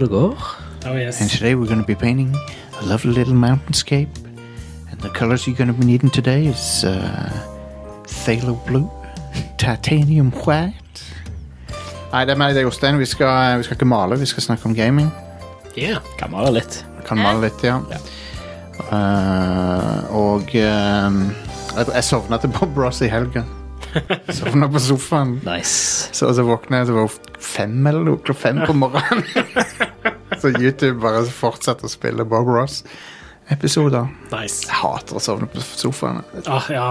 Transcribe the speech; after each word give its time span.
går. 0.00 0.56
Oh, 0.86 0.96
yes. 0.96 1.20
And 1.20 1.30
today 1.30 1.54
we're 1.54 1.66
going 1.66 1.80
to 1.80 1.86
be 1.86 1.94
painting 1.94 2.34
a 2.80 2.86
lovely 2.86 3.12
little 3.12 3.34
mountainscape. 3.34 4.08
And 4.90 5.00
the 5.00 5.08
colors 5.08 5.46
you're 5.46 5.56
going 5.56 5.72
to 5.72 5.78
be 5.78 5.86
needing 5.86 6.10
today 6.10 6.46
is 6.46 6.84
uh, 6.84 7.30
phthalo 8.04 8.56
blue, 8.66 8.90
titanium 9.58 10.32
white. 10.46 11.02
Nei, 12.12 12.24
det 12.24 12.34
er 12.34 12.36
meg, 12.36 12.54
det 12.54 12.60
er 12.60 12.66
Jostein. 12.66 12.98
Vi 12.98 13.06
skal, 13.06 13.58
vi 13.58 13.64
skal 13.64 13.76
ikke 13.78 13.88
male, 13.88 14.18
vi 14.18 14.26
skal 14.26 14.42
snakke 14.42 14.66
om 14.66 14.74
gaming. 14.74 15.10
Yeah. 15.78 16.02
Kan 16.18 16.30
male 16.30 16.50
litt. 16.52 16.84
Kan 17.06 17.22
male 17.22 17.46
litt, 17.46 17.64
ja. 17.64 17.78
Eh, 18.92 20.12
og 20.12 20.52
eh, 20.52 21.18
jeg, 21.76 21.86
jeg 21.94 22.04
sovna 22.04 22.36
til 22.42 22.52
Bob 22.52 22.76
Ross 22.76 23.00
i 23.00 23.08
helga. 23.08 23.46
Sovna 24.38 24.68
på 24.72 24.80
sofaen. 24.80 25.34
Nice. 25.46 26.08
Så, 26.16 26.30
så 26.34 26.44
våkna 26.46 26.82
jeg 26.82 26.90
til 26.90 26.96
var 27.00 27.16
fem 27.42 27.74
eller 27.90 28.06
noe, 28.06 28.20
klokka 28.22 28.40
fem 28.48 28.62
på 28.66 28.76
morgenen. 28.76 29.24
så 30.42 30.52
YouTube 30.56 30.98
bare 31.02 31.24
fortsetter 31.28 31.88
å 31.88 31.92
spille 31.92 32.24
Bob 32.28 32.48
Ross-episoder. 32.52 34.08
Nice. 34.32 34.64
Jeg 34.68 34.78
hater 34.80 35.18
å 35.18 35.22
sovne 35.22 35.50
på 35.52 35.60
sofaen. 35.66 36.22
Ah, 36.46 36.70
ja, 36.72 36.86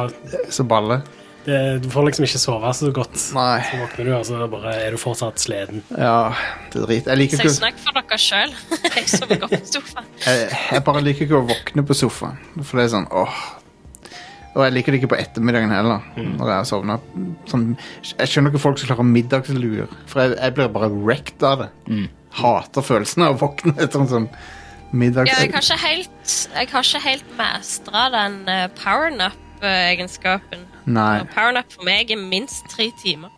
Så 0.54 0.64
balle. 0.68 1.02
det, 1.46 1.58
du 1.82 1.88
får 1.90 2.06
liksom 2.12 2.28
ikke 2.28 2.42
sove 2.44 2.74
så 2.78 2.92
godt. 2.94 3.16
Nei. 3.38 3.62
Så 3.66 3.80
våkner 3.82 4.06
du, 4.06 4.12
og 4.20 4.28
så 4.30 4.44
bare 4.52 4.76
er 4.86 4.94
du 4.94 5.00
fortsatt 5.02 5.42
sliten. 5.42 5.82
Ja, 5.98 6.36
det 6.74 6.84
er 6.84 6.86
drit. 6.86 7.10
Jeg 7.10 7.18
liker 7.24 7.42
Så 7.42 7.48
ikke 7.48 7.58
snakker 7.58 7.88
for 7.88 7.98
dere 8.02 8.22
sjøl. 8.22 8.54
jeg 9.00 9.08
sover 9.10 9.42
godt 9.48 9.58
på 9.58 9.64
sofaen. 9.74 10.12
jeg, 10.28 10.52
jeg 10.76 10.86
bare 10.92 11.02
liker 11.08 11.26
ikke 11.28 11.42
å 11.42 11.48
våkne 11.50 11.88
på 11.90 11.98
sofaen. 12.04 12.38
For 12.62 12.78
det 12.78 12.86
er 12.90 12.94
sånn 13.00 13.10
åh. 13.10 13.42
Og 14.52 14.66
jeg 14.66 14.74
liker 14.76 14.94
det 14.94 15.00
ikke 15.00 15.12
på 15.14 15.20
ettermiddagen 15.22 15.72
heller. 15.72 16.08
Når 16.18 16.50
jeg 16.50 16.56
har 16.58 16.66
sovnet. 16.68 17.12
Sånn, 17.48 17.68
jeg 18.04 18.32
skjønner 18.32 18.52
ikke 18.52 18.64
folk 18.64 18.82
som 18.82 18.90
klarer 18.90 19.08
middagslur. 19.08 19.94
For 20.12 20.24
jeg, 20.24 20.34
jeg 20.40 20.56
blir 20.58 20.74
bare 20.74 20.90
wrecked 20.92 21.46
av 21.48 21.64
det. 21.64 21.70
Hater 22.42 22.86
følelsen 22.88 23.28
av 23.28 23.38
å 23.38 23.42
våkne 23.46 23.76
etter 23.78 24.04
en 24.04 24.12
sånn 24.12 24.28
middags... 24.92 25.32
Ja, 25.32 25.40
jeg 25.44 25.54
har 25.56 25.64
ikke 25.64 25.80
helt, 25.86 26.34
har 26.60 27.16
ikke 27.16 27.38
mestra 27.40 28.08
den 28.12 28.42
uh, 28.50 28.66
powernap-egenskapen. 28.80 30.68
Powernap 31.36 31.72
for 31.72 31.88
meg 31.88 32.12
er 32.12 32.20
minst 32.20 32.68
tre 32.72 32.92
timer. 33.00 33.32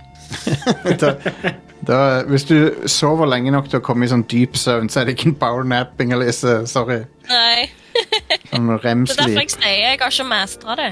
da, 1.88 2.24
hvis 2.30 2.46
du 2.50 2.58
sover 2.90 3.28
lenge 3.30 3.52
nok 3.52 3.70
til 3.70 3.82
å 3.82 3.84
komme 3.86 4.06
i 4.06 4.12
sånn 4.12 4.26
dyp 4.32 4.56
søvn, 4.60 4.90
så 4.92 5.02
er 5.02 5.10
det 5.10 5.18
ikke 5.18 5.32
en 5.32 5.36
powernapping, 5.42 6.14
Elise. 6.16 6.62
Sorry. 6.70 7.04
Nei, 7.30 7.70
Sånn 8.50 8.70
Det 8.70 8.80
er 8.84 9.06
derfor 9.06 9.42
jeg 9.42 9.52
sier 9.54 9.76
jeg 9.78 10.00
har 10.02 10.14
ikke 10.14 10.26
mestra 10.30 10.78
det. 10.80 10.90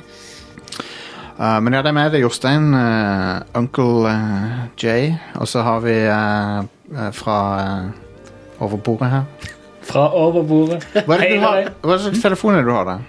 Uh, 1.42 1.58
men 1.64 1.74
ja, 1.74 1.82
det 1.82 1.90
er 1.90 1.96
med. 1.98 2.12
Det 2.14 2.20
er 2.20 2.26
Jostein, 2.26 2.68
uh, 2.76 3.42
Uncle 3.58 4.12
uh, 4.12 4.68
Jay, 4.78 5.16
og 5.40 5.48
så 5.50 5.64
har 5.66 5.82
vi 5.82 5.96
uh, 6.06 6.62
uh, 6.94 7.08
fra 7.18 7.38
uh, 7.58 8.62
over 8.62 8.78
bordet 8.78 9.10
her. 9.10 9.50
Fra 9.82 10.06
overbordet. 10.14 10.84
Hva 11.08 11.18
er 11.18 11.24
det 11.26 11.32
du 11.40 11.46
har? 11.48 11.72
Hva 11.82 11.98
slags 12.04 12.22
telefon 12.22 12.54
er 12.56 12.62
det 12.62 12.70
du 12.70 12.76
har 12.76 12.86
da? 12.86 13.00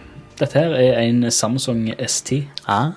Dette 0.41 0.59
her 0.59 0.73
er 0.79 1.01
en 1.03 1.27
Samsung 1.31 1.85
S10 1.99 2.47
Ah, 2.67 2.95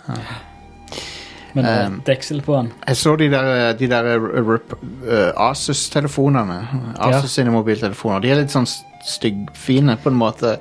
med 1.56 1.66
Um, 1.88 2.02
deksel 2.06 2.42
på 2.46 2.56
den. 2.58 2.72
jeg 2.88 2.98
så 3.00 3.16
de 3.20 3.30
der, 3.32 3.74
de 3.80 3.88
der 3.88 4.10
uh, 4.20 5.50
Asus-telefonene. 5.50 6.58
Asus 7.00 7.32
sine 7.38 7.52
mobiltelefoner. 7.54 8.20
De 8.24 8.32
er 8.34 8.42
litt 8.44 8.52
sånn 8.54 8.68
styggfine 9.06 9.96
på 10.02 10.10
en 10.12 10.18
måte. 10.18 10.56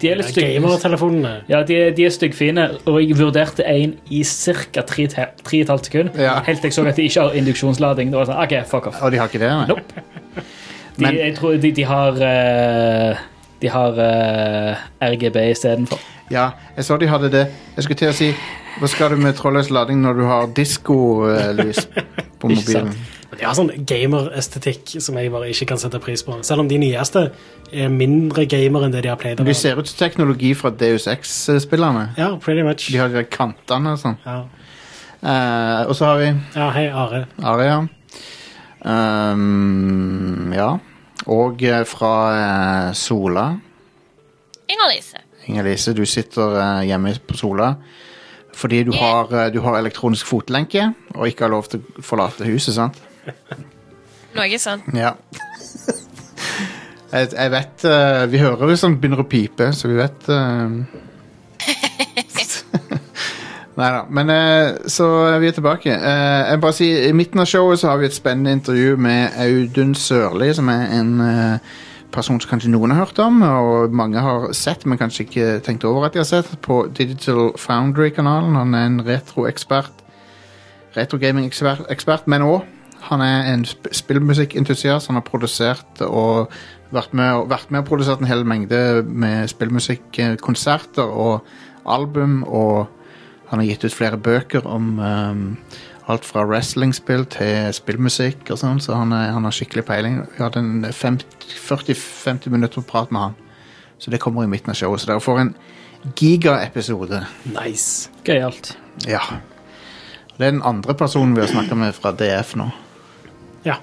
De 0.00 0.08
er 0.10 0.16
litt. 0.20 0.32
Gamertelefonene. 0.34 1.32
Ja, 1.52 1.62
de, 1.68 1.76
er- 1.76 1.90
de 1.96 2.06
er 2.08 2.14
styggfine, 2.14 2.64
og 2.88 3.00
jeg 3.02 3.18
vurderte 3.18 3.64
en 3.68 3.94
i 4.10 4.22
ca. 4.24 4.82
3,5 4.88 5.84
sekunder. 5.84 6.16
Ja. 6.18 6.38
Helt 6.46 6.60
til 6.64 6.70
jeg 6.70 6.76
så 6.78 6.86
at 6.88 6.96
de 6.96 7.02
ikke 7.08 7.20
har 7.26 7.36
induksjonslading. 7.40 8.10
Da 8.12 8.22
var 8.22 8.30
sånn, 8.30 8.40
ok, 8.46 8.54
fuck 8.70 8.86
off. 8.90 9.02
Og 9.04 9.12
de 9.12 9.20
har 9.20 9.28
ikke 9.28 9.42
det? 9.42 9.50
Nei. 9.52 9.66
Nope. 9.68 10.06
De, 11.00 11.04
Men- 11.06 11.16
jeg 11.16 11.36
tror 11.38 11.54
de, 11.56 11.70
de 11.72 11.84
har 11.88 12.16
uh, 12.20 13.20
De 13.62 13.68
har 13.72 14.00
uh, 14.00 14.80
RGB 15.00 15.36
istedenfor. 15.52 16.00
Ja, 16.30 16.50
jeg 16.76 16.84
så 16.84 16.96
de 17.00 17.06
hadde 17.08 17.30
det. 17.32 17.44
Jeg 17.76 17.84
skulle 17.86 17.96
til 18.00 18.10
å 18.10 18.16
si 18.16 18.28
Hva 18.78 18.88
skal 18.90 19.14
du 19.14 19.20
med 19.20 19.34
trådløs 19.38 19.70
lading 19.74 20.02
når 20.04 20.20
du 20.20 20.26
har 20.28 20.52
diskolys 20.56 21.86
på 22.40 22.52
mobilen? 22.52 22.92
De 23.30 23.46
har 23.46 23.54
sånn 23.56 23.70
gamer-estetikk 23.86 24.96
som 25.00 25.16
jeg 25.16 25.30
bare 25.32 25.48
ikke 25.52 25.70
kan 25.70 25.80
sette 25.80 26.00
pris 26.02 26.22
på. 26.26 26.34
Selv 26.46 26.64
om 26.64 26.70
de 26.70 26.80
nyeste 26.82 27.28
er 27.70 27.92
mindre 27.92 28.44
gamer 28.50 28.84
enn 28.86 28.94
det 28.94 29.04
de 29.06 29.12
har 29.12 29.20
pleid 29.20 29.40
å 29.40 29.46
De 29.46 29.54
ser 29.56 29.78
ut 29.78 29.88
som 29.88 30.00
teknologi 30.00 30.50
fra 30.58 30.72
Deus 30.74 31.06
X-spillerne. 31.10 32.10
Ja, 32.18 32.34
pretty 32.42 32.64
much. 32.66 32.90
De 32.90 32.98
har 33.00 33.08
de 33.08 33.20
der 33.20 33.28
kantene 33.30 33.94
og 33.94 34.02
sånn. 34.02 34.18
Ja. 34.26 34.42
Uh, 35.20 35.86
og 35.86 35.94
så 35.96 36.10
har 36.10 36.20
vi 36.20 36.28
ja, 36.32 36.68
hei, 36.74 36.84
Are. 36.90 37.22
Aria. 37.52 37.80
Um, 38.80 40.52
ja. 40.56 40.70
Og 41.30 41.64
eh, 41.68 41.82
fra 41.86 42.14
uh, 42.32 42.92
Sola. 42.96 43.50
Inger-Lise. 44.70 45.22
Inger-Lise, 45.46 45.94
du 45.94 46.04
sitter 46.08 46.82
hjemme 46.88 47.14
på 47.24 47.38
Sola 47.38 47.74
fordi 48.60 48.82
du 48.88 48.92
har, 48.96 49.32
eh, 49.32 49.50
du 49.54 49.60
har 49.64 49.78
elektronisk 49.78 50.28
fotlenke 50.28 50.90
og 51.16 51.28
ikke 51.28 51.46
har 51.46 51.54
lov 51.54 51.70
til 51.72 51.80
å 51.80 52.04
forlate 52.04 52.48
huset, 52.48 52.76
sant? 52.76 53.00
Noe 54.36 54.58
sånn. 54.62 54.84
Ja. 54.94 55.14
jeg, 57.14 57.32
jeg 57.34 57.50
vet 57.50 57.84
uh, 57.88 58.22
Vi 58.30 58.38
hører 58.38 58.70
hvis 58.70 58.84
han 58.86 59.00
begynner 59.00 59.24
å 59.24 59.30
pipe, 59.30 59.72
så 59.74 59.90
vi 59.90 59.96
vet 59.98 60.28
Nei 63.80 63.90
da. 63.94 64.00
Men 64.12 64.30
uh, 64.30 64.88
så 64.90 65.06
er 65.30 65.38
vi 65.40 65.52
tilbake. 65.56 65.92
Eh, 65.94 66.40
jeg 66.50 66.60
bare 66.60 66.76
sier, 66.76 67.04
I 67.08 67.16
midten 67.16 67.40
av 67.40 67.48
showet 67.48 67.80
så 67.80 67.92
har 67.92 68.00
vi 68.00 68.08
et 68.10 68.16
spennende 68.16 68.52
intervju 68.58 68.96
med 69.00 69.38
Audun 69.40 69.94
Sørli, 69.96 70.50
som 70.56 70.68
er 70.72 70.90
en 70.98 71.12
eh, 71.24 71.78
person 72.12 72.40
som 72.42 72.50
kanskje 72.50 72.72
noen 72.72 72.94
har 72.94 73.04
hørt 73.04 73.20
om, 73.22 73.42
og 73.46 73.94
mange 73.94 74.20
har 74.22 74.50
sett, 74.56 74.86
men 74.86 74.98
kanskje 74.98 75.26
ikke 75.26 75.48
tenkt 75.66 75.86
over 75.88 76.08
at 76.08 76.16
de 76.16 76.22
har 76.22 76.28
sett, 76.28 76.50
på 76.62 76.82
Digital 76.96 77.52
Foundry-kanalen. 77.58 78.58
Han 78.58 78.74
er 78.74 78.86
en 78.88 79.00
retroekspert. 79.06 80.04
Retrogaming-ekspert, 80.96 81.86
ekspert, 81.92 82.26
men 82.26 82.46
òg 82.46 82.66
han 83.00 83.22
er 83.24 83.54
en 83.54 83.64
sp 83.64 83.88
spillmusikkentusiast. 83.96 85.08
Han 85.08 85.16
har 85.16 85.24
produsert 85.24 86.02
og 86.04 86.52
vært 86.92 87.14
med, 87.16 87.32
og 87.32 87.50
vært 87.50 87.70
med 87.70 87.82
og 87.82 87.88
produsert 87.88 88.20
en 88.20 88.28
hel 88.28 88.44
mengde 88.44 89.02
med 89.06 89.48
spillmusikkonserter 89.48 91.08
og 91.08 91.46
album, 91.88 92.42
og 92.44 92.90
han 93.50 93.62
har 93.62 93.66
gitt 93.66 93.86
ut 93.88 93.96
flere 93.96 94.20
bøker 94.20 94.66
om 94.68 94.98
um, 94.98 95.46
alt 96.10 96.26
fra 96.26 96.44
wrestlingspill 96.48 97.24
til 97.32 97.70
spillmusikk 97.76 98.50
og 98.52 98.60
sånn, 98.60 98.80
så 98.82 98.98
han, 98.98 99.14
er, 99.16 99.30
han 99.34 99.46
har 99.46 99.54
skikkelig 99.54 99.84
peiling. 99.88 100.20
Vi 100.34 100.42
hadde 100.42 100.62
en 100.62 100.84
40-50 100.86 102.50
minutter 102.52 102.84
prat 102.86 103.12
med 103.14 103.28
han, 103.28 103.38
så 104.00 104.12
det 104.12 104.20
kommer 104.22 104.44
i 104.44 104.50
midten 104.50 104.72
av 104.72 104.78
showet. 104.78 105.02
Så 105.02 105.10
dere 105.10 105.24
får 105.24 105.42
en 105.44 105.54
gigaepisode. 106.18 107.24
Nice. 107.54 108.10
Gøyalt. 108.26 108.74
Ja. 109.08 109.22
Det 110.36 110.46
er 110.46 110.54
den 110.56 110.64
andre 110.64 110.94
personen 110.96 111.34
vi 111.36 111.44
har 111.44 111.50
snakka 111.52 111.76
med 111.76 111.92
fra 111.96 112.14
DF 112.16 112.54
nå. 112.56 112.70
Ja. 113.66 113.76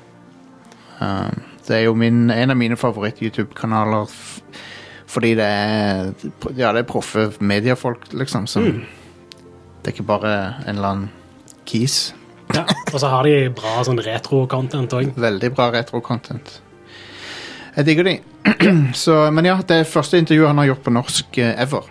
Um, 0.99 1.43
det 1.67 1.75
er 1.75 1.85
jo 1.85 1.93
min, 1.99 2.31
en 2.33 2.53
av 2.53 2.57
mine 2.57 2.77
favoritt-YouTube-kanaler 2.79 4.09
fordi 5.07 5.35
det 5.39 5.45
er 5.45 6.09
Ja, 6.57 6.73
det 6.73 6.81
er 6.81 6.87
proffe 6.89 7.29
mediefolk, 7.39 8.09
liksom. 8.13 8.47
Som, 8.47 8.63
Det 8.63 9.93
er 9.93 9.95
ikke 9.95 10.03
bare 10.03 10.33
en 10.67 10.75
eller 10.75 10.87
annen 10.87 11.09
kis. 11.65 12.15
Ja. 12.55 12.63
Og 12.93 12.99
så 13.01 13.09
har 13.11 13.23
de 13.27 13.49
bra 13.55 13.81
sånn 13.85 13.99
retro-content 14.03 14.93
òg. 14.97 15.11
Veldig 15.19 15.49
bra 15.57 15.69
retro-content. 15.73 16.53
Jeg 17.77 17.85
digger 17.85 18.07
de. 18.07 18.15
Så, 19.03 19.15
men 19.35 19.45
ja, 19.45 19.57
det 19.67 19.81
er 19.81 19.89
første 19.89 20.17
intervjuet 20.17 20.47
han 20.49 20.57
har 20.61 20.69
gjort 20.71 20.83
på 20.87 20.93
norsk 20.95 21.37
eh, 21.43 21.51
ever. 21.61 21.83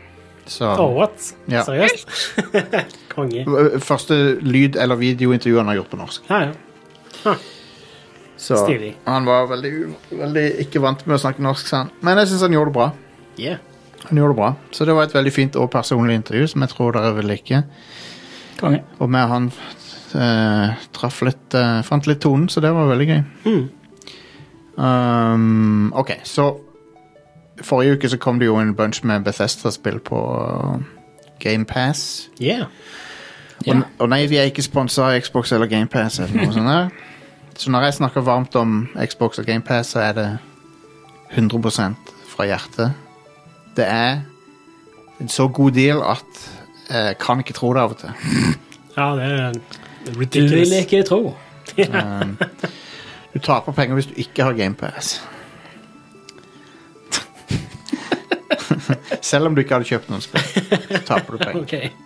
Så 0.47 0.67
Oh, 0.79 0.95
what? 0.97 1.29
Ja. 1.51 1.63
Seriøst? 1.67 2.09
Konge. 3.15 3.45
eh, 3.45 3.77
Første 3.83 4.17
lyd- 4.43 4.79
eller 4.83 4.99
videointervju 4.99 5.59
han 5.61 5.71
har 5.71 5.79
gjort 5.83 5.91
på 5.93 6.01
norsk. 6.01 6.27
Ja, 6.31 6.41
ja. 6.49 7.37
Så 8.37 8.57
Stilig. 8.61 8.95
han 9.07 9.25
var 9.25 9.47
veldig, 9.49 9.71
veldig 10.13 10.45
ikke 10.67 10.81
vant 10.85 11.01
med 11.09 11.17
å 11.17 11.21
snakke 11.23 11.41
norsk, 11.45 11.71
han. 11.73 11.89
Men 12.05 12.19
jeg 12.21 12.29
syns 12.33 12.43
han 12.45 12.53
gjorde 12.57 12.69
det 12.73 12.77
bra. 12.77 12.89
Yeah. 13.41 13.63
Han 14.11 14.19
gjorde 14.21 14.35
det 14.35 14.41
bra. 14.43 14.51
Så 14.77 14.85
det 14.87 14.95
var 14.99 15.09
et 15.09 15.15
veldig 15.17 15.33
fint 15.33 15.57
og 15.57 15.71
personlig 15.73 16.19
intervju 16.21 16.51
som 16.53 16.63
jeg 16.67 16.73
tror 16.75 16.93
dere 16.99 17.15
vil 17.17 17.31
like. 17.33 17.63
Konge. 18.61 18.83
Og 19.01 19.09
med 19.13 19.29
han 19.33 19.49
traff 20.13 21.23
litt 21.27 21.55
eh, 21.55 21.81
Fant 21.87 22.07
litt 22.07 22.23
tonen, 22.25 22.49
så 22.49 22.63
det 22.65 22.73
var 22.75 22.91
veldig 22.91 23.09
gøy. 23.09 23.23
Um, 24.77 25.93
ok, 25.97 26.19
så 26.25 26.51
Forrige 27.65 27.97
uke 27.97 28.09
så 28.13 28.19
kom 28.21 28.39
det 28.39 28.51
jo 28.51 28.59
en 28.61 28.75
bunch 28.77 29.01
med 29.09 29.25
Bethesda-spill 29.25 29.99
på 30.05 30.19
uh, 30.21 30.83
GamePass. 31.41 32.29
Yeah. 32.41 32.67
Og, 33.67 33.81
og 33.99 34.11
nei, 34.13 34.27
vi 34.29 34.37
er 34.37 34.51
ikke 34.51 34.65
sponsa 34.65 35.07
av 35.09 35.17
Xbox 35.25 35.55
eller 35.57 35.71
GamePass. 35.71 36.21
Så 37.57 37.73
når 37.73 37.87
jeg 37.87 37.95
snakker 37.95 38.21
varmt 38.21 38.53
om 38.61 38.83
Xbox 39.01 39.39
og 39.41 39.47
GamePass, 39.49 39.95
så 39.95 40.03
er 40.05 40.13
det 40.13 40.27
100% 41.33 42.11
fra 42.29 42.45
hjertet. 42.45 42.93
Det 43.77 43.87
er 43.89 44.19
en 45.21 45.31
så 45.33 45.49
god 45.49 45.73
deal 45.73 46.03
at 46.05 46.43
jeg 46.91 47.17
kan 47.19 47.41
ikke 47.41 47.57
tro 47.57 47.73
det 47.73 47.81
av 47.81 47.95
og 47.95 48.03
til. 48.03 48.13
Ja, 48.97 49.09
det 49.17 49.25
er 49.25 49.57
Du 50.07 50.11
vil 50.19 50.21
ridiculous. 50.21 50.71
ikke 50.85 51.03
tro. 51.09 51.35
Um, 51.79 52.37
du 53.35 53.39
taper 53.43 53.73
penger 53.73 53.95
hvis 53.99 54.07
du 54.07 54.15
ikke 54.23 54.43
har 54.47 54.53
GamePass. 54.57 55.17
Selv 59.23 59.47
om 59.47 59.55
du 59.55 59.61
ikke 59.63 59.75
hadde 59.77 59.89
kjøpt 59.89 60.11
noen 60.13 60.23
spill, 60.25 60.43
så 60.43 61.01
taper 61.09 61.37
du 61.37 61.45
penger. 61.45 61.63
Ok. 61.67 62.03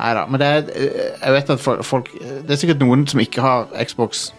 Neida, 0.00 0.22
men 0.32 0.40
det 0.40 0.46
er, 0.48 0.68
eh, 0.80 1.08
jeg 1.26 1.32
vet 1.34 1.50
at 1.52 1.60
fol- 1.60 1.82
folk 1.84 2.06
Det 2.16 2.54
er 2.54 2.56
sikkert 2.56 2.78
noen 2.80 3.02
som 3.10 3.20
ikke 3.20 3.42
har 3.44 3.66
Xbox 3.84 4.30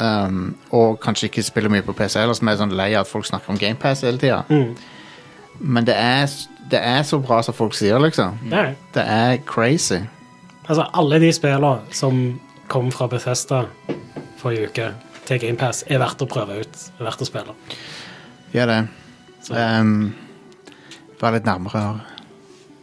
um, 0.00 0.54
og 0.72 0.94
kanskje 1.04 1.28
ikke 1.28 1.42
spiller 1.44 1.68
mye 1.74 1.84
på 1.84 1.92
PC 1.98 2.16
eller 2.22 2.32
som 2.38 2.48
er 2.48 2.56
sånn 2.56 2.72
lei 2.78 2.86
av 2.94 3.02
at 3.04 3.10
folk 3.10 3.26
snakker 3.28 3.52
om 3.52 3.58
GamePass 3.60 4.00
hele 4.06 4.16
tida. 4.22 4.38
Mm. 4.48 4.72
Men 5.60 5.84
det 5.84 5.92
er, 5.98 6.24
det 6.72 6.80
er 6.80 7.02
så 7.04 7.18
bra 7.20 7.42
som 7.44 7.52
folk 7.58 7.76
sier, 7.76 8.00
liksom. 8.00 8.38
Ja. 8.48 8.70
Det 8.94 9.04
er 9.04 9.36
crazy. 9.44 10.00
Altså, 10.68 10.84
alle 11.00 11.18
de 11.22 11.32
spillene 11.32 11.96
som 11.96 12.18
kom 12.68 12.90
fra 12.92 13.08
Bethesda 13.08 13.64
forrige 14.38 14.68
uke 14.68 14.88
til 15.28 15.40
GamePass, 15.40 15.84
er 15.88 16.00
verdt 16.02 16.22
å 16.24 16.28
prøve 16.28 16.60
ut. 16.60 16.80
Er 16.98 17.08
verdt 17.08 17.24
å 17.24 17.28
spille. 17.28 17.56
Gjør 18.52 18.70
det. 18.72 18.78
Så. 19.44 19.56
Um, 19.56 20.12
Vær 21.18 21.34
litt 21.34 21.48
nærmere. 21.48 21.82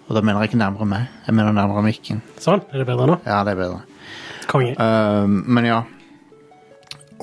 Og 0.05 0.17
da 0.17 0.21
mener 0.21 0.43
jeg 0.43 0.51
ikke 0.51 0.61
nærmere 0.61 0.85
meg, 0.89 1.05
jeg 1.25 1.33
mener 1.37 1.55
nærmere 1.55 1.81
mikken. 1.85 2.21
Sånn, 2.41 2.61
er 2.69 2.81
det 2.81 2.87
bedre 2.89 3.07
nå? 3.09 3.19
Ja, 3.25 3.39
det 3.47 3.55
er 3.55 3.61
bedre. 3.61 3.83
Konge. 4.51 4.73
Um, 4.77 5.39
men 5.55 5.65
ja. 5.69 5.79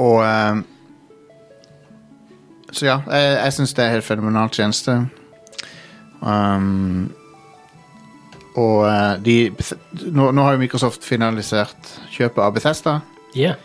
Og 0.02 0.22
um, 0.24 0.62
Så 2.72 2.88
ja, 2.88 2.96
jeg, 3.12 3.34
jeg 3.36 3.54
syns 3.58 3.74
det 3.76 3.84
er 3.84 3.94
helt 3.98 4.06
fenomenalt 4.06 4.56
tjeneste. 4.56 4.96
Um, 6.22 7.12
og 8.58 8.84
uh, 8.84 9.16
de 9.24 9.36
nå, 10.12 10.30
nå 10.34 10.44
har 10.44 10.56
jo 10.56 10.60
Microsoft 10.60 11.06
finalisert 11.08 11.92
kjøpet 12.12 12.42
av 12.44 12.56
Bethesda. 12.56 12.98
Yeah. 13.32 13.56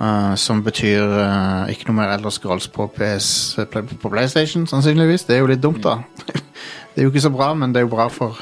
uh, 0.00 0.34
som 0.40 0.62
betyr 0.64 1.02
uh, 1.04 1.72
ikke 1.72 1.90
noe 1.90 1.98
mer 1.98 2.14
Elder 2.14 2.32
Scrolls 2.32 2.68
på, 2.72 2.86
PS, 2.96 3.28
på 3.68 4.10
PlayStation, 4.10 4.66
sannsynligvis. 4.70 5.26
Det 5.28 5.36
er 5.36 5.44
jo 5.44 5.50
litt 5.50 5.62
dumt, 5.62 5.84
da. 5.84 5.98
det 6.94 7.02
er 7.02 7.08
jo 7.08 7.12
ikke 7.12 7.26
så 7.26 7.32
bra, 7.34 7.52
men 7.58 7.74
det 7.74 7.82
er 7.82 7.86
jo 7.88 7.92
bra 7.92 8.08
for 8.12 8.40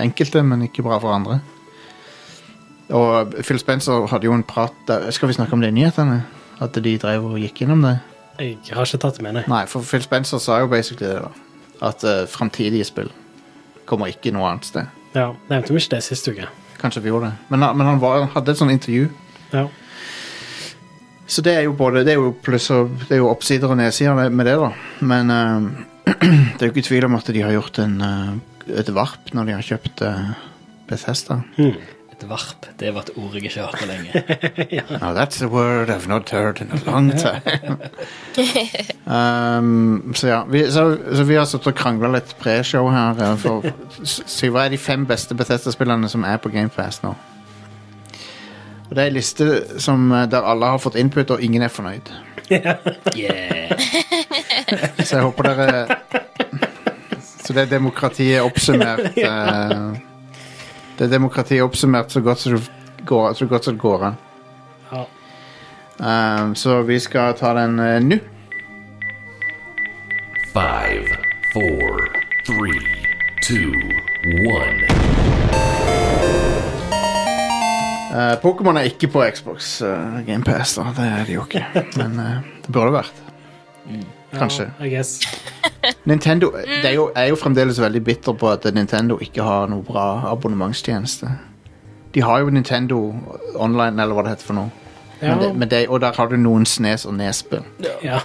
enkelte, 0.00 0.44
men 0.46 0.68
ikke 0.68 0.86
bra 0.86 1.00
for 1.02 1.14
andre. 1.14 1.40
Og 2.94 3.34
Phil 3.40 3.58
Spencer 3.58 4.06
hadde 4.10 4.28
jo 4.28 4.34
en 4.36 4.44
prat 4.44 4.74
der, 4.86 5.08
Skal 5.10 5.30
vi 5.30 5.34
snakke 5.38 5.56
om 5.56 5.62
det 5.62 5.70
i 5.72 5.76
nyhetene? 5.78 6.18
At 6.62 6.76
de 6.76 6.98
drev 7.00 7.24
og 7.30 7.38
gikk 7.40 7.62
innom 7.64 7.80
det? 7.82 7.96
Jeg 8.38 8.76
har 8.76 8.84
ikke 8.84 9.00
tatt 9.00 9.18
det 9.18 9.24
med, 9.24 9.38
nei. 9.38 9.44
Nei, 9.48 9.64
for 9.70 9.82
Phil 9.86 10.04
Spencer 10.04 10.42
sa 10.42 10.60
jo 10.60 10.68
basically 10.70 11.08
det, 11.08 11.22
da. 11.22 11.30
At 11.88 12.04
uh, 12.06 12.24
framtidige 12.30 12.86
spill 12.86 13.10
kommer 13.86 14.10
ikke 14.12 14.32
noe 14.34 14.48
annet 14.50 14.64
sted. 14.68 14.86
Ja, 15.14 15.28
Nevnte 15.50 15.72
vi 15.74 15.80
ikke 15.82 15.96
det 15.96 16.02
sist 16.06 16.26
uke? 16.28 16.48
Kanskje 16.80 17.02
vi 17.04 17.08
gjorde 17.12 17.30
det. 17.30 17.36
Men, 17.54 17.60
men 17.78 17.86
han 17.86 18.00
var, 18.02 18.26
hadde 18.34 18.50
et 18.54 18.58
sånt 18.60 18.72
intervju 18.74 19.08
Ja. 19.54 19.68
Så 21.26 21.40
det 21.42 21.54
er 21.56 21.62
jo 21.64 21.72
både 21.72 22.02
Det 22.04 22.12
er 22.12 22.18
jo 22.20 22.34
pluss 22.44 22.66
og 22.74 22.90
Det 23.08 23.14
er 23.16 23.22
jo 23.22 23.30
oppsider 23.30 23.70
og 23.70 23.78
nedsider 23.80 24.14
med- 24.18 24.32
med 24.32 24.46
det, 24.46 24.56
da. 24.60 24.72
Men 25.00 25.30
uh, 25.30 25.70
det 26.58 26.60
er 26.60 26.66
jo 26.66 26.72
ikke 26.74 26.82
tvil 26.88 27.04
om 27.08 27.14
at 27.16 27.30
de 27.32 27.40
har 27.42 27.52
gjort 27.54 27.78
en, 27.80 27.94
uh, 28.02 28.34
et 28.78 28.90
varp 28.94 29.32
når 29.32 29.44
de 29.48 29.52
har 29.56 29.62
kjøpt 29.62 30.02
uh, 30.04 30.34
Bethesda. 30.88 31.38
Hmm. 31.56 31.78
Varp. 32.28 32.66
Det 32.80 32.90
var 32.94 33.06
et 33.06 33.10
ord 33.16 33.34
jeg 33.34 33.44
ikke 33.44 33.60
har 33.60 33.66
hørt 33.66 33.80
på 33.80 33.88
lenge. 33.88 34.12
Now 35.02 35.12
that's 35.16 35.42
a 35.42 35.48
word 35.48 35.90
I've 35.90 36.08
not 36.08 36.30
heard 36.30 36.60
in 36.60 36.70
a 36.72 36.80
long 36.86 37.10
time. 37.10 37.78
um, 39.16 40.14
så 40.14 40.28
ja, 40.28 40.44
vi, 40.44 40.70
så, 40.70 40.98
så 41.14 41.24
vi 41.24 41.34
har 41.34 41.44
sittet 41.44 41.72
og 41.72 41.78
krangla 41.78 42.10
litt 42.16 42.34
pre-show 42.40 42.88
her 42.92 43.20
eh, 43.20 43.36
for 43.40 43.68
si 44.04 44.50
hva 44.52 44.66
er 44.66 44.74
de 44.74 44.80
fem 44.80 45.06
beste 45.06 45.34
Bethesda-spillerne 45.34 46.08
som 46.08 46.24
er 46.24 46.36
på 46.42 46.52
GameFast 46.54 47.04
nå. 47.04 47.14
Og 48.84 48.96
det 48.96 49.02
er 49.02 49.06
en 49.06 49.16
liste 49.16 49.80
som, 49.80 50.12
eh, 50.12 50.26
der 50.30 50.46
alle 50.46 50.66
har 50.74 50.78
fått 50.78 50.96
input, 51.00 51.30
og 51.30 51.42
ingen 51.42 51.62
er 51.62 51.68
fornøyd. 51.68 52.12
Yeah. 53.16 53.78
Så 54.98 55.16
jeg 55.16 55.22
håper 55.22 55.42
dere 55.42 55.96
Så 57.44 57.52
det 57.52 57.62
er 57.62 57.70
demokratiet 57.70 58.42
oppsummert 58.42 59.16
eh, 59.16 60.13
Det 60.98 61.08
er 61.08 61.10
demokratiet 61.10 61.64
oppsummert 61.64 62.12
så 62.14 62.20
godt 62.22 62.38
som 62.38 62.54
det 62.54 63.06
går, 63.06 63.32
så 63.34 63.46
godt 63.46 63.64
som 63.64 63.74
det 63.74 63.82
går 63.82 64.04
an. 64.06 64.16
Ja. 64.92 65.04
Um, 65.98 66.54
så 66.54 66.82
vi 66.82 67.00
skal 67.00 67.34
ta 67.38 67.54
den 67.58 67.80
uh, 67.80 67.98
nå. 68.02 68.18
Five, 70.54 71.18
four, 71.52 72.08
three, 72.46 72.78
two, 73.42 73.72
one. 74.46 74.86
Uh, 78.14 78.38
Pokémon 78.42 78.78
er 78.78 78.86
ikke 78.86 79.10
på 79.10 79.24
Xbox 79.34 79.82
uh, 79.82 80.22
GamePass, 80.26 80.76
da. 80.78 80.92
Det 80.94 81.10
er 81.10 81.24
de 81.26 81.38
jo 81.40 81.46
ikke. 81.48 81.66
Men 81.98 82.18
uh, 82.20 82.52
det 82.62 82.70
burde 82.70 82.94
vært. 82.94 83.22
Kanskje. 84.34 84.70
Ja, 84.78 84.86
I 84.86 84.94
guess. 84.94 85.18
Nintendo 86.06 86.50
det 86.52 86.84
er 86.84 86.94
jo, 86.94 87.10
jeg 87.14 87.24
er 87.24 87.28
jo 87.32 87.36
fremdeles 87.40 87.78
veldig 87.80 88.04
bitter 88.04 88.32
på 88.38 88.50
at 88.52 88.64
Nintendo 88.74 89.18
ikke 89.20 89.42
har 89.42 89.66
noe 89.68 89.82
bra 89.82 90.06
abonnementstjeneste. 90.32 91.28
De 92.14 92.20
har 92.22 92.40
jo 92.44 92.50
Nintendo 92.54 92.98
Online, 93.58 93.98
eller 94.02 94.14
hva 94.14 94.22
det 94.26 94.36
heter 94.36 94.46
for 94.52 94.54
noe. 94.54 94.70
Ja, 95.20 95.28
Men 95.34 95.38
det, 95.40 95.48
men 95.56 95.68
det, 95.68 95.82
og 95.88 96.00
der 96.00 96.12
har 96.16 96.28
du 96.28 96.36
noen 96.36 96.66
Snes 96.66 97.06
og 97.06 97.14
Nes-spill. 97.18 97.64
ja. 98.02 98.20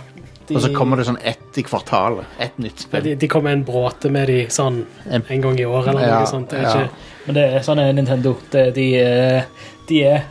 Og 0.49 0.63
så 0.63 0.71
kommer 0.73 0.97
det 0.97 1.03
sånn 1.05 1.19
ett 1.29 1.57
i 1.57 1.61
kvartalet. 1.61 2.25
Ett 2.41 2.55
nytt 2.57 2.79
spill. 2.81 3.03
De, 3.05 3.11
de 3.21 3.27
kommer 3.29 3.51
en 3.53 3.61
bråte 3.67 4.09
med 4.09 4.25
de 4.31 4.47
sånn 4.49 4.79
En- 5.05 5.21
en 5.29 5.41
gang 5.43 5.59
i 5.61 5.65
år 5.69 5.89
eller 5.91 6.01
Ja, 6.07 6.15
noe 6.23 6.25
sånt. 6.31 6.49
Det 6.49 6.57
er 6.57 6.63
ja. 6.63 6.71
ikke, 6.87 6.89
Men 7.27 7.35
det 7.35 7.43
er 7.53 7.59
sånn 7.67 7.77
er 7.83 7.91
Nintendo. 7.93 8.31
Det, 8.49 8.63
de, 8.73 8.85
eh, 8.97 9.43
de 9.91 9.99
er 10.09 10.23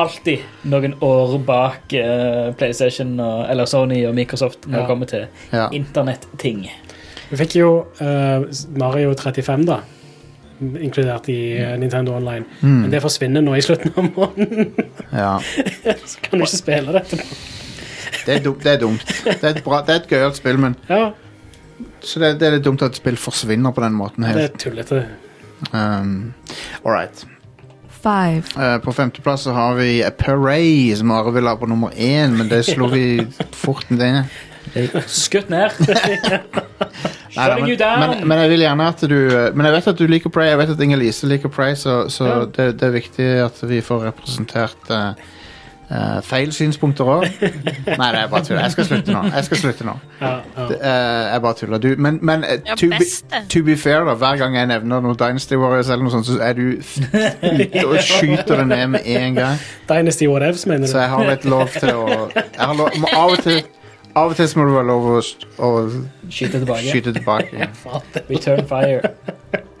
alltid 0.00 0.40
noen 0.72 0.94
år 1.04 1.34
bak 1.46 1.92
eh, 1.98 2.52
PlayStation 2.56 3.12
og, 3.20 3.42
eller 3.52 3.68
Sony 3.68 4.02
og 4.08 4.14
Microsoft 4.16 4.66
når 4.66 4.76
Ja. 4.76 4.80
det 4.82 4.88
kommer 4.88 5.06
til 5.10 5.26
Ja. 5.52 5.68
internetting. 5.72 6.62
Vi 7.30 7.36
fikk 7.36 7.56
jo 7.56 7.86
eh, 8.00 8.44
Mario 8.76 9.14
35, 9.14 9.66
da. 9.66 9.80
Inkludert 10.62 11.28
i 11.28 11.56
eh, 11.58 11.76
Nintendo 11.80 12.14
Online. 12.16 12.44
Men 12.60 12.90
det 12.92 13.00
forsvinner 13.02 13.42
nå 13.42 13.54
i 13.58 13.62
slutten 13.64 13.92
av 13.96 14.10
måneden. 14.16 14.72
Ja. 15.12 15.38
Så 16.06 16.20
kan 16.22 16.38
du 16.38 16.44
ikke 16.46 16.56
spille 16.56 16.92
dette. 16.94 17.18
Det, 18.26 18.36
er 18.36 18.40
det 18.46 18.66
er 18.76 18.78
dumt. 18.80 19.02
Det 19.24 19.42
er 19.42 19.56
et, 19.56 19.64
bra, 19.64 19.80
det 19.82 19.94
er 19.96 20.00
et 20.04 20.08
gøyalt 20.08 20.36
spill, 20.38 20.58
men 20.62 20.76
Ja, 20.88 21.10
Så 22.00 22.20
det, 22.22 22.36
det 22.40 22.46
er 22.48 22.56
litt 22.56 22.64
dumt 22.64 22.82
at 22.82 22.94
spill 22.96 23.16
forsvinner 23.18 23.72
på 23.74 23.82
den 23.82 23.92
måten. 23.98 24.24
Helt. 24.24 24.38
det 24.38 24.44
er 24.52 24.58
tullete. 24.62 25.02
Um, 25.72 26.32
all 26.84 26.92
right. 26.94 27.24
Five, 28.02 28.42
Eh, 28.58 28.78
på 28.84 28.92
femteplass 28.92 29.42
så 29.46 29.52
har 29.56 29.74
vi 29.78 30.02
Parade, 30.18 30.96
som 30.98 31.10
Are 31.14 31.30
vil 31.32 31.46
ha 31.46 31.56
på 31.56 31.66
nummer 31.70 31.90
én, 31.96 32.34
men 32.38 32.48
det 32.48 32.64
slo 32.66 32.88
vi 32.92 33.26
fort 33.52 33.90
ned. 33.90 34.24
Skutt 35.06 35.48
ned. 35.50 35.70
Shutting 37.32 37.68
you 37.68 37.76
men, 37.80 38.00
men, 38.10 38.28
men 38.28 38.38
jeg 38.42 38.50
vil 38.52 38.60
gjerne 38.66 38.86
at 38.92 39.00
du 39.08 39.14
eh, 39.32 39.54
Men 39.56 39.66
jeg 39.66 39.74
vet 39.74 39.86
at 39.88 39.98
du 39.98 40.04
liker 40.10 40.30
Pray, 40.32 40.50
jeg 40.50 40.58
vet 40.60 40.72
at 40.74 40.82
Inger-Lise 40.84 41.28
liker 41.30 41.48
Pray, 41.52 41.74
så, 41.80 41.94
så 42.12 42.26
Ja. 42.28 42.34
det, 42.44 42.66
det 42.80 42.88
er 42.88 42.92
viktig 42.94 43.28
at 43.46 43.62
vi 43.68 43.80
får 43.84 44.04
representert 44.10 44.90
eh, 44.92 45.12
eh, 45.92 46.18
feil 46.26 46.52
synspunkter 46.56 47.04
òg. 47.12 47.26
Nei, 48.00 48.08
det 48.14 48.20
er 48.22 48.28
bare 48.32 48.44
tull. 48.46 48.56
Jeg 48.58 48.72
skal 48.74 48.88
slutte 48.88 49.14
nå. 49.14 49.22
Jeg 49.34 49.44
skal 49.48 49.60
slutte 49.60 49.86
nå. 49.88 49.94
Ja, 50.20 50.30
ja. 50.56 50.66
Det, 50.70 50.78
eh, 50.80 51.26
jeg 51.32 51.42
bare 51.44 51.58
tuller. 51.60 51.82
Du, 51.84 51.88
men 51.98 52.18
men 52.22 52.44
Ja, 52.50 52.74
to, 52.80 52.88
be, 52.92 53.08
to 53.52 53.62
be 53.66 53.76
fair, 53.76 54.04
da, 54.08 54.14
hver 54.20 54.40
gang 54.40 54.56
jeg 54.56 54.70
nevner 54.72 55.04
noe 55.04 55.18
Dynasty 55.20 55.58
Warriors, 55.60 55.90
eller 55.92 56.06
noe 56.08 56.14
sånt, 56.16 56.30
så 56.30 56.38
er 56.42 56.56
du 56.58 56.64
ute 56.72 57.84
og 57.86 57.98
skyter 58.02 58.62
det 58.62 58.66
ned 58.72 58.86
med 58.96 59.06
en 59.18 59.38
gang. 59.38 59.62
Dynasty 59.90 60.28
whatevs, 60.30 60.66
mener 60.66 60.86
du? 60.88 60.92
Så 60.92 61.02
jeg 61.04 61.12
har 61.12 61.28
litt 61.28 61.44
lov 61.48 61.68
til 61.76 61.92
å 61.94 62.08
jeg 62.32 62.66
har 62.66 62.74
lov, 62.78 62.90
må, 63.02 63.08
av, 63.16 63.34
og 63.36 63.42
til, 63.44 63.62
av 64.14 64.32
og 64.32 64.36
til 64.38 64.48
så 64.48 64.58
må 64.60 64.66
du 64.68 64.74
være 64.76 64.88
lov 64.90 65.06
å, 65.12 65.20
å 65.68 65.70
Skyte 66.32 66.60
tilbake. 66.62 66.88
skyte 66.90 67.12
tilbake. 67.16 67.68
Return 68.30 68.64
fire. 68.70 69.12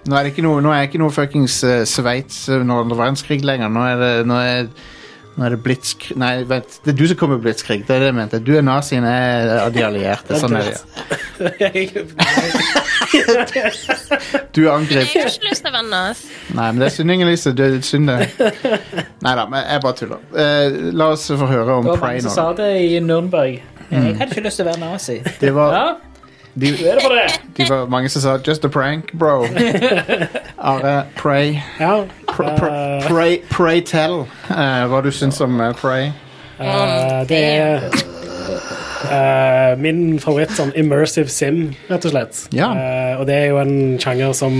Nå 0.02 0.16
er 0.18 0.26
det 0.26 0.32
ikke 0.32 0.42
noe, 0.42 0.58
nå 0.64 0.72
er 0.74 0.80
det 0.82 0.88
ikke 0.90 0.98
noe 0.98 1.14
fuckings 1.14 1.60
uh, 1.62 1.82
Sveits 1.86 2.48
under 2.50 2.80
andre 2.82 2.96
verdenskrig 2.98 3.44
lenger. 3.46 3.70
Nå 3.70 3.84
er 3.86 4.00
det, 4.00 4.10
nå 4.26 4.38
er, 4.42 4.66
nå 5.32 5.46
er 5.46 5.54
det 5.54 5.60
blitzkrig 5.64 6.16
Nei, 6.20 6.32
vent. 6.48 6.74
Det 6.84 6.92
er 6.92 6.96
du 6.98 7.06
som 7.08 7.16
kommer 7.20 7.38
med 7.38 7.46
blitzkrig. 7.46 7.80
Det 7.88 7.94
er 7.96 8.02
det 8.04 8.08
jeg 8.10 8.16
mente. 8.18 8.40
Du 8.44 8.52
er 8.58 8.64
nazien, 8.66 9.04
jeg 9.08 9.46
er 9.46 9.52
av 9.62 9.70
de 9.72 9.84
allierte. 9.86 10.38
Sånn 10.40 10.56
er 10.58 10.64
det. 10.68 10.76
Du 14.52 14.62
Jeg 14.62 14.70
har 14.70 14.80
ikke 14.80 15.24
lyst 15.48 15.64
til 15.64 15.68
å 15.68 15.72
være 15.74 15.88
nas. 15.88 16.22
Nei, 16.52 16.68
men 16.72 16.80
det 16.80 16.86
er 16.88 16.94
synd, 16.94 17.12
Inger-Lise. 17.14 17.52
Det 17.56 17.66
er 17.66 17.80
synd, 17.86 18.08
det. 18.08 18.28
Nei 19.24 19.34
da, 19.38 19.44
men 19.48 19.64
jeg 19.66 19.82
bare 19.84 19.98
tuller. 19.98 20.22
Eh, 20.36 20.78
la 20.96 21.10
oss 21.14 21.26
få 21.28 21.48
høre 21.50 21.78
om 21.80 21.88
Det 21.88 21.94
var 21.94 22.00
Prey 22.02 22.16
mange 22.18 22.24
som 22.26 22.36
sa 22.36 22.46
det 22.58 22.70
i 22.84 23.00
Nürnberg. 23.04 23.60
Jeg 23.92 24.16
hadde 24.16 24.30
ikke 24.30 24.46
lyst 24.46 24.60
til 24.60 24.66
å 24.66 24.70
være 24.70 24.80
nazi. 24.80 25.18
Det 25.40 25.52
var, 25.56 25.76
Ja, 25.76 25.84
de, 26.54 26.68
er 26.68 26.94
det 26.94 27.02
for 27.02 27.14
det. 27.14 27.40
de 27.56 27.68
var 27.70 27.86
mange 27.88 28.08
som 28.08 28.22
sa 28.22 28.36
'just 28.38 28.64
a 28.64 28.68
prank, 28.68 29.12
bro'. 29.12 29.46
Are, 30.58 31.04
Prey 31.16 31.58
Ja. 31.80 32.04
pr 32.28 32.42
pr 32.58 32.64
eh, 32.64 33.08
Pray, 33.08 33.38
pray 33.50 33.80
tell 33.80 34.26
uh, 34.50 34.84
hva 34.88 35.00
du 35.02 35.10
syns 35.10 35.40
om 35.40 35.60
uh, 35.60 35.72
Prey. 35.72 36.12
Uh, 36.60 37.24
det 37.28 37.38
er 37.44 37.80
uh, 39.12 39.80
min 39.80 40.18
favoritt 40.20 40.52
sånn 40.56 40.72
immersive 40.78 41.28
sim, 41.32 41.74
rett 41.90 42.04
og 42.06 42.12
slett. 42.14 42.42
Ja. 42.54 42.68
Uh, 42.76 43.20
og 43.20 43.26
det 43.26 43.34
er 43.34 43.46
jo 43.50 43.58
en 43.62 43.98
sjanger 44.02 44.32
som 44.36 44.52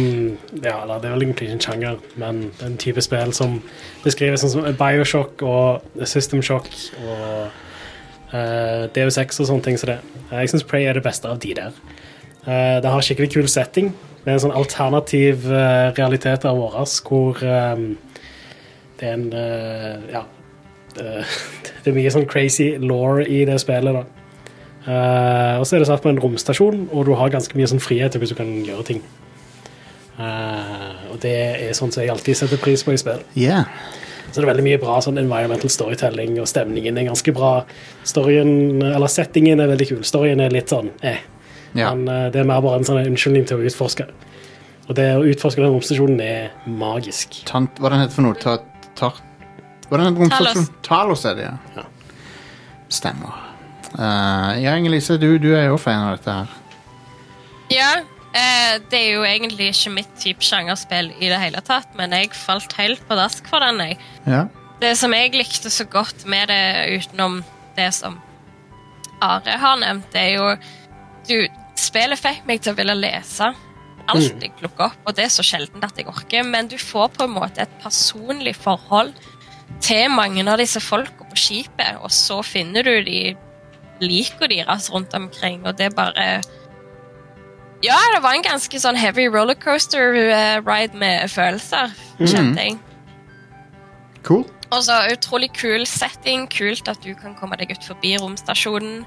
Ja, 0.62 0.82
eller 0.82 0.99
det 1.02 1.11
er 1.11 1.14
vel 1.16 1.22
egentlig 1.26 1.49
ikke 1.49 1.58
en 1.58 1.61
sjanger, 1.66 1.99
men 2.16 2.42
en 2.64 2.76
type 2.76 3.00
spill 3.04 3.32
som 3.37 3.61
beskrives 4.04 4.40
sånn 4.42 4.50
som 4.56 4.66
Bioshock 4.78 5.42
og 5.42 6.06
System 6.08 6.42
Shock 6.42 6.68
og 7.06 7.49
uh, 8.32 8.88
DU6 8.94 9.40
og 9.40 9.50
sånne 9.50 9.66
ting 9.66 9.80
som 9.80 9.92
det. 9.92 9.98
Eh, 10.30 10.40
Jeg 10.42 10.52
syns 10.52 10.64
Prey 10.68 10.88
er 10.88 10.98
det 10.98 11.04
beste 11.04 11.28
av 11.28 11.38
de 11.42 11.54
der. 11.54 11.76
Uh, 12.46 12.80
det 12.82 12.90
har 12.90 13.04
skikkelig 13.04 13.32
kul 13.34 13.48
setting. 13.48 13.92
Det 14.22 14.30
er 14.30 14.38
en 14.38 14.46
sånn 14.46 14.56
alternativ 14.56 15.46
uh, 15.50 15.92
realitet 15.96 16.44
av 16.48 16.58
vår 16.58 16.80
hvor 17.06 17.42
um, 17.42 17.92
det 19.02 19.08
er 19.08 19.14
en 19.18 19.32
eh, 19.32 20.14
Ja. 20.14 20.22
Det, 21.82 21.90
er 21.90 21.96
mye 21.96 22.10
sånn 22.14 22.28
crazy 22.30 22.76
law 22.78 23.18
i 23.24 23.40
det 23.48 23.56
spillet, 23.58 23.96
da. 23.96 24.02
Eh, 24.82 25.54
og 25.58 25.64
så 25.66 25.74
er 25.74 25.82
det 25.82 25.88
satt 25.88 26.02
på 26.04 26.10
en 26.12 26.20
romstasjon, 26.22 26.84
og 26.92 27.08
du 27.08 27.14
har 27.18 27.32
ganske 27.32 27.56
mye 27.58 27.66
sånn 27.70 27.82
frihet 27.82 28.14
til 28.14 28.22
hvis 28.22 28.30
du 28.30 28.36
kan 28.38 28.52
gjøre 28.66 28.84
ting. 28.86 29.00
Eh, 30.20 31.00
og 31.10 31.16
det 31.24 31.32
er 31.32 31.74
sånn 31.74 31.90
som 31.90 32.04
jeg 32.04 32.12
alltid 32.12 32.38
setter 32.38 32.60
pris 32.62 32.84
på 32.86 32.94
i 32.94 33.00
spill. 33.00 33.24
Yeah. 33.34 33.72
Så 34.32 34.40
det 34.40 34.46
er 34.46 34.50
veldig 34.54 34.64
mye 34.64 34.80
bra 34.80 34.96
sånn 35.04 35.20
environmental 35.20 35.70
storytelling, 35.70 36.38
og 36.40 36.48
stemningen 36.48 36.96
er 36.96 37.10
ganske 37.10 37.34
bra. 37.36 37.52
Storyen, 38.08 38.80
eller 38.80 39.12
settingen 39.12 39.60
er 39.60 39.68
veldig 39.68 39.88
kul. 39.90 40.00
Storyen 40.08 40.40
er 40.40 40.54
litt 40.54 40.72
sånn 40.72 40.88
eh. 41.04 41.20
Ja. 41.76 41.92
Men 41.92 42.08
uh, 42.08 42.30
det 42.32 42.40
er 42.40 42.48
mer 42.48 42.62
bare 42.64 42.80
en 42.80 42.88
sånn 42.88 43.00
unnskyldning 43.02 43.44
til 43.48 43.60
å 43.60 43.68
utforske. 43.68 44.08
Og 44.88 44.96
det 44.98 45.06
å 45.16 45.22
utforske 45.28 45.62
den 45.62 45.72
romstasjonen 45.72 46.20
er 46.24 46.50
magisk. 46.68 47.42
Tant, 47.48 47.76
hva 47.80 47.92
den 47.92 48.02
heter 48.02 48.16
for 48.16 48.26
noe? 48.26 48.36
Ta, 48.40 48.56
ta, 48.98 49.12
hva 49.88 50.00
den 50.00 50.08
heter 50.08 50.24
romstasjonen? 50.24 50.68
Talos 50.84 51.24
er 51.28 51.38
det, 51.38 51.46
ja. 51.48 51.54
Ja. 51.76 51.86
Stemmer. 52.92 53.36
Uh, 53.92 54.56
ja, 54.60 54.74
Inger-Lise, 54.76 55.20
du, 55.20 55.34
du 55.40 55.52
er 55.52 55.68
jo 55.68 55.78
fan 55.80 56.08
av 56.08 56.16
dette 56.16 56.40
her. 56.40 56.58
Ja, 57.72 57.92
eh, 58.38 58.74
det 58.90 58.98
er 58.98 59.10
jo 59.16 59.24
egentlig 59.28 59.70
ikke 59.72 59.94
mitt 59.94 60.12
type 60.20 60.44
sjangerspill 60.46 61.12
i 61.18 61.30
det 61.30 61.40
hele 61.40 61.62
tatt, 61.64 61.90
men 61.98 62.14
jeg 62.16 62.32
falt 62.36 62.76
helt 62.78 63.02
på 63.08 63.18
dask 63.18 63.46
for 63.50 63.64
den. 63.64 63.80
jeg. 63.80 63.98
Ja. 64.26 64.46
Det 64.82 64.94
som 64.98 65.14
jeg 65.14 65.34
likte 65.36 65.70
så 65.70 65.86
godt 65.86 66.24
med 66.26 66.50
det, 66.50 66.98
utenom 66.98 67.42
det 67.76 67.92
som 67.94 68.18
Are 69.22 69.58
har 69.58 69.76
nevnt, 69.78 70.08
det 70.10 70.22
er 70.22 70.32
jo 70.34 70.48
du, 71.28 71.60
Spillet 71.78 72.18
fikk 72.18 72.42
meg 72.46 72.60
til 72.62 72.74
å 72.74 72.78
ville 72.78 72.94
lese 72.98 73.52
alt 74.10 74.42
jeg 74.42 74.52
plukker 74.58 74.90
opp, 74.90 74.98
og 75.06 75.14
det 75.16 75.26
er 75.26 75.30
så 75.32 75.44
sjelden 75.46 75.84
at 75.86 75.98
jeg 75.98 76.08
orker, 76.10 76.42
men 76.46 76.68
du 76.70 76.76
får 76.80 77.12
på 77.16 77.26
en 77.28 77.36
måte 77.36 77.62
et 77.62 77.76
personlig 77.82 78.54
forhold 78.58 79.12
til 79.82 80.10
mange 80.12 80.42
av 80.42 80.58
disse 80.60 80.82
folka 80.82 81.26
på 81.30 81.38
skipet, 81.38 82.00
og 82.02 82.10
så 82.12 82.40
finner 82.46 82.86
du 82.86 82.94
de 83.06 83.20
liker 84.02 84.50
deres 84.50 84.90
rundt 84.92 85.14
omkring, 85.14 85.62
og 85.66 85.78
det 85.78 85.90
er 85.90 85.96
bare 85.96 86.26
Ja, 87.82 87.98
det 88.14 88.20
var 88.22 88.36
en 88.36 88.44
ganske 88.46 88.78
sånn 88.78 88.96
heavy 88.96 89.24
rollercoaster-ride 89.32 90.94
med 90.98 91.30
følelser, 91.32 91.90
kjente 92.20 92.66
jeg. 92.68 92.76
Cool. 94.22 94.44
Og 94.72 94.84
så 94.86 95.00
utrolig 95.12 95.50
kul 95.58 95.82
setting. 95.88 96.46
Kult 96.52 96.86
at 96.88 97.02
du 97.04 97.10
kan 97.18 97.34
komme 97.36 97.58
deg 97.60 97.74
ut 97.74 97.84
forbi 97.84 98.14
romstasjonen. 98.22 99.02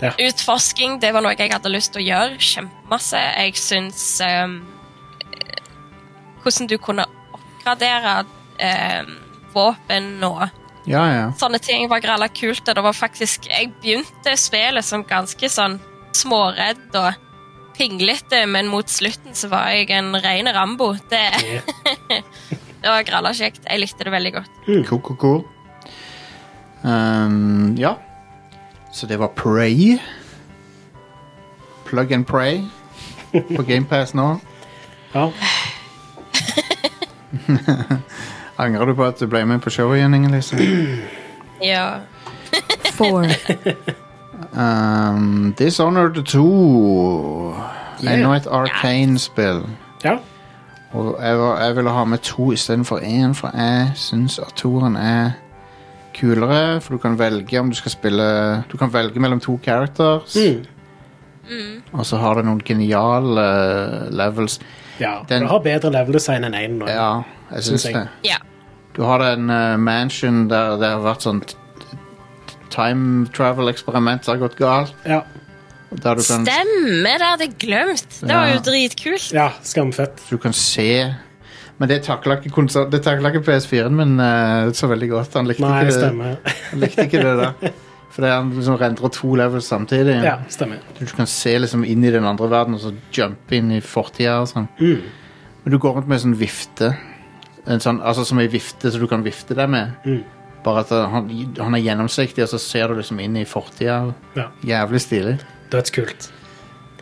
Ja. 0.00 0.10
Utforsking 0.20 0.98
det 1.00 1.12
var 1.14 1.24
noe 1.24 1.36
jeg 1.36 1.52
hadde 1.52 1.70
lyst 1.72 1.92
til 1.94 2.02
å 2.02 2.06
gjøre 2.08 2.40
kjempemasse. 2.42 3.20
Jeg 3.36 3.54
syns 3.60 4.02
eh, 4.24 4.56
Hvordan 6.42 6.68
du 6.68 6.76
kunne 6.78 7.06
oppgradere 7.36 8.18
um, 8.24 9.14
våpen 9.54 10.10
og 10.26 10.44
Ja, 10.86 11.02
ja. 11.10 11.22
sånne 11.40 11.58
ting 11.58 11.88
var 11.90 12.00
gralla 12.04 12.28
kult. 12.28 12.64
Og 12.68 12.74
det 12.76 12.84
var 12.84 12.96
faktisk 12.96 13.48
Jeg 13.50 13.72
begynte 13.80 14.36
spillet 14.40 14.84
som 14.84 15.04
ganske 15.06 15.48
sånn 15.52 15.78
småredd 16.16 16.96
og 16.96 17.25
pinglete, 17.76 18.46
men 18.46 18.70
mot 18.72 18.88
slutten 18.88 19.34
så 19.36 19.50
var 19.52 19.70
jeg 19.74 19.90
en 19.94 20.14
rein 20.22 20.48
Rambo. 20.54 20.92
Det, 21.10 21.24
det 22.80 22.88
var 22.88 23.06
gralla 23.08 23.34
kjekt. 23.36 23.64
Jeg 23.68 23.82
likte 23.82 24.06
det 24.06 24.14
veldig 24.14 24.32
godt. 24.38 24.58
Cool, 24.88 25.00
cool, 25.00 25.20
cool. 25.20 25.44
Um, 26.82 27.74
ja. 27.78 27.96
Så 28.92 29.06
det 29.06 29.18
var 29.20 29.28
Prey. 29.36 29.98
Plug 31.86 32.12
and 32.12 32.26
Pray 32.26 32.64
på 33.56 33.62
GamePass 33.62 34.14
nå. 34.14 34.40
Ja. 35.12 35.30
Angrer 38.56 38.86
du 38.86 38.94
på 38.96 39.04
at 39.04 39.20
du 39.20 39.26
ble 39.28 39.44
med 39.46 39.60
på 39.60 39.70
showet 39.70 40.00
igjen, 40.00 40.14
Inger-Lise? 40.16 40.56
Ja. 41.62 42.00
four, 42.96 43.26
Um, 44.56 45.52
Dishonored 45.58 46.22
2. 46.24 47.54
Enda 48.06 48.34
et 48.36 48.46
Arcane-spill. 48.46 49.62
ja. 50.04 50.16
Og 50.96 51.16
jeg, 51.20 51.38
var, 51.38 51.58
jeg 51.60 51.76
ville 51.76 51.90
ha 51.90 52.04
med 52.04 52.18
to 52.24 52.52
istedenfor 52.52 52.98
én, 53.04 53.34
for 53.34 53.50
jeg 53.52 53.90
syns 54.00 54.38
at 54.38 54.54
toeren 54.56 54.94
er 54.96 55.30
kulere. 56.16 56.80
For 56.80 56.94
du 56.96 56.98
kan 57.02 57.18
velge 57.18 57.60
om 57.60 57.68
du 57.70 57.76
skal 57.76 57.90
spille 57.92 58.28
Du 58.70 58.76
kan 58.80 58.92
velge 58.92 59.20
mellom 59.20 59.40
to 59.40 59.58
characters. 59.64 60.36
Mm. 60.36 61.82
Og 61.92 62.06
så 62.06 62.16
har 62.16 62.34
det 62.38 62.44
noen 62.46 62.62
geniale 62.64 63.42
eh, 63.42 64.08
levels. 64.10 64.58
ja. 65.00 65.18
Den- 65.28 65.42
du 65.42 65.48
har 65.48 65.58
bedre 65.60 65.90
level 65.90 66.12
design 66.14 66.44
enn 66.44 66.54
én 66.54 66.78
nå. 66.78 66.88
Ja, 66.88 67.22
jeg 67.52 67.62
syns 67.62 67.82
det. 67.82 68.08
ja. 68.24 68.36
Du 68.96 69.02
har 69.02 69.20
en 69.34 69.50
uh, 69.50 69.76
mansion 69.76 70.48
der 70.48 70.76
det 70.80 70.88
har 70.88 71.00
vært 71.04 71.22
sånn 71.26 71.42
time 72.72 73.26
travel-eksperiment 73.36 74.24
som 74.24 74.34
har 74.36 74.42
gått 74.48 74.56
galt. 74.58 74.94
Ja. 75.06 75.22
Der 75.96 76.18
du 76.18 76.22
kan, 76.26 76.42
Stemmer, 76.44 77.18
det 77.20 77.26
hadde 77.30 77.46
jeg 77.46 77.54
glemt. 77.62 78.16
Det 78.20 78.34
var 78.34 78.48
jo 78.50 78.58
dritkult. 78.66 79.28
ja, 79.32 79.50
skamfett. 79.62 80.18
du 80.30 80.36
kan 80.42 80.52
se 80.52 81.14
Men 81.78 81.88
det 81.88 82.02
takla 82.04 82.38
ikke, 82.40 82.50
konsol- 82.56 82.88
det 82.90 83.02
takla 83.04 83.28
ikke 83.30 83.44
PS4-en 83.46 83.94
min 83.96 84.14
eh, 84.20 84.72
så 84.72 84.88
veldig 84.88 85.08
godt. 85.10 85.34
Han 85.36 85.46
likte, 85.46 85.60
Nei, 85.62 85.82
ikke, 85.84 85.92
det, 85.92 85.98
stemmer. 86.00 86.36
han 86.70 86.80
likte 86.80 87.04
ikke 87.04 87.22
det 87.22 87.34
der. 87.42 87.72
For 88.10 88.24
det 88.24 88.30
er 88.30 88.36
han 88.40 88.50
liksom 88.56 88.78
rendrer 88.80 89.12
to 89.12 89.34
levels 89.36 89.66
samtidig. 89.68 90.14
Ja, 90.24 90.38
stemmer. 90.48 90.78
Du 90.98 91.04
kan 91.06 91.26
se 91.28 91.52
liksom 91.60 91.84
inn 91.84 92.02
i 92.04 92.10
den 92.14 92.24
andre 92.24 92.48
verden 92.50 92.74
og 92.78 92.80
så 92.80 92.94
jumpe 93.12 93.58
inn 93.58 93.70
i 93.76 93.82
fortida 93.84 94.38
og 94.40 94.48
sånn. 94.48 94.70
Mm. 94.80 95.02
Men 95.64 95.74
du 95.74 95.78
går 95.82 95.98
rundt 95.98 96.08
med 96.08 96.16
en 96.16 96.24
sånn 96.30 96.38
vifte. 96.40 96.94
En 97.66 97.80
sånn, 97.84 98.00
altså 98.00 98.24
som 98.24 98.40
ei 98.40 98.48
vifte 98.48 98.90
som 98.90 99.00
du 99.02 99.06
kan 99.10 99.22
vifte 99.26 99.54
deg 99.58 99.68
med. 99.68 99.92
Mm. 100.06 100.24
Bare 100.66 100.82
at 100.82 100.94
han, 101.14 101.28
han 101.60 101.78
er 101.78 101.84
gjennomsiktig, 101.84 102.42
og 102.42 102.50
så 102.50 102.58
ser 102.62 102.90
du 102.90 102.98
liksom 102.98 103.20
inn 103.22 103.38
i 103.38 103.46
fortida. 103.48 104.00
Ja. 104.34 104.48
Jævlig 104.66 105.04
stilig. 105.04 105.36
Dødskult. 105.70 106.32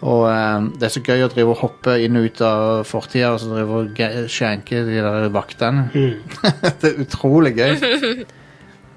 Og 0.04 0.26
um, 0.28 0.68
det 0.76 0.88
er 0.88 0.92
så 0.92 1.00
gøy 1.00 1.24
å 1.24 1.30
drive 1.32 1.54
og 1.54 1.60
hoppe 1.62 1.96
inn 2.04 2.18
og 2.20 2.26
ut 2.28 2.40
av 2.44 2.82
fortida 2.84 3.32
og 3.32 3.40
så 3.40 3.48
drive 3.54 3.78
og 3.80 4.00
skjenke 4.32 4.82
de 4.84 4.98
der 5.00 5.28
vaktene. 5.32 5.86
Mm. 5.94 6.40
det 6.82 6.90
er 6.90 7.04
utrolig 7.06 7.54
gøy. 7.58 7.76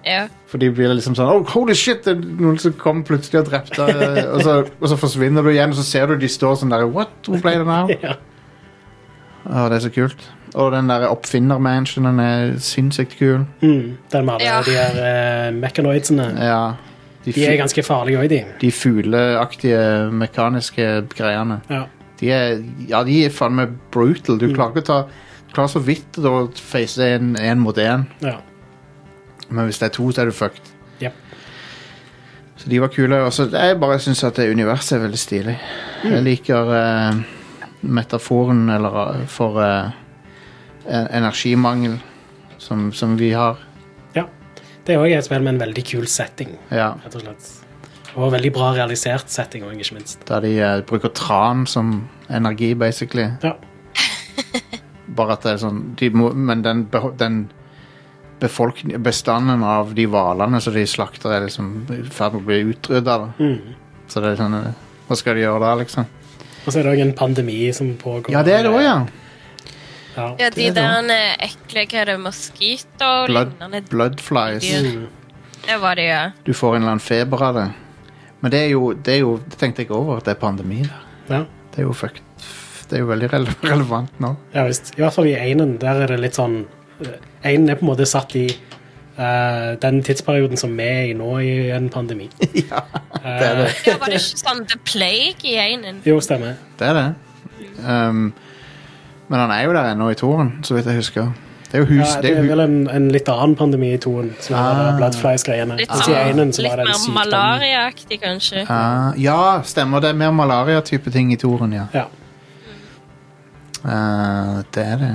Ja. 0.07 0.29
For 0.47 0.62
de 0.62 0.69
blir 0.71 0.93
liksom 0.95 1.17
sånn 1.17 1.27
oh, 1.27 1.41
Holy 1.51 1.74
shit! 1.75 2.05
Det 2.05 2.13
er 2.13 2.21
noen 2.39 2.55
som 2.62 2.71
kom 2.79 3.01
plutselig 3.03 3.41
og 3.41 3.50
drepte 3.50 3.88
deg!» 3.89 4.21
og, 4.24 4.43
så, 4.45 4.53
og 4.79 4.88
så 4.88 4.97
forsvinner 5.01 5.43
du 5.43 5.51
igjen, 5.51 5.74
og 5.74 5.79
så 5.81 5.83
ser 5.83 6.07
du 6.07 6.21
de 6.21 6.29
står 6.31 6.62
sånn 6.62 6.71
der 6.71 6.86
What? 6.88 7.17
Hvor 7.27 7.41
ble 7.43 7.57
den 7.59 7.74
av? 7.74 7.91
Ja. 9.46 9.65
Å, 9.65 9.70
det 9.70 9.77
er 9.77 9.86
så 9.86 9.91
kult. 9.96 10.25
Og 10.58 10.72
den 10.74 10.88
der 10.89 11.06
oppfinnermansionen 11.12 12.20
er 12.24 12.56
sinnssykt 12.63 13.17
kul. 13.20 13.44
Mm. 13.62 13.98
Den 14.12 14.25
med 14.25 14.34
alle 14.34 14.46
Ja. 14.48 14.62
de 14.65 14.72
her 14.77 14.98
uh, 15.51 15.53
mechanoidsene. 15.60 16.27
Ja. 16.41 16.62
De, 17.25 17.32
De 17.34 17.44
er 17.46 17.51
fu- 17.51 17.62
ganske 17.62 17.84
farlige 17.84 18.20
òg, 18.24 18.29
de. 18.32 18.41
de 18.62 18.72
fugleaktige 18.72 20.12
mekaniske 20.12 20.88
greiene. 21.15 21.60
Ja. 21.70 21.84
De 22.20 22.32
er, 22.32 22.63
ja, 22.89 23.03
de 23.03 23.25
er 23.25 23.29
faen 23.36 23.53
meg 23.60 23.75
brutal. 23.94 24.39
Du 24.41 24.48
klarer 24.56 24.72
ikke 24.74 24.86
å 24.86 24.88
ta 24.88 25.00
Du 25.48 25.53
klarer 25.53 25.70
så 25.75 25.79
vidt 25.84 26.17
å 26.17 26.48
face 26.56 27.03
en, 27.15 27.36
en 27.39 27.60
mot 27.60 27.77
en. 27.77 28.08
ja. 28.24 28.38
Men 29.50 29.65
hvis 29.70 29.77
det 29.79 29.86
er 29.88 29.94
to, 29.96 30.10
så 30.12 30.22
er 30.22 30.25
du 30.25 30.32
fucked. 30.36 30.65
Yep. 31.00 31.13
Så 32.58 32.67
de 32.70 32.79
var 32.84 32.89
kule. 32.91 33.20
Og 33.24 33.32
så 33.32 33.46
jeg 33.53 33.77
bare 33.79 34.00
syns 34.03 34.24
at 34.27 34.36
det 34.36 34.50
universet 34.51 34.98
er 34.98 35.03
veldig 35.06 35.20
stilig. 35.22 35.53
Jeg 36.03 36.24
liker 36.25 36.74
eh, 36.75 37.22
metaforen 37.81 38.69
eller 38.74 38.98
eh, 39.22 39.25
for 39.29 39.60
uh, 39.62 39.89
energimangel 40.88 41.98
som, 42.57 42.91
som 42.93 43.17
vi 43.17 43.31
har. 43.34 43.57
ja. 44.15 44.25
Det 44.88 44.96
er 44.96 45.01
òg 45.03 45.12
et 45.12 45.25
spill 45.25 45.43
med 45.43 45.57
en 45.57 45.60
veldig 45.65 45.84
kul 45.84 46.05
setting, 46.07 46.53
Ja. 46.72 46.93
rett 47.03 47.15
og 47.15 47.22
slett. 47.25 47.48
Og 48.15 48.31
veldig 48.31 48.53
bra 48.55 48.69
realisert 48.74 49.29
setting 49.29 49.65
òg, 49.67 49.75
ikke 49.75 49.98
minst. 49.98 50.22
Der 50.29 50.39
de 50.41 50.53
uh, 50.63 50.81
bruker 50.88 51.12
tran 51.13 51.65
som 51.67 52.07
energi, 52.29 52.74
basically. 52.74 53.27
Ja. 53.43 53.53
Bare 55.17 55.36
at 55.36 55.43
det 55.43 55.51
er 55.57 55.62
sånn 55.65 55.81
de 56.00 56.10
må, 56.15 56.31
Men 56.34 56.62
den, 56.63 56.86
den 57.19 57.38
bestanden 58.39 59.63
av 59.63 59.93
de 59.98 60.05
hvalene 60.07 60.62
som 60.62 60.74
de 60.74 60.86
slakter, 60.88 61.31
er 61.34 61.46
liksom 61.48 61.72
i 61.91 62.01
ferd 62.13 62.38
med 62.38 62.41
å 62.41 62.48
bli 62.48 62.60
utrydda. 62.72 63.15
Mm. 63.39 63.75
Så 64.07 64.22
det 64.24 64.34
er 64.34 64.41
sånn 64.41 64.57
Hva 65.07 65.15
skal 65.15 65.36
de 65.38 65.41
gjøre 65.46 65.63
da, 65.63 65.75
liksom? 65.79 66.05
Og 66.67 66.74
så 66.74 66.81
er 66.81 66.83
det 66.83 66.93
òg 66.97 67.01
en 67.05 67.13
pandemi 67.15 67.62
som 67.74 67.93
pågår. 67.97 68.33
Ja, 68.36 68.43
det 68.43 68.53
er 68.57 68.67
det 68.67 68.74
òg, 68.75 68.81
ja. 68.83 68.97
Ja. 70.17 70.27
Ja, 70.41 70.50
de 70.51 70.65
er 70.67 70.74
der 70.75 71.12
eh, 71.13 71.47
ekle 71.47 71.83
hva 71.88 72.00
er 72.01 72.09
det, 72.12 72.15
moskito 72.19 73.09
Blood, 73.29 73.51
lignende 73.53 73.81
bloodflies. 73.91 74.65
Mm. 74.83 75.05
Det 75.67 75.77
var 75.81 75.95
det, 76.00 76.07
ja. 76.09 76.21
Du 76.47 76.53
får 76.57 76.75
en 76.75 76.81
eller 76.81 76.95
annen 76.95 77.03
feber 77.05 77.43
av 77.50 77.59
det. 77.59 77.67
Men 78.41 78.51
det 78.53 78.59
er 78.65 78.71
jo 78.71 78.93
Det, 78.93 79.13
er 79.13 79.19
jo, 79.24 79.38
det 79.45 79.57
tenkte 79.62 79.81
jeg 79.81 79.88
ikke 79.89 79.95
over, 80.00 80.17
at 80.17 80.25
det 80.25 80.33
er 80.36 80.41
pandemi 80.41 80.81
der. 80.83 81.05
ja. 81.29 81.43
Det 81.71 81.83
er 81.83 81.86
jo 81.86 81.93
fucked. 81.93 82.24
Det 82.89 82.95
er 82.97 83.01
jo 83.03 83.07
veldig 83.12 83.27
rele 83.29 83.53
relevant 83.62 84.19
nå. 84.24 84.31
Ja 84.55 84.63
visst. 84.65 84.93
I 84.97 85.01
hvert 85.03 85.13
fall 85.13 85.27
i 85.29 85.36
einen. 85.38 85.75
Der 85.77 86.00
er 86.01 86.07
det 86.09 86.17
litt 86.24 86.38
sånn 86.39 86.63
eh, 87.03 87.19
Einen 87.45 87.69
er 87.69 87.77
på 87.77 87.86
en 87.86 87.91
måte 87.91 88.07
satt 88.09 88.33
i 88.39 88.47
eh, 89.17 89.69
den 89.81 90.03
tidsperioden 90.03 90.57
som 90.57 90.75
vi 90.77 90.83
er 90.83 91.12
i 91.12 91.15
nå, 91.17 91.29
i 91.43 91.69
en 91.75 91.89
pandemi. 91.93 92.29
ja, 92.71 92.83
det 93.24 93.47
er 93.50 93.55
det. 93.62 93.71
Ja, 93.88 93.97
var 94.01 94.12
det 94.13 94.21
ikke 94.21 94.43
sånn 94.43 94.65
The 94.69 94.79
Plague 94.86 95.47
i 95.50 95.57
einen? 95.62 96.01
Jo, 96.07 96.19
stemmer. 96.24 96.57
Det 96.79 96.88
er 96.91 97.00
det. 97.00 97.07
Um, 97.83 98.31
men 99.27 99.39
han 99.43 99.51
er 99.51 99.67
jo 99.67 99.75
der 99.75 99.91
ennå 99.91 100.09
i 100.13 100.17
toren, 100.17 100.57
så 100.63 100.77
vidt 100.77 100.88
jeg 100.88 101.01
husker. 101.01 101.31
Det 101.67 101.75
er 101.75 101.83
jo 101.83 101.88
hus... 101.89 101.97
Ja, 102.00 102.21
det 102.21 102.29
det 102.29 102.31
er 102.31 102.43
er 102.43 102.47
vel 102.47 102.62
en, 102.63 102.75
en 102.88 103.07
litt 103.12 103.27
annen 103.27 103.55
pandemi 103.59 103.89
i 103.91 103.97
toen, 104.00 104.29
som 104.39 104.55
er 104.55 104.59
Ah. 104.59 104.83
ah. 104.88 104.91
Bloodflies-greiene. 104.97 105.75
Litt, 105.81 105.91
einen 105.91 106.39
sånn, 106.39 106.53
så 106.55 106.63
litt 106.63 106.71
var 106.71 106.79
det 106.79 106.86
en 106.88 107.01
mer 107.01 107.15
malariaaktig, 107.17 108.21
kanskje. 108.21 108.63
Ah, 108.71 109.12
ja, 109.19 109.39
stemmer. 109.67 110.00
Det 110.00 110.13
er 110.13 110.21
mer 110.21 110.31
malaria-type 110.31 111.12
ting 111.12 111.33
i 111.36 111.39
toren, 111.41 111.75
ja. 111.75 111.89
Ja. 111.93 112.05
Uh, 113.83 114.63
det 114.75 114.86
er 114.86 115.01
det. 115.03 115.12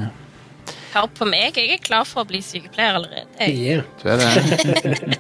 Hør 0.93 1.09
på 1.17 1.25
meg, 1.29 1.57
jeg 1.57 1.73
er 1.73 1.81
klar 1.81 2.05
for 2.09 2.23
å 2.23 2.29
bli 2.29 2.43
sykepleier 2.45 2.99
allerede. 2.99 3.49
Yeah. 3.49 3.87
Du 4.03 4.09
er 4.13 4.21
det. 4.21 5.19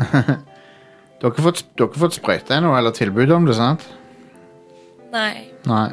du 1.20 1.24
har 1.24 1.32
ikke 1.32 1.46
fått, 1.46 1.64
du 1.72 1.84
har 1.84 1.88
ikke 1.88 2.02
fått 2.04 2.18
sprøyte 2.18 2.58
ennå, 2.58 2.74
eller 2.76 2.92
tilbud 2.96 3.32
om 3.36 3.48
det, 3.48 3.56
sant? 3.56 3.86
Nei. 5.14 5.48
Nei. 5.68 5.88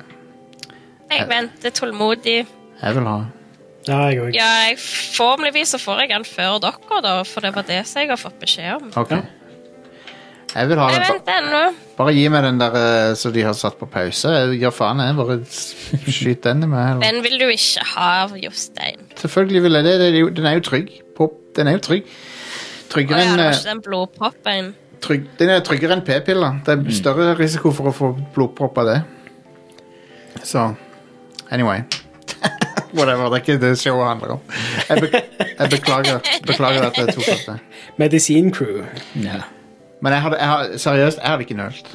Jeg 1.07 1.29
venter 1.29 1.73
tålmodig. 1.73 2.41
Jeg 2.81 2.97
vil 2.97 3.07
ha. 3.07 3.17
ja, 3.87 4.01
jeg 4.11 4.19
òg. 4.25 4.35
Ja, 4.35 4.49
jeg, 4.67 4.77
Formeligvis 5.15 5.71
så 5.73 5.79
får 5.81 6.03
jeg 6.03 6.11
den 6.11 6.27
før 6.27 6.59
dere, 6.67 7.01
da, 7.05 7.15
for 7.25 7.47
det 7.47 7.55
var 7.55 7.65
det 7.69 7.79
som 7.87 8.03
jeg 8.03 8.11
har 8.11 8.19
fått 8.19 8.39
beskjed 8.43 8.75
om. 8.81 8.91
Ok. 8.99 9.15
Jeg 10.57 10.69
vil 10.71 10.79
ha 10.81 10.87
Jeg 10.89 11.01
den. 11.03 11.11
venter 11.13 11.41
ennå. 11.43 11.59
Bare 11.97 12.13
gi 12.15 12.23
meg 12.33 12.43
den 12.47 12.57
der 12.61 12.75
eh, 12.79 13.11
som 13.19 13.33
de 13.33 13.43
har 13.45 13.53
satt 13.57 13.77
på 13.79 13.85
pause. 13.93 14.31
Jeg 14.33 14.57
gir 14.61 14.73
faen, 14.73 15.01
jeg. 15.03 15.15
Bare 15.17 15.35
skyt 15.45 16.43
den 16.47 16.63
i 16.65 16.69
meg. 16.71 16.95
Eller. 16.95 17.03
Den 17.11 17.23
vil 17.25 17.37
du 17.41 17.45
ikke 17.53 17.85
ha, 17.93 18.09
Jostein. 18.41 19.05
Selvfølgelig 19.21 19.63
vil 19.67 19.77
jeg 19.79 19.85
det. 19.87 19.93
det 20.01 20.07
er 20.13 20.19
jo, 20.19 20.29
den 20.39 20.45
er 20.49 20.57
jo 20.57 20.63
trygg. 20.65 20.89
Pop. 21.17 21.37
Den 21.57 21.67
er 21.69 21.77
jo 21.77 21.83
trygg. 21.89 22.09
Å 22.09 22.89
Tryggere 22.93 23.19
ja, 23.19 23.25
enn 23.27 23.37
det 23.37 23.43
var 23.45 23.51
eh, 23.51 23.57
ikke 23.59 23.69
den 23.69 23.81
blodproppen. 23.85 24.69
trygg, 25.03 25.25
Den 25.39 25.49
er 25.53 25.59
tryggere 25.67 25.97
enn 25.97 26.05
p-piller. 26.07 26.59
Det 26.65 26.73
er 26.77 26.95
større 26.95 27.33
risiko 27.37 27.71
for 27.75 27.91
å 27.91 27.93
få 27.95 28.11
blodpropp 28.35 28.77
av 28.81 28.89
det. 28.93 28.97
Så 30.47 30.69
Anyway. 31.51 31.83
Whatever. 32.97 33.27
Det 33.29 33.37
er 33.37 33.43
ikke 33.43 33.57
det 33.61 33.73
showet 33.79 34.07
handler 34.07 34.33
om. 34.37 34.39
Jeg, 34.89 35.01
be 35.03 35.21
jeg 35.59 35.69
beklager, 35.71 36.19
beklager 36.47 36.87
at 36.89 36.97
jeg 36.97 37.13
tok 37.15 37.29
opp 37.35 37.45
det. 37.51 37.57
Medisincrew. 38.01 38.81
Ja. 39.23 39.41
Men 40.01 40.13
jeg 40.13 40.21
hadde, 40.21 40.37
jeg 40.39 40.47
hadde, 40.47 40.79
seriøst, 40.79 41.17
jeg 41.23 41.29
hadde 41.31 41.41
ikke 41.47 41.57
nølt. 41.57 41.87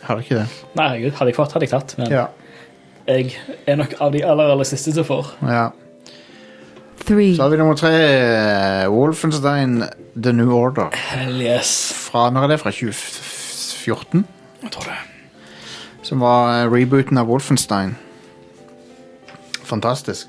Jeg 0.00 0.06
hadde 0.08 0.20
ikke 0.24 0.34
det. 0.40 0.46
Nei, 0.76 0.88
herregud, 0.88 1.10
hadde 1.18 1.30
jeg 1.30 1.36
fått, 1.36 1.52
hadde 1.52 1.64
jeg 1.66 1.70
tatt. 1.70 1.94
Men 1.98 2.10
Ja. 2.12 2.24
jeg 3.08 3.36
er 3.66 3.76
nok 3.76 3.94
av 4.00 4.12
de 4.12 4.24
aller, 4.24 4.44
aller 4.52 4.64
siste 4.68 4.92
som 4.92 5.04
får. 5.04 5.26
ja. 5.48 5.68
three, 7.06 7.34
Så 7.36 7.42
har 7.42 7.48
vi 7.50 7.56
nummer 7.56 7.74
tre. 7.74 7.90
eh, 7.90 8.88
Wolfenstein 8.92 9.84
The 10.22 10.32
New 10.32 10.52
Order. 10.52 10.90
Hell 10.94 11.40
yes. 11.42 11.92
Fra, 12.10 12.30
når 12.30 12.42
er 12.44 12.48
det? 12.48 12.60
Fra 12.60 12.70
2014? 12.70 14.24
Jeg 14.62 14.70
tror 14.70 14.82
det. 14.82 14.98
Som 16.02 16.20
var 16.20 16.62
eh, 16.64 16.68
rebooten 16.70 17.18
av 17.18 17.26
Wolfenstein. 17.26 17.96
Fantastisk. 19.64 20.28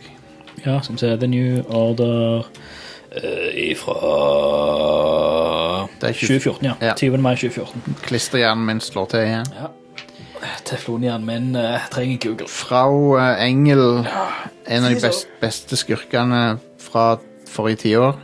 Ja, 0.66 0.80
som 0.82 0.98
sier 0.98 1.18
The 1.18 1.28
New 1.28 1.64
Order 1.70 2.44
uh, 3.16 3.50
ifra 3.56 3.94
Det 3.94 4.02
20 5.58 5.61
2014, 6.02 6.66
ja. 6.66 6.74
Ja. 6.82 6.94
20. 6.98 7.18
mai 7.22 7.36
2014. 7.36 7.96
Klisterhjernen 8.06 8.66
min 8.66 8.80
slår 8.82 9.06
til 9.14 9.20
igjen. 9.28 9.46
Ja. 9.56 9.68
Teflonhjernen 10.66 11.26
min 11.28 11.56
uh, 11.56 11.80
trenger 11.94 12.18
Google. 12.24 12.48
Frau 12.50 13.16
uh, 13.18 13.36
Engel, 13.46 14.06
en 14.68 14.84
av 14.84 14.90
de 14.90 15.02
best, 15.04 15.28
beste 15.42 15.78
skurkene 15.78 16.58
fra 16.82 17.18
forrige 17.52 17.84
tiår. 17.86 18.18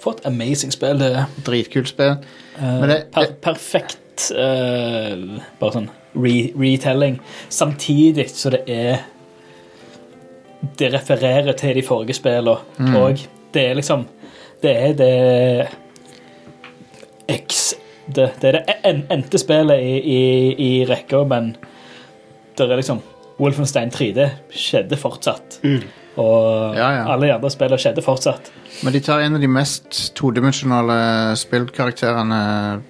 For 0.00 0.14
et 0.16 0.24
amazing 0.30 0.72
spill 0.72 0.98
det 1.02 1.10
er. 1.16 1.24
Dritkult 1.46 1.88
spill. 1.92 2.16
Uh, 2.56 2.80
Men 2.80 2.88
det- 2.88 3.04
per 3.14 3.32
perfekt 3.42 4.30
eh, 4.34 5.12
bare 5.60 5.72
sånn 5.76 5.90
re 6.18 6.32
retelling. 6.58 7.20
Samtidig 7.48 8.30
så 8.34 8.50
det 8.50 8.64
er 8.66 9.04
Det 10.78 10.88
refererer 10.92 11.52
til 11.54 11.74
de 11.76 11.82
forrige 11.86 12.14
spillene, 12.18 12.56
Mm. 12.78 12.96
og 12.96 13.18
det 13.54 13.62
er 13.70 13.74
liksom 13.74 14.06
Det 14.62 14.72
er 14.76 14.92
det 14.92 15.68
X 17.28 17.74
Det, 18.08 18.30
det 18.40 18.48
er 18.48 18.56
det 18.56 18.74
en, 18.88 19.02
endte 19.12 19.36
spillet 19.40 19.82
i, 19.84 19.94
i, 20.00 20.20
i 20.64 20.70
rekka, 20.88 21.24
men 21.28 21.50
det 22.56 22.64
er 22.64 22.80
liksom 22.80 23.02
Wolfenstein 23.38 23.90
3D 23.92 24.24
skjedde 24.50 24.96
fortsatt. 24.98 25.58
Og 26.18 26.74
Ja, 26.74 26.88
ja. 26.96 27.02
alle 27.12 27.28
de 27.28 27.34
andre 27.36 27.50
spillene 27.52 27.78
skjedde 27.78 28.02
fortsatt. 28.02 28.48
Men 28.82 28.96
de 28.96 29.02
tar 29.04 29.20
en 29.22 29.36
av 29.36 29.42
de 29.44 29.50
mest 29.52 29.98
todimensjonale 30.18 30.96
spillkarakterene, 31.38 32.40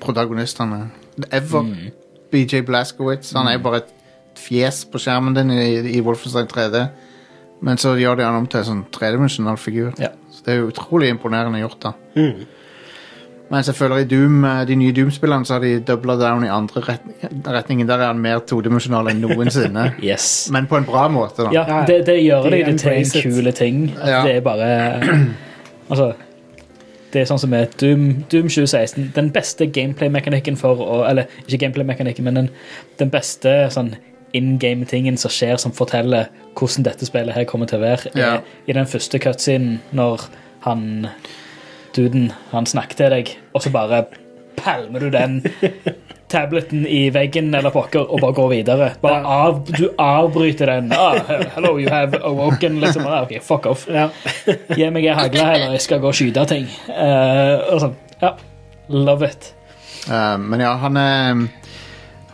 protagonistene, 0.00 0.84
ever. 1.34 1.66
BJ 2.30 2.62
Blazkowicz. 2.68 3.32
Han 3.36 3.48
er 3.50 3.58
jo 3.58 3.64
bare 3.66 3.82
et 3.82 3.92
fjes 4.38 4.84
på 4.88 5.00
skjermen 5.02 5.34
din 5.36 5.50
i, 5.50 5.96
i 5.98 6.00
Wolfenstein 6.04 6.46
3D. 6.48 6.84
Men 7.66 7.80
så 7.80 7.96
gjør 7.98 8.20
de 8.20 8.24
han 8.28 8.38
om 8.38 8.46
til 8.46 8.60
en 8.62 8.68
sånn 8.70 8.84
tredimensjonal 8.94 9.58
figur. 9.58 9.90
Ja. 9.98 10.12
Så 10.30 10.44
det 10.46 10.54
er 10.54 10.60
jo 10.62 10.70
utrolig 10.70 11.10
imponerende 11.10 11.58
gjort, 11.64 11.80
da. 11.82 11.92
Mm. 12.14 12.46
Mens 13.50 13.66
jeg 13.70 13.74
føler 13.78 14.02
i 14.02 14.04
Doom, 14.04 14.42
eh, 14.44 14.64
de 14.68 14.74
nye 14.76 14.92
Doom-spillene 14.92 15.46
så 15.48 15.54
har 15.56 15.62
de 15.64 15.78
doubla 15.80 16.16
down 16.20 16.44
i 16.44 16.50
andre 16.52 16.82
retning, 16.84 17.16
retningen. 17.46 17.88
Der 17.88 18.02
er 18.02 18.10
han 18.12 18.18
mer 18.20 18.42
todimensjonal 18.44 19.08
enn 19.08 19.22
noensinne. 19.24 19.86
Yes. 20.04 20.48
Men 20.52 20.66
på 20.68 20.76
en 20.76 20.84
bra 20.84 21.06
måte, 21.08 21.46
da. 21.46 21.52
Ja, 21.56 21.64
Ja, 21.68 21.78
det, 21.88 22.02
det 22.06 22.18
gjør 22.24 22.42
de 22.44 22.50
det, 22.50 22.66
det 22.66 22.80
til 22.80 22.92
en 22.92 23.22
kul 23.32 23.52
ting. 23.56 23.78
Ja. 24.04 24.20
Det 24.26 24.36
er 24.36 24.40
bare 24.44 24.68
Altså 25.90 26.10
Det 27.12 27.22
er 27.22 27.24
sånn 27.30 27.40
som 27.40 27.48
med 27.50 27.72
Doom, 27.80 28.02
Doom 28.28 28.50
2016. 28.52 29.12
Den 29.16 29.30
beste 29.32 29.64
gameplay-mekanikken 29.72 30.58
for 30.60 30.76
å 30.84 30.98
Eller 31.08 31.24
ikke 31.46 31.62
gameplay-mekanikken, 31.64 32.24
men 32.28 32.34
den, 32.42 32.50
den 33.00 33.08
beste 33.10 33.54
sånn 33.72 33.94
in 34.36 34.58
game-tingen 34.60 35.16
som 35.16 35.32
skjer, 35.32 35.56
som 35.56 35.72
forteller 35.72 36.26
hvordan 36.52 36.84
dette 36.84 37.06
spillet 37.08 37.32
her 37.32 37.46
kommer 37.48 37.64
til 37.70 37.78
å 37.80 37.86
være, 37.86 38.10
er 38.12 38.20
Ja. 38.20 38.34
i 38.68 38.74
den 38.76 38.84
første 38.84 39.16
cutscenen 39.24 39.78
når 39.96 40.26
han 40.66 41.06
duden 41.96 42.32
han 42.52 42.68
snakker 42.68 42.98
til 42.98 43.14
deg, 43.14 43.32
og 43.54 43.64
så 43.64 43.72
bare 43.74 44.04
palmer 44.58 45.06
du 45.06 45.10
den 45.14 45.40
tableten 46.32 46.86
i 46.86 47.08
veggen 47.14 47.54
eller 47.54 47.72
pokker 47.72 48.04
og 48.04 48.20
bare 48.20 48.36
går 48.36 48.50
videre. 48.52 48.88
Bare 49.02 49.22
av, 49.24 49.62
du 49.68 49.88
avbryter 50.02 50.72
den. 50.74 50.92
Ah, 50.92 51.20
hello, 51.54 51.78
you 51.80 51.88
have 51.92 52.20
awoken. 52.20 52.80
Liksom. 52.82 53.06
Ah, 53.06 53.22
ok, 53.24 53.38
fuck 53.44 53.66
off. 53.66 53.86
Ja. 53.88 54.08
Gi 54.46 54.90
meg 54.92 55.08
ei 55.08 55.16
hagle 55.16 55.46
heller, 55.46 55.76
jeg 55.78 55.86
skal 55.86 56.02
gå 56.02 56.10
og 56.10 56.18
skyte 56.18 56.44
ting. 56.50 56.68
Uh, 56.90 57.72
og 57.72 57.86
sånn. 57.86 57.96
Ja. 58.20 58.34
Love 58.92 59.28
it. 59.30 59.52
Uh, 60.08 60.36
men 60.40 60.64
ja, 60.64 60.74
han 60.80 61.00
er 61.00 61.48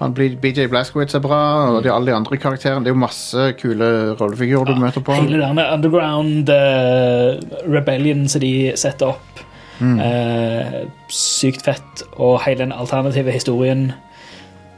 han 0.01 0.15
blir, 0.15 0.35
BJ 0.43 0.67
Blazkowicz 0.73 1.15
er 1.15 1.23
bra, 1.23 1.41
og 1.71 1.85
de, 1.85 1.91
alle 1.93 2.11
de 2.11 2.17
andre 2.17 2.39
karakterene. 2.41 2.83
Det 2.83 2.91
er 2.91 2.97
jo 2.97 3.03
masse 3.05 3.47
kule 3.61 3.89
rollefigurer 4.19 4.75
du 4.75 4.83
møter 4.83 5.05
på. 5.05 5.15
Hele 5.21 5.39
denne 5.41 5.69
underground 5.71 6.51
uh, 6.51 7.39
rebellion 7.71 8.27
som 8.29 8.43
de 8.43 8.75
setter 8.81 9.15
opp. 9.15 9.44
Eh, 9.83 10.87
sykt 11.11 11.65
fett. 11.67 12.03
Og 12.17 12.41
hele 12.45 12.59
den 12.65 12.73
alternative 12.73 13.33
historien. 13.35 13.93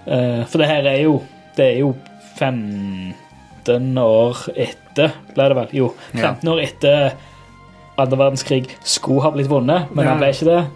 Eh, 0.07 0.45
for 0.47 0.59
det 0.59 0.69
her 0.71 0.87
er 0.87 1.03
jo 1.03 1.23
Det 1.57 1.65
er 1.75 1.79
jo 1.81 1.95
15 2.39 3.99
år 3.99 4.37
etter, 4.57 5.13
ble 5.35 5.47
det 5.49 5.57
vel? 5.57 5.69
Jo, 5.73 5.95
Ja. 6.15 6.21
15 6.35 6.49
år 6.53 6.61
etter 6.63 7.13
andre 7.99 8.19
verdenskrig 8.19 8.67
skulle 8.85 9.23
ha 9.23 9.31
blitt 9.31 9.49
vunnet, 9.49 9.89
men 9.95 10.05
Ja. 10.05 10.11
han 10.11 10.19
ble 10.19 10.29
ikke 10.29 10.45
det. 10.45 10.67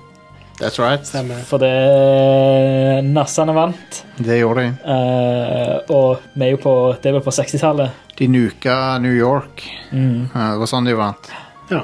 That's 0.60 0.78
right. 0.78 1.04
Stemmer. 1.06 1.40
For 1.44 1.58
det 1.58 3.04
Nassene 3.04 3.54
vant. 3.54 4.02
Det 4.18 4.40
gjorde 4.40 4.60
de. 4.60 4.74
Uh, 4.84 5.78
og 5.96 6.18
vi 6.34 6.44
er 6.44 6.50
jo 6.50 6.56
på 6.60 6.74
Det 7.00 7.08
er 7.08 7.12
vel 7.16 7.22
på 7.24 7.30
60-tallet. 7.32 7.90
De 8.18 8.26
nuka 8.28 8.98
New 9.00 9.12
York. 9.16 9.64
Mm. 9.92 10.28
Uh, 10.34 10.50
det 10.52 10.58
var 10.60 10.66
sånn 10.66 10.84
de 10.84 10.94
vant. 10.96 11.30
Ja. 11.70 11.82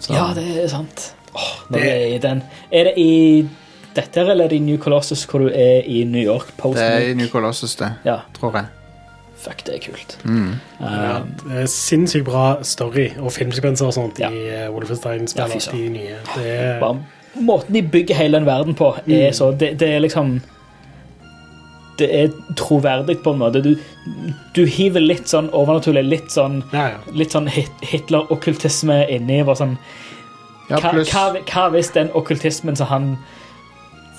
Så. 0.00 0.12
Ja, 0.12 0.32
det 0.34 0.44
er 0.64 0.68
sant. 0.68 1.14
Når 1.70 1.78
det 1.78 1.88
er, 1.92 2.06
i 2.14 2.18
den. 2.18 2.42
er 2.72 2.84
det 2.84 2.92
i 3.00 3.48
dette 3.96 4.20
eller 4.20 4.44
er 4.44 4.48
det 4.48 4.56
i 4.56 4.64
New 4.64 4.78
Colossus 4.80 5.24
hvor 5.28 5.38
du 5.44 5.48
er 5.48 5.82
i 5.88 6.04
New 6.04 6.22
York? 6.22 6.52
Post 6.58 6.78
Det 6.78 6.84
er 6.84 7.10
i 7.10 7.14
New 7.14 7.28
Colossus, 7.28 7.74
det. 7.76 7.90
Ja, 8.04 8.18
Tror 8.38 8.52
jeg. 8.56 8.66
fuck, 9.42 9.64
det 9.66 9.74
er 9.74 9.78
kult. 9.90 10.18
Mm. 10.24 10.52
Ja, 10.80 11.16
Eh, 11.16 11.22
det 11.48 11.62
er 11.62 11.66
sinnssykt 11.66 12.24
bra 12.24 12.62
story 12.62 13.08
og 13.18 13.32
filmsekvenser 13.32 13.86
og 13.86 13.92
sånt 13.96 14.18
Ja. 14.20 14.28
i 14.30 14.68
uh, 14.68 15.26
Ja, 15.36 15.46
fy 15.46 15.58
de 15.82 15.88
nye. 15.88 16.16
Det 16.36 16.46
er, 16.46 16.80
bare 16.80 17.00
Måten 17.40 17.72
de 17.74 17.82
bygger 17.82 18.14
hele 18.14 18.36
den 18.38 18.46
verden 18.46 18.74
på, 18.74 18.94
er 19.08 19.30
Mm. 19.30 19.32
så 19.32 19.50
det, 19.58 19.78
det 19.80 19.88
er 19.94 19.98
liksom 20.00 20.40
Det 21.98 22.08
er 22.22 22.28
troverdig 22.56 23.18
på 23.22 23.32
en 23.32 23.38
måte. 23.38 23.60
Du, 23.62 23.76
du 24.56 24.64
hiver 24.66 25.00
litt 25.00 25.28
sånn 25.28 25.50
overnaturlig, 25.52 26.04
litt 26.08 26.30
sånn 26.32 26.62
ja, 26.72 26.88
ja. 26.88 26.96
Litt 27.12 27.30
sånn 27.32 27.48
Hitler-okkultisme 27.48 28.96
inni. 29.12 29.42
Bare 29.44 29.56
sånn, 29.60 29.76
Ja, 30.72 30.80
hva, 30.80 31.04
hva, 31.04 31.44
hva 31.46 31.68
hvis 31.74 31.92
den 31.94 32.10
okkultismen 32.16 32.78
som 32.78 32.90
han 32.90 33.08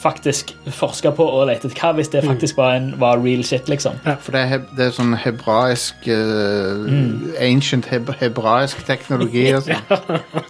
faktisk 0.03 0.51
forska 0.67 1.13
på 1.15 1.25
og 1.25 1.47
lette 1.47 1.69
hva 1.77 1.93
hvis 1.95 2.11
det 2.11 2.23
faktisk 2.25 2.57
var, 2.59 2.75
en, 2.75 2.89
var 2.99 3.21
real 3.23 3.43
shit, 3.47 3.69
liksom. 3.71 3.95
For 4.03 4.35
det 4.35 4.41
er, 4.41 4.49
heb 4.51 4.67
det 4.77 4.87
er 4.87 4.95
sånn 4.97 5.15
hebraisk 5.23 6.07
eh, 6.11 7.43
Ancient 7.43 7.87
heb 7.91 8.11
hebraisk 8.19 8.83
teknologi 8.87 9.45
og 9.55 9.63
sånn. 9.67 9.79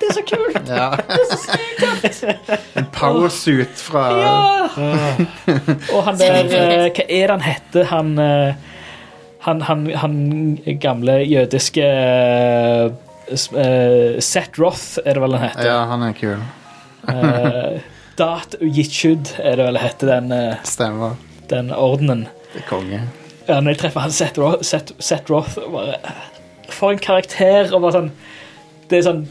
Det 0.01 0.09
er 0.09 0.17
så 0.17 0.25
kult! 0.31 0.73
Ja. 0.73 0.89
en 2.79 2.89
powersuit 2.95 3.77
fra 3.77 4.07
Og 5.93 5.99
han 6.07 6.17
der 6.19 6.39
uh, 6.49 6.89
Hva 6.89 7.05
er 7.05 7.27
det 7.27 7.33
han 7.35 7.45
heter? 7.45 7.87
Han, 7.91 8.13
uh, 8.17 8.53
han, 9.45 9.61
han, 9.67 9.87
han 9.99 10.19
gamle 10.81 11.19
jødiske 11.27 11.83
eh, 11.83 12.91
Seth 13.31 14.59
Roth, 14.59 14.97
er 15.05 15.13
det 15.17 15.21
vel 15.23 15.35
han 15.37 15.49
heter. 15.49 15.65
Ja, 15.69 15.85
han 15.89 16.03
er 16.03 16.13
kul. 16.17 16.41
Eh, 17.09 17.79
Dat 18.17 18.55
Yichud 18.61 19.31
er 19.41 19.55
det 19.57 19.65
vel 19.65 19.77
heter, 19.81 20.07
den, 20.07 20.31
eh, 20.31 20.55
Stemmer. 20.63 21.15
den 21.49 21.71
ordenen. 21.73 22.27
Det 22.53 22.61
er 22.63 22.67
konge. 22.69 22.99
Ja, 23.47 23.59
når 23.59 23.73
jeg 23.73 23.77
treffer 23.79 23.99
han 24.05 24.11
Seth 24.11 24.39
Roth, 24.39 24.61
Seth, 24.63 24.93
Seth 24.99 25.31
Roth 25.31 25.55
bare, 25.71 25.95
For 26.69 26.91
en 26.91 26.99
karakter. 26.99 27.73
Og 27.73 27.81
bare 27.81 27.91
sånn 27.97 28.11
Det 28.89 28.99
er 28.99 29.07
sånn 29.11 29.25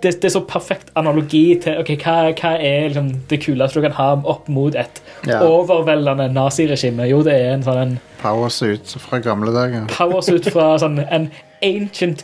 det, 0.00 0.12
det 0.22 0.28
er 0.28 0.30
så 0.30 0.44
perfekt 0.46 0.92
analogi 0.94 1.56
til 1.60 1.80
ok, 1.80 1.88
hva, 2.04 2.12
hva 2.38 2.52
er 2.62 2.84
liksom, 2.92 3.08
det 3.28 3.40
kuleste 3.42 3.80
du 3.80 3.82
kan 3.88 3.96
ha 3.96 4.12
opp 4.30 4.46
mot 4.48 4.76
et 4.78 5.00
Ja. 5.26 5.40
overveldende 5.42 6.28
naziregime. 6.32 7.08
Jo, 7.08 7.22
det 7.26 7.32
er 7.34 7.54
en 7.54 7.62
sånn 7.64 7.80
en 7.82 8.00
Powersuit 8.22 8.86
fra 9.00 9.18
gamle 9.18 9.50
dager. 9.52 9.86
Powersuit 9.90 10.46
fra 10.52 10.76
sånn 10.78 11.00
en 11.10 11.30
ancient 11.64 12.22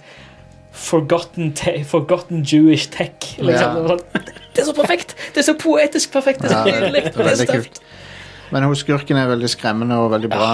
forgotten, 0.75 1.53
te 1.57 1.85
forgotten 1.87 2.43
Jewish 2.43 2.91
tech. 2.91 3.35
Liksom. 3.39 3.77
Ja. 3.79 3.89
Sånn, 3.89 4.31
det 4.55 4.63
er 4.63 4.69
så 4.69 4.75
perfekt! 4.77 5.15
Det 5.35 5.43
er 5.43 5.47
så 5.49 5.55
poetisk 5.59 6.13
perfekt! 6.13 6.43
Det 6.43 6.51
er 6.51 6.57
så 6.57 6.65
det, 6.67 6.75
nydelig! 6.81 7.05
det 7.05 7.15
er 7.15 7.29
veldig 7.31 7.49
kult. 7.53 7.81
Men 8.53 8.67
hun 8.69 8.77
skurken 8.79 9.19
er 9.19 9.31
veldig 9.31 9.49
skremmende 9.51 9.97
og 10.03 10.11
veldig 10.13 10.31
bra. 10.31 10.51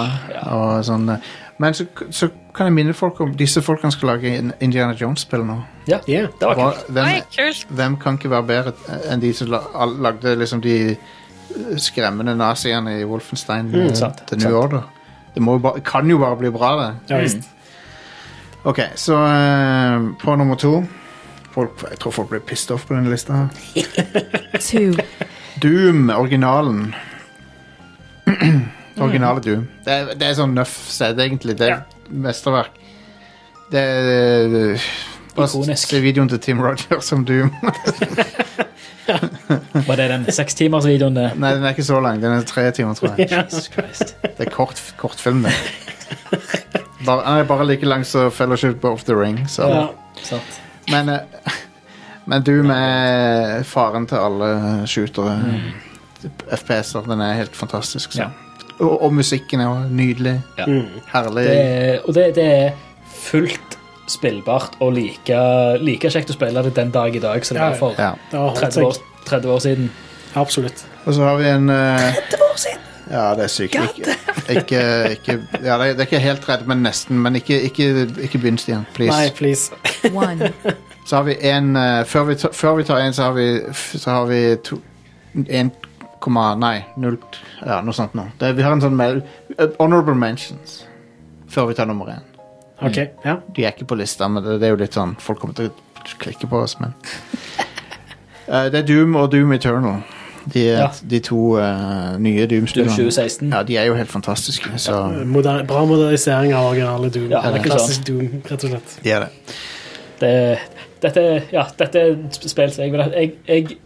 Og 0.55 0.85
sånn, 0.87 1.09
eh, 1.13 1.31
men 1.61 1.75
så, 1.77 1.85
så 2.09 2.29
kan 2.55 2.69
jeg 2.69 2.73
minne 2.73 2.93
folk 2.97 3.19
om 3.21 3.33
disse 3.37 3.61
folkene 3.61 3.91
skal 3.93 4.13
lage 4.15 4.31
Indiana 4.63 4.95
Jones-spill 4.97 5.43
nå. 5.45 5.59
Ja, 5.89 5.99
Yeah. 6.07 6.29
det 6.39 6.47
var 6.47 6.55
kult. 6.57 6.87
hvem, 6.89 7.51
hvem 7.69 7.97
kan 8.01 8.17
ikke 8.17 8.31
være 8.31 8.47
bedre 8.49 8.73
enn 9.11 9.21
de 9.21 9.33
som 9.37 9.51
lagde 9.51 10.33
liksom 10.39 10.63
de 10.63 10.75
eh, 10.95 11.77
skremmende 11.77 12.33
naziene 12.39 12.99
i 13.01 13.05
Wolfenstein 13.05 13.69
mm, 13.69 13.93
sant, 13.99 14.23
The 14.29 14.39
New 14.39 14.49
sant. 14.49 14.57
Order? 14.63 14.87
Det 15.35 15.43
må 15.43 15.59
jo 15.59 15.63
bare, 15.63 15.81
kan 15.85 16.09
jo 16.09 16.17
bare 16.19 16.39
bli 16.41 16.49
bra, 16.51 16.71
det. 16.79 16.89
Ja, 17.13 17.21
visst. 17.21 17.45
Ok, 18.63 18.79
så 18.95 19.15
eh, 19.25 20.03
på 20.21 20.35
nummer 20.37 20.55
to 20.55 20.83
folk, 21.51 21.81
Jeg 21.89 21.99
tror 21.99 22.11
folk 22.13 22.29
blir 22.29 22.39
pissed 22.45 22.71
off 22.75 22.85
på 22.87 22.93
denne 22.95 23.09
lista. 23.11 23.33
her 23.33 23.49
two, 24.67 24.93
Doom, 25.61 26.09
originalen. 26.13 26.93
Originale 29.01 29.41
Doom. 29.41 29.65
Det 29.85 29.93
er, 29.93 30.11
det 30.15 30.27
er 30.29 30.37
sånn 30.37 30.53
nøff 30.55 30.75
sett, 30.93 31.17
egentlig. 31.19 31.57
Det 31.59 31.71
er 31.73 31.81
mesterverk. 32.11 32.77
Det 33.71 33.81
er 33.81 34.77
Bare 35.31 35.47
Ikonisk. 35.47 35.87
se 35.93 35.99
videoen 36.03 36.29
til 36.29 36.39
Tim 36.43 36.59
Rogers 36.63 37.05
som 37.07 37.25
Doom. 37.25 37.51
Var 39.87 39.95
det 39.99 40.07
den 40.11 40.25
sekstimersvideoen? 40.31 41.15
det? 41.17 41.29
Nei, 41.39 41.53
den 41.57 41.63
er 41.65 41.73
ikke 41.73 41.87
så 41.87 41.99
lang. 42.03 42.21
Den 42.23 42.35
er 42.37 42.43
tre 42.47 42.67
timer, 42.75 42.93
tror 42.99 43.15
jeg. 43.17 43.29
Jesus 43.35 43.69
Christ. 43.73 44.15
Det 44.23 44.47
er 44.47 44.51
kort, 44.53 44.79
kortfilm, 45.01 45.43
det. 45.47 45.55
Bare, 47.05 47.23
den 47.25 47.39
er 47.41 47.47
bare 47.49 47.65
like 47.67 47.85
lang 47.85 48.05
som 48.05 48.31
Fellowship 48.31 48.83
of 48.85 49.03
the 49.07 49.15
Ring. 49.17 49.39
Så. 49.49 49.67
Ja. 49.67 49.85
Sant. 50.23 50.61
Men, 50.91 51.09
eh, 51.09 51.51
men 52.29 52.43
du 52.43 52.51
med 52.63 53.63
faren 53.65 54.07
til 54.07 54.15
alle 54.21 54.51
shootere. 54.87 55.37
FPS-er. 56.51 57.01
Den 57.07 57.21
er 57.21 57.33
helt 57.39 57.55
fantastisk. 57.55 58.11
Så. 58.13 58.21
Ja. 58.21 58.27
Og, 58.79 58.95
og 59.03 59.13
musikken 59.13 59.61
er 59.61 59.69
jo 59.69 59.89
nydelig. 59.89 60.35
Ja. 60.57 60.65
Herlig. 61.13 61.43
Det, 61.45 61.59
er- 61.61 61.99
og 62.07 62.13
det, 62.17 62.27
det 62.35 62.45
er 62.45 62.71
fullt 63.21 63.77
spillbart 64.11 64.73
og 64.83 64.93
like, 64.97 65.37
like 65.79 66.09
kjekt 66.11 66.33
å 66.33 66.35
spille 66.35 66.63
det 66.65 66.73
den 66.75 66.89
dag 66.91 67.15
i 67.15 67.19
dag 67.23 67.45
som 67.47 67.55
det 67.55 67.63
var 67.63 67.77
for 67.79 67.93
Ja. 68.01 68.09
Det 68.31 68.39
har 68.39 68.49
holdt 68.49 68.65
30 68.73 68.85
år, 68.87 68.95
seg. 68.97 69.03
30 69.29 69.51
år 69.53 69.59
siden. 69.63 69.91
Absolutt. 70.35 70.81
Og 71.05 71.13
så 71.15 71.23
har 71.27 71.37
vi 71.39 71.47
en 71.47 71.69
eh, 71.69 72.17
Ja, 73.11 73.35
det 73.35 73.43
er 73.43 73.51
sykt. 73.51 73.75
Ikke, 73.75 74.13
ikke, 74.49 74.81
ikke, 75.11 75.39
ja, 75.63 75.75
det, 75.77 75.89
er, 75.89 76.01
ikke 76.05 76.19
helt 76.23 76.47
redd, 76.49 76.63
men 76.67 76.83
nesten. 76.85 77.19
Men 77.19 77.35
ikke, 77.35 77.57
ikke, 77.67 78.07
ikke 78.23 78.39
begynn, 78.39 78.57
Stian. 78.61 78.85
Please. 78.95 79.11
Nei, 79.11 79.29
please. 79.35 79.71
one, 80.15 80.53
Så 81.05 81.15
har 81.15 81.23
vi 81.23 81.35
en 81.49 81.75
uh, 81.75 82.05
før, 82.05 82.23
vi 82.23 82.35
tar, 82.35 82.53
før 82.53 82.75
vi 82.77 82.83
tar 82.83 83.01
en, 83.01 83.13
så 83.13 83.23
har 83.23 83.33
vi, 83.33 83.47
så 83.73 84.09
har 84.09 84.25
vi 84.29 84.55
to, 84.63 84.77
en 85.47 85.71
komma 86.21 86.51
Nei, 86.55 86.83
null 87.01 87.17
Ja, 87.65 87.81
noe 87.81 87.95
sånt 87.97 88.13
nå. 88.15 88.27
Det, 88.39 88.53
vi 88.55 88.63
har 88.63 88.75
en 88.77 88.83
sånn 88.83 88.95
mel- 88.95 89.23
eh, 89.57 89.73
Honorable 89.79 90.15
mentions 90.15 90.83
før 91.51 91.71
vi 91.71 91.75
tar 91.75 91.89
nummer 91.89 92.13
én. 92.13 92.21
Okay, 92.81 93.09
Ja. 93.25 93.39
De 93.55 93.65
er 93.65 93.73
ikke 93.73 93.89
på 93.89 93.97
lista, 93.97 94.29
men 94.29 94.43
det, 94.45 94.59
det 94.61 94.69
er 94.69 94.75
jo 94.75 94.79
litt 94.79 94.95
sånn 94.95 95.17
Folk 95.21 95.41
kommer 95.41 95.57
til 95.57 95.67
å 95.69 96.05
klikke 96.21 96.47
på 96.49 96.61
oss, 96.63 96.77
men 96.79 96.93
uh, 98.47 98.69
Det 98.71 98.83
er 98.83 98.87
Doom 98.87 99.17
og 99.19 99.31
Doom 99.33 99.51
Eternal. 99.57 99.99
De, 100.53 100.59
Ja. 100.65 100.87
de 101.09 101.19
to 101.19 101.57
uh, 101.57 102.17
nye 102.19 102.45
Doom 102.47 102.49
Doom-spillene. 102.49 102.89
2016. 102.95 103.51
Ja, 103.53 103.63
de 103.63 103.77
er 103.77 103.85
jo 103.85 103.95
helt 103.95 104.09
fantastiske. 104.11 104.69
Så 104.77 104.95
Moder 105.25 105.63
bra 105.69 105.85
modernisering 105.85 106.53
av 106.53 106.71
originale 106.71 107.09
Doom. 107.13 107.29
Ja, 107.31 107.41
det 107.51 107.61
er 107.61 107.63
klassisk 107.69 108.07
Doom, 108.07 108.41
rett 108.49 108.63
og 108.63 108.69
slett. 108.73 108.99
de 109.03 109.11
er 109.11 109.19
det. 109.19 109.55
Det, 110.21 110.57
dette, 111.01 111.23
ja, 111.53 111.63
dette 111.79 111.99
er 111.99 112.11
et 112.13 112.43
spill 112.49 112.71
som 112.73 112.83
jeg 112.83 112.91
vil 112.93 113.01
ha 113.01 113.09
Jeg, 113.15 113.31
jeg, 113.47 113.77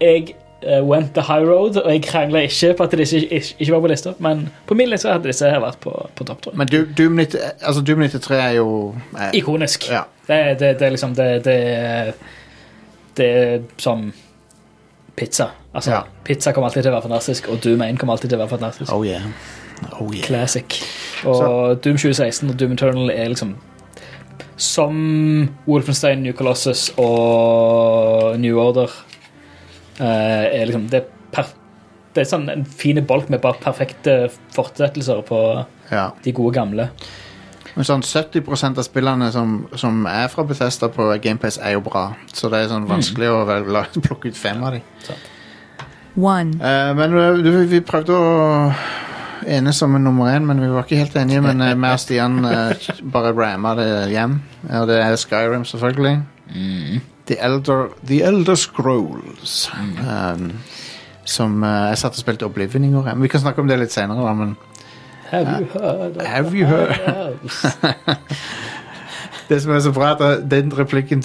jeg 0.00 0.34
uh, 0.66 0.82
went 0.86 1.14
the 1.14 1.22
high 1.22 1.42
road, 1.46 1.76
og 1.82 1.92
jeg 1.92 2.02
krangla 2.02 2.40
ikke 2.46 2.72
på 2.78 2.82
at 2.86 2.96
disse 2.98 3.20
ikke, 3.20 3.54
ikke 3.58 3.72
var 3.72 3.80
på 3.80 3.90
lista, 3.92 4.12
men 4.18 4.48
på 4.66 4.74
min 4.74 4.88
liste 4.90 5.08
hadde 5.12 5.30
disse 5.30 5.50
her 5.50 5.60
vært 5.62 5.78
på, 5.82 5.94
på 6.16 6.24
topp, 6.26 6.42
tror 6.42 6.52
jeg. 6.52 6.58
Men 6.58 6.94
Doom, 6.98 7.18
90, 7.22 7.38
altså 7.62 7.82
Doom 7.86 8.02
93 8.06 8.30
er 8.38 8.50
jo 8.58 8.94
eh, 9.18 9.30
Ikonisk. 9.38 9.90
Ja. 9.90 10.02
Det, 10.28 10.40
det, 10.60 10.72
det 10.80 10.86
er 10.86 10.90
liksom 10.96 11.14
det, 11.14 11.44
det, 11.44 11.58
det 13.16 13.26
er 13.26 13.60
som 13.78 14.08
pizza. 15.16 15.50
Altså, 15.74 15.90
Ja. 15.90 16.00
Pizza 16.24 16.52
kommer 16.52 16.68
alltid 16.68 16.82
til 16.82 16.92
å 16.92 16.96
være 16.96 17.08
fantastisk, 17.08 17.48
og 17.48 17.60
Doom 17.64 17.82
1 17.82 17.98
kommer 17.98 18.14
alltid 18.16 18.30
til 18.30 18.38
å 18.38 18.42
være 18.44 18.48
fantastisk. 18.58 18.92
Oh 18.92 19.04
yeah. 19.06 19.22
Oh 20.00 20.12
yeah. 20.14 20.24
Classic. 20.26 20.76
Og 21.24 21.80
Doom 21.84 21.96
2016 21.96 22.50
og 22.50 22.56
Doom 22.60 22.72
Eternal 22.76 23.10
er 23.10 23.28
liksom 23.32 23.56
som 24.56 25.48
Wolfenstein, 25.66 26.22
New 26.24 26.32
Colossus 26.32 26.90
og 26.96 28.38
New 28.40 28.56
Order 28.60 28.88
eh, 30.00 30.60
er 30.60 30.64
liksom 30.68 30.86
Det 30.90 31.02
er, 31.02 31.50
det 32.16 32.22
er 32.24 32.30
sånn 32.30 32.48
en 32.48 32.64
fin 32.64 32.96
bolk 33.04 33.28
med 33.32 33.42
bare 33.44 33.60
perfekte 33.60 34.30
fortsettelser 34.56 35.20
på 35.28 35.40
Ja. 35.92 36.10
de 36.24 36.32
gode 36.32 36.54
gamle. 36.56 36.88
Men 37.76 37.84
sånn 37.84 38.02
70% 38.04 38.80
av 38.80 38.86
spillene 38.86 39.28
som, 39.34 39.56
som 39.76 40.06
er 40.08 40.30
fra 40.32 40.46
Bethesda 40.48 40.88
på 40.92 41.10
GamePace, 41.22 41.60
er 41.60 41.74
jo 41.76 41.82
bra. 41.84 42.06
Så 42.32 42.48
det 42.52 42.62
er 42.62 42.70
sånn 42.70 42.86
vanskelig 42.88 43.28
å 43.28 43.42
vel, 43.48 43.66
la, 43.76 43.84
plukke 44.06 44.32
ut 44.32 44.38
fem 44.38 44.62
av 44.64 44.78
dem. 44.78 44.86
Uh, 46.56 46.94
men 46.96 47.12
eh, 47.20 47.42
du, 47.44 47.50
vi 47.68 47.82
prøvde 47.84 48.16
å 48.16 48.30
enes 49.52 49.82
om 49.84 49.98
nummer 50.00 50.30
én, 50.32 50.46
men 50.48 50.62
vi 50.62 50.70
var 50.72 50.86
ikke 50.86 51.02
helt 51.02 51.18
enige. 51.20 51.42
Men 51.44 51.60
uh, 51.60 51.74
meg 51.76 51.98
og 51.98 52.00
Stian 52.00 52.40
uh, 52.48 52.88
bare 53.14 53.34
ramma 53.36 53.74
det 53.76 53.90
hjem. 54.14 54.38
Og 54.70 54.88
det 54.88 54.96
er 55.02 55.18
Skyrim, 55.20 55.68
selvfølgelig. 55.68 56.16
The, 57.28 57.36
Elder, 57.42 57.90
The 58.08 58.22
Elder 58.24 58.56
Scrolls. 58.56 59.66
Um, 60.00 60.54
som 61.26 61.60
uh, 61.60 61.90
Jeg 61.90 62.00
satt 62.00 62.16
og 62.16 62.24
spilte 62.24 62.48
Oblivion 62.48 62.88
i 62.88 62.94
går. 62.94 63.12
Vi 63.20 63.28
kan 63.28 63.44
snakke 63.44 63.60
om 63.60 63.68
det 63.68 63.76
litt 63.82 63.92
senere, 63.92 64.24
da. 64.24 64.32
Men 64.32 64.56
Have 65.30 65.60
you 65.60 65.66
heard 65.72 66.22
Have 66.22 66.54
you 66.54 66.66
heard? 66.66 66.98
Det 69.48 69.62
som 69.62 69.72
er 69.72 69.80
så 69.80 69.92
bra, 69.94 70.10
er 70.10 70.24
at 70.24 70.50
den 70.50 70.72
replikken 70.78 71.22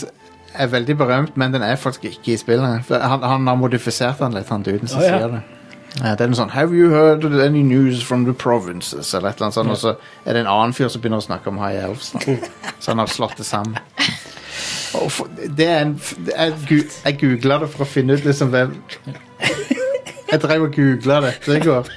er 0.53 0.67
veldig 0.67 0.97
berømt, 0.97 1.37
men 1.37 1.53
den 1.53 1.61
er 1.61 1.75
faktisk 1.75 2.03
ikke 2.03 2.33
i 2.33 2.37
spillet. 2.37 2.83
Han, 2.91 3.23
han 3.23 3.47
har 3.47 3.55
modifisert 3.55 4.19
den 4.19 4.33
litt, 4.37 4.49
han 4.49 4.63
duden 4.63 4.87
som 4.87 5.01
oh, 5.01 5.05
ja. 5.05 5.17
sier 5.17 5.27
det. 5.31 5.41
Ja, 5.99 6.13
det 6.15 6.23
er 6.23 6.29
noe 6.31 6.39
sånn 6.39 6.53
Have 6.53 6.71
you 6.71 6.87
heard 6.93 7.25
any 7.43 7.61
news 7.67 7.99
from 8.03 8.23
the 8.25 8.33
provinces? 8.33 9.09
Eller 9.13 9.33
et 9.33 9.41
eller 9.41 9.49
annet 9.49 9.57
sånt, 9.57 9.73
og 9.73 9.79
så 9.81 9.95
er 10.25 10.37
det 10.37 10.43
en 10.45 10.51
annen 10.51 10.75
fyr 10.75 10.87
som 10.91 11.01
begynner 11.03 11.19
å 11.19 11.25
snakke 11.25 11.51
om 11.51 11.59
High 11.59 11.81
Elves. 11.83 12.13
Så 12.81 12.93
han 12.93 13.01
har 13.01 13.11
slått 13.11 13.35
det 13.37 13.45
sammen. 13.45 13.75
Og 15.01 15.11
for, 15.11 15.27
det 15.57 15.67
er 15.67 15.81
en 15.85 15.91
det 16.25 16.33
er, 16.35 16.53
gu- 16.67 16.95
Jeg 17.05 17.17
googla 17.19 17.59
det 17.63 17.69
for 17.73 17.85
å 17.85 17.89
finne 17.89 18.15
ut 18.15 18.25
liksom 18.27 18.51
hvem 18.51 18.73
Jeg 20.31 20.39
drev 20.43 20.65
og 20.67 20.75
googla 20.75 21.19
dette 21.27 21.57
i 21.57 21.63
går. 21.63 21.91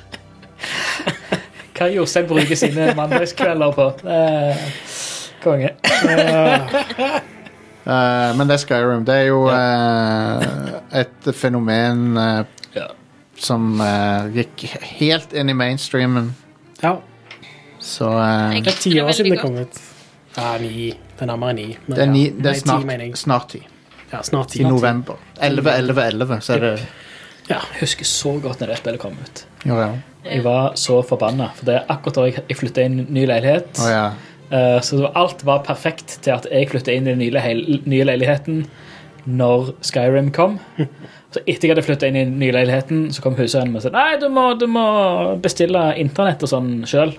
Hva 1.74 1.88
Jostein 1.90 2.26
bruker 2.30 2.56
sine 2.58 2.92
mandagskvelder 2.96 3.72
på? 3.74 3.86
Eh, 4.08 4.66
konge. 5.44 5.74
Eh, 7.84 8.30
men 8.38 8.48
det 8.48 8.54
er 8.54 8.60
Skyrim. 8.62 9.02
Det 9.04 9.12
er 9.12 9.26
jo 9.28 9.42
eh, 9.52 10.44
et 11.02 11.26
fenomen 11.36 12.16
eh, 12.16 12.44
Ja. 12.78 12.86
som 13.36 13.74
eh, 13.84 14.30
gikk 14.38 14.64
helt 15.02 15.34
inn 15.36 15.52
i 15.52 15.56
mainstreamen. 15.58 16.30
Ja. 16.80 16.94
Så 17.84 18.08
eh, 18.08 18.56
Det 18.64 18.72
er 18.72 18.78
ti 18.86 18.94
år 19.02 19.12
siden 19.12 19.34
det 19.34 19.40
kom 19.42 19.58
ut. 19.60 19.80
Ja, 20.38 20.54
ni. 20.62 20.94
Det 20.94 21.26
er 21.26 21.30
nærmere 21.34 21.52
ni. 21.60 21.66
men 21.84 21.98
det 21.98 22.06
er, 22.06 22.10
ni, 22.14 22.24
det 22.32 22.54
er 22.54 22.56
ti, 22.56 22.64
snart, 22.64 23.18
snart 23.20 23.48
ti. 23.52 23.60
Ja, 24.14 24.22
snart 24.24 24.54
ti. 24.54 24.62
I 24.64 24.64
november. 24.64 25.20
11, 25.36 25.76
11, 25.84 26.06
11, 26.06 26.40
så 26.40 26.56
er 26.56 26.64
det 26.64 26.72
Ja. 27.50 27.58
Jeg 27.60 27.82
husker 27.84 28.08
så 28.08 28.38
godt 28.40 28.60
når 28.64 28.72
det 28.72 28.80
spillet 28.80 29.00
kom 29.04 29.20
ut. 29.20 29.44
Jo, 29.68 29.76
ja. 29.76 29.92
Jeg 30.24 30.44
var 30.44 30.74
så 30.80 31.00
forbanna, 31.04 31.50
for 31.56 31.68
det 31.68 31.74
er 31.80 31.90
akkurat 31.92 32.16
da 32.20 32.24
jeg, 32.30 32.56
flytta 32.56 32.84
inn 32.86 33.00
i 33.02 33.06
ny 33.18 33.26
leilighet. 33.28 33.74
Oh, 33.82 33.90
ja. 33.90 34.04
Eh, 34.50 34.78
Så 34.84 35.02
alt 35.16 35.42
var 35.44 35.62
perfekt 35.66 36.18
til 36.24 36.32
at 36.34 36.46
jeg 36.50 36.68
flytta 36.72 36.92
inn 36.94 37.06
i 37.08 37.12
den 37.14 37.20
nye, 37.20 37.34
leil- 37.34 37.82
nye 37.88 38.04
leiligheten 38.08 38.64
når 39.26 39.74
Skyrim 39.84 40.30
kom. 40.36 40.58
Så 41.34 41.40
etter 41.50 41.66
jeg 41.66 41.74
hadde 41.74 41.82
flytta 41.82 42.06
inn 42.08 42.16
i 42.16 42.24
den 42.28 42.36
nye 42.38 42.52
leiligheten, 42.54 43.08
så 43.10 43.22
kom 43.24 43.34
huseieren 43.34 43.72
og 43.74 43.82
sa 43.82 43.90
Nei, 43.90 44.12
du 44.22 44.28
må, 44.30 44.52
du 44.54 44.68
må 44.70 44.84
bestille 45.42 45.80
internett 45.98 46.44
og 46.46 46.50
sånn 46.52 46.68
sjøl. 46.86 47.10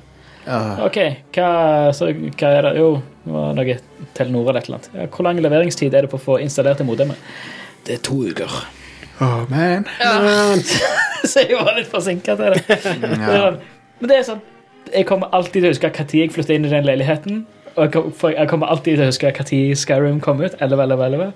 Uh. 0.47 0.85
OK, 0.85 0.99
hva, 1.35 1.49
så, 1.97 2.07
hva 2.13 2.51
er 2.55 2.67
det? 2.69 2.71
Jo, 2.79 2.91
det 3.25 3.33
var 3.33 3.57
noe 3.57 3.75
Telenor 4.15 4.47
eller 4.53 4.61
et 4.61 4.69
eller 4.69 4.77
annet. 4.77 4.89
Ja, 4.95 5.07
hvor 5.11 5.27
lang 5.27 5.41
leveringstid 5.43 5.91
er 5.97 6.05
det 6.07 6.11
på 6.13 6.19
å 6.21 6.23
få 6.29 6.37
installert 6.39 6.79
det 6.79 6.87
modemet? 6.87 7.19
Det 7.83 7.97
er 7.97 8.03
to 8.07 8.21
uker. 8.29 8.55
Åh, 9.21 9.43
man. 9.49 9.85
så 11.31 11.45
jeg 11.45 11.57
var 11.59 11.75
litt 11.77 11.91
forsinka 11.91 12.35
til 12.35 12.55
det. 12.55 12.79
Ja. 13.25 13.51
Men 13.99 14.11
det 14.11 14.17
er 14.17 14.25
sånn 14.27 14.41
Jeg 14.91 15.05
kommer 15.07 15.31
alltid 15.33 15.61
til 15.61 15.69
å 15.69 15.71
huske 15.71 15.89
når 15.89 16.15
jeg 16.19 16.33
flytta 16.35 16.53
inn 16.53 16.67
i 16.67 16.71
den 16.73 16.85
leiligheten. 16.85 17.45
Og 17.75 17.95
jeg 18.35 18.47
kommer 18.51 18.71
alltid 18.71 18.97
til 18.97 19.05
å 19.05 19.07
huske 19.09 19.31
når 19.31 19.79
Skyrim 19.79 20.19
kom 20.23 20.43
ut. 20.43 20.53
11, 20.59 20.83
11, 20.83 21.05
11. 21.07 21.31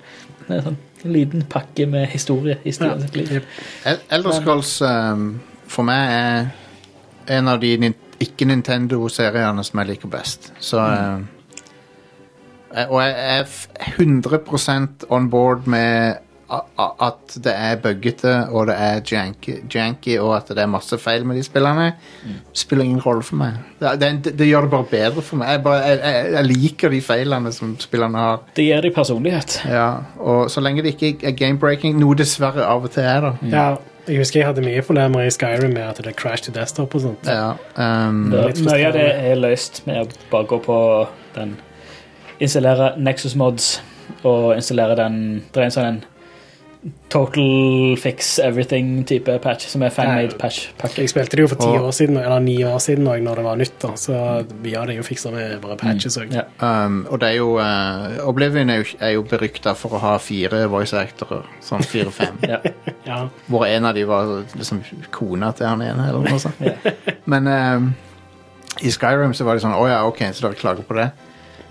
Det 0.46 0.56
er 0.58 0.62
sånn 0.68 0.78
en 1.04 1.12
liten 1.12 1.42
pakke 1.48 1.86
med 1.88 2.06
historie 2.12 2.58
i 2.64 2.72
ja. 2.76 2.94
liv. 3.14 3.44
El- 3.88 4.00
Elder 4.10 4.36
Scrolls 4.36 4.72
um, 4.84 5.40
for 5.70 5.86
meg 5.88 6.12
er 6.12 7.36
en 7.38 7.48
av 7.48 7.60
de 7.62 7.70
nin- 7.80 7.96
ikke-Nintendo-seriene 8.20 9.64
som 9.64 9.80
jeg 9.80 9.88
liker 9.94 10.10
best. 10.12 10.50
Så 10.60 10.80
mm. 10.80 11.22
uh, 12.76 12.86
Og 12.90 12.98
jeg 13.02 13.14
er 13.16 13.44
f- 13.44 13.68
100 13.98 15.06
on 15.08 15.30
board 15.30 15.66
med 15.66 16.20
at 16.50 17.34
det 17.44 17.52
er 17.54 17.76
buggete, 17.82 18.32
og 18.50 18.66
det 18.66 18.74
er 18.78 19.00
janky, 19.06 19.60
janky, 19.74 20.16
og 20.18 20.32
at 20.36 20.48
det 20.50 20.58
er 20.64 20.70
masse 20.70 20.98
feil 20.98 21.26
med 21.26 21.36
de 21.38 21.44
spillene. 21.46 21.92
Spiller 22.52 22.84
ingen 22.84 23.00
rolle 23.04 23.22
for 23.22 23.38
meg. 23.38 23.60
Det, 23.78 23.92
det, 24.00 24.32
det, 24.38 24.48
gjør 24.48 24.66
det 24.66 24.70
bare 24.70 24.88
bedre 24.90 25.22
for 25.22 25.38
meg. 25.40 25.52
Jeg, 25.54 25.62
bare, 25.62 25.84
jeg, 25.86 26.00
jeg, 26.02 26.32
jeg 26.32 26.48
liker 26.48 26.94
de 26.96 27.00
feilene 27.06 27.52
som 27.54 27.76
spillerne 27.80 28.18
har. 28.18 28.42
Det 28.56 28.66
gir 28.66 28.82
dem 28.82 28.94
personlighet. 28.96 29.60
Ja, 29.70 29.86
og 30.18 30.50
så 30.50 30.60
lenge 30.64 30.82
det 30.82 30.96
ikke 30.96 31.14
er 31.30 31.36
game-breaking, 31.38 32.00
noe 32.02 32.18
dessverre 32.18 32.66
av 32.66 32.88
og 32.88 32.90
til 32.96 33.06
er 33.06 33.28
det. 33.28 33.32
Ja, 33.52 33.68
jeg 34.08 34.18
husker 34.18 34.40
jeg 34.40 34.48
hadde 34.48 34.64
mye 34.64 34.82
problemer 34.82 35.22
i 35.22 35.30
Skyrim 35.30 35.74
med 35.76 35.84
at 35.86 36.00
det 36.02 36.16
crashed 36.18 36.48
til 36.48 36.56
desktop 36.56 36.94
og 36.98 37.04
sånt. 37.04 37.28
Ja, 37.30 37.52
um, 38.08 38.30
Det- 38.32 38.64
Mye 38.66 38.86
av 38.88 38.96
det 38.98 39.06
er 39.14 39.38
løst 39.38 39.82
med 39.86 40.02
å 40.02 40.08
bare 40.32 40.48
gå 40.50 40.58
på 40.64 40.78
den 41.36 41.56
Installere 42.40 42.94
Nexus 42.98 43.36
Mods 43.36 43.82
og 44.24 44.54
installere 44.56 44.96
den 44.96 45.44
Det 45.54 45.60
er 45.60 45.64
en 45.68 45.70
sånn 45.74 45.86
en 45.86 46.00
total 47.12 47.96
fix 48.00 48.38
everything-type 48.38 49.34
patch, 49.44 49.66
som 49.68 49.82
er 49.84 49.90
fan-made 49.92 50.38
patch-pakke. 50.40 51.02
Jeg 51.02 51.10
spilte 51.12 51.36
det 51.36 51.44
jo 51.44 51.48
for 51.50 51.60
ti 51.60 51.68
år 51.76 51.90
siden, 51.92 52.16
eller 52.16 52.38
ni 52.40 52.54
år 52.64 52.78
siden 52.80 53.08
også, 53.10 53.22
når 53.26 53.34
det 53.40 53.44
var 53.44 53.56
nytt. 53.60 53.74
da, 53.82 53.90
Så 54.00 54.12
mye 54.62 54.78
av 54.80 54.86
det 54.88 54.94
er 54.94 55.00
jo 55.00 55.04
fiksa 55.04 55.32
med 55.34 55.58
bare 55.60 55.76
patches. 55.76 56.16
også. 56.16 56.28
Ja. 56.32 56.44
um, 56.86 57.06
og 57.10 57.20
det 57.20 57.28
er 57.28 57.36
jo 57.36 57.50
uh, 57.58 58.28
Oblivion 58.28 58.70
er 58.70 58.80
jo, 58.80 58.84
er 59.00 59.10
jo 59.18 59.22
berykta 59.28 59.74
for 59.76 59.98
å 59.98 60.00
ha 60.00 60.14
fire 60.18 60.62
voice 60.72 60.96
actorer. 60.96 61.44
Sånn 61.60 61.82
fire-fem. 61.84 62.38
Ja. 62.50 62.60
Ja. 63.06 63.18
Hvor 63.46 63.66
en 63.66 63.84
av 63.84 63.94
de 63.94 64.04
var 64.08 64.30
liksom 64.54 64.80
kona 65.10 65.52
til 65.56 65.66
han 65.66 65.82
ene, 65.82 66.08
eller 66.08 66.24
noe 66.30 66.38
sånt. 66.40 66.60
Men 67.26 67.46
um, 67.50 67.90
i 68.80 68.90
Skyrim 68.92 69.34
så 69.34 69.44
var 69.44 69.58
det 69.58 69.62
sånn 69.64 69.74
Å 69.76 69.84
ja, 69.88 70.00
ok, 70.08 70.22
så 70.32 70.46
dere 70.46 70.56
klager 70.58 70.86
på 70.86 70.96
det. 70.96 71.10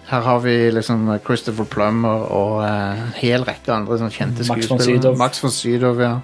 Her 0.10 0.24
har 0.26 0.39
vi 0.41 0.54
liksom 0.74 1.04
Christopher 1.26 1.67
Plummer 1.69 2.24
og 2.34 2.56
uh, 2.63 2.98
en 3.06 3.13
hel 3.19 3.43
rekke 3.45 3.74
andre 3.76 4.00
sånn 4.02 4.13
kjente 4.13 4.45
skuespillere. 4.48 5.12
Max 5.19 5.41
von 5.43 5.54
Sydow, 5.54 6.00
ja. 6.02 6.15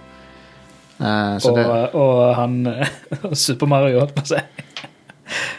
Uh, 0.97 1.35
så 1.43 1.51
Og, 1.51 1.57
det 1.59 1.65
og 1.99 2.35
han 2.37 2.55
Super 3.45 3.67
Mario, 3.69 3.99
holdt 4.01 4.15
på 4.15 4.23
å 4.23 4.29
si. 4.31 4.41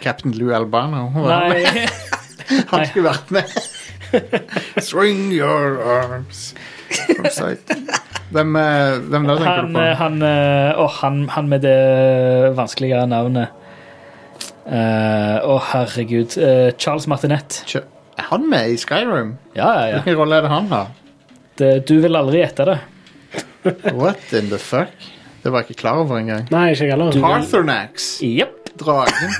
Captain 0.02 0.34
Lou 0.38 0.50
Albano. 0.56 1.08
Nei, 1.26 1.64
Han 2.70 2.84
skulle 2.86 3.10
vært 3.10 3.32
med. 3.34 3.54
Swing 4.86 5.32
your 5.34 5.80
arms 5.82 6.52
from 7.16 7.26
sight. 7.34 7.72
Hvem, 8.30 8.54
eh, 8.58 8.98
hvem 9.10 9.26
da 9.26 9.34
tenker 9.38 9.50
han, 9.60 9.68
du 9.70 9.78
på? 9.78 9.86
han, 9.98 10.16
eh, 10.22 10.84
han, 11.00 11.18
han 11.34 11.50
med 11.50 11.62
det 11.66 11.76
vanskeligere 12.58 13.06
navnet 13.10 13.62
Eh, 14.66 15.36
Å, 15.46 15.56
herregud. 15.70 16.32
Eh, 16.42 16.72
Charles 16.74 17.04
Martinet. 17.06 17.60
Kjø- 17.70 17.84
Er 18.26 18.30
han 18.30 18.48
med 18.50 18.72
i 18.72 18.76
Skyrim? 18.76 19.36
Ja, 19.54 19.68
ja, 19.70 19.82
ja. 19.86 19.98
Hvilken 20.00 20.16
rolle 20.18 20.36
er 20.36 20.42
det 20.42 20.48
han 20.50 20.64
har? 20.66 20.88
Det, 21.58 21.68
du 21.86 22.00
vil 22.02 22.18
aldri 22.18 22.40
gjette 22.40 22.64
det. 22.66 22.78
What 24.00 24.32
in 24.34 24.48
the 24.50 24.58
fuck? 24.58 24.90
Det 25.44 25.52
var 25.52 25.62
jeg 25.62 25.70
ikke 25.70 25.80
klar 25.84 26.00
over 26.02 26.18
engang. 26.18 26.48
Nei, 26.50 26.72
ikke 26.72 26.88
heller. 26.90 27.14
Parthornax. 27.22 28.08
Jepp. 28.26 28.72
Dragen. 28.80 29.30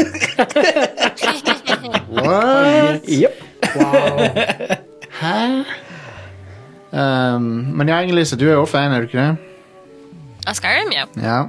What? 2.14 3.11
Jepp. 3.11 3.42
Wow. 3.75 4.22
Hæ? 5.18 5.42
Um, 6.92 7.51
men 7.75 7.90
ja, 7.90 7.99
Inger-Lise, 8.07 8.38
du 8.38 8.46
er 8.46 8.55
jo 8.55 8.64
fan, 8.70 8.94
er 8.94 9.03
du 9.03 9.11
ikke 9.11 9.18
det? 9.18 9.35
Av 10.46 10.55
Skyrim, 10.55 10.94
ja. 10.94 11.09
Ja. 11.18 11.42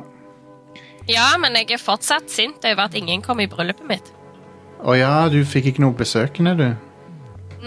Ja, 1.08 1.30
men 1.38 1.54
jeg 1.62 1.78
er 1.78 1.86
fortsatt 1.86 2.34
sint 2.34 2.66
over 2.66 2.90
at 2.90 2.98
ingen 2.98 3.22
kom 3.22 3.46
i 3.46 3.48
bryllupet 3.48 3.86
mitt. 3.88 4.12
Å 4.82 4.98
ja, 4.98 5.14
du 5.30 5.38
fikk 5.46 5.70
ikke 5.70 5.86
noe 5.86 5.94
besøkende, 6.02 6.58
du. 6.58 6.87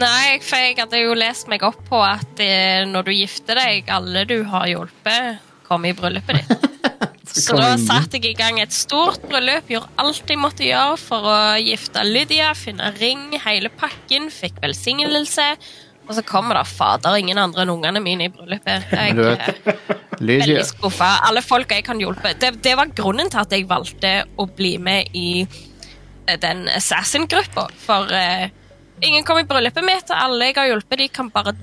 Nei, 0.00 0.40
for 0.44 0.62
jeg 0.62 0.78
hadde 0.78 1.02
jo 1.02 1.16
lest 1.18 1.50
meg 1.50 1.64
opp 1.66 1.80
på 1.88 2.00
at 2.00 2.40
eh, 2.40 2.86
når 2.88 3.08
du 3.08 3.12
gifter 3.14 3.58
deg, 3.58 3.90
alle 3.92 4.24
du 4.28 4.38
har 4.48 4.68
hjulpet, 4.70 5.42
kommer 5.66 5.92
i 5.92 5.96
bryllupet 5.96 6.40
ditt. 6.40 6.66
Så 7.30 7.54
da 7.54 7.76
satte 7.78 8.18
jeg 8.18 8.32
i 8.32 8.38
gang 8.38 8.58
et 8.58 8.74
stort 8.74 9.22
bryllup, 9.30 9.68
gjorde 9.70 9.92
alt 10.02 10.32
jeg 10.32 10.40
måtte 10.40 10.66
gjøre 10.66 10.96
for 10.98 11.28
å 11.30 11.36
gifte 11.62 12.02
Lydia, 12.02 12.50
finne 12.58 12.90
ring, 12.96 13.28
hele 13.44 13.70
pakken, 13.70 14.26
fikk 14.34 14.58
velsignelse. 14.64 15.52
Og 16.08 16.16
så 16.16 16.24
kommer 16.26 16.58
det 16.58 16.64
fader 16.66 17.20
ingen 17.20 17.38
andre 17.38 17.62
enn 17.62 17.70
ungene 17.76 18.02
mine 18.02 18.26
i 18.26 18.32
bryllupet. 18.34 18.88
Jeg 18.96 19.14
er 19.14 20.40
veldig 20.40 20.64
skuffa. 20.72 21.10
Alle 21.28 21.40
folk 21.44 21.70
jeg 21.72 21.84
kan 21.86 22.00
hjelpe. 22.02 22.34
Det, 22.36 22.50
det 22.64 22.74
var 22.76 22.90
grunnen 22.92 23.30
til 23.32 23.40
at 23.40 23.54
jeg 23.54 23.64
valgte 23.70 24.10
å 24.36 24.44
bli 24.44 24.74
med 24.82 25.14
i 25.16 25.46
eh, 25.46 26.36
den 26.42 26.66
Assassin-gruppa. 26.68 27.70
For 27.80 28.10
eh, 28.12 28.50
ingen 29.02 29.24
kom 29.24 29.38
i 29.40 29.46
bryllupet 29.48 29.84
mitt, 29.86 30.10
og 30.10 30.16
alle 30.28 30.50
jeg 30.50 30.56
har 30.60 30.72
hjulpet, 30.74 30.98
de 31.04 31.08
kan 31.08 31.30
bare 31.34 31.56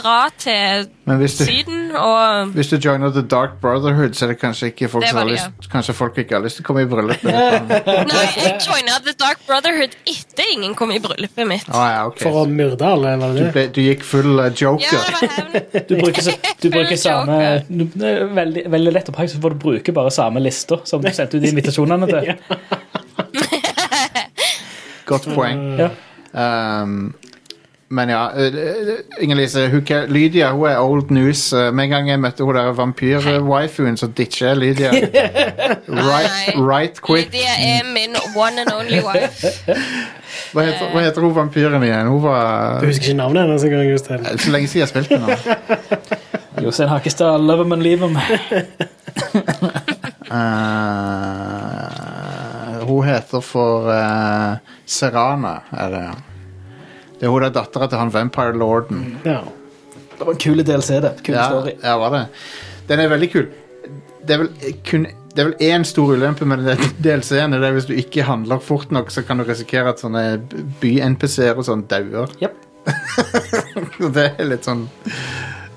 dra 0.00 0.28
til 0.38 0.84
du, 1.04 1.24
Syden 1.28 1.90
og 1.98 2.52
hvis 2.54 2.68
du 2.70 2.76
joiner 2.78 3.10
The 3.10 3.24
Dark 3.26 3.56
Brotherhood, 3.60 4.14
så 4.14 4.24
er 4.24 4.30
det 4.32 4.36
kanskje 4.40 4.68
ikke 4.70 4.88
folk 4.88 5.02
Det 5.04 5.10
som 5.10 5.18
har 5.18 5.26
lyst 5.28 5.66
Kanskje 5.72 5.94
folk 5.98 6.18
ikke 6.22 6.36
har 6.38 6.44
lyst 6.44 6.60
til 6.60 6.64
å 6.64 6.68
komme 6.68 6.84
i 6.84 6.88
bryllupet? 6.88 7.26
Nei, 8.12 8.22
jeg 8.38 8.54
joina 8.64 9.00
The 9.04 9.14
Dark 9.18 9.42
Brotherhood 9.48 9.96
etter 10.08 10.52
ingen 10.54 10.76
kom 10.78 10.92
i 10.94 11.00
bryllupet 11.02 11.48
mitt. 11.50 11.66
ja, 11.68 12.04
okay. 12.06 12.22
For 12.22 12.44
å 12.44 12.46
myrde 12.48 12.86
alle, 12.86 13.16
var 13.20 13.34
Du, 13.34 13.40
det 13.40 13.44
det? 13.48 13.52
ble, 13.56 13.64
du 13.76 13.80
gikk 13.82 14.06
full 14.06 14.30
uh, 14.38 14.46
Ja, 14.46 14.52
joker. 14.62 15.10
det 15.20 15.30
var. 15.34 15.84
Du 15.90 15.96
bruker, 15.98 16.22
så, 16.22 16.36
du 16.62 16.68
bruker 16.70 16.96
samme 17.00 17.38
du, 17.68 17.84
veldig, 18.38 18.64
veldig 18.72 18.92
lett 18.94 19.10
å 19.10 19.16
så 19.26 19.40
for 19.42 19.56
du 19.56 19.60
bruker 19.66 19.96
bare 19.96 20.12
samme 20.14 20.40
lister 20.42 20.80
som 20.88 21.02
du 21.02 21.10
sendte 21.12 21.40
ut 21.42 21.48
invitasjonene 21.50 22.06
til. 22.08 22.30
Godt 25.10 25.26
poeng. 25.34 25.64
Ja. 25.80 25.90
Um, 26.32 27.14
men 27.90 28.08
ja, 28.12 28.28
uh, 28.30 28.98
Inger-Lise, 29.18 29.64
Lydia 30.08 30.52
hun 30.54 30.68
er 30.70 30.78
old 30.78 31.10
news. 31.10 31.52
Uh, 31.52 31.72
med 31.74 31.84
en 31.84 31.90
gang 31.90 32.10
jeg 32.10 32.20
møtte 32.22 32.44
hun 32.46 32.54
der 32.54 32.72
vampyr-wifuen, 32.78 33.96
så 33.98 34.06
ditcher 34.06 34.52
jeg 34.52 34.56
Lydia. 34.56 34.90
Right, 35.90 36.54
right 36.56 37.00
quick. 37.02 37.32
Lydia 37.32 37.54
er 37.58 37.82
min 37.84 38.14
one 38.36 38.60
and 38.60 38.72
only 38.72 39.00
wife. 39.02 39.46
Hva 40.54 40.62
heter, 40.66 40.86
hva 40.92 41.02
heter 41.02 41.22
hun 41.22 41.34
vampyren 41.34 41.82
igjen? 41.82 42.06
Hun 42.10 42.22
var 42.22 42.80
Du 42.80 42.86
husker 42.86 43.10
ikke 43.10 43.18
navnet 43.18 43.42
hennes 43.42 43.64
engang? 43.66 43.90
Det 43.90 44.10
er 44.10 44.38
Så 44.38 44.50
lenge 44.50 44.68
siden 44.68 44.80
jeg 44.80 44.86
har 44.86 44.92
spilt 44.94 45.10
med 45.10 45.18
henne. 45.18 46.64
Jostein 46.64 46.88
Hakkestad, 46.88 47.38
love 47.38 47.64
him 47.64 47.72
and 47.72 47.82
leave 47.82 47.98
him. 47.98 48.16
Uh, 50.30 51.99
hun 52.90 53.06
heter 53.08 53.44
for 53.44 53.88
uh, 53.90 54.58
Serana, 54.86 55.54
er 55.72 55.94
det. 55.94 56.04
Det 57.20 57.28
er 57.28 57.32
hun 57.34 57.44
der 57.44 57.54
dattera 57.54 57.88
til 57.90 58.00
han 58.00 58.12
Vampire 58.14 58.56
Lorden. 58.56 59.06
Ja. 59.24 59.40
Det 60.18 60.26
var 60.26 60.34
en 60.34 60.42
kul 60.42 60.60
DLC, 60.64 60.98
det. 61.04 61.14
Kul 61.24 61.34
Ja, 61.34 61.46
story. 61.48 61.72
ja, 61.82 61.96
var 62.00 62.12
det. 62.16 62.26
Den 62.88 63.00
er 63.00 63.08
veldig 63.12 63.30
kul. 63.32 63.48
Det 64.26 64.36
er 64.36 64.42
vel 64.44 64.52
kun 64.90 65.06
det 65.30 65.44
er 65.44 65.46
vel 65.52 65.60
én 65.62 65.84
stor 65.86 66.10
ulempe 66.10 66.44
med 66.48 66.64
DLC-en. 66.98 67.52
Det 67.54 67.62
er 67.62 67.74
hvis 67.76 67.86
du 67.86 67.94
ikke 67.94 68.24
handler 68.26 68.58
fort 68.58 68.90
nok, 68.90 69.12
så 69.14 69.22
kan 69.22 69.38
du 69.38 69.44
risikere 69.46 69.92
at 69.92 70.02
sånne 70.02 70.24
by-NPC-er 70.82 71.54
og 71.54 71.68
sånn 71.68 71.84
dauer. 71.90 72.32
Yep. 72.42 72.56
Det 74.16 74.24
er 74.40 74.48
litt 74.48 74.66
sånn 74.66 74.86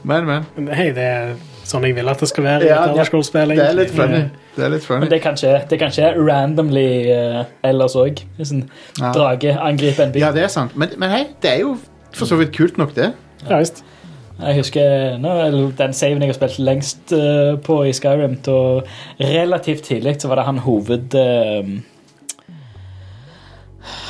Men, 0.07 0.25
men. 0.25 0.45
Men 0.57 0.71
hei, 0.73 0.89
det 0.95 1.03
er 1.05 1.35
sånn 1.63 1.83
jeg 1.87 1.95
vil 1.97 2.09
at 2.11 2.19
det 2.19 2.27
skal 2.29 2.43
være. 2.43 2.63
i 2.65 2.67
Ja, 2.69 2.83
et 2.89 2.95
Det 3.11 3.65
er 3.65 3.73
litt 3.77 3.91
funny. 3.95 4.23
Det 4.55 4.65
er 4.65 4.69
litt 4.69 4.83
funny. 4.85 4.99
Men 5.05 5.09
det 5.09 5.21
kan 5.23 5.35
skje, 5.39 5.53
det 5.69 5.79
kan 5.79 5.91
skje 5.91 6.13
randomly 6.17 6.87
uh, 7.11 7.43
ellers 7.63 7.95
òg. 7.95 8.21
Sånn, 8.41 8.67
Ja. 8.99 9.11
drage 9.15 9.57
angriper 9.59 10.03
en 10.05 10.11
by. 10.11 10.19
Ja, 10.19 10.31
det 10.31 10.43
er 10.43 10.47
sant. 10.53 10.75
Men, 10.77 10.89
men 10.97 11.09
hei, 11.09 11.25
det 11.41 11.51
er 11.51 11.59
jo 11.63 11.77
for 12.13 12.25
så 12.29 12.35
vidt 12.37 12.51
kult 12.55 12.77
nok, 12.77 12.93
det. 12.95 13.13
Ja, 13.49 13.57
visst. 13.57 13.83
Jeg 14.39 14.55
husker 14.57 15.17
no, 15.21 15.29
den 15.77 15.93
saven 15.93 16.21
jeg 16.21 16.27
har 16.33 16.37
spilt 16.37 16.59
lengst 16.59 17.13
uh, 17.13 17.55
på 17.63 17.83
i 17.87 17.93
Skyrim. 17.93 18.35
Da 18.45 18.81
relativt 19.21 19.83
tidlig 19.89 20.21
så 20.21 20.27
var 20.31 20.35
det 20.41 20.45
han 20.51 20.57
hoved... 20.65 21.15
Uh, 21.15 21.79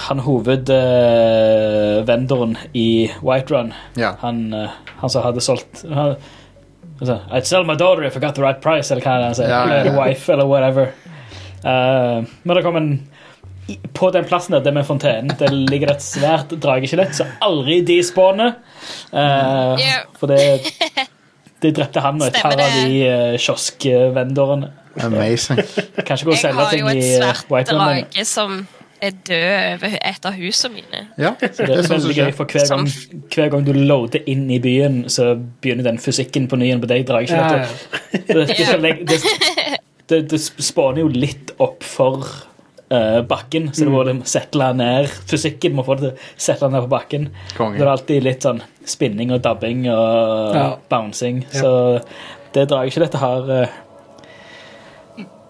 han 0.07 0.19
hovedvendoren 0.19 2.57
i 2.73 3.09
Whiterun. 3.23 3.73
Ja. 3.97 4.11
Han, 4.19 4.53
eh, 4.53 4.69
han 4.99 5.09
som 5.09 5.23
hadde 5.25 5.41
solgt 5.41 5.85
han, 5.89 6.15
altså, 7.03 7.19
I'd 7.29 7.49
sell 7.49 7.65
my 7.67 7.75
daughter 7.79 8.03
if 8.07 8.17
I 8.17 8.19
got 8.23 8.35
the 8.35 8.43
right 8.43 8.61
price, 8.61 8.91
eller 8.91 9.03
hva 9.03 9.15
er 9.15 9.23
det 9.23 9.31
han 9.31 9.39
sier. 9.39 9.51
Ja, 9.51 9.63
ja, 9.69 9.81
ja. 9.87 9.95
Wife, 9.97 10.31
eller 10.33 10.47
whatever. 10.49 10.93
Uh, 11.63 12.23
men 12.43 12.57
det 12.57 12.63
kom 12.65 12.75
en 12.75 12.93
På 13.95 14.09
den 14.11 14.25
plassen 14.27 14.51
der, 14.51 14.59
det 14.59 14.73
med 14.75 14.83
fontenen, 14.83 15.31
det 15.39 15.47
ligger 15.55 15.93
et 15.93 16.03
svært 16.03 16.51
drageskjelett 16.51 17.15
så 17.15 17.27
aldri 17.45 17.79
despawner. 17.87 18.57
Uh, 19.13 19.79
yeah. 19.79 20.03
For 20.19 20.31
det 20.31 20.41
De 21.63 21.71
drepte 21.71 22.01
han 22.03 22.19
og 22.19 22.27
et 22.27 22.41
par 22.43 22.59
av 22.59 22.73
de 22.75 22.97
uh, 23.07 23.37
kioskvendorene. 23.39 24.73
Amazing. 24.99 25.61
Kanskje 26.05 26.27
gå 26.27 26.33
og 26.33 26.35
Jeg 26.35 26.41
selge 26.41 26.59
har 26.59 26.75
i 26.75 26.81
jo 26.81 26.89
i 26.91 26.97
et 26.99 27.23
har 27.23 27.39
svært 27.39 27.61
et 27.61 27.71
svært 27.71 27.71
drage 27.71 28.25
som 28.27 28.59
er 29.03 29.15
død 29.27 29.47
over 29.73 29.97
et 29.99 30.25
av 30.29 30.37
husene 30.37 30.73
mine. 30.77 31.01
Ja, 31.19 31.33
Så 31.39 31.65
det 31.65 31.67
det 31.69 31.77
er 31.77 31.87
sånn 31.87 32.01
som 32.01 32.09
veldig 32.09 32.15
gøy, 32.17 32.23
skjer. 32.29 32.37
for 32.37 32.53
hver 32.53 32.69
gang, 32.71 32.87
hver 33.35 33.51
gang 33.53 33.65
du 33.67 33.73
loader 33.77 34.29
inn 34.31 34.45
i 34.53 34.59
byen, 34.63 35.03
så 35.11 35.33
begynner 35.63 35.87
den 35.89 35.99
fysikken 36.01 36.47
på 36.51 36.59
ny 36.61 36.71
på 36.79 36.89
deg. 36.89 37.09
Ja, 37.09 37.11
drageskjelettet. 37.11 37.69
ja. 38.23 38.23
Det, 38.33 38.47
det, 38.47 38.95
det, 39.09 39.77
det, 40.07 40.21
det 40.31 40.39
spåner 40.41 41.03
jo 41.03 41.11
litt 41.13 41.53
opp 41.63 41.83
for 41.87 42.23
uh, 42.93 43.21
bakken, 43.27 43.69
så 43.73 43.85
det 43.87 43.93
må 43.93 44.03
liksom 44.07 44.23
settle 44.29 44.71
ned. 44.77 45.09
Fysikken 45.29 45.75
må 45.77 45.85
få 45.87 45.97
det 45.99 46.13
til 46.13 46.27
settle 46.49 46.69
ned 46.73 46.85
på 46.87 46.91
bakken. 46.95 47.29
Kongen. 47.57 47.79
Det 47.79 47.85
er 47.87 47.93
alltid 47.93 48.27
litt 48.27 48.45
sånn 48.45 48.61
spinning 48.85 49.31
og 49.35 49.41
dabbing 49.45 49.85
og 49.93 50.55
Ja. 50.57 50.67
bouncing. 50.91 51.43
Så 51.53 51.73
det 52.53 52.67
drar 52.69 52.83
jeg 52.83 52.93
ikke. 52.93 53.05
Dette 53.07 53.21
har 53.23 53.53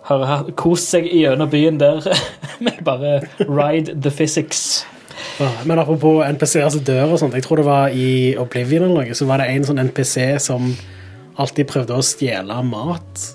har 0.09 0.49
kost 0.59 0.91
seg 0.93 1.07
gjennom 1.07 1.51
byen 1.51 1.77
der 1.81 2.03
med 2.63 2.81
bare 2.85 3.21
ride 3.47 3.95
the 3.95 4.11
physics. 4.11 4.83
Ja, 5.39 5.49
Men 5.65 5.79
apropos 5.79 6.23
NPC-er 6.25 6.69
som 6.73 6.83
dør 6.85 7.13
og 7.13 7.21
sånt, 7.21 7.37
jeg 7.37 7.45
tror 7.45 7.61
det 7.61 7.67
var 7.67 7.93
i 7.93 8.33
Oblivion 8.39 8.87
eller 8.87 9.05
noe, 9.07 9.15
så 9.17 9.27
var 9.29 9.41
det 9.41 9.51
en 9.53 9.65
sånn 9.67 9.81
NPC 9.87 10.17
som 10.43 10.73
alltid 11.39 11.69
prøvde 11.69 11.95
å 11.97 12.05
stjele 12.05 12.59
mat. 12.67 13.29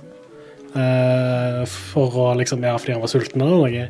Uh, 0.69 1.65
for 1.67 2.13
å 2.21 2.27
liksom, 2.39 2.61
ja, 2.63 2.75
fordi 2.79 2.93
han 2.95 3.01
var 3.03 3.11
sulten 3.11 3.43
eller 3.43 3.65
noe. 3.65 3.87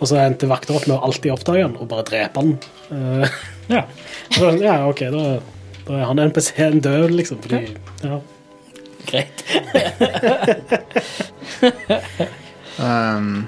Og 0.00 0.08
så 0.08 0.16
endte 0.22 0.48
vakter 0.50 0.78
opp 0.78 0.88
med 0.88 0.96
å 0.96 1.02
alltid 1.06 1.34
oppdage 1.34 1.66
han 1.66 1.76
og 1.76 1.90
bare 1.90 2.06
drepe 2.08 2.42
han. 2.42 2.56
Uh, 2.88 3.28
Ja. 3.70 3.82
så, 4.34 4.50
ja, 4.62 4.78
ok, 4.88 5.00
da, 5.14 5.24
da 5.86 5.98
er 5.98 6.08
han 6.10 6.22
NPC-en 6.28 6.80
død, 6.84 7.14
liksom. 7.18 7.40
Fordi, 7.44 7.62
ja. 8.04 8.20
Greit. 9.06 9.44
Um, 12.76 13.46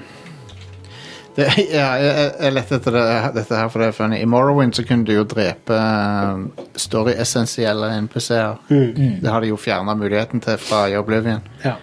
det, 1.35 1.45
ja, 1.69 1.89
jeg, 2.01 2.31
jeg 2.41 2.53
lette 2.55 2.79
etter 2.79 2.95
det, 2.97 3.03
dette 3.35 3.57
her, 3.59 3.67
for 3.69 3.83
det 3.83 3.91
er 3.91 3.95
funny. 3.95 4.17
I 4.23 4.25
Morrowind 4.25 4.73
så 4.75 4.81
kunne 4.87 5.05
du 5.05 5.11
jo 5.13 5.21
drepe 5.29 5.75
um, 5.77 6.47
story-essensielle 6.73 7.91
NPC-er. 8.07 8.57
Det 9.21 9.29
har 9.29 9.45
de 9.45 9.51
jo 9.51 9.59
fjerna 9.61 9.93
muligheten 9.95 10.41
til 10.43 10.57
fra 10.61 10.87
i 10.89 10.97
Oblivion. 10.99 11.45
ja. 11.63 11.75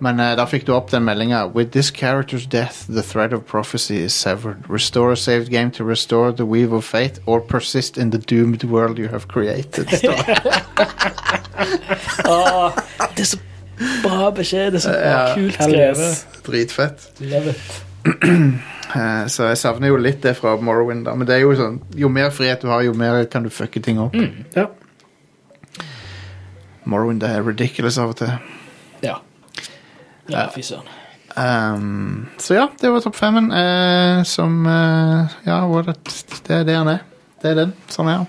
Men 0.00 0.20
uh, 0.20 0.32
da 0.36 0.46
fikk 0.48 0.64
du 0.66 0.72
opp 0.72 0.90
den 0.90 1.04
meldinga 1.04 1.46
With 1.54 1.72
this 1.72 1.90
character's 1.90 2.46
death, 2.46 2.86
the 2.88 3.02
thread 3.02 3.32
of 3.32 3.44
prophecy 3.46 3.98
is 4.02 4.12
severed. 4.14 4.64
Restore 4.68 5.12
a 5.12 5.16
saved 5.16 5.50
game 5.50 5.70
to 5.72 5.84
restore 5.84 6.32
the 6.32 6.46
weave 6.46 6.72
of 6.72 6.84
fate, 6.84 7.20
or 7.26 7.40
persist 7.40 7.98
in 7.98 8.10
the 8.10 8.18
doomed 8.18 8.64
world 8.64 8.98
you 8.98 9.08
have 9.08 9.28
created. 9.28 9.86
oh, 12.26 12.72
det. 13.16 13.20
Er 13.20 13.24
så 13.24 13.38
bra 14.02 14.30
beskjed. 14.30 14.72
Det 14.72 14.74
er 14.74 14.80
så 14.80 14.90
bra, 14.90 15.30
uh, 15.30 15.34
kult 15.34 15.54
skrevet. 15.54 16.26
Dritfett. 16.46 17.10
Love 17.20 17.50
it. 17.50 17.84
Eh, 18.90 19.26
så 19.30 19.44
jeg 19.46 19.58
savner 19.60 19.92
jo 19.92 19.98
litt 20.02 20.22
det 20.24 20.32
fra 20.34 20.56
Morrowind. 20.58 21.04
da 21.06 21.12
Men 21.14 21.22
det 21.28 21.36
er 21.36 21.44
jo 21.44 21.52
sånn 21.54 21.76
Jo 21.94 22.08
mer 22.10 22.32
frihet 22.34 22.58
du 22.58 22.66
har, 22.72 22.82
jo 22.82 22.90
mer 22.98 23.20
kan 23.30 23.44
du 23.46 23.50
fucke 23.54 23.78
ting 23.78 24.00
opp. 24.02 24.16
ja. 24.56 24.66
Morrowind 26.90 27.22
er 27.22 27.44
ridiculous 27.46 28.00
av 28.02 28.10
og 28.10 28.16
til. 28.18 28.32
Ja. 29.04 29.20
Ja, 30.32 30.48
fy 30.54 30.64
søren. 30.66 30.88
Um, 31.36 32.26
så 32.42 32.56
ja, 32.56 32.66
det 32.80 32.90
var 32.90 33.04
topp 33.04 33.16
femmen. 33.16 33.52
uh, 33.54 34.24
som 34.26 34.66
uh, 34.66 35.30
Ja, 35.46 35.60
var 35.70 35.86
det, 35.86 35.96
det 36.46 36.56
er 36.56 36.64
det 36.66 36.76
han 36.76 36.88
er. 36.88 37.04
Det 37.42 37.52
er 37.52 37.58
den. 37.62 37.74
Sånn 37.92 38.10
er 38.10 38.22
han. 38.22 38.26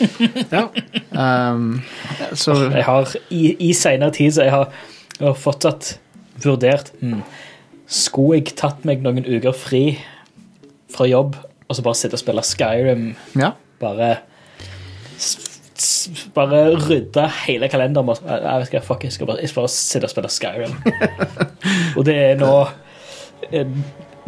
ja. 0.56 0.64
Um, 1.12 1.82
så 2.36 2.56
Jeg 2.68 2.84
har 2.84 3.14
i, 3.32 3.56
i 3.68 3.72
senere 3.76 4.12
tid 4.12 4.34
så 4.36 4.44
jeg 4.44 4.52
har, 4.52 4.72
jeg 5.16 5.24
har 5.24 5.38
fortsatt 5.40 5.94
vurdert 6.44 6.90
hmm, 7.00 7.22
Skulle 7.88 8.42
jeg 8.42 8.58
tatt 8.60 8.84
meg 8.84 9.00
noen 9.04 9.24
uker 9.24 9.56
fri 9.56 9.84
fra 10.92 11.06
jobb 11.08 11.38
og 11.70 11.76
så 11.78 11.84
bare 11.86 11.96
sitte 11.96 12.18
og 12.18 12.22
spille 12.24 12.44
Skyrim? 12.44 13.12
ja. 13.38 13.54
Bare 13.80 14.16
bare 16.36 16.64
rydde 16.76 17.24
hele 17.46 17.68
kalenderen. 17.72 18.12
Jeg, 18.26 18.42
vet 18.60 18.68
ikke, 18.70 18.84
fuck, 18.86 19.04
jeg, 19.06 19.12
skal 19.16 19.30
bare, 19.30 19.40
jeg 19.42 19.52
skal 19.52 19.62
bare 19.64 19.72
sitte 19.74 20.08
og 20.08 20.12
spille 20.14 20.30
Skyrim. 20.34 20.76
og 21.96 22.06
det 22.08 22.16
er 22.28 22.38
nå 22.40 22.52
eh, 23.50 23.66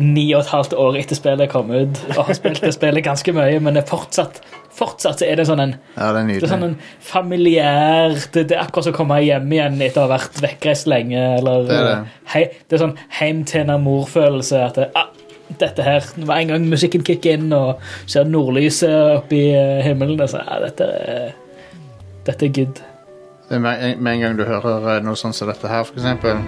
ni 0.02 0.24
og 0.34 0.40
et 0.42 0.50
halvt 0.52 0.74
år 0.80 0.96
etter 1.02 1.18
spillet 1.18 1.50
kom 1.52 1.70
ut, 1.70 2.00
og 2.16 2.24
har 2.26 2.36
spilt 2.38 2.62
det 2.64 2.72
spillet 2.74 3.04
ganske 3.04 3.34
mye, 3.36 3.60
men 3.62 3.76
det 3.76 3.84
fortsatt, 3.90 4.40
fortsatt 4.72 5.20
så 5.20 5.26
er 5.28 5.36
det 5.38 5.44
sånn 5.46 5.60
en 5.60 5.74
ja, 5.98 6.08
det 6.16 6.22
er 6.22 6.30
det 6.32 6.46
er 6.46 6.52
sånn 6.54 6.64
en 6.70 6.76
familiær 7.04 8.14
Det, 8.32 8.46
det 8.48 8.56
er 8.56 8.62
akkurat 8.64 8.88
som 8.88 8.94
å 8.94 8.98
komme 9.02 9.18
hjem 9.22 9.52
igjen 9.52 9.76
etter 9.84 10.00
å 10.02 10.06
ha 10.08 10.14
vært 10.14 10.40
vekkreist 10.42 10.88
lenge. 10.90 11.20
Eller, 11.38 11.66
Det 11.68 11.76
er 11.76 11.88
det. 11.90 11.98
Hei, 12.32 12.44
det 12.66 12.78
er 12.78 12.84
sånn 12.86 12.96
heim 13.20 13.44
til 13.48 13.68
en 13.68 13.84
mor-følelse. 13.84 14.62
At 14.70 14.80
det, 14.80 14.88
ah, 14.98 15.10
dette 15.60 15.84
her 15.84 16.06
Hver 16.16 16.38
en 16.38 16.54
gang 16.54 16.66
musikken 16.72 17.04
kicker 17.04 17.36
inn 17.36 17.52
og 17.52 17.82
ser 18.08 18.24
nordlyset 18.24 19.18
oppi 19.18 19.42
i 19.50 19.54
eh, 19.58 19.82
himmelen 19.84 20.16
så 20.24 20.38
sånn, 20.38 20.48
ah, 20.48 20.60
dette, 20.64 20.88
er- 20.88 21.32
dette 22.26 22.46
er 22.46 22.52
good. 22.54 22.82
Det 23.48 23.58
er 23.58 23.62
med, 23.62 23.96
med 23.98 24.12
en 24.12 24.20
gang 24.20 24.38
du 24.38 24.44
hører 24.48 24.96
eh, 24.96 25.02
noe 25.04 25.18
sånt 25.18 25.36
som 25.36 25.50
dette 25.50 25.68
her, 25.68 25.82
for 25.84 25.98
eksempel. 25.98 26.38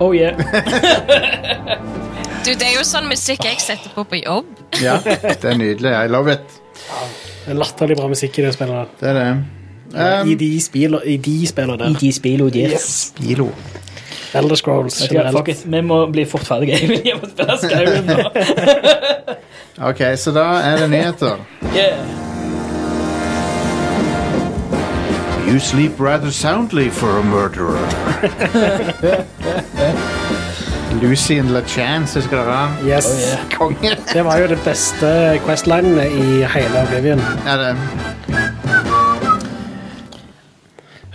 Oh 0.00 0.14
yeah. 0.14 0.36
Du, 2.46 2.52
det 2.54 2.64
er 2.64 2.76
jo 2.78 2.84
sånn 2.86 3.08
musikk 3.10 3.42
jeg 3.44 3.58
setter 3.60 3.90
på 3.92 4.04
på 4.08 4.20
jobb. 4.22 4.46
Ja, 4.84 4.94
det 5.02 5.42
er 5.42 5.56
nydelig. 5.58 5.90
I 5.90 6.08
love 6.08 6.32
it. 6.32 6.54
Det 7.42 7.50
er 7.52 7.58
latterlig 7.58 7.96
bra 7.98 8.06
musikk 8.08 8.38
i 8.38 8.44
det 8.46 8.52
spillet. 8.54 8.94
Det 9.00 9.10
er 9.10 9.18
det. 9.18 9.26
I 10.30 10.36
de 10.38 10.48
spillene 10.60 11.00
I 11.08 11.16
de 11.24 11.34
spiller 11.48 11.80
der. 11.80 11.98
de 11.98 12.12
spiller 12.12 12.56
yes. 12.56 12.86
Spilo. 13.08 13.48
Elder 14.36 14.60
Scrolls 14.60 15.00
Vet 15.02 15.10
du 15.10 15.16
hva, 15.16 15.24
generelt. 15.24 15.66
Vi 15.66 15.82
må 15.82 15.98
bli 16.12 16.24
fort 16.28 16.46
ferdige. 16.46 16.78
Jeg 16.82 16.88
vil 16.92 17.10
hjem 17.10 17.24
og 17.24 17.34
spille 17.34 17.58
Skyrim 17.64 18.08
nå. 18.12 19.36
Ok, 19.90 20.04
så 20.20 20.32
da 20.36 20.48
er 20.62 20.84
det 20.84 20.90
nyheter. 20.94 21.44
Yeah. 21.74 22.27
You 25.48 25.58
sleep 25.58 25.98
rather 25.98 26.30
soundly 26.30 26.90
for 26.90 27.18
a 27.18 27.22
murderer. 27.22 27.78
Lucy 31.00 31.38
and 31.38 31.48
LaChance, 31.50 32.14
husker 32.14 32.36
dere 32.36 32.52
han? 32.52 32.86
Yes. 32.86 33.06
Oh, 33.06 33.18
yeah. 33.18 33.48
Konge. 33.56 33.96
Det 34.12 34.24
var 34.24 34.36
jo 34.42 34.46
det 34.52 34.58
beste 34.64 35.40
questlinene 35.46 36.04
i 36.10 36.42
hele 36.52 36.82
Oblivion. 36.82 37.20
Ja, 37.46 37.56
det. 37.62 37.76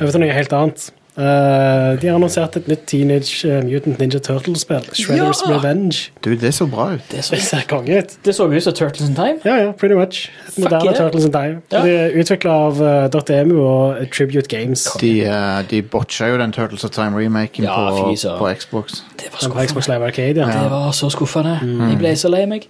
Over 0.02 0.12
til 0.12 0.20
noe 0.26 0.34
helt 0.34 0.54
annet. 0.58 0.90
Eh, 1.18 2.02
de 2.02 2.08
har 2.08 2.16
annonsert 2.16 2.56
et 2.58 2.68
nytt 2.68 2.88
Teenage 2.90 3.46
eh, 3.46 3.60
Mutant 3.62 4.00
Ninja 4.02 4.18
Turtles-spill. 4.20 4.88
Shredders 4.98 5.44
Ja! 5.46 5.58
Revenge. 5.58 6.10
Du, 6.26 6.32
det 6.36 6.54
så 6.54 6.66
bra 6.66 6.88
ut. 6.94 7.02
Det 7.12 7.24
så, 7.26 7.36
Det 7.36 7.44
ser 7.44 7.66
konge 7.70 7.98
ut. 8.00 8.16
det 8.26 8.36
så 8.36 8.48
ut 8.50 8.64
som 8.64 8.74
Turtles 8.74 9.10
in 9.10 9.16
Time. 9.16 9.38
Ja, 9.46 9.56
ja, 9.56 9.72
pretty 9.72 9.96
much. 9.96 10.32
Et 10.48 10.58
moderne 10.58 10.86
yeah. 10.86 10.98
Turtles 10.98 11.26
in 11.26 11.32
Time. 11.32 11.62
Ja. 11.72 11.84
De 11.86 11.90
er 11.90 12.18
utvikla 12.18 12.52
av 12.52 12.82
uh, 12.82 13.36
.emu 13.40 13.62
og 13.62 14.08
Tribute 14.14 14.48
Games. 14.50 14.88
De, 15.02 15.12
uh, 15.28 15.62
de 15.70 15.82
botcha 15.82 16.28
jo 16.28 16.38
den 16.38 16.52
Turtles 16.52 16.84
of 16.84 16.90
Time-remaken 16.92 17.64
Ja, 17.64 17.90
på, 17.90 18.16
på 18.38 18.54
Xbox. 18.58 19.04
Det 19.20 19.30
var 19.34 19.54
på. 19.54 19.68
Xbox 19.68 19.88
Live 19.88 20.06
Arcade, 20.06 20.40
ja. 20.40 20.64
Det 20.64 20.72
var 20.72 20.92
så 20.92 21.10
skuffende. 21.10 21.60
Jeg 21.62 21.98
ble 22.02 22.16
så 22.18 22.34
lei 22.34 22.46
meg. 22.50 22.68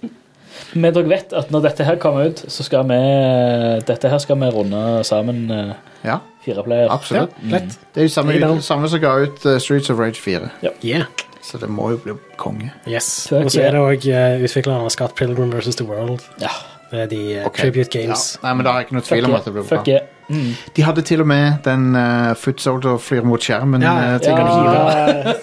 Men 0.74 0.94
dere 0.94 1.08
vet 1.10 1.34
at 1.36 1.50
når 1.54 1.66
dette 1.68 1.86
her 1.86 1.98
kommer 2.02 2.30
ut, 2.30 2.44
så 2.48 2.66
skal 2.66 2.86
vi 2.88 3.00
Dette 3.86 4.10
her 4.10 4.22
skal 4.22 4.38
vi 4.40 4.50
runde 4.54 4.80
sammen 5.06 5.44
uh, 5.50 5.74
Ja, 6.04 6.18
fire 6.44 6.64
player. 6.66 6.88
ja 6.88 6.94
absolutt. 6.94 7.36
lett. 7.42 7.78
Det 7.94 8.02
er 8.02 8.08
jo 8.08 8.14
samme, 8.14 8.38
down. 8.40 8.62
samme 8.62 8.88
som 8.88 9.00
ga 9.00 9.14
ut 9.24 9.46
eh, 9.46 9.58
Streets 9.58 9.90
of 9.90 9.98
Rage 9.98 10.20
4. 10.20 10.50
Yeah. 10.84 11.06
Så 11.42 11.58
det 11.58 11.68
må 11.68 11.90
jo 11.90 12.00
bli 12.00 12.14
konge. 12.40 12.72
Yes. 12.88 13.26
Fuck 13.28 13.44
Og 13.44 13.50
så 13.50 13.60
yeah. 13.60 13.68
er 13.68 13.76
det 13.76 13.82
òg 13.82 14.08
uh, 14.08 14.44
utviklerne 14.44 14.84
av 14.84 14.92
Scott 14.92 15.14
Pilgrim 15.16 15.52
vs. 15.52 15.76
The 15.76 15.88
World. 15.88 16.24
Ja. 16.40 16.52
Det 16.90 17.00
er 17.00 17.06
de 17.10 17.22
uh, 17.38 17.46
Ok. 17.46 17.58
Tribute 17.58 17.90
Games. 17.90 18.34
Ja. 18.36 18.48
Nei, 18.48 18.54
men 18.58 18.66
da 18.66 18.74
har 18.74 18.82
jeg 18.82 18.88
ikke 18.88 18.98
noe 18.98 19.08
tvil 19.08 19.28
om 19.28 19.38
at 19.38 19.48
det 19.48 19.54
blir 19.56 19.66
bra. 19.66 19.78
Fuck 19.78 19.88
yeah. 19.92 20.10
Mm. 20.28 20.54
De 20.76 20.82
hadde 20.82 21.02
til 21.04 21.20
og 21.20 21.26
med 21.28 21.52
den 21.64 21.96
uh, 21.96 22.32
Foot 22.36 22.60
Soldier 22.60 22.96
flyr 22.96 23.26
mot 23.28 23.42
skjermen. 23.44 23.82
Ja, 23.84 23.94
eh, 24.00 24.12
ja. 24.12 24.18
tingen. 24.18 24.46
Ja. 24.48 25.34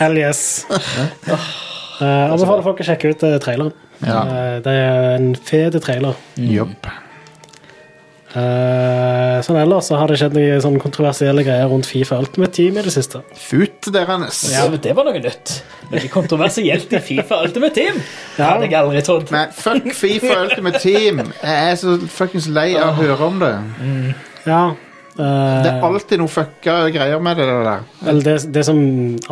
Hell 0.00 0.16
yes. 0.16 0.64
Uh, 2.00 2.32
anbefaler 2.32 2.64
folk 2.64 2.80
å 2.80 2.86
sjekke 2.86 3.12
ut 3.12 3.24
uh, 3.26 3.36
traileren. 3.42 3.74
Ja. 4.04 4.24
Uh, 4.24 4.56
det 4.64 4.74
er 4.74 5.14
en 5.18 5.30
fet 5.36 5.76
trailer. 5.84 6.18
Jobb. 6.40 6.90
Uh, 8.30 9.40
sånn 9.42 9.58
ellers 9.58 9.88
så 9.90 9.96
har 9.98 10.06
det 10.06 10.20
skjedd 10.20 10.36
noen 10.36 10.60
sånn 10.62 10.76
kontroversielle 10.78 11.42
greier 11.42 11.66
rundt 11.70 11.88
Fifa 11.88 12.20
Ultimate 12.22 12.54
Team 12.54 12.78
i 12.78 12.84
det 12.86 12.92
siste. 12.94 13.24
Fut 13.34 13.88
deres. 13.90 14.44
Ja, 14.52 14.68
men 14.70 14.78
det 14.84 14.94
var 14.94 15.08
noe 15.08 15.18
nytt. 15.18 15.56
Veldig 15.90 16.12
kontroversielt 16.14 16.94
i 16.94 17.00
Fifa 17.02 17.40
Ultimate 17.42 17.74
Team. 17.74 17.98
Ja. 18.36 18.52
Hadde 18.52 18.68
jeg 18.68 18.78
aldri 18.78 19.02
trodd. 19.06 19.32
Men 19.34 19.50
fuck 19.56 19.90
Fifa 19.98 20.44
Ultimate 20.44 20.78
Team. 20.84 21.24
Jeg 21.42 21.72
er 21.72 21.80
så 21.80 21.96
fuckings 22.06 22.46
lei 22.54 22.70
av 22.78 22.94
å 22.94 23.00
høre 23.02 23.32
om 23.32 23.42
det. 23.42 23.52
Ja. 24.46 24.62
Eh, 25.20 25.62
Det 25.64 25.70
er 25.70 25.84
alltid 25.86 26.20
noe 26.22 26.30
fucka 26.32 26.74
greier 26.94 27.20
med 27.22 27.36
det 27.40 27.46
der. 27.50 27.82
Vel, 28.06 28.22
det, 28.24 28.34
det 28.54 28.62
som 28.66 28.78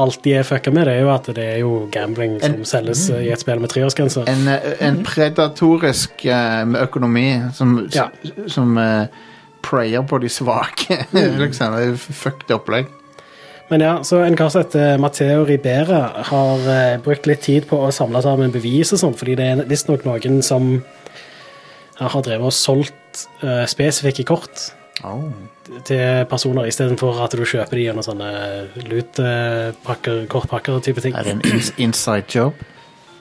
alltid 0.04 0.36
er 0.40 0.46
fucka 0.46 0.72
med, 0.74 0.86
det 0.88 0.94
er 0.98 1.00
jo 1.06 1.10
at 1.14 1.30
det 1.36 1.46
er 1.54 1.56
jo 1.62 1.72
gambling 1.94 2.36
som 2.42 2.58
En- 2.60 2.68
selges 2.68 3.06
eh, 3.10 3.24
i 3.26 3.32
et 3.34 3.40
spill 3.42 3.62
med 3.62 3.72
treårsgrense. 3.72 4.26
En, 4.28 4.44
eh, 4.52 4.68
en 4.84 5.00
predatorisk 5.06 6.26
uh, 6.28 6.76
økonomi 6.84 7.26
som, 7.56 7.74
Ja. 7.94 8.08
som 8.46 8.76
preyer 9.62 10.04
på 10.06 10.20
de 10.22 10.28
svake. 10.30 11.00
liksom. 11.42 11.74
Det 11.74 11.88
er 11.88 11.96
fucked 11.98 12.54
opplegg. 12.54 12.86
Men 13.68 13.82
ja, 13.84 13.98
så 14.02 14.22
en 14.24 14.36
kar 14.38 14.48
som 14.48 14.62
heter 14.62 14.96
Matteo 15.02 15.42
Ribera 15.44 16.22
har 16.30 16.62
brukt 17.04 17.26
litt 17.28 17.42
tid 17.44 17.66
på 17.68 17.76
å 17.84 17.90
samle 17.92 18.22
sammen 18.24 18.50
bevis 18.54 18.94
og 18.96 19.02
sånt, 19.02 19.18
fordi 19.20 19.34
det 19.36 19.44
er 19.44 19.64
visstnok 19.68 20.06
noen 20.08 20.38
som 20.42 20.70
har 21.98 22.22
drevet 22.24 22.48
og 22.48 22.54
solgt 22.56 23.26
spesifikke 23.68 24.24
kort 24.24 24.70
Oh. 25.06 25.28
til 25.86 26.24
personer 26.30 26.66
istedenfor 26.66 27.20
at 27.22 27.36
du 27.38 27.44
kjøper 27.46 27.78
de 27.78 27.84
gjennom 27.86 28.02
sånne 28.02 28.28
loot-pakker, 28.88 30.24
kortpakker 30.32 30.78
og 30.78 30.84
type 30.86 31.04
ting. 31.04 31.14
Er 31.14 31.28
det 31.28 31.36
en 31.36 31.44
ins 31.52 31.70
inside 31.78 32.26
job? 32.34 32.58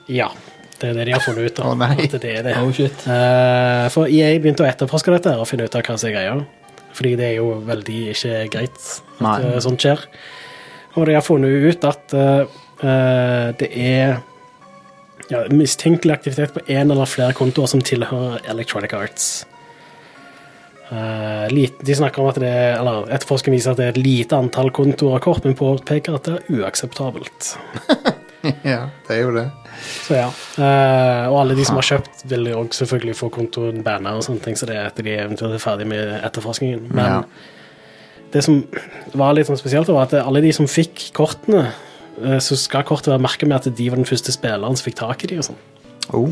Ja, 0.09 0.31
det 0.79 0.89
er 0.89 0.99
det 0.99 1.07
de 1.09 1.15
har 1.15 1.23
funnet 1.25 1.51
ut. 1.51 1.59
av. 1.59 1.71
Oh, 1.71 1.77
nei. 1.77 2.05
At 2.05 2.21
det 2.21 2.31
er 2.37 2.45
det. 2.45 2.55
Oh, 2.61 2.71
shit. 2.73 3.03
Eh, 3.09 3.87
for 3.93 4.09
EA 4.09 4.37
begynte 4.41 4.65
å 4.65 4.69
etterforske 4.69 5.13
dette 5.15 5.33
og 5.37 5.47
finne 5.49 5.67
ut 5.67 5.75
av 5.77 5.83
hva 5.85 5.97
som 5.97 6.09
er 6.09 6.15
greia. 6.15 6.37
Fordi 6.97 7.13
det 7.17 7.27
er 7.31 7.35
jo 7.39 7.51
veldig 7.65 7.99
ikke 8.13 8.39
greit 8.53 8.77
at 8.77 9.21
Nei. 9.25 9.35
eh, 9.41 9.59
sånt 9.63 9.83
skjer. 9.83 10.07
Og 10.97 11.05
de 11.05 11.17
har 11.17 11.25
funnet 11.25 11.67
ut 11.67 11.85
at 11.85 12.15
uh, 12.17 12.47
eh, 12.81 13.49
det 13.59 13.67
er 13.69 14.15
ja, 15.29 15.43
mistenkelig 15.53 16.15
aktivitet 16.15 16.55
på 16.55 16.63
én 16.71 16.89
eller 16.89 17.09
flere 17.09 17.35
kontoer 17.37 17.69
som 17.69 17.83
tilhører 17.85 18.41
Electronic 18.49 18.95
Arts. 18.97 19.27
Eh, 20.87 21.47
lit- 21.51 21.81
de 21.83 21.95
snakker 21.95 22.21
om 22.23 22.29
at 22.31 22.37
det 22.39 22.47
er, 22.47 22.77
eller 22.79 23.09
Etterforskeren 23.11 23.51
viser 23.57 23.73
at 23.73 23.79
det 23.81 23.85
er 23.89 23.89
et 23.95 23.99
lite 23.99 24.37
antall 24.39 24.69
kontoer 24.71 25.17
og 25.17 25.25
kort, 25.25 25.43
men 25.43 25.57
påpeker 25.59 26.15
at 26.15 26.23
det 26.29 26.35
er 26.37 26.61
uakseptabelt. 26.61 27.49
ja, 28.63 28.85
det 29.07 29.17
er 29.17 29.19
jo 29.25 29.33
det. 29.35 29.43
Så 30.07 30.15
ja. 30.15 30.29
Uh, 30.57 31.27
og 31.33 31.41
alle 31.41 31.57
de 31.59 31.65
som 31.67 31.75
har 31.75 31.85
kjøpt, 31.89 32.23
vil 32.31 32.47
jo 32.53 32.63
selvfølgelig 32.71 33.17
få 33.19 33.29
kontoen 33.35 33.83
banna 33.85 34.15
og 34.15 34.23
sånne 34.25 34.45
ting, 34.45 34.55
så 34.57 34.69
det 34.69 34.77
er 34.79 34.87
etter 34.87 35.03
de 35.09 35.17
eventuelt 35.19 35.57
er 35.57 35.63
ferdig 35.65 35.89
med 35.91 36.15
etterforskningen. 36.23 36.87
Men 36.95 37.05
Ja. 37.11 37.19
det 38.31 38.45
som 38.47 38.61
var 39.13 39.35
litt 39.35 39.51
sånn 39.51 39.59
spesielt, 39.59 39.91
var 39.91 40.07
at 40.07 40.15
alle 40.23 40.41
de 40.41 40.53
som 40.55 40.71
fikk 40.71 41.09
kortene, 41.17 41.67
uh, 42.23 42.37
så 42.39 42.55
skal 42.55 42.87
kortet 42.87 43.11
være 43.11 43.25
merket 43.27 43.49
med 43.51 43.59
at 43.59 43.75
de 43.75 43.89
var 43.91 43.99
den 43.99 44.07
første 44.07 44.31
spilleren 44.31 44.79
som 44.79 44.87
fikk 44.87 45.01
tak 45.03 45.27
i 45.27 45.33
de 45.33 45.41
og 45.43 45.49
sånn. 45.51 45.59
Oh. 46.15 46.31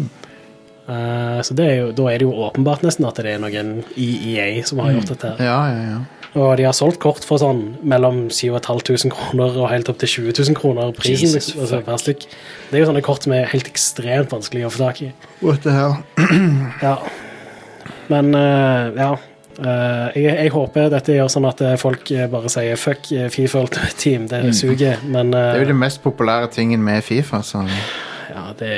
Eh, 0.86 1.42
så 1.42 1.56
det 1.58 1.66
er 1.66 1.80
jo, 1.80 1.88
da 1.98 2.10
er 2.12 2.22
det 2.22 2.28
jo 2.28 2.34
åpenbart 2.46 2.84
nesten 2.86 3.08
at 3.10 3.18
det 3.18 3.32
er 3.34 3.42
noen 3.42 3.80
i 3.98 4.36
EA 4.36 4.62
som 4.68 4.84
har 4.84 4.94
gjort 4.94 5.16
dette. 5.16 5.34
her. 5.34 5.48
Ja, 5.48 5.60
ja, 5.72 5.88
ja. 5.96 6.02
Og 6.36 6.58
de 6.60 6.66
har 6.68 6.76
solgt 6.76 7.00
kort 7.00 7.24
for 7.24 7.40
sånn 7.40 7.78
mellom 7.88 8.26
7500 8.28 9.14
kroner 9.16 9.56
og 9.56 9.70
helt 9.72 9.88
opp 9.88 10.02
til 10.02 10.12
20 10.28 10.34
000 10.52 10.58
kroner 10.58 10.90
prisen. 10.98 11.30
Jesus, 11.32 11.54
liksom, 11.56 11.86
altså. 11.88 12.12
Det 12.12 12.76
er 12.76 12.84
jo 12.84 12.90
sånne 12.90 13.04
kort 13.06 13.24
som 13.24 13.34
er 13.38 13.48
helt 13.54 13.70
ekstremt 13.72 14.34
vanskelig 14.36 14.66
å 14.68 14.74
få 14.74 14.82
tak 14.84 15.00
i. 15.08 15.14
What 15.40 15.64
the 15.64 15.76
hell? 15.76 15.96
Ja. 16.84 16.98
Men 18.12 18.36
uh, 18.36 18.92
ja. 18.94 19.14
Uh, 19.56 20.12
jeg, 20.12 20.34
jeg 20.36 20.52
håper 20.52 20.90
dette 20.92 21.14
gjør 21.16 21.30
sånn 21.32 21.48
at 21.48 21.62
folk 21.80 22.12
bare 22.30 22.50
sier 22.52 22.76
fuck 22.76 23.08
Fifa 23.32 23.62
Ultimate 23.64 23.96
Team, 24.04 24.28
det 24.28 24.44
suger. 24.60 25.00
Men 25.08 25.32
Det 25.32 25.40
er 25.40 25.62
jo 25.64 25.70
det 25.70 25.72
den 25.72 25.80
mest 25.86 26.04
populære 26.04 26.52
tingen 26.52 26.84
med 26.84 27.00
Fifa, 27.08 27.40
så 27.48 27.64
ja, 27.64 28.50
det 28.60 28.76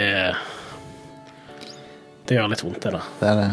Det 2.28 2.36
gjør 2.36 2.50
litt 2.52 2.62
vondt, 2.66 2.82
det, 2.84 2.92
da. 2.92 3.00
det 3.22 3.28
er 3.30 3.36
det. 3.40 3.46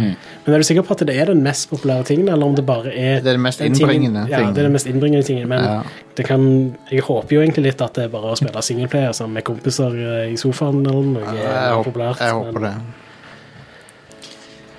Men 0.44 0.54
er 0.54 0.58
du 0.58 0.64
sikker 0.66 0.82
på 0.82 0.94
at 0.96 1.02
det 1.06 1.14
er 1.22 1.28
den 1.30 1.42
mest 1.44 1.68
populære 1.70 2.04
tingen, 2.08 2.28
eller 2.28 2.46
om 2.50 2.56
det 2.58 2.64
bare 2.66 2.90
er 2.90 3.20
Det 3.22 3.28
er 3.30 3.36
den 3.38 3.42
mest 3.44 3.60
den 3.62 3.72
tingen- 3.72 3.84
innbringende 3.90 4.24
Ja, 4.32 4.40
det 4.50 4.58
er 4.58 4.66
den 4.66 4.72
mest 4.74 4.86
innbringende 4.90 5.22
tingen. 5.26 5.46
Men 5.48 5.62
Ja. 5.64 5.82
det 6.16 6.26
kan 6.26 6.76
Jeg 6.90 7.00
håper 7.06 7.36
jo 7.36 7.40
egentlig 7.42 7.62
litt 7.68 7.80
at 7.82 7.94
det 7.94 8.04
er 8.04 8.08
bare 8.08 8.32
å 8.32 8.36
spille 8.36 8.62
singleplayer 8.62 9.12
sammen 9.14 9.34
med 9.34 9.44
kompiser 9.44 9.94
eh, 9.94 10.32
i 10.32 10.36
sofaen 10.36 10.84
eller 10.86 11.02
noe. 11.02 11.22
Jeg, 11.36 11.44
er 11.44 11.72
håper, 11.74 11.90
populært, 11.92 12.18
jeg 12.18 12.52
men- 12.54 12.62
det. 12.62 12.74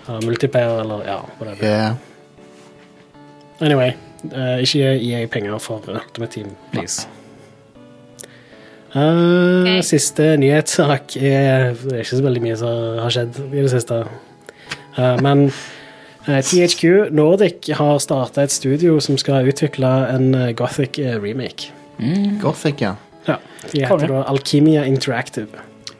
Uh, 0.09 0.19
multiplayer 0.21 0.81
eller 0.81 1.05
ja, 1.07 1.21
whatever. 1.39 1.63
Yeah. 1.65 1.95
Anyway, 3.61 3.93
uh, 4.35 4.59
ikke 4.61 4.91
gi 4.99 5.13
EA 5.13 5.25
penger 5.27 5.57
for 5.57 5.81
Ultimate 5.87 6.31
Team, 6.31 6.51
please. 6.73 7.07
Eh, 8.95 9.75
Ok. 9.75 9.83
Siste 9.83 10.35
nyhetssak 10.39 11.15
er 11.19 11.73
Det 11.75 11.93
er 11.93 12.03
ikke 12.03 12.15
så 12.17 12.23
veldig 12.23 12.43
mye 12.45 12.57
som 12.59 12.99
har 13.03 13.11
skjedd 13.15 13.39
i 13.51 13.61
det 13.65 13.71
siste. 13.73 14.01
Uh, 14.95 15.17
men 15.21 15.47
uh, 16.27 16.39
THQ 16.39 17.11
Nordic 17.11 17.67
har 17.75 17.97
starta 17.99 18.45
et 18.45 18.53
studio 18.55 18.99
som 19.03 19.17
skal 19.19 19.49
utvikle 19.51 19.89
en 20.15 20.29
eh, 20.35 20.53
Gothic 20.55 20.95
remake. 20.99 21.71
remake. 21.99 22.39
Gothic, 22.41 22.79
ja. 22.81 22.93
Ja, 23.27 23.35
De 23.73 23.81
heter 23.81 24.07
da 24.07 24.23
Alkimia 24.29 24.83
Interactive. 24.85 25.47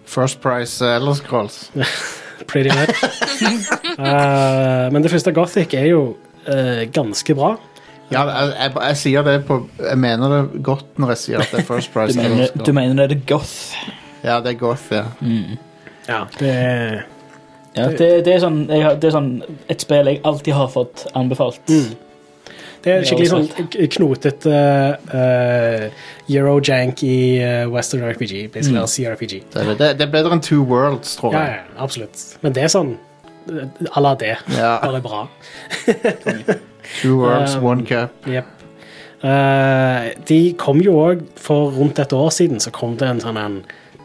First 0.05 0.39
Price 0.41 0.79
uh, 0.85 0.95
Elder 0.95 1.13
Scrolls. 1.19 1.71
Pretty 2.47 2.69
much. 2.69 2.95
Eh, 3.95 4.91
men 4.91 5.03
det 5.03 5.07
første 5.11 5.31
Gothic 5.31 5.71
er 5.73 5.85
jo 5.87 6.01
eh, 6.51 6.81
ganske 6.91 7.31
bra. 7.35 7.53
Ja, 8.11 8.21
jeg, 8.29 8.53
jeg, 8.53 8.71
jeg 8.75 8.97
sier 9.01 9.23
det 9.25 9.35
på 9.47 9.55
Jeg 9.81 9.97
mener 9.97 10.29
det 10.29 10.63
godt 10.63 10.99
når 11.01 11.15
jeg 11.15 11.21
sier 11.23 11.41
at 11.41 11.49
det 11.49 11.63
er 11.63 11.65
First 11.65 11.89
Price 11.93 12.13
Du 12.13 12.21
mener, 12.21 12.53
du 12.53 12.71
mener 12.77 13.07
det 13.09 13.17
er 13.17 13.27
goth? 13.33 13.73
Ja, 14.21 14.39
det 14.45 14.55
er 14.55 14.59
goth, 14.59 14.91
ja. 14.93 15.05
Ja, 16.07 16.23
det 16.39 16.49
er 16.53 17.05
Ja, 17.75 17.89
det, 17.91 18.09
det, 18.23 18.31
er 18.31 18.39
sånn, 18.39 18.61
jeg, 18.71 18.97
det 19.01 19.09
er 19.09 19.15
sånn 19.17 19.31
et 19.67 19.83
spill 19.83 20.07
jeg 20.07 20.21
alltid 20.23 20.55
har 20.55 20.69
fått 20.71 21.07
anbefalt. 21.17 21.59
Det 22.85 22.93
er 22.93 23.01
Ja, 23.01 23.07
skikkelig 23.09 23.31
sånn 23.33 23.89
knotete 23.97 24.59
uh, 25.09 26.05
Eurojank 26.29 27.01
i 27.03 27.17
uh, 27.41 27.65
Western 27.73 28.05
RPG, 28.07 28.45
CRPG. 28.53 29.33
Det 29.51 29.65
er, 29.65 29.73
det, 29.81 30.05
er 30.05 30.13
bedre 30.13 30.37
enn 30.37 30.43
Two 30.45 30.61
Worlds, 30.69 31.17
tror 31.19 31.35
jeg. 31.35 31.57
ja, 31.57 31.75
absolutt. 31.83 32.23
Men 32.45 32.55
det 32.55 32.63
er 32.63 32.71
sånn 32.71 32.93
eh, 32.93 33.04
à 33.91 34.01
la 34.01 34.15
det. 34.15 34.37
Ja. 34.57 34.79
Bare 34.81 35.01
bra. 35.01 35.27
Two 37.01 37.25
arms, 37.25 37.55
Um, 37.55 37.63
One 37.63 37.85
cap. 37.85 38.11
Yep. 38.27 38.45
Uh, 39.23 40.11
de 40.27 40.53
kom 40.59 40.81
jo 40.85 40.93
òg 41.01 41.23
For 41.41 41.71
rundt 41.73 41.97
et 41.99 42.11
år 42.13 42.29
siden 42.35 42.59
så 42.61 42.69
kom 42.75 42.93
det 42.99 43.07
en 43.09 43.21
sånn 43.23 43.39
en 43.41 43.55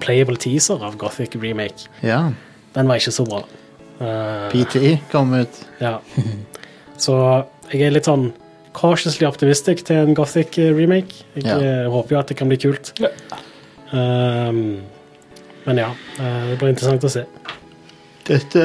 playable 0.00 0.38
teaser 0.40 0.80
av 0.86 0.94
Gothic 0.96 1.34
remake. 1.36 1.88
Ja. 2.02 2.30
Den 2.74 2.88
var 2.88 2.96
ikke 3.02 3.12
så 3.12 3.26
bra. 3.28 3.42
Uh, 4.00 4.46
PTE 4.52 4.98
kom 5.12 5.34
ut. 5.36 5.58
Ja. 5.80 5.98
Så 7.00 7.14
jeg 7.72 7.82
er 7.86 7.92
litt 7.94 8.08
sånn 8.08 8.30
cautiously 8.76 9.26
optimistic 9.28 9.82
til 9.88 9.96
en 10.06 10.14
Gothic 10.16 10.56
eh, 10.60 10.70
remake. 10.76 11.24
Jeg 11.34 11.44
Ja. 11.48 11.56
eh, 11.58 11.86
håper 11.90 12.14
jo 12.14 12.18
at 12.20 12.28
det 12.28 12.36
kan 12.38 12.48
bli 12.48 12.56
kult. 12.60 12.92
Ja. 13.00 13.08
Um, 13.92 14.80
men 15.66 15.76
ja, 15.80 15.88
eh, 16.20 16.50
det 16.50 16.58
blir 16.60 16.70
interessant 16.72 17.04
å 17.04 17.10
se. 17.10 17.24
Dette 18.28 18.64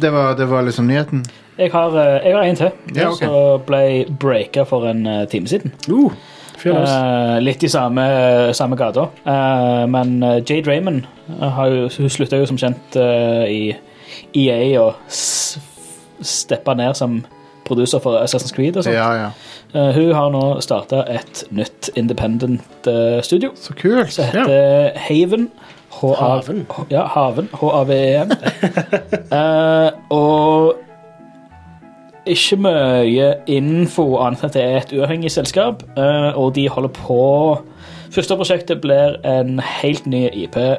Det 0.00 0.10
var, 0.12 0.34
det 0.38 0.46
var 0.50 0.62
liksom 0.62 0.86
nyheten. 0.86 1.24
Jeg 1.58 1.72
har, 1.72 1.96
eh, 1.98 2.26
jeg 2.26 2.36
har 2.36 2.42
en 2.42 2.56
til, 2.56 2.70
Ja, 2.94 3.08
okay. 3.10 3.26
som 3.26 3.62
ble 3.66 4.04
breaka 4.20 4.62
for 4.64 4.86
en 4.86 5.06
eh, 5.06 5.24
time 5.28 5.48
siden. 5.48 5.72
Uh, 5.90 6.12
uh. 6.66 6.74
Eh, 6.74 7.38
litt 7.42 7.62
i 7.62 7.68
samme, 7.68 8.04
samme 8.54 8.76
gata. 8.76 9.08
Uh, 9.26 9.86
men 9.90 10.22
Jade 10.22 10.70
Raymond 10.70 11.02
har 11.40 11.66
jo, 11.66 11.88
hun 11.98 12.10
slutta 12.10 12.38
jo 12.38 12.46
som 12.46 12.58
kjent 12.58 12.96
i 12.96 13.74
EA 14.34 14.78
og 14.80 14.94
steppa 16.22 16.74
ned 16.74 16.94
som 16.94 17.20
producer 17.66 17.98
for 17.98 18.22
Assassin's 18.22 18.54
Creed. 18.54 18.76
og 18.76 18.84
sånt. 18.84 18.94
Ja, 18.96 19.12
ja. 19.14 19.30
Eh, 19.74 19.92
hun 19.94 20.14
har 20.14 20.30
nå 20.32 20.60
starta 20.64 21.02
et 21.12 21.44
nytt 21.50 21.90
independent 21.96 22.88
studio 23.22 23.50
Så 23.54 23.74
kult. 23.76 24.12
som 24.12 24.24
heter 24.24 24.96
Haven. 24.96 25.50
H-A- 25.98 26.14
Haven? 26.14 26.66
Ja, 26.90 27.06
Haven. 27.14 27.48
H-A-V-E-N. 27.52 28.32
uh, 29.32 29.90
og 30.18 30.74
ikke 32.28 32.58
mye 32.60 33.28
info 33.48 34.04
annet 34.20 34.42
enn 34.44 34.50
at 34.50 34.56
det 34.56 34.62
er 34.64 34.78
et 34.82 34.92
uavhengig 34.98 35.32
selskap, 35.32 35.82
uh, 35.96 36.30
og 36.36 36.54
de 36.58 36.68
holder 36.68 36.92
på 36.96 37.22
Første 38.08 38.36
prosjektet 38.40 38.80
blir 38.80 39.18
en 39.28 39.58
helt 39.60 40.06
ny 40.08 40.22
IP 40.32 40.56
eh, 40.56 40.78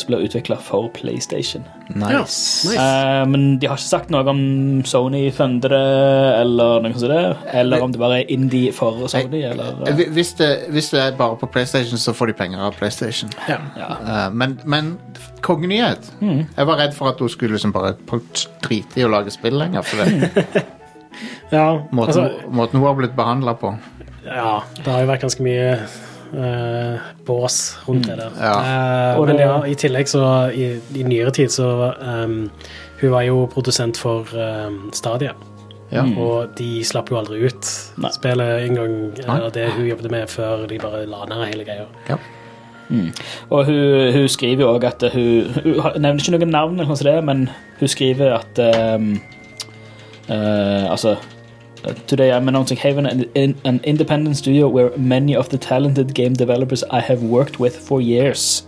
som 0.00 0.10
blir 0.10 0.24
utvikla 0.26 0.56
for 0.62 0.88
PlayStation. 0.96 1.64
Ja, 1.88 2.20
Nice. 2.20 2.68
nice. 2.68 2.76
Eh, 2.82 3.22
men 3.30 3.44
de 3.62 3.68
har 3.70 3.78
ikke 3.78 3.88
sagt 3.88 4.10
noe 4.12 4.26
om 4.28 4.40
Sony 4.84 5.30
funder 5.32 5.72
det, 5.72 5.82
eller 6.42 6.82
noe 6.84 6.92
sånt. 6.98 7.08
Der, 7.12 7.36
Eller 7.56 7.82
om 7.86 7.92
det 7.94 8.00
bare 8.02 8.20
er 8.22 8.32
indie 8.34 8.72
for 8.76 9.06
Sony, 9.08 9.42
eller 9.48 9.78
Eh, 9.88 10.02
Hvis 10.14 10.34
det, 10.38 10.50
hvis 10.74 10.90
det 10.92 11.00
er 11.00 11.16
bare 11.16 11.36
på 11.40 11.46
PlayStation, 11.54 11.98
så 11.98 12.12
får 12.14 12.26
de 12.32 12.38
penger 12.42 12.58
av 12.68 12.76
PlayStation. 12.76 13.30
Ja. 13.48 13.58
ja. 13.76 13.90
Eh, 14.04 14.30
men, 14.32 14.58
men 14.64 14.98
kongenyhet. 15.42 16.10
Jeg 16.20 16.66
var 16.66 16.76
redd 16.82 16.94
for 16.98 17.08
at 17.12 17.20
hun 17.22 17.28
skulle 17.32 17.54
liksom 17.56 17.72
bare 17.72 17.94
drite 18.62 19.00
i 19.00 19.04
å 19.06 19.12
lage 19.12 19.30
spill 19.30 19.56
lenger. 19.60 19.82
For 19.82 20.04
det. 20.04 20.64
Ja, 21.50 21.80
Måten, 21.90 22.12
altså, 22.12 22.50
måten 22.52 22.78
hun 22.78 22.86
har 22.86 22.94
blitt 22.98 23.14
behandla 23.16 23.54
på. 23.58 23.72
ja, 24.26 24.58
det 24.76 24.84
har 24.92 25.00
jo 25.02 25.08
vært 25.08 25.22
ganske 25.24 25.42
mye 25.42 25.70
eh, 26.34 27.08
bås 27.26 27.78
rundt 27.86 28.06
det 28.08 28.16
der. 28.20 28.30
Ja. 28.40 29.16
Uh, 29.18 29.26
men 29.26 29.38
ja, 29.42 29.54
i 29.66 29.74
tillegg 29.78 30.08
så 30.10 30.22
i, 30.52 30.70
i 30.94 31.04
nyere 31.06 31.32
tid 31.34 31.52
så 31.52 31.92
um, 32.00 32.50
Hun 33.00 33.12
var 33.14 33.22
jo 33.22 33.46
produsent 33.52 33.96
for 33.96 34.26
um, 34.34 34.88
Stadia, 34.92 35.34
Ja. 35.92 36.02
og 36.04 36.50
de 36.58 36.82
slapp 36.84 37.08
jo 37.08 37.16
aldri 37.16 37.38
ut 37.46 37.68
Nei. 37.96 38.10
spillet 38.12 38.66
engang. 38.66 38.96
Eller 39.22 39.48
det 39.54 39.70
hun 39.72 39.86
jobbet 39.86 40.10
med 40.10 40.28
før 40.28 40.66
de 40.68 40.78
bare 40.82 41.06
la 41.06 41.24
ned 41.30 41.46
hele 41.46 41.64
greia. 41.64 41.86
Ja. 42.10 42.18
Og 43.50 43.64
hun, 43.68 44.12
hun 44.12 44.28
skriver 44.28 44.64
jo 44.64 44.74
òg 44.74 44.84
at 44.88 45.04
hun, 45.12 45.48
hun 45.62 46.00
nevner 46.00 46.20
ikke 46.34 46.48
navn, 46.48 46.76
noe 46.80 46.96
sånt, 46.96 47.24
men 47.24 47.48
hun 47.80 47.88
skriver 47.88 48.38
at 48.40 48.60
um, 48.96 49.10
uh, 50.28 50.90
Altså 50.90 51.16
Today 52.06 52.32
I'm 52.32 52.48
announcing 52.48 52.76
Haven, 52.76 53.06
an, 53.06 53.54
an 53.64 53.80
independent 53.84 54.36
studio 54.36 54.68
where 54.68 54.90
many 54.96 55.36
of 55.36 55.48
the 55.48 55.58
talented 55.58 56.14
game 56.14 56.34
developers 56.34 56.82
I 56.90 57.00
have 57.00 57.22
worked 57.22 57.60
with 57.60 57.76
for 57.76 58.00
years 58.00 58.66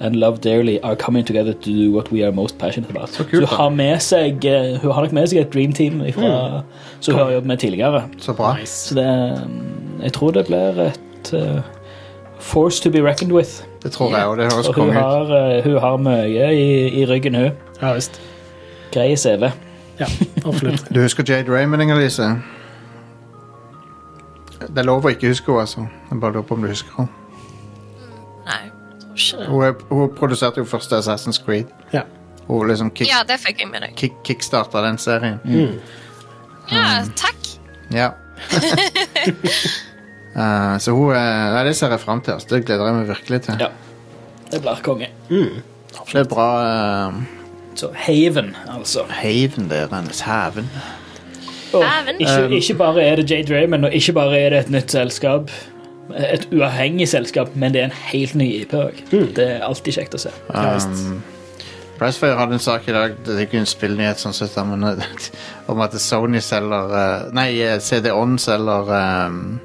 and 0.00 0.16
love 0.16 0.40
dearly 0.40 0.80
are 0.82 0.96
coming 0.96 1.24
together 1.24 1.52
to 1.52 1.70
do 1.70 1.92
what 1.92 2.10
we 2.10 2.22
are 2.24 2.32
most 2.32 2.58
passionate 2.58 2.90
about. 2.90 3.08
Så 3.08 3.24
kult, 3.24 3.48
hun, 3.48 3.56
har 3.56 3.68
med 3.70 4.00
seg, 4.02 4.44
eh, 4.44 4.78
hun 4.80 4.92
har 4.92 5.02
nok 5.02 5.12
med 5.12 5.28
seg 5.28 5.38
et 5.38 5.52
dream 5.54 5.72
team 5.72 6.02
ifra, 6.06 6.62
som 7.00 7.14
hun 7.14 7.22
har 7.22 7.32
jobbet 7.32 7.46
med 7.46 7.58
tidligere. 7.58 8.02
Så 8.18 8.32
bra. 8.32 8.56
Så 8.64 8.94
det, 8.94 9.06
um, 9.44 10.00
jeg 10.02 10.12
tror 10.12 10.30
det 10.30 10.46
blir 10.46 10.80
et 10.88 11.32
uh, 11.32 11.60
force 12.38 12.82
to 12.82 12.90
be 12.90 13.02
reckoned 13.02 13.32
with. 13.32 13.62
Det 13.82 13.92
tror 13.92 14.10
jeg, 14.16 14.26
òg. 14.26 14.36
det 14.38 14.52
høres 14.52 14.68
konge 14.74 14.90
ut. 14.90 14.94
har, 14.94 15.58
uh, 15.58 15.64
hun 15.64 15.78
har 15.78 15.96
mye 15.96 16.50
i, 16.54 16.88
i 17.02 17.06
ryggen, 17.06 17.34
hun. 17.34 17.50
Ja 17.82 17.94
visst. 17.94 18.20
Grei 18.92 19.16
CV. 19.16 19.50
Ja, 20.00 20.06
absolutt. 20.44 20.88
Du 20.94 21.00
husker 21.02 21.24
Jade 21.28 21.52
Raymond, 21.52 21.82
Inger-Lise? 21.82 22.28
Det 24.64 24.78
er 24.80 24.86
lov 24.88 25.04
å 25.04 25.10
ikke 25.12 25.28
huske 25.30 25.50
henne, 25.52 25.60
altså. 25.66 25.84
Jeg 26.10 26.20
bare 26.22 26.32
lurer 26.38 26.46
på 26.48 26.56
om 26.56 26.62
du 26.64 26.68
husker 26.70 26.96
henne. 26.96 27.08
Nei, 28.44 28.60
jeg 28.64 29.00
tror 29.00 29.14
ikke 29.14 29.38
det. 29.38 29.48
Hun, 29.50 29.62
er- 29.64 29.86
hun 29.90 30.14
produserte 30.18 30.62
jo 30.62 30.66
første 30.68 30.98
Assassin's 30.98 31.40
Creed. 31.44 31.70
Ja. 31.92 32.02
Hun 32.48 32.66
liksom 32.68 32.90
kick, 32.92 33.08
Ja, 33.08 33.22
det 33.28 33.38
fikk 33.40 33.60
jeg 33.64 33.70
med 33.70 33.80
deg. 33.86 33.94
kick, 33.96 34.16
kickstarta 34.26 34.82
den 34.84 34.98
serien. 35.00 35.38
Ja, 36.72 37.04
takk. 37.16 37.40
Ja. 37.92 38.10
uh, 40.36 40.76
så 40.82 40.92
hun 40.96 41.12
er 41.16 41.52
Nei, 41.54 41.62
det 41.68 41.76
ser 41.78 41.92
jeg 41.94 42.00
fram 42.02 42.20
til. 42.24 42.34
Altså. 42.36 42.50
Det 42.54 42.64
gleder 42.66 42.86
jeg 42.90 42.98
meg 42.98 43.08
virkelig 43.14 43.40
til. 43.46 43.60
Ja. 43.64 43.70
Det 44.50 44.60
blir 44.64 44.82
konge. 44.84 45.08
Det 45.28 46.20
er 46.20 46.28
bra 46.30 46.48
uh, 46.64 47.22
Så 47.74 47.88
Haven, 47.94 48.56
altså. 48.78 49.04
Haven 49.08 49.70
der, 49.70 49.88
hennes 49.94 50.20
haven. 50.20 50.70
Og 51.72 51.84
Haven. 51.84 52.20
ikke, 52.20 52.56
ikke 52.56 52.74
bare 52.74 53.02
er 53.02 53.16
det 53.16 53.30
Jade 53.30 53.54
Raymond, 53.54 53.84
og 53.84 53.94
ikke 53.94 54.12
bare 54.12 54.38
er 54.38 54.50
det 54.50 54.58
et 54.58 54.70
nytt 54.70 54.90
selskap, 54.92 55.50
et 56.16 56.48
uavhengig 56.52 57.08
selskap, 57.08 57.48
men 57.54 57.74
det 57.74 57.80
er 57.80 57.84
en 57.84 57.98
helt 58.12 58.34
ny 58.34 58.50
IP 58.60 58.74
òg. 58.74 59.04
Det 59.10 59.38
er 59.38 59.64
alltid 59.66 59.98
kjekt 59.98 60.14
å 60.14 60.26
se. 60.26 60.34
Pricefire. 60.48 61.14
Um, 61.14 61.22
Pressfire 61.98 62.34
hadde 62.38 62.56
en 62.56 62.62
sak 62.62 62.88
i 62.88 62.92
dag 62.92 63.12
Det 63.24 63.36
er 63.36 63.44
ikke 63.46 63.60
en 63.62 63.68
spillnyhet, 63.70 64.18
sånn 64.18 64.34
sett, 64.34 64.56
men 64.66 64.82
om 65.70 65.82
at 65.84 65.94
Sony 66.02 66.40
selger 66.42 66.94
eh, 66.98 67.28
Nei, 67.36 67.48
eh, 67.62 67.78
CD-On 67.78 68.34
selger 68.42 68.90
um, 68.90 69.60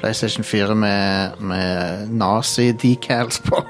PlayStation 0.00 0.46
4 0.46 0.74
med, 0.78 1.40
med 1.42 2.08
nazi-decals 2.14 3.40
på. 3.44 3.60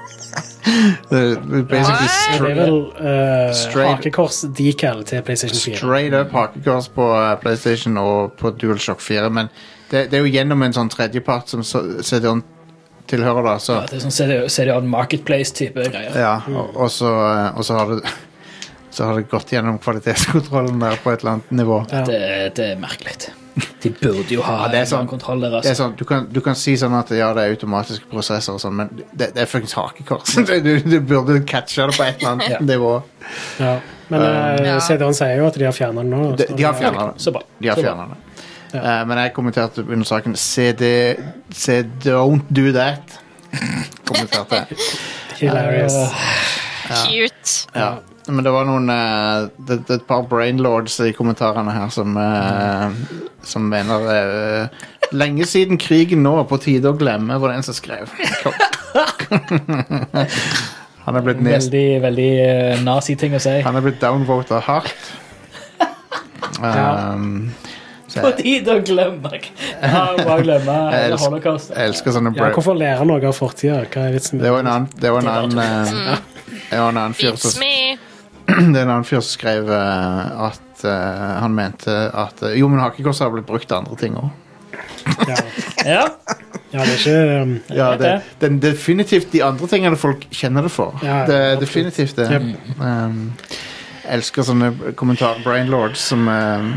det 1.10 1.22
basically 1.70 2.08
What? 2.08 2.42
Det 2.42 2.50
er 2.50 2.58
vel 2.58 2.76
uh, 2.98 3.54
Straight- 3.56 3.90
hakekors-decal 3.96 5.02
til 5.08 5.22
PlayStation 5.26 5.60
4. 5.64 5.80
straight 5.80 6.14
up 6.18 6.32
hakekors 6.36 6.88
på 6.94 7.08
eh, 7.16 7.34
PlayStation 7.42 7.98
og 8.00 8.36
på 8.40 8.52
DualShock 8.60 9.00
4. 9.04 9.30
Men 9.30 9.50
det, 9.90 10.08
det 10.12 10.18
er 10.20 10.24
jo 10.26 10.30
gjennom 10.32 10.62
en 10.66 10.76
sånn 10.76 10.90
tredjepart 10.92 11.48
som 11.54 11.64
CD-On 11.64 12.42
tilhører, 13.08 13.42
da. 13.46 13.56
Så 13.62 13.78
Ja, 13.78 13.84
det 13.88 13.96
er 13.98 14.04
sånn 14.04 14.16
CD, 14.18 14.38
CD-on 14.52 14.88
Marketplace-type 14.92 15.88
greier. 15.88 16.16
Ja, 16.18 16.34
og, 16.52 16.74
og, 16.76 16.90
så, 16.92 17.08
eh, 17.08 17.46
og 17.56 17.64
så 17.68 17.78
har 17.80 17.94
det 17.96 18.16
så 18.98 19.04
har 19.04 19.18
det 19.20 19.28
gått 19.30 19.52
gjennom 19.52 19.76
kvalitetskontrollen 19.78 20.80
der 20.82 20.96
på 21.04 21.12
et 21.12 21.20
eller 21.20 21.36
annet 21.36 21.50
nivå. 21.54 21.82
Ja. 21.92 22.00
Det, 22.08 22.18
det 22.56 22.70
er 22.72 22.80
merkelig. 22.80 23.28
De 23.82 23.90
burde 23.90 24.34
jo 24.34 24.42
ha 24.42 24.56
Ja, 24.64 24.68
det 24.72 24.80
er 24.80 24.88
sånn- 24.90 25.08
kontroll 25.08 25.40
der. 25.40 25.50
Det 25.50 25.64
er 25.64 25.70
Altså. 25.70 25.82
sånn, 25.84 25.96
du, 25.98 26.04
kan, 26.04 26.26
du 26.32 26.40
kan 26.40 26.54
si 26.54 26.74
sånn 26.76 26.94
at 26.98 27.10
ja, 27.10 27.32
det 27.34 27.44
er 27.44 27.54
automatiske 27.56 28.08
prosesser, 28.10 28.52
og 28.52 28.60
sånn, 28.60 28.74
men 28.76 28.88
det, 29.12 29.32
det 29.34 29.42
er 29.42 29.46
fuckings 29.46 29.72
hakekors. 29.78 30.34
du, 30.64 30.80
du 30.80 31.00
burde 31.00 31.40
catche 31.46 31.86
det 31.86 31.96
på 31.96 32.04
et 32.06 32.18
eller 32.20 32.30
annet 32.36 32.48
Ja. 32.50 32.58
nivå. 32.60 33.02
Ja. 33.58 33.78
Men 34.08 34.22
uh, 34.22 34.78
CD-en 34.80 35.12
sier 35.14 35.36
jo 35.36 35.46
at 35.50 35.58
de 35.60 35.64
har 35.68 35.72
fjerna 35.76 36.00
den 36.00 36.10
nå. 36.10 36.36
De, 36.36 36.46
de 36.56 36.62
har 36.64 36.74
fjerna 36.74 37.10
det. 37.12 37.20
Så 37.22 37.32
bra. 37.34 37.42
De 37.60 37.68
har 37.68 37.76
Så 37.76 37.82
det. 37.82 38.24
Eh, 38.74 39.04
men 39.08 39.16
jeg 39.18 39.32
kommenterte 39.36 39.80
under 39.80 40.04
saken 40.04 40.34
CD, 40.36 41.16
CD 41.50 41.88
Don't 42.10 42.44
do 42.52 42.72
that. 42.72 43.18
Kommenterte 44.08 44.62
jeg. 44.62 44.78
Hilarious. 45.40 45.94
Cute. 46.88 47.54
Ja. 47.74 47.98
Men 48.34 48.44
det 48.44 48.52
var 48.54 48.66
noen 48.68 48.90
eh, 48.92 49.48
det, 49.56 49.80
det 49.88 49.94
er 49.94 50.00
et 50.00 50.08
par 50.08 50.26
brainlords 50.28 50.98
i 51.04 51.12
kommentarene 51.16 51.72
her 51.74 51.88
som 51.94 52.16
eh, 52.20 52.88
Som 53.46 53.68
mener 53.72 54.08
eh, 54.12 54.86
Lenge 55.16 55.46
siden 55.48 55.80
krigen 55.80 56.22
nå, 56.26 56.34
på 56.50 56.58
tide 56.60 56.90
å 56.90 56.96
glemme, 56.98 57.38
var 57.40 57.48
det 57.48 57.60
en 57.62 57.64
som 57.64 57.76
skrev. 57.76 58.10
Han 61.06 61.16
er 61.16 61.24
blitt 61.24 61.40
nest, 61.40 61.70
Veldig, 61.72 62.02
veldig 62.02 62.32
uh, 62.44 62.82
nazi-ting 62.84 63.32
å 63.32 63.40
si. 63.40 63.54
Han 63.64 63.78
er 63.80 63.86
blitt 63.86 64.02
downvota 64.02 64.60
hardt. 64.66 65.14
Um, 66.60 67.54
så 68.08 68.20
På 68.24 68.30
jeg, 68.32 68.38
tide 68.40 68.74
å 68.74 68.82
glemme 68.82 69.30
ja, 69.38 70.00
Bare 70.16 70.40
glemme 70.42 70.74
Jeg 70.96 71.18
holocaust. 71.22 71.70
jeg 71.70 71.92
elsker 71.92 72.16
sånne 72.16 72.32
Ja, 72.32 72.40
bra 72.40 72.48
hvorfor 72.56 72.78
lære 72.78 73.06
noe 73.06 73.20
av 73.28 73.36
fortida? 73.36 73.82
Hva 73.92 74.08
er 74.08 74.16
vitsen 74.16 74.40
med 74.40 74.46
Det 74.48 74.52
var 74.54 74.64
en 74.64 74.70
annen 74.72 74.88
Det 74.96 75.12
var 75.14 75.22
en 75.22 75.30
annen 75.34 75.60
eh, 75.62 76.22
Det 76.48 76.80
var 76.80 76.88
en 76.88 77.00
annen 77.04 77.14
fyr 77.18 77.30
Beats 77.36 77.52
som 77.52 77.62
me. 77.62 78.07
Det 78.72 78.78
er 78.80 78.84
en 78.86 78.90
annen 78.94 79.04
fyr 79.06 79.20
som 79.20 79.28
skrev 79.34 79.68
uh, 79.68 80.48
at 80.48 80.84
uh, 80.84 81.40
han 81.42 81.54
mente 81.56 81.92
at 81.92 82.40
uh, 82.42 82.52
Jo, 82.56 82.68
men 82.72 82.80
hakekors 82.80 83.20
har 83.24 83.30
blitt 83.34 83.46
brukt 83.48 83.68
til 83.68 83.76
andre 83.80 83.96
ting 84.00 84.16
òg. 84.18 84.30
Ja. 85.28 85.38
Ja, 85.88 86.02
ja, 86.74 86.82
det 86.84 86.90
er 86.90 86.98
ikke 86.98 87.42
um, 87.42 87.52
Ja, 87.72 87.84
det, 87.96 88.00
det. 88.02 88.14
det 88.40 88.48
er 88.48 88.56
definitivt 88.64 89.30
de 89.32 89.40
andre 89.46 89.68
tingene 89.70 89.96
folk 89.96 90.24
kjenner 90.34 90.66
det 90.66 90.72
for. 90.74 90.98
Ja, 91.06 91.20
det 91.28 91.36
er 91.52 91.60
definitivt 91.62 92.18
det. 92.18 92.26
Yep. 92.34 92.80
Um, 92.82 93.20
elsker 94.10 94.44
sånne 94.44 94.72
kommentarer, 94.98 95.40
brainlords, 95.46 96.02
som, 96.10 96.26
um, 96.28 96.72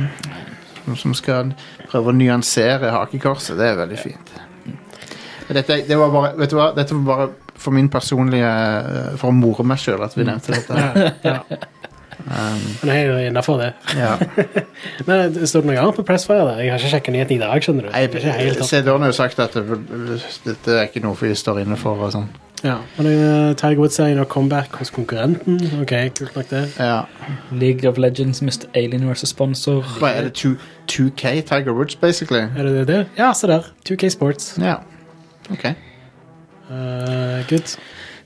som- 0.85 0.95
som 1.01 1.13
skal 1.17 1.51
prøve 1.91 2.13
å 2.13 2.15
nyansere 2.15 2.93
hakekorset. 2.93 3.57
Det 3.59 3.67
er 3.73 3.81
veldig 3.81 3.99
fint. 3.99 4.31
Dette, 5.51 5.81
det 5.89 5.97
var 5.99 6.13
bare, 6.13 6.31
vet 6.39 6.53
du 6.53 6.55
hva? 6.61 6.69
Dette 6.77 6.95
var 6.95 7.03
bare 7.09 7.27
for 7.61 7.75
min 7.75 7.89
personlige 7.93 8.47
uh, 8.47 9.13
For 9.21 9.29
å 9.29 9.35
more 9.37 9.65
meg 9.67 9.81
sjøl 9.81 10.01
at 10.05 10.17
vi 10.17 10.27
nevnte 10.27 10.57
dette. 10.57 11.13
ja. 11.27 11.39
Men 12.21 12.91
jeg 12.91 12.99
er 12.99 13.07
jo 13.07 13.17
innafor 13.31 13.57
det. 13.57 13.71
Ja. 13.97 14.11
Men 15.07 15.33
det 15.33 15.49
står 15.49 15.63
det 15.63 15.71
noe 15.71 15.79
annet 15.81 15.97
på 15.97 16.05
Pressfire? 16.05 16.45
der? 16.51 16.59
Jeg 16.61 16.73
har 16.73 16.83
ikke 16.83 16.91
sjekka 16.93 17.15
nyheten 17.15 17.37
i 17.37 17.41
dag. 17.41 17.63
skjønner 17.65 17.87
du. 17.87 17.89
Opp. 17.89 18.67
CD-en 18.69 19.05
har 19.05 19.09
jo 19.09 19.17
sagt 19.17 19.41
at 19.41 19.57
dette 19.57 20.77
er 20.77 20.85
ikke 20.85 21.01
noe 21.03 21.17
vi 21.17 21.33
står 21.35 21.63
inne 21.63 21.79
for. 21.81 21.97
og 21.97 22.13
sånn. 22.13 22.29
Ja. 22.61 22.75
Men 22.97 23.07
uh, 23.09 23.55
Tiger 23.57 23.79
Woods 23.81 23.97
serien 23.97 24.21
og 24.21 24.27
comeback 24.29 24.75
hos 24.77 24.93
konkurrenten. 24.93 25.57
Ok, 25.81 25.95
kult 26.19 26.35
nok 26.37 26.49
det. 26.51 26.63
Ja. 26.77 27.01
League 27.51 27.89
of 27.89 27.97
Legends 27.97 28.41
Mr. 28.41 28.69
Alien 28.75 29.07
vs. 29.09 29.29
sponsor. 29.33 29.81
Hva 29.97 30.13
er 30.19 30.29
det 30.29 30.35
2, 30.43 30.53
2K 30.91 31.39
Tiger 31.41 31.73
Woods, 31.73 31.95
basically? 31.95 32.43
Er 32.57 32.69
det 32.69 32.87
det? 32.87 33.05
Ja, 33.17 33.33
se 33.33 33.49
der. 33.49 33.71
2K 33.89 34.09
Sports. 34.13 34.53
Ja. 34.61 34.75
Ok. 35.49 35.71
Uh, 36.71 37.41
good. 37.49 37.75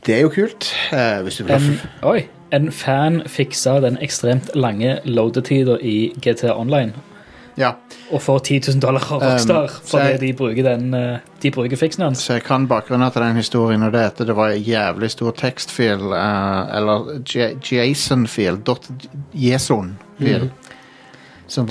Det 0.05 0.15
er 0.15 0.21
jo 0.21 0.29
kult. 0.29 0.67
Uh, 0.93 1.23
hvis 1.25 1.37
du 1.39 1.43
vil 1.47 1.55
ha 1.55 1.57
En, 1.57 1.79
oi, 2.03 2.27
en 2.53 2.71
fan 2.71 3.23
fiksa 3.27 3.79
den 3.81 3.97
ekstremt 4.05 4.51
lange 4.55 4.99
loadetida 5.05 5.79
i 5.81 6.13
GTA 6.21 6.53
Online 6.61 6.93
Ja, 7.57 7.71
og 8.11 8.19
får 8.21 8.39
10 8.43 8.59
000 8.75 8.81
dollar 8.83 9.05
av 9.15 9.21
Rockstar 9.23 9.63
Um, 9.71 9.81
fordi 9.87 10.09
jeg- 10.11 10.19
de 10.19 10.33
bruker, 10.33 10.63
den, 10.63 10.93
eh, 10.93 11.19
de 11.41 11.51
bruker 11.51 11.77
fiksen 11.79 12.03
hans. 12.03 12.19
så 12.21 12.33
jeg 12.33 12.43
kan 12.43 12.67
bakgrunnen 12.67 13.11
til 13.11 13.21
den 13.21 13.35
historien, 13.39 13.83
og 13.83 13.93
det 13.93 14.01
er 14.01 14.07
at 14.07 14.17
det 14.27 14.35
var 14.35 14.49
en 14.51 14.61
jævlig 14.63 15.09
stor 15.11 15.31
tekstfil, 15.31 16.03
uh, 16.11 16.67
eller 16.77 17.21
Jasonfil 17.23 17.61
JSON-fil, 17.63 18.57
dot 18.67 18.89
JSON-fil, 19.33 20.49
som, 21.47 21.67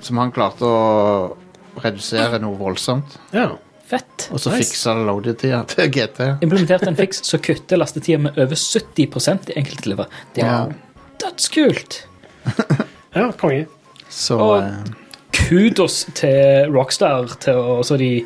som 0.00 0.18
han 0.18 0.32
klarte 0.32 0.66
å 0.66 1.36
redusere 1.82 2.40
noe 2.42 2.58
voldsomt, 2.58 3.18
Ja. 3.32 3.52
Fett. 3.92 4.28
og 4.32 4.40
så 4.40 4.50
Nice. 4.54 4.70
fiksa 4.72 4.94
det 4.96 5.04
loadetida 5.06 5.58
til 5.68 5.90
GT. 5.92 6.20
Implementerte 6.46 6.88
en 6.88 6.96
fiks 6.96 7.18
som 7.28 7.40
kutter 7.44 7.76
lastetida 7.76 8.18
med 8.24 8.38
over 8.40 8.56
70% 8.56 9.50
i 9.52 9.58
enkelte 9.60 9.82
tilfeller. 9.84 10.06
Det 10.34 10.44
er 10.46 10.52
Wow. 10.62 10.72
dødskult! 11.20 11.98
ja, 13.14 13.26
konge. 13.36 13.66
Så 14.08 14.38
Og- 14.40 14.62
eh, 14.62 14.94
kudos 15.32 16.06
til 16.14 16.72
Rockstar 16.72 17.28
til 17.40 17.54
å, 17.60 17.78
så 17.84 17.96
de, 18.00 18.24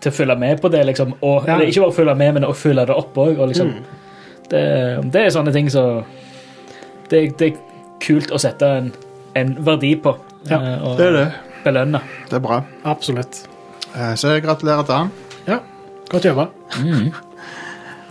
til 0.00 0.12
å 0.12 0.14
følge 0.14 0.38
med 0.38 0.60
på 0.62 0.70
det. 0.72 0.84
Liksom. 0.86 1.14
Og 1.22 1.44
Ja. 1.46 1.54
eller 1.54 1.66
Ikke 1.68 1.80
bare 1.84 1.92
følge 1.92 2.14
med, 2.16 2.34
men 2.34 2.44
å 2.48 2.54
følge 2.56 2.86
det 2.86 2.96
opp 2.96 3.14
òg. 3.16 3.36
Liksom. 3.48 3.74
Det, 4.50 4.64
det 5.12 5.22
er 5.26 5.30
sånne 5.32 5.52
ting 5.52 5.68
som 5.70 6.04
det, 7.10 7.36
det 7.38 7.52
er 7.52 7.58
kult 8.00 8.30
å 8.32 8.38
sette 8.40 8.62
en, 8.78 8.92
en 9.36 9.54
verdi 9.64 9.94
på. 9.96 10.16
Ja, 10.48 10.56
eh, 10.60 10.82
og 10.84 10.96
Det 10.98 11.06
er 11.06 11.12
det. 11.12 11.32
belønne. 11.64 12.00
Det 12.30 12.36
er 12.36 12.40
bra. 12.40 12.62
absolutt. 12.84 13.46
Eh, 13.94 14.14
Så 14.16 14.40
gratulerer 14.42 14.82
til 14.82 14.94
han. 14.94 15.10
Ja, 15.46 15.58
godt 16.10 16.24
jobba. 16.24 16.46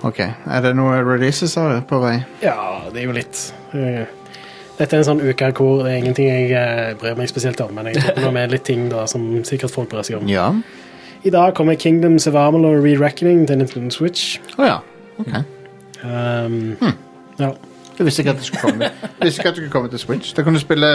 Ok, 0.03 0.19
Er 0.19 0.61
det 0.61 0.75
noe 0.75 0.99
releases 1.03 1.57
av 1.57 1.69
det 1.71 1.85
på 1.87 1.99
vei? 2.03 2.17
Ja, 2.43 2.81
det 2.91 3.01
er 3.01 3.05
jo 3.07 3.13
litt 3.15 3.53
eh, 3.73 4.03
Dette 4.75 4.97
er 4.97 4.99
en 4.99 5.05
sånn 5.07 5.21
uke 5.23 5.47
hvor 5.55 5.83
det 5.85 5.93
er 5.93 6.01
ingenting 6.01 6.27
jeg 6.27 6.49
eh, 6.59 6.95
bryr 6.99 7.15
meg 7.15 7.29
spesielt 7.31 7.61
om, 7.63 7.71
men 7.77 7.87
jeg 7.91 8.01
tok 8.03 8.19
nå 8.25 8.31
med 8.35 8.51
litt 8.51 8.65
ting 8.67 8.89
da 8.91 9.05
som 9.07 9.23
sikkert 9.47 9.71
folk 9.71 9.91
bryr 9.93 10.03
seg 10.03 10.17
om. 10.19 10.27
Ja. 10.27 10.49
I 11.23 11.31
dag 11.31 11.53
kommer 11.55 11.77
Kingdoms 11.79 12.27
of 12.27 12.35
Amalur 12.35 12.81
Re-Reckoning 12.83 13.45
til 13.47 13.61
Nintendo 13.61 13.95
Switch. 13.95 14.39
Å 14.59 14.65
ja. 14.67 14.79
Ok. 15.21 15.29
Um, 16.03 16.73
hmm. 16.81 16.97
Ja. 17.39 17.53
Jeg 17.95 18.07
visste 18.09 18.25
ikke 18.25 18.33
at 18.33 18.41
det 18.41 18.49
skulle 18.49 18.65
komme, 18.73 18.89
jeg 19.21 19.29
visste 19.29 19.39
ikke 19.39 19.53
at 19.53 19.55
det 19.55 19.61
skulle 19.61 19.75
komme 19.77 19.93
til 19.93 20.01
Switch. 20.03 20.33
Da 20.35 20.43
kan 20.43 20.57
du 20.57 20.59
spille 20.59 20.89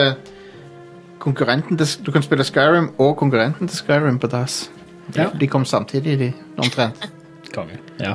konkurrenten 1.18 1.76
til, 1.78 2.04
Du 2.06 2.10
kan 2.12 2.22
spille 2.22 2.44
Skyrim 2.44 2.90
og 2.98 3.16
konkurrenten 3.16 3.68
til 3.68 3.76
Skyrim 3.76 4.18
på 4.18 4.26
dass. 4.30 4.70
Ja. 5.16 5.28
De 5.40 5.46
kom 5.46 5.64
samtidig, 5.64 6.18
de, 6.18 6.32
omtrent. 6.58 7.08
Konge. 7.54 7.78
Ja. 8.00 8.14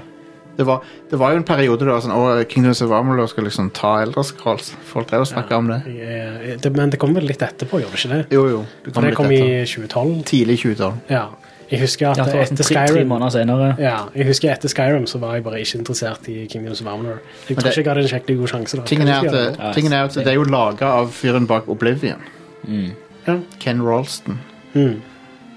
Det 0.57 0.65
var, 0.67 0.83
det 1.09 1.17
var 1.17 1.31
jo 1.31 1.37
en 1.37 1.43
periode 1.43 1.79
da 1.87 1.95
sånn, 1.99 2.11
å, 2.13 2.43
Kingdoms 2.47 2.81
of 2.85 2.91
Amalur 2.93 3.25
skal 3.27 3.43
liksom 3.47 3.71
ta 3.73 3.95
Elder 4.03 4.21
Scrolls. 4.21 4.75
Folk 4.85 5.07
drev 5.09 5.21
og 5.21 5.27
snakka 5.27 5.57
om 5.57 5.67
det. 5.71 5.79
Jeg- 5.87 6.59
det. 6.61 6.71
Men 6.75 6.91
det 6.91 6.99
kom 6.99 7.13
vel 7.15 7.25
litt 7.25 7.41
etterpå, 7.41 7.79
gjorde 7.81 7.91
det 7.91 8.05
ikke 8.05 8.09
det? 8.13 8.27
Jo, 8.31 8.43
jo. 8.47 8.65
Det 8.85 8.93
For 8.93 9.01
kom 9.01 9.03
det 9.03 9.09
litt 9.09 9.17
kom 9.17 9.25
etter. 9.25 9.63
i 9.63 9.65
2012. 9.65 10.23
Tidlig 10.29 10.59
2012. 10.61 10.93
Ja. 11.09 11.25
Jeg 11.71 11.79
husker 11.81 12.09
at 12.11 12.17
Ja, 12.17 12.23
det 12.25 12.33
var 12.35 12.41
etter 12.43 12.55
tre, 12.63 12.75
tre 12.75 12.87
Skyrim 12.87 13.07
måneder 13.07 13.29
senere. 13.31 13.75
ja, 13.79 13.97
jeg 14.15 14.25
husker 14.27 14.51
etter 14.51 14.69
Skyrim 14.69 15.07
så 15.07 15.17
var 15.19 15.33
jeg 15.33 15.43
bare 15.43 15.59
ikke 15.63 15.77
interessert 15.79 16.27
i 16.29 16.45
Kingdoms 16.45 16.81
of 16.81 16.87
Amalur. 16.87 17.17
Jeg 17.49 17.57
tror 17.57 17.63
det- 17.63 17.77
ikke 17.77 17.83
jeg 17.83 17.95
hadde 17.95 18.01
en 18.01 18.07
skikkelig 18.07 18.37
god 18.37 18.47
sjanse. 18.47 18.77
da. 18.77 18.83
Tingen 18.83 19.07
er, 19.07 19.13
Kanskje 19.13 19.25
at, 19.27 19.33
jeg 19.33 19.57
det. 19.57 19.59
Ja, 19.59 19.73
tingen 19.73 19.93
er 19.93 20.03
at 20.03 20.13
det 20.13 20.27
er 20.27 20.33
jo 20.33 20.43
laga 20.43 20.85
av 20.85 21.07
fyren 21.09 21.47
bak 21.47 21.67
Oblivion. 21.67 22.21
Ja. 22.67 23.37
Ken 23.59 23.81
Ralston. 23.85 24.39
Mm. 24.73 25.01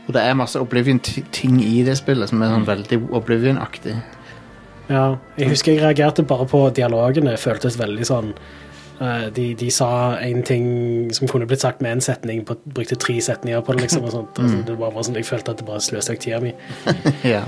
Og 0.07 0.13
det 0.15 0.23
er 0.23 0.35
masse 0.39 0.61
Oblivion-ting 0.63 1.57
i 1.65 1.81
det 1.87 1.97
spillet 1.99 2.31
som 2.31 2.43
er 2.43 2.53
sånn 2.53 2.67
veldig 2.69 3.01
Oblivion-aktig. 3.17 3.97
Ja, 4.89 5.17
jeg 5.37 5.49
husker 5.51 5.73
jeg 5.75 5.83
reagerte 5.83 6.23
bare 6.23 6.47
på 6.47 6.61
dialogene. 6.71 7.33
Føltes 7.43 7.75
veldig 7.81 8.07
sånn 8.07 8.29
eh, 9.01 9.25
de, 9.35 9.49
de 9.59 9.71
sa 9.75 9.89
en 10.23 10.45
ting 10.47 10.69
som 11.17 11.27
kunne 11.27 11.49
blitt 11.51 11.65
sagt 11.65 11.83
med 11.83 11.97
én 11.97 12.05
setning, 12.05 12.45
på, 12.47 12.55
brukte 12.71 12.95
tre 13.03 13.17
setninger 13.21 13.65
på 13.67 13.75
det. 13.75 13.83
liksom 13.89 14.05
og 14.07 14.15
sånt. 14.15 14.39
Altså, 14.39 14.61
det 14.69 14.77
var 14.79 14.95
bare 14.95 15.09
sånn, 15.09 15.19
Jeg 15.19 15.27
følte 15.27 15.51
at 15.57 15.59
det 15.59 15.67
bare 15.67 15.83
sløste 15.83 16.15
vekk 16.15 16.23
tida 16.29 16.39
mi. 16.45 16.55
Ja. 17.35 17.43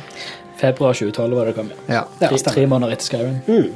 Februar 0.59 0.97
2012 0.99 1.37
var 1.39 1.47
det 1.47 1.55
kom. 1.55 1.69
ja. 1.87 2.01
ja. 2.19 2.29
Tre, 2.33 2.39
stemmer. 2.43 2.55
tre 2.57 2.67
måneder 2.67 2.97
etter 2.97 3.07
Skyrim. 3.13 3.69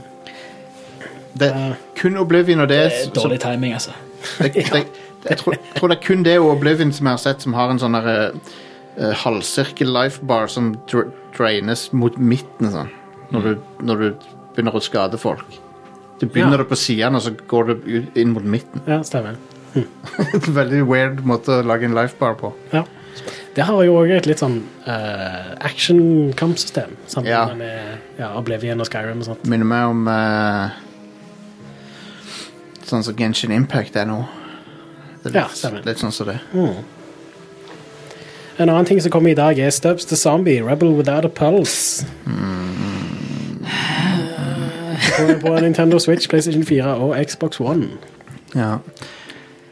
Det 1.38 1.48
er 1.54 1.76
kun 1.96 2.16
Oblivion 2.18 2.60
og 2.60 2.68
det, 2.68 2.80
Det 2.82 2.92
er 2.92 3.04
som- 3.04 3.14
dårlig 3.22 3.38
timing, 3.40 3.72
altså. 3.78 3.94
det, 4.42 4.52
det, 4.74 4.82
Jeg 5.30 5.38
tror, 5.38 5.54
tror 5.76 5.88
det 5.92 5.98
er 5.98 6.04
kun 6.06 6.22
det 6.26 6.36
og 6.40 6.56
Oblivion 6.56 6.92
som 6.92 7.06
jeg 7.06 7.12
har 7.16 7.22
sett 7.22 7.44
som 7.44 7.54
har 7.54 7.70
en 7.70 7.78
sånn 7.78 7.94
uh, 7.94 8.32
halvsirkel 9.22 9.86
life 9.92 10.18
lifebar 10.18 10.48
som 10.50 10.72
dra 10.90 11.04
draines 11.36 11.86
mot 11.96 12.16
midten 12.18 12.72
sånn. 12.74 12.90
Når 13.32 13.46
du, 13.46 13.52
når 13.86 14.02
du 14.02 14.08
begynner 14.52 14.74
å 14.76 14.82
skade 14.84 15.16
folk. 15.20 15.46
Du 16.20 16.26
begynner 16.26 16.58
Ja. 16.58 16.64
det 16.64 16.68
på 16.68 16.76
sidene, 16.76 17.16
og 17.16 17.22
så 17.24 17.32
går 17.48 17.64
du 17.70 17.72
ut- 17.86 18.16
inn 18.20 18.34
mot 18.34 18.44
midten. 18.44 18.82
Ja, 18.86 19.00
stemmer. 19.02 19.38
Veldig 20.60 20.82
weird 20.86 21.22
måte 21.24 21.62
å 21.62 21.64
lage 21.64 21.88
en 21.88 21.94
lifebar 21.96 22.36
på. 22.38 22.52
Ja. 22.74 22.84
Det 23.54 23.64
har 23.68 23.82
jo 23.84 23.96
òg 24.00 24.10
et 24.16 24.26
litt 24.28 24.40
sånn 24.40 24.60
uh, 24.86 25.56
action-kampsystem, 25.60 26.94
Ja. 27.24 27.46
med 27.54 27.98
ja, 28.18 28.30
Oblivion 28.38 28.80
og 28.80 28.88
Skyrim 28.88 29.20
og 29.20 29.26
sånt. 29.30 29.44
Minner 29.48 29.68
meg 29.68 29.88
om 29.92 30.06
uh, 30.08 30.70
Sånn 32.88 33.04
som 33.06 33.16
Genshin 33.16 33.52
Impact 33.52 33.96
er 33.96 34.04
nå. 34.08 34.20
Det 35.22 35.30
er 35.30 35.38
litt, 35.38 35.62
ja, 35.62 35.70
litt 35.86 36.00
sånn 36.02 36.12
som 36.14 36.26
det. 36.26 36.38
En 38.58 38.68
annen 38.68 38.86
ting 38.88 39.00
som 39.00 39.12
kommer 39.14 39.30
i 39.30 39.38
dag, 39.38 39.58
er 39.58 39.70
Stubbs 39.70 40.04
the 40.10 40.16
Zombie, 40.18 40.60
Rebel 40.62 40.96
Without 40.96 41.24
a 41.24 41.30
Pulse. 41.30 42.06
På, 45.12 45.26
på 45.40 45.54
Nintendo 45.60 45.98
Switch, 45.98 46.28
PlayStation 46.28 46.64
4 46.66 46.94
og 46.94 47.16
Xbox 47.26 47.60
One. 47.60 47.88
Ja. 48.54 48.76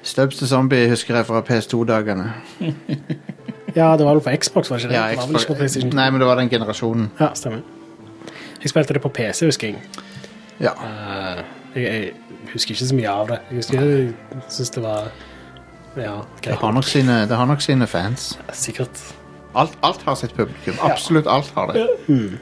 Stubbs 0.02 0.38
the 0.38 0.46
Zombie 0.46 0.88
husker 0.88 1.16
jeg 1.16 1.26
fra 1.26 1.42
PS2-dagene. 1.50 2.30
Ja, 3.76 3.96
det 3.96 4.06
var 4.06 4.14
vel 4.14 4.20
på 4.20 4.30
Xbox, 4.42 4.70
var 4.70 4.76
det 4.76 4.84
ikke 4.84 4.94
det? 4.94 5.00
Ja, 5.00 5.10
det 5.10 5.16
var 5.16 5.26
vel 5.26 5.36
ikke 5.36 5.52
på 5.52 5.54
PlayStation 5.54 5.92
Nei, 5.94 6.10
men 6.10 6.20
det 6.20 6.26
var 6.26 6.40
den 6.40 6.48
generasjonen. 6.50 7.10
Ja, 7.20 7.28
stemmer. 7.34 7.60
Jeg 8.62 8.70
spilte 8.70 8.94
det 8.94 9.02
på 9.02 9.08
PC, 9.08 9.44
husker 9.46 9.68
jeg. 9.68 9.76
Ja. 10.60 10.72
Uh, 10.74 11.42
jeg, 11.74 11.84
jeg 11.84 12.52
husker 12.52 12.74
ikke 12.74 12.86
så 12.86 12.94
mye 12.98 13.12
av 13.12 13.28
det. 13.30 13.38
Jeg 13.50 13.56
husker 13.56 13.84
jeg 13.84 14.14
synes 14.48 14.70
det 14.74 14.82
var 14.82 15.12
Ja, 15.96 16.20
Det 16.44 16.54
har 16.60 16.72
nok 16.72 16.84
sine, 16.86 17.26
det 17.26 17.36
har 17.36 17.46
nok 17.50 17.60
sine 17.64 17.86
fans. 17.86 18.38
Sikkert. 18.52 19.00
Alt, 19.58 19.72
alt 19.82 20.02
har 20.06 20.14
sitt 20.14 20.30
publikum. 20.36 20.76
Absolutt 20.86 21.26
alt 21.26 21.48
har 21.56 21.72
det. 21.72 21.86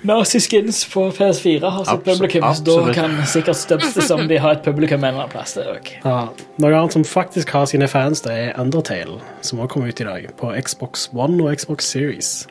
Mercy 0.04 0.38
Skins 0.44 0.82
på 0.92 1.06
PS4 1.16 1.70
har 1.70 1.84
sitt 1.88 1.94
Abso- 2.04 2.18
publikum, 2.18 2.44
så 2.54 2.64
da 2.86 2.92
kan 2.92 3.14
sikkert 3.26 3.56
Stubster 3.56 4.04
som 4.04 4.26
de 4.28 4.36
har 4.36 4.58
et 4.58 4.62
publikum 4.62 5.00
en 5.00 5.14
eller 5.14 5.22
annen 5.24 5.32
plass. 5.32 5.54
Det. 5.56 5.64
Ja, 6.04 6.28
noe 6.60 6.74
annet 6.76 6.92
som 6.92 7.04
faktisk 7.08 7.48
har 7.56 7.64
sine 7.66 7.88
fans, 7.88 8.20
det 8.26 8.32
er 8.36 8.60
Undertale, 8.60 9.22
som 9.40 9.58
også 9.64 9.72
kommer 9.72 9.88
ut 9.88 10.00
i 10.00 10.04
dag. 10.04 10.28
På 10.36 10.52
Xbox 10.60 11.08
One 11.16 11.40
og 11.48 11.56
Xbox 11.56 11.88
Series. 11.88 12.46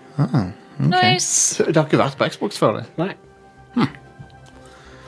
Nice. 0.80 1.64
Det 1.64 1.76
har 1.78 1.86
ikke 1.86 2.02
vært 2.02 2.18
på 2.18 2.26
Xbox 2.34 2.58
før, 2.58 2.80
det. 2.82 2.86
Nei. 2.98 3.12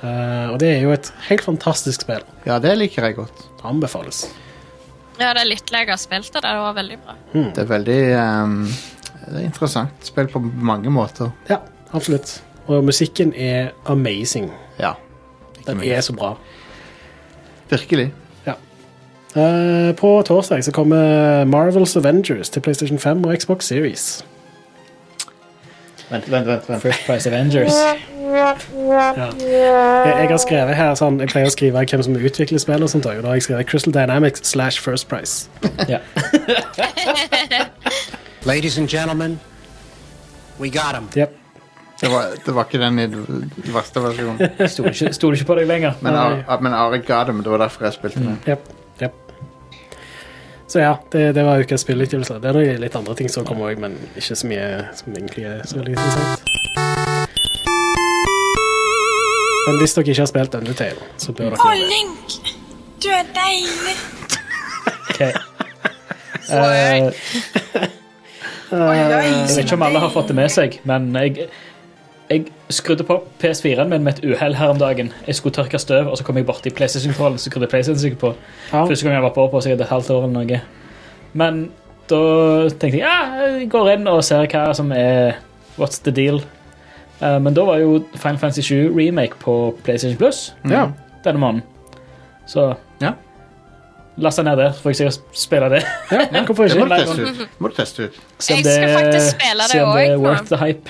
Eh, 0.04 0.46
og 0.54 0.60
det 0.62 0.70
er 0.78 0.82
jo 0.86 0.94
et 0.96 1.10
helt 1.28 1.42
fantastisk 1.44 2.06
spill. 2.06 2.22
Ja, 2.46 2.60
det 2.64 2.78
liker 2.78 3.04
jeg 3.10 3.18
godt. 3.18 3.42
Anbefales. 3.68 4.28
Ja, 5.20 5.34
det 5.36 5.42
er 5.44 5.50
litt 5.50 5.72
jeg 5.74 5.90
har 5.90 6.00
spilt 6.00 6.32
det. 6.34 6.44
Det 6.46 6.54
var 6.64 6.78
veldig 6.78 6.98
bra. 7.04 7.16
Det 7.34 7.64
er 7.64 7.68
veldig 7.68 8.00
um, 8.16 8.56
Det 9.26 9.36
er 9.42 9.46
interessant. 9.46 10.08
Spill 10.08 10.30
på 10.32 10.40
mange 10.40 10.92
måter. 10.94 11.34
Ja, 11.50 11.60
absolutt. 11.92 12.38
Og 12.70 12.84
musikken 12.88 13.34
er 13.36 13.74
amazing. 13.86 14.52
Ja. 14.80 14.94
Den 15.66 15.82
mye. 15.82 15.92
er 15.98 16.02
så 16.02 16.16
bra. 16.16 16.36
Virkelig. 17.70 18.14
Ja. 18.46 18.56
Uh, 19.36 19.92
på 20.00 20.22
torsdag 20.26 20.64
så 20.64 20.72
kommer 20.72 21.46
Marvels 21.46 21.98
Avengers 21.98 22.50
til 22.50 22.62
PlayStation 22.62 23.00
5 23.00 23.26
og 23.26 23.36
Xbox 23.38 23.64
Series. 23.64 24.26
Vent, 26.10 26.32
vent, 26.32 26.48
vent. 26.48 26.70
vent. 26.70 26.82
First 26.82 27.06
Price 27.06 27.30
Avengers. 27.30 27.74
Jeg, 27.74 28.48
jeg 30.16 30.30
har 30.30 30.38
skrevet 30.38 30.76
her 30.76 30.96
sånn, 30.98 31.20
Jeg 31.22 31.30
pleier 31.34 31.50
å 31.50 31.54
skrive 31.54 31.84
hvem 31.86 32.04
som 32.06 32.16
utvikler 32.18 32.62
spill, 32.62 32.86
og 32.86 32.90
sånt, 32.90 33.06
og 33.10 33.22
da 33.24 33.32
har 33.32 33.40
jeg 33.40 33.46
skrevet 33.50 33.70
Crystal 33.70 33.94
Dynamics 33.94 34.42
slash 34.50 34.82
First 34.82 35.10
Price. 35.10 35.50
Ja. 35.90 36.02
Ladies 38.50 38.78
and 38.78 38.90
gentlemen, 38.90 39.40
we 40.60 40.70
got 40.70 40.96
him. 40.96 41.10
Yep. 41.16 41.36
Det 42.02 42.10
var, 42.12 42.34
det 42.46 42.56
var 42.56 42.64
ikke 42.70 42.80
den 42.80 43.00
i 43.00 43.08
verste 43.74 44.02
versjonen. 44.02 44.68
Stoler 44.72 44.94
ikke, 44.96 45.14
stoler 45.14 45.36
ikke 45.40 45.50
på 45.52 45.58
deg 45.60 45.68
lenger. 45.68 45.98
Men, 46.02 46.16
Ar 46.16 46.62
men 46.64 46.74
Ari 46.74 47.02
ga 47.04 47.26
dem. 47.28 47.44
det 47.44 47.52
var 47.52 47.66
derfor 47.66 47.90
jeg 47.90 47.98
spilte 47.98 48.22
den. 48.24 48.38
Mm. 48.38 48.46
Yep. 48.48 48.79
Så 50.70 50.80
ja, 50.80 51.00
det, 51.12 51.32
det 51.32 51.44
var 51.44 51.60
ukas 51.60 51.82
spillutgivelse. 51.82 52.36
Det 52.40 52.50
er 52.52 52.54
noe 52.54 52.74
litt 52.78 52.96
andre 52.96 53.16
ting 53.18 53.30
som 53.34 53.46
kommer 53.46 53.72
òg, 53.72 53.80
men 53.82 53.96
ikke 54.14 54.36
så 54.38 54.50
mye 54.52 54.66
som 55.00 55.16
egentlig 55.16 55.48
er 55.50 55.64
så 55.66 55.80
veldig 55.80 55.96
interessant. 55.96 56.46
Men 59.66 59.80
hvis 59.82 59.98
dere 59.98 60.06
ikke 60.14 60.22
har 60.22 60.30
spilt 60.30 60.58
Undertale, 60.60 61.08
så 61.18 61.34
bør 61.34 61.56
dere 61.56 61.58
Å, 61.58 61.74
gjøre 61.74 61.82
det. 61.82 61.90
Link! 61.96 62.54
Du 63.02 63.10
er 63.16 63.26
deilig. 63.34 63.98
Ok. 65.10 65.22
Uh, 66.50 67.10
jeg 68.70 69.10
vet 69.10 69.58
ikke 69.64 69.76
om 69.76 69.84
alle 69.86 70.02
har 70.06 70.14
fått 70.14 70.30
det 70.32 70.38
med 70.38 70.54
seg, 70.54 70.78
men 70.90 71.10
jeg, 71.18 71.50
jeg 72.30 72.46
skrudde 72.70 73.04
på 73.04 73.16
PS4-en 73.42 73.90
min 73.90 74.04
med 74.04 74.14
et 74.20 74.26
uhell 74.36 74.56
her 74.56 74.70
om 74.70 74.78
dagen. 74.80 75.12
Jeg 75.28 75.36
skulle 75.36 75.54
tørke 75.56 75.80
støv, 75.82 76.08
og 76.12 76.18
så 76.18 76.24
kom 76.24 76.38
jeg 76.38 76.46
borti 76.46 76.70
PlayStation-kontrollen. 76.70 77.38
Så 77.42 77.50
skrudde 77.50 77.68
PlayStation 77.68 78.16
på. 78.22 78.34
Ja. 78.74 78.84
Første 78.86 79.04
gang 79.06 79.16
jeg 79.16 79.24
var 79.24 79.34
på, 79.34 79.48
på 79.48 79.62
sikkert 79.62 79.82
et 79.82 79.88
halvt 79.88 80.10
år 80.14 80.24
eller 80.28 80.44
noe. 80.44 80.62
Men 81.34 81.72
da 82.10 82.20
tenkte 82.70 82.98
jeg 83.00 83.06
ja, 83.06 83.48
jeg 83.58 83.70
går 83.70 83.92
inn 83.96 84.08
og 84.08 84.24
ser 84.26 84.46
hva 84.50 84.68
som 84.78 84.92
er 84.92 85.38
What's 85.80 86.02
the 86.04 86.12
deal? 86.12 86.42
Uh, 87.22 87.40
men 87.42 87.54
da 87.54 87.64
var 87.68 87.78
jo 87.82 88.04
Final 88.16 88.38
Fantasy 88.40 88.62
7 88.62 88.94
remake 88.98 89.36
på 89.42 89.56
PlayStation 89.84 90.18
Plus 90.18 90.54
Ja. 90.70 90.86
denne 91.26 91.40
måneden. 91.40 91.64
Så 92.48 92.76
Ja. 93.02 93.12
last 94.18 94.40
ned 94.44 94.58
der, 94.58 94.72
så 94.72 94.82
får 94.82 94.90
jeg 94.90 94.96
sikkert 94.96 95.20
spille 95.34 95.70
det. 95.70 95.84
ja, 96.12 96.44
hvorfor 96.46 96.64
Det 96.68 96.78
må 96.84 96.86
du 96.86 96.96
teste 96.96 97.22
ut. 97.22 97.50
Må 97.60 97.68
du 97.68 97.74
teste 97.76 98.04
ut. 98.04 98.20
Se 98.40 98.54
om 98.54 98.58
Jeg 98.58 98.66
skal 98.66 98.88
det- 98.88 98.98
faktisk 98.98 99.32
spille 99.36 99.64
det 99.64 99.72
se 99.72 99.82
om 99.84 99.98
det 99.98 100.08
er 100.10 100.18
worth 100.18 100.46
the 100.46 100.58
hype. 100.66 100.90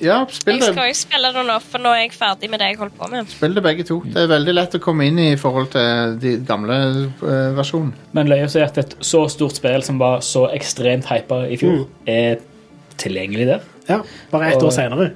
Ja, 0.00 0.18
spill 0.30 0.60
Jeg 0.60 0.74
skal 0.74 0.90
jo 0.90 0.96
spille 0.98 1.30
det 1.34 1.44
nå, 1.48 1.56
for 1.64 1.82
nå 1.82 1.92
er 1.96 2.04
jeg 2.04 2.12
ferdig 2.14 2.50
med 2.50 2.60
det 2.62 2.68
jeg 2.70 2.78
holder 2.78 2.94
på 2.98 3.08
med. 3.10 3.30
spill 3.32 3.56
det 3.56 3.62
begge 3.64 3.86
to. 3.88 4.00
Det 4.04 4.22
er 4.22 4.28
veldig 4.30 4.54
lett 4.54 4.76
å 4.78 4.82
komme 4.82 5.08
inn 5.10 5.18
i 5.18 5.30
forhold 5.40 5.72
til 5.74 6.18
de 6.22 6.36
gamle 6.46 6.76
uh, 7.22 7.56
versjonen. 7.56 7.94
Men 8.14 8.30
løye 8.30 8.46
å 8.46 8.52
si 8.52 8.62
at 8.62 8.78
et 8.78 8.94
så 9.00 9.24
stort 9.32 9.58
spill 9.58 9.82
som 9.82 9.98
var 9.98 10.22
så 10.26 10.46
ekstremt 10.54 11.08
hypa 11.10 11.44
i 11.48 11.58
fjor, 11.60 11.86
er 12.06 12.38
tilgjengelig 12.98 13.48
der. 13.50 13.66
Ja, 13.88 14.02
bare 14.30 14.52
ett 14.52 14.62
Og- 14.62 14.70
år 14.70 14.76
senere. 14.76 15.10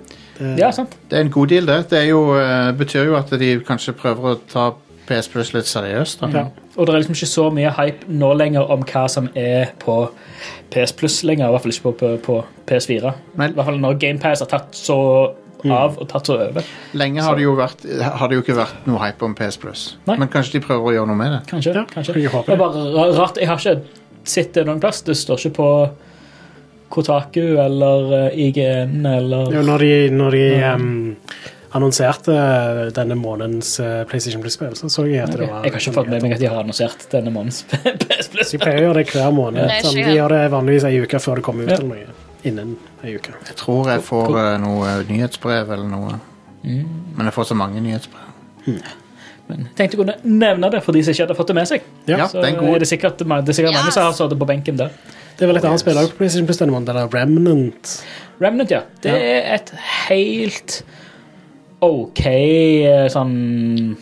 Ja, 0.58 0.72
sant. 0.74 0.96
Det 1.10 1.18
er 1.18 1.26
en 1.26 1.30
god 1.30 1.52
deal, 1.52 1.66
det. 1.68 1.90
Det 1.90 1.98
er 2.00 2.08
jo, 2.08 2.34
eh, 2.34 2.72
betyr 2.74 3.04
jo 3.06 3.14
at 3.14 3.30
de 3.38 3.60
kanskje 3.60 3.92
prøver 3.94 4.32
å 4.32 4.40
ta 4.50 4.72
PS 5.06 5.28
Plus 5.28 5.52
litt 5.54 5.68
seriøst. 5.70 6.20
Da. 6.20 6.30
Ja. 6.34 6.44
Og 6.76 6.86
det 6.86 6.94
er 6.94 7.02
liksom 7.02 7.16
ikke 7.18 7.28
så 7.28 7.44
mye 7.52 7.70
hype 7.76 8.08
nå 8.08 8.30
lenger 8.38 8.70
om 8.72 8.82
hva 8.88 9.04
som 9.12 9.28
er 9.36 9.74
på 9.82 9.96
PS 10.72 10.94
Plus 10.96 11.18
lenger. 11.28 11.48
I 11.50 11.52
hvert 11.52 11.66
fall 11.66 11.74
ikke 11.74 11.84
på, 11.90 11.92
på, 12.00 12.12
på 12.24 12.36
PS4. 12.70 13.12
Men- 13.36 13.52
I 13.52 13.58
hvert 13.58 13.68
fall 13.68 13.80
når 13.82 13.98
GamePass 14.00 14.40
har 14.44 14.48
tatt 14.54 14.74
så 14.78 14.98
av 15.70 15.98
og 16.00 16.08
tatt 16.10 16.26
så 16.26 16.34
over. 16.42 16.64
Lenge 16.98 17.22
har 17.22 17.36
det, 17.38 17.44
jo 17.44 17.52
vært, 17.54 17.84
har 18.02 18.28
det 18.28 18.34
jo 18.34 18.42
ikke 18.42 18.56
vært 18.56 18.86
noe 18.88 18.98
hype 19.04 19.22
om 19.22 19.34
PS 19.38 19.60
Plus. 19.62 19.82
Nei. 20.08 20.16
Men 20.18 20.30
kanskje 20.32 20.56
de 20.56 20.62
prøver 20.64 20.88
å 20.90 20.94
gjøre 20.96 21.10
noe 21.12 21.18
med 21.20 21.36
det. 21.36 21.42
Kanskje. 21.52 21.74
Ja, 21.76 21.84
kanskje. 21.92 22.16
jeg 22.18 22.32
Det 22.32 22.56
er 22.56 22.62
bare 22.64 23.12
rart. 23.18 23.38
Jeg 23.38 23.46
har 23.52 23.60
ikke 23.60 23.76
sett 24.24 24.54
det 24.56 24.64
noen 24.66 24.80
plass. 24.82 25.02
Det 25.06 25.14
står 25.18 25.38
ikke 25.44 25.54
på 25.60 25.68
Kotaku 26.92 27.56
eller 27.62 28.12
eh, 28.26 28.48
IGN 28.48 29.06
eller 29.06 29.54
ja, 29.54 29.62
når 29.64 29.84
de, 29.86 29.92
når 30.12 30.34
de 30.36 30.42
em, 30.68 30.90
annonserte 31.76 32.34
denne 32.96 33.16
månedens 33.18 33.74
eh, 33.80 34.02
PlayStation 34.10 34.42
Plus-spill, 34.44 34.74
så 34.76 34.90
så 34.92 35.04
jeg 35.08 35.22
at 35.24 35.32
det 35.32 35.46
var 35.48 35.64
Jeg 35.64 35.72
har 35.72 35.80
ikke 35.80 35.94
fått 35.96 36.10
med 36.12 36.22
meg 36.26 36.34
at 36.36 36.42
de 36.42 36.50
har 36.50 36.60
annonsert 36.62 37.06
denne 37.12 37.32
månedens 37.34 37.62
PS 38.02 38.28
Plus. 38.32 38.50
De 38.54 38.60
pleier 38.62 38.82
å 38.82 38.88
gjøre 38.90 39.02
det 39.02 39.14
hver 39.14 39.32
måned. 39.36 39.66
Nei, 39.70 39.78
Sånn, 39.84 39.96
de 40.00 40.16
gjør 40.18 40.34
det 40.36 40.42
vanligvis 40.52 40.86
ei 40.88 40.98
uke 41.02 41.20
før 41.22 41.40
det 41.40 41.46
kommer 41.48 41.64
ut. 41.68 41.70
Ja. 41.74 41.78
eller 41.80 41.88
noe. 41.94 42.18
Innen 42.48 42.74
ei 43.04 43.14
uke. 43.16 43.34
Jeg 43.48 43.56
tror 43.60 43.88
jeg 43.92 44.02
får 44.06 44.34
uh, 44.34 44.56
noe 44.62 44.96
nyhetsbrev 45.08 45.70
eller 45.76 45.88
noe. 45.88 46.18
Men 46.62 47.28
jeg 47.28 47.34
får 47.34 47.48
så 47.52 47.56
mange 47.58 47.80
nyhetsbrev. 47.82 48.28
Men 49.48 49.64
jeg 49.66 49.74
tenkte 49.76 49.96
jeg 49.96 50.00
kunne 50.04 50.14
nevne 50.22 50.68
det 50.72 50.80
for 50.84 50.94
de 50.94 51.02
som 51.02 51.12
ikke 51.14 51.24
hadde 51.26 51.36
fått 51.38 51.50
det 51.50 51.56
med 51.58 51.68
seg. 51.70 51.86
Ja, 52.08 52.26
Så 52.30 52.40
det 52.42 52.52
er 52.52 52.58
god. 52.60 52.76
er 52.76 52.84
det 52.84 52.88
sikkert, 52.90 53.18
det 53.18 53.26
er 53.54 53.56
sikkert 53.58 53.74
mange 53.76 53.92
som 53.94 54.06
har 54.06 54.14
sittet 54.16 54.38
på 54.38 54.48
benken 54.48 54.78
der. 54.78 54.92
Det 55.36 55.46
er 55.46 55.50
vel 55.50 55.58
et 55.58 55.66
annet 55.66 55.82
spill 55.82 55.98
òg 55.98 56.10
på 56.12 56.20
PlayStation 56.20 56.46
Plus 56.46 56.60
denne 56.60 56.74
måneden, 56.74 56.94
eller 56.94 57.10
Remnant. 57.16 57.92
Remnant, 58.42 58.70
ja. 58.70 58.82
Det 59.02 59.10
Ja. 59.12 59.18
er 59.18 59.54
et 59.56 59.72
helt 60.08 60.82
OK 61.82 62.20
eh, 62.26 63.08
sånn 63.10 63.96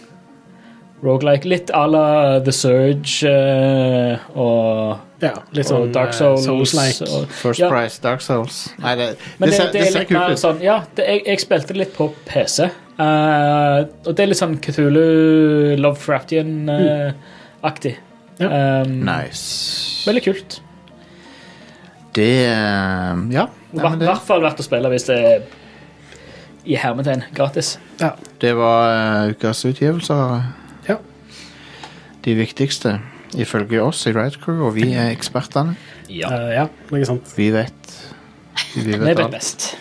Rogelike. 1.00 1.48
Litt 1.48 1.70
à 1.72 1.86
la 1.88 2.40
The 2.44 2.52
Surge 2.52 3.24
uh, 3.24 4.20
og, 4.36 4.98
Ja, 5.24 5.30
litt 5.56 5.64
og 5.64 5.70
sånn 5.70 5.92
Dark 5.96 6.12
eh, 6.12 6.18
Souls. 6.18 6.44
Souls-like. 6.44 7.00
og- 7.08 7.24
First 7.40 7.56
Ja. 7.62 7.70
Price, 7.72 7.96
Dark 8.04 8.20
Souls. 8.20 8.58
Nei, 8.84 8.92
det, 9.00 9.06
Men 9.38 9.48
det, 9.48 9.50
det, 9.50 9.56
ser, 9.56 9.64
det, 9.64 9.72
det 9.72 9.80
er 9.86 9.92
ser 9.94 10.04
kult 10.10 10.28
ut. 10.34 10.38
sånn 10.42 10.60
Ja, 10.64 10.76
det, 10.98 11.04
jeg, 11.08 11.18
jeg 11.30 11.38
spilte 11.46 11.72
det 11.72 11.78
litt 11.86 11.94
på 11.96 12.04
PC. 12.28 12.68
Uh, 13.00 13.88
og 14.04 14.12
det 14.12 14.20
er 14.20 14.28
litt 14.28 14.36
sånn 14.42 14.58
Cthulhu 14.60 15.08
Lovecraftian-aktig. 15.80 17.94
Um, 18.40 19.04
Nice. 19.08 20.04
Veldig 20.08 20.24
kult. 20.28 20.50
Det 22.16 22.28
Ja. 23.32 23.44
I 23.72 23.76
hvert 23.80 24.20
fall 24.26 24.42
verdt 24.44 24.60
å 24.60 24.64
spille 24.66 24.88
hvis 24.92 25.06
det 25.08 25.16
er 25.16 25.40
i 26.64 26.76
hermetegn 26.76 27.24
gratis. 27.36 27.78
Ja. 28.00 28.14
det 28.40 28.52
var 28.56 28.90
uh, 29.24 29.30
ukas 29.32 29.64
utgivelser. 29.64 30.42
Ja. 30.88 30.96
De 32.24 32.34
viktigste, 32.36 32.98
ifølge 33.38 33.82
oss 33.82 34.06
i 34.06 34.12
Ride 34.12 34.40
Crew, 34.42 34.66
og 34.68 34.74
vi 34.76 34.90
er 34.92 35.12
ekspertene. 35.14 35.76
Ja. 36.10 36.32
Uh, 36.32 36.50
ja, 36.54 36.66
noe 36.90 37.08
sant. 37.08 37.32
Vi 37.36 37.50
vet. 37.54 37.96
Vi 38.74 38.84
Vi 38.90 38.98
vet 39.00 39.18
vet 39.18 39.32
best. 39.32 39.72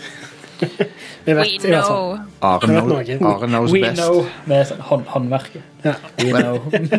Vi 1.26 1.34
We 1.34 1.38
vet 1.40 1.64
i 1.66 1.68
hvert 1.68 1.84
fall. 1.86 2.18
know. 2.40 2.50
Are, 2.50 2.60
know. 2.68 3.28
Are 3.30 3.48
knows 3.48 3.72
We 3.74 3.82
best. 3.82 4.02
know 4.02 4.26
med 4.46 4.66
sånn 4.70 4.80
hånd, 4.90 5.04
håndverket. 5.08 5.62
Ja. 5.86 5.94
We 6.18 6.32
Men- 6.34 6.42
know. 6.44 6.60
jeg 6.72 6.80
vil 6.80 6.92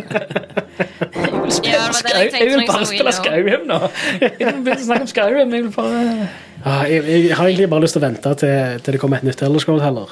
det 1.51 2.33
jeg 2.33 2.47
vil 2.47 2.66
bare 2.66 2.79
liksom, 2.79 2.85
spille. 2.87 3.12
Skyrim 3.12 3.66
nå. 3.66 3.79
Jeg 4.21 4.33
vil 4.39 4.62
begynne 4.64 4.77
å 4.77 4.85
snakke 4.85 5.01
om 5.01 5.12
Skyrim. 5.14 5.55
Jeg 5.55 5.62
vil 5.64 5.73
bare 5.77 6.29
Ah, 6.64 6.83
jeg, 6.85 7.05
jeg 7.09 7.37
har 7.37 7.47
egentlig 7.47 7.71
bare 7.73 7.81
lyst 7.81 7.97
til 7.97 8.03
å 8.03 8.07
vente 8.07 8.35
til, 8.37 8.81
til 8.85 8.93
det 8.93 9.01
kommer 9.01 9.16
et 9.16 9.25
nytt 9.25 9.41
Elder 9.43 9.59
Scroll 9.64 9.81
heller. 9.81 10.11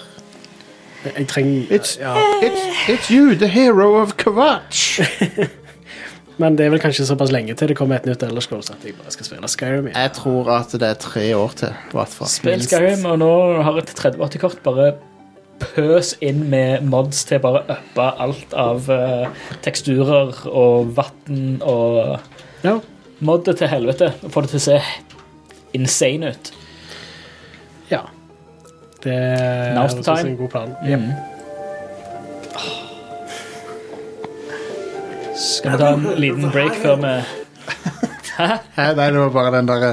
Jeg, 1.05 1.13
jeg 1.19 1.27
trenger 1.29 1.75
It's, 1.77 1.99
ja. 2.01 2.15
it's, 2.43 2.65
it's 2.89 3.11
you, 3.13 3.35
the 3.35 3.47
hero 3.49 3.91
of 4.01 4.17
Kavach. 4.17 5.01
Men 6.39 6.55
det 6.59 6.67
er 6.67 6.71
vel 6.71 6.81
kanskje 6.83 7.07
såpass 7.09 7.33
lenge 7.35 7.55
til 7.59 7.69
det 7.73 7.77
kommer 7.79 7.99
et 7.99 8.07
nytt 8.07 8.23
Elder 8.23 8.45
Scroll 8.45 8.63
at 8.63 8.85
jeg 8.87 8.95
bare 8.99 9.11
skal 9.11 9.27
spille 9.27 9.49
Skyrim. 9.51 9.89
igjen. 9.91 9.97
Jeg 9.99 10.13
tror 10.15 10.51
at 10.55 10.75
det 10.79 10.89
er 10.89 10.99
tre 11.03 11.25
år 11.37 11.55
til. 11.59 11.73
Spill 12.31 12.63
Skyrim, 12.63 13.05
og 13.11 13.19
nå 13.19 13.31
har 13.67 13.79
et 13.83 13.91
3080-kort 13.99 14.61
bare 14.63 14.93
pøs 15.59 16.13
inn 16.23 16.45
med 16.51 16.85
mods 16.87 17.25
til 17.27 17.41
bare 17.43 17.65
å 17.65 17.75
uppe 17.75 18.05
alt 18.23 18.53
av 18.55 18.87
uh, 18.87 19.27
teksturer 19.65 20.45
og 20.47 20.93
vann 20.95 21.59
og 21.67 22.21
Ja. 22.63 22.77
moddet 23.19 23.59
til 23.59 23.69
helvete. 23.69 24.13
Og 24.23 24.31
få 24.31 24.45
det 24.47 24.51
til 24.55 24.61
å 24.63 24.67
se 24.69 24.79
insane 25.75 26.31
ut. 26.31 26.53
ja. 27.91 28.05
Det 29.03 29.15
er 29.15 29.89
time. 30.03 30.31
en 30.31 30.37
god 30.37 30.49
plan. 30.51 30.73
Mm. 30.83 31.13
Skal 35.39 35.73
vi 35.73 35.79
ta 35.79 35.89
en 35.95 36.07
liten 36.21 36.51
break 36.51 36.75
før 36.83 36.97
vi 37.03 37.13
Hæ, 38.39 38.93
nei, 38.95 39.07
det 39.11 39.19
var 39.21 39.31
bare 39.35 39.57
den 39.57 39.69
derre 39.69 39.93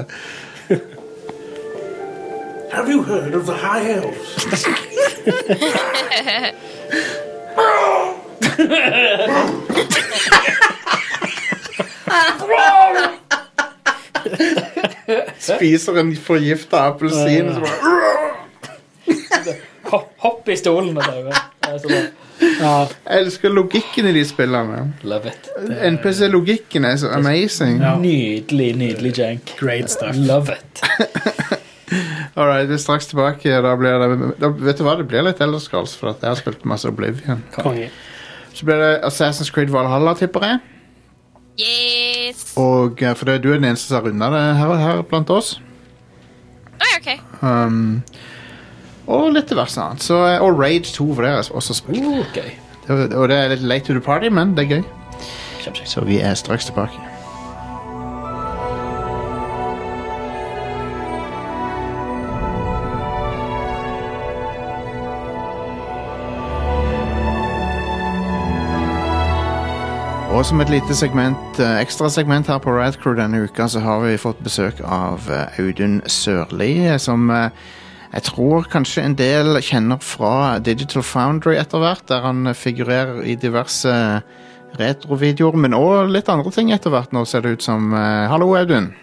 Have 2.76 2.90
you 2.92 3.02
heard 3.04 3.34
of 3.36 3.46
the 3.46 3.54
High 3.54 3.86
Elves? 3.90 4.66
Spiser 15.40 16.00
en 16.00 16.16
forgifta 16.16 16.78
appelsin. 16.90 17.54
så 17.54 17.60
bare- 17.60 19.56
hopp, 19.84 20.10
hopp 20.18 20.50
i 20.50 20.56
stolen 20.58 20.98
og 20.98 21.04
dauer? 21.04 21.34
Ja, 22.60 22.88
Jeg 23.10 23.26
elsker 23.26 23.50
logikken 23.54 24.08
i 24.10 24.14
de 24.16 24.24
spillene. 24.28 24.94
Love 25.04 25.32
it. 25.32 25.50
NPC-logikken 25.92 26.86
er 26.86 26.96
så 27.02 27.10
amazing. 27.16 27.82
Ja. 27.82 27.96
Nydelig, 28.00 28.76
nydelig 28.80 29.14
jank. 29.20 29.56
great 29.60 29.92
stuff. 29.92 30.16
Love 30.16 30.56
it. 30.56 30.84
All 32.38 32.48
right, 32.48 32.68
vi 32.70 32.74
er 32.74 32.82
straks 32.82 33.08
tilbake. 33.08 33.50
Da 33.64 33.76
blir 33.80 34.00
det, 34.02 34.32
da, 34.42 34.50
vet 34.50 34.80
du 34.80 34.84
hva, 34.84 34.98
det 35.00 35.08
blir 35.08 35.24
litt 35.24 35.42
Elder 35.42 35.62
Scrolls, 35.64 35.96
for 35.96 36.12
at 36.12 36.24
jeg 36.24 36.34
har 36.34 36.40
spilt 36.40 36.66
masse 36.68 36.90
Oblivion. 36.90 37.44
Konge. 37.56 37.90
Så 38.56 38.66
blir 38.68 38.80
det 38.82 38.94
Assassin's 39.08 39.52
Creed 39.54 39.72
Valhalla, 39.72 40.16
tipper 40.20 40.44
jeg. 40.48 40.60
Yes. 41.60 42.54
Og, 42.60 43.02
eh, 43.02 43.16
for 43.16 43.30
det, 43.30 43.38
du 43.44 43.50
er 43.54 43.60
den 43.62 43.70
eneste 43.70 43.88
som 43.88 44.02
har 44.02 44.10
runda 44.10 44.28
det 44.34 44.44
her, 44.60 44.74
her 44.82 45.02
blant 45.08 45.30
oss. 45.32 45.54
Oi, 46.76 46.92
OK. 46.98 47.10
Um, 47.42 48.04
og 49.08 49.32
litt 49.36 49.50
diverse 49.50 49.82
annet. 49.82 50.04
Så, 50.04 50.20
eh, 50.28 50.42
og 50.42 50.60
Raid 50.60 50.84
2, 50.94 51.14
for 51.14 51.22
det 51.22 51.32
har 51.32 51.44
jeg 51.44 51.52
også 51.56 51.74
spilt. 51.74 52.36
Gøy. 52.36 52.54
Det, 52.88 53.14
og 53.16 53.30
det 53.30 53.38
er 53.38 53.50
litt 53.56 53.66
late 53.66 53.86
to 53.86 53.94
the 53.94 54.02
party, 54.02 54.30
men 54.30 54.56
det 54.58 54.66
er 54.66 54.78
gøy. 54.78 54.84
Så 55.86 56.06
vi 56.06 56.20
er 56.22 56.34
straks 56.38 56.66
tilbake. 56.66 57.02
Og 70.36 70.46
som 70.46 70.60
et 70.62 70.70
lite 70.70 70.96
segment, 70.96 71.60
eh, 71.60 71.80
ekstra 71.80 72.10
segment 72.10 72.48
her 72.48 72.58
på 72.58 72.74
Radcrew 72.76 73.16
denne 73.16 73.44
uka, 73.44 73.68
så 73.68 73.80
har 73.80 74.00
vi 74.04 74.18
fått 74.18 74.44
besøk 74.44 74.82
av 74.84 75.30
eh, 75.32 75.60
Audun 75.64 76.02
Sørli, 76.06 77.00
som 77.00 77.32
jeg 78.16 78.24
tror 78.30 78.68
kanskje 78.72 79.04
en 79.04 79.16
del 79.20 79.58
kjenner 79.60 80.00
fra 80.00 80.58
Digital 80.64 81.04
Foundry 81.04 81.58
etter 81.60 81.82
hvert, 81.84 82.06
der 82.08 82.24
han 82.24 82.48
eh, 82.48 82.56
figurerer 82.56 83.26
i 83.28 83.36
diverse 83.36 83.92
retrovideoer, 84.80 85.58
men 85.60 85.76
òg 85.76 86.14
litt 86.14 86.32
andre 86.32 86.54
ting 86.56 86.72
etter 86.72 86.94
hvert. 86.94 87.12
Nå 87.16 87.26
ser 87.28 87.44
det 87.44 87.58
ut 87.58 87.66
som 87.66 87.92
eh, 87.92 88.28
Hallo, 88.32 88.54
Audun. 88.56 88.94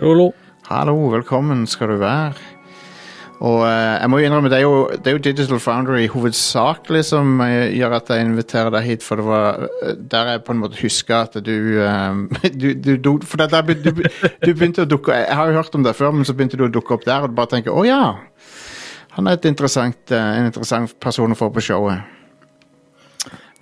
Hallo, 0.00 0.32
Hallo, 0.64 0.96
velkommen 1.12 1.66
skal 1.68 1.92
du 1.92 1.98
være. 2.00 2.53
Og 3.42 3.64
eh, 3.66 3.96
jeg 3.98 4.10
må 4.10 4.20
jo 4.20 4.28
innrømme, 4.28 4.50
det 4.52 4.60
er 4.60 4.62
jo, 4.62 4.76
det 4.94 5.10
er 5.10 5.16
jo 5.16 5.22
Digital 5.24 5.60
Foundry 5.60 6.04
hovedsakelig 6.12 7.02
som 7.08 7.40
eh, 7.42 7.74
gjør 7.74 7.96
at 7.98 8.12
jeg 8.14 8.26
inviterer 8.28 8.70
deg 8.74 8.86
hit, 8.86 9.02
for 9.02 9.18
det 9.18 9.26
var 9.26 9.66
eh, 9.82 9.96
der 10.14 10.30
jeg 10.32 10.44
på 10.46 10.54
en 10.54 10.62
måte 10.62 10.78
husker 10.80 11.16
at 11.18 11.38
du 11.42 11.56
du, 12.62 12.68
du, 12.78 12.92
du, 12.96 13.10
For 13.26 13.42
der, 13.42 13.74
du, 13.74 13.90
begynte 14.54 14.86
å 14.86 14.88
dukke 14.88 15.16
Jeg 15.18 15.36
har 15.36 15.50
jo 15.50 15.58
hørt 15.58 15.74
om 15.74 15.84
det 15.84 15.96
før, 15.98 16.14
men 16.14 16.28
så 16.28 16.36
begynte 16.36 16.60
du 16.60 16.68
å 16.68 16.72
dukke 16.72 16.94
opp 16.94 17.06
der, 17.08 17.26
og 17.26 17.34
du 17.34 17.38
bare 17.38 17.56
tenker 17.56 17.74
å 17.74 17.84
ja. 17.88 18.14
Han 19.18 19.30
er 19.30 19.38
interessant, 19.46 20.10
en 20.10 20.48
interessant 20.48 20.94
person 21.02 21.30
å 21.30 21.38
få 21.38 21.50
på 21.54 21.62
showet. 21.62 22.14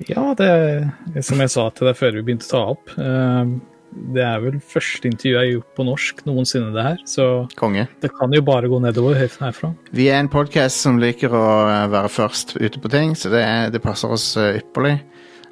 Ja, 0.08 0.32
det 0.36 0.48
er 0.48 1.24
som 1.26 1.40
jeg 1.42 1.52
sa 1.52 1.66
til 1.74 1.90
deg 1.90 1.98
før 1.98 2.16
vi 2.16 2.24
begynte 2.24 2.48
å 2.48 2.52
ta 2.52 2.62
opp. 2.72 2.94
eh, 2.96 3.52
Det 3.92 4.22
er 4.24 4.40
vel 4.40 4.58
første 4.64 5.08
intervju 5.10 5.32
jeg 5.32 5.40
har 5.40 5.50
gjort 5.50 5.76
på 5.76 5.84
norsk 5.86 6.22
noensinne, 6.28 6.72
det 6.72 6.84
her. 6.86 7.00
Så 7.08 7.26
Konge. 7.58 7.86
det 8.00 8.12
kan 8.16 8.32
jo 8.32 8.42
bare 8.44 8.70
gå 8.72 8.78
nedover 8.80 9.18
herfra. 9.20 9.72
Vi 9.92 10.08
er 10.08 10.20
en 10.20 10.30
podkast 10.32 10.80
som 10.84 11.00
liker 11.02 11.34
å 11.36 11.46
eh, 11.68 11.86
være 11.92 12.12
først 12.12 12.56
ute 12.56 12.80
på 12.80 12.92
ting, 12.92 13.16
så 13.18 13.32
det, 13.32 13.42
er, 13.44 13.72
det 13.74 13.82
passer 13.84 14.12
oss 14.12 14.32
eh, 14.40 14.62
ypperlig. 14.62 14.96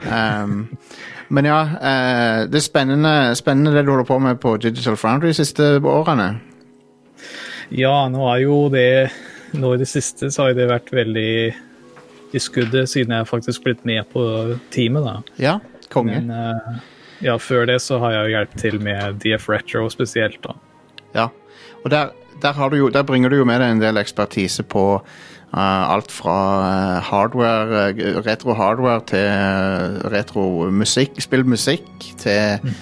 Um, 0.01 0.71
men 1.37 1.49
ja, 1.51 1.61
uh, 1.77 2.39
det 2.49 2.63
er 2.63 2.65
spennende, 2.65 3.15
spennende 3.37 3.75
det 3.77 3.85
du 3.85 3.93
holder 3.93 4.09
på 4.09 4.21
med 4.25 4.41
på 4.41 4.57
Digital 4.63 4.97
Foundry 5.01 5.35
de 5.35 5.41
siste 5.43 5.75
årene. 5.85 6.31
Ja, 7.77 8.09
nå 8.11 8.25
er 8.33 8.41
jo 8.43 8.63
det 8.73 9.11
Nå 9.51 9.75
i 9.75 9.81
det 9.81 9.89
siste 9.91 10.29
så 10.31 10.47
har 10.47 10.55
det 10.55 10.69
vært 10.71 10.93
veldig 10.95 11.31
i 12.31 12.39
skuddet, 12.39 12.87
siden 12.87 13.17
jeg 13.17 13.27
faktisk 13.27 13.65
blitt 13.65 13.81
med 13.89 14.07
på 14.13 14.23
teamet, 14.71 15.03
da. 15.03 15.15
Ja, 15.43 15.55
Konge. 15.91 16.21
Men 16.21 16.31
eh, 16.31 16.77
ja, 17.23 17.37
før 17.37 17.67
det 17.69 17.81
så 17.85 17.99
har 18.03 18.15
jeg 18.15 18.23
jo 18.23 18.37
hjulpet 18.37 18.63
til 18.65 18.81
med 18.83 19.21
DF 19.23 19.49
Retro 19.53 19.89
spesielt, 19.93 20.41
da. 20.45 20.57
Ja. 21.15 21.27
Og 21.85 21.91
der, 21.91 22.15
der, 22.43 22.53
har 22.53 22.69
du 22.69 22.77
jo, 22.77 22.89
der 22.89 23.03
bringer 23.03 23.29
du 23.29 23.37
jo 23.37 23.45
med 23.45 23.61
deg 23.61 23.73
en 23.73 23.83
del 23.83 24.01
ekspertise 24.01 24.63
på 24.63 24.85
uh, 25.55 25.95
alt 25.95 26.13
fra 26.13 26.39
uh, 26.61 27.03
hardware, 27.05 27.93
uh, 27.93 28.21
retro 28.27 28.55
hardware 28.55 29.01
til 29.07 30.11
retro 30.13 30.71
musikk, 30.71 31.21
spillmusikk 31.23 31.89
til, 32.19 32.75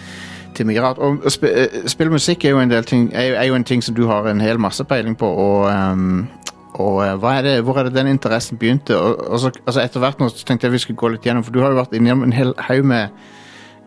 til 0.55 0.67
mye 0.67 0.83
rart. 0.83 0.99
Og, 0.99 1.23
sp 1.31 1.41
spi, 1.41 1.53
eh, 1.55 1.87
spill 1.87 2.11
musikk 2.11 2.45
er 2.45 2.57
jo, 2.57 2.61
en 2.61 2.71
del 2.71 2.85
ting, 2.85 3.11
er, 3.15 3.39
er 3.39 3.49
jo 3.51 3.55
en 3.55 3.65
ting 3.65 3.85
som 3.85 3.95
du 3.95 4.07
har 4.07 4.29
en 4.29 4.41
hel 4.41 4.59
masse 4.59 4.85
peiling 4.85 5.17
på, 5.19 5.27
og, 5.27 5.71
um, 5.73 6.29
og 6.79 7.03
er 7.03 7.43
det, 7.43 7.61
hvor 7.67 7.79
er 7.79 7.89
det 7.89 7.95
den 7.95 8.07
interessen 8.07 8.59
begynte? 8.59 8.97
Og, 8.99 9.31
og 9.31 9.41
så, 9.41 9.51
altså 9.67 9.81
etter 9.83 10.01
hvert 10.01 10.21
nå 10.21 10.29
så 10.29 10.45
tenkte 10.47 10.67
jeg 10.67 10.73
vi 10.73 10.79
skulle 10.79 10.97
gå 11.01 11.09
litt 11.09 11.27
gjennom, 11.27 11.45
for 11.45 11.53
du 11.53 11.63
har 11.63 11.73
jo 11.73 11.81
vært 11.81 11.97
innom 11.99 12.23
en 12.23 12.33
hel 12.33 12.55
haug 12.69 12.85
med 12.87 13.09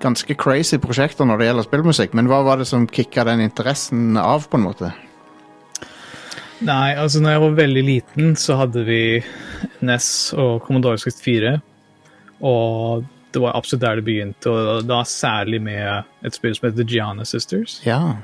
ganske 0.01 0.35
crazy 0.39 0.77
prosjekter 0.81 1.27
når 1.29 1.39
det 1.41 1.47
gjelder 1.49 1.67
spillmusikk, 1.67 2.13
men 2.17 2.27
hva 2.31 2.41
var 2.45 2.61
det 2.61 2.67
som 2.69 2.87
kicka 2.89 3.23
den 3.27 3.41
interessen 3.45 4.17
av, 4.19 4.47
på 4.51 4.59
en 4.59 4.65
måte? 4.67 4.91
Nei, 6.61 6.91
altså 6.93 7.21
når 7.23 7.33
jeg 7.35 7.41
var 7.41 7.55
veldig 7.57 7.83
liten, 7.87 8.35
så 8.37 8.59
hadde 8.59 8.83
vi 8.85 8.99
NES 9.81 10.09
og 10.37 10.59
Commodore 10.67 10.99
64. 11.01 11.55
Og 12.45 13.05
det 13.33 13.41
var 13.41 13.55
absolutt 13.57 13.81
der 13.85 13.97
det 14.01 14.05
begynte, 14.05 14.51
og 14.51 14.83
da 14.89 14.99
særlig 15.07 15.61
med 15.63 16.03
et 16.27 16.35
spill 16.37 16.53
som 16.57 16.67
heter 16.69 16.85
Gianna 16.89 17.25
Sisters. 17.25 17.79
Ja, 17.85 18.17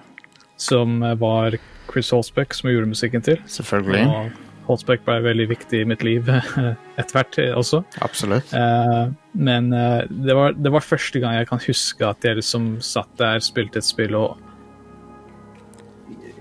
Som 0.58 1.00
var 1.22 1.54
Chris 1.92 2.10
Holsbeck 2.10 2.54
som 2.58 2.70
gjorde 2.70 2.90
musikken 2.90 3.22
til. 3.22 3.38
selvfølgelig. 3.46 4.06
Og 4.08 4.32
Holsbeck 4.68 5.06
ble 5.06 5.22
veldig 5.26 5.48
viktig 5.52 5.82
i 5.84 5.88
mitt 5.88 6.04
liv 6.06 6.28
etter 7.00 7.14
hvert 7.16 7.40
også. 7.56 7.84
Absolutt. 8.04 8.52
Eh, 8.56 9.06
men 9.38 9.72
eh, 9.76 10.04
det, 10.10 10.36
var, 10.36 10.58
det 10.58 10.74
var 10.74 10.86
første 10.86 11.22
gang 11.24 11.38
jeg 11.38 11.50
kan 11.50 11.64
huske 11.64 12.08
at 12.08 12.28
jeg 12.28 12.40
liksom 12.42 12.76
satt 12.84 13.14
der, 13.22 13.40
spilte 13.44 13.82
et 13.82 13.88
spill 13.88 14.18
og 14.20 14.44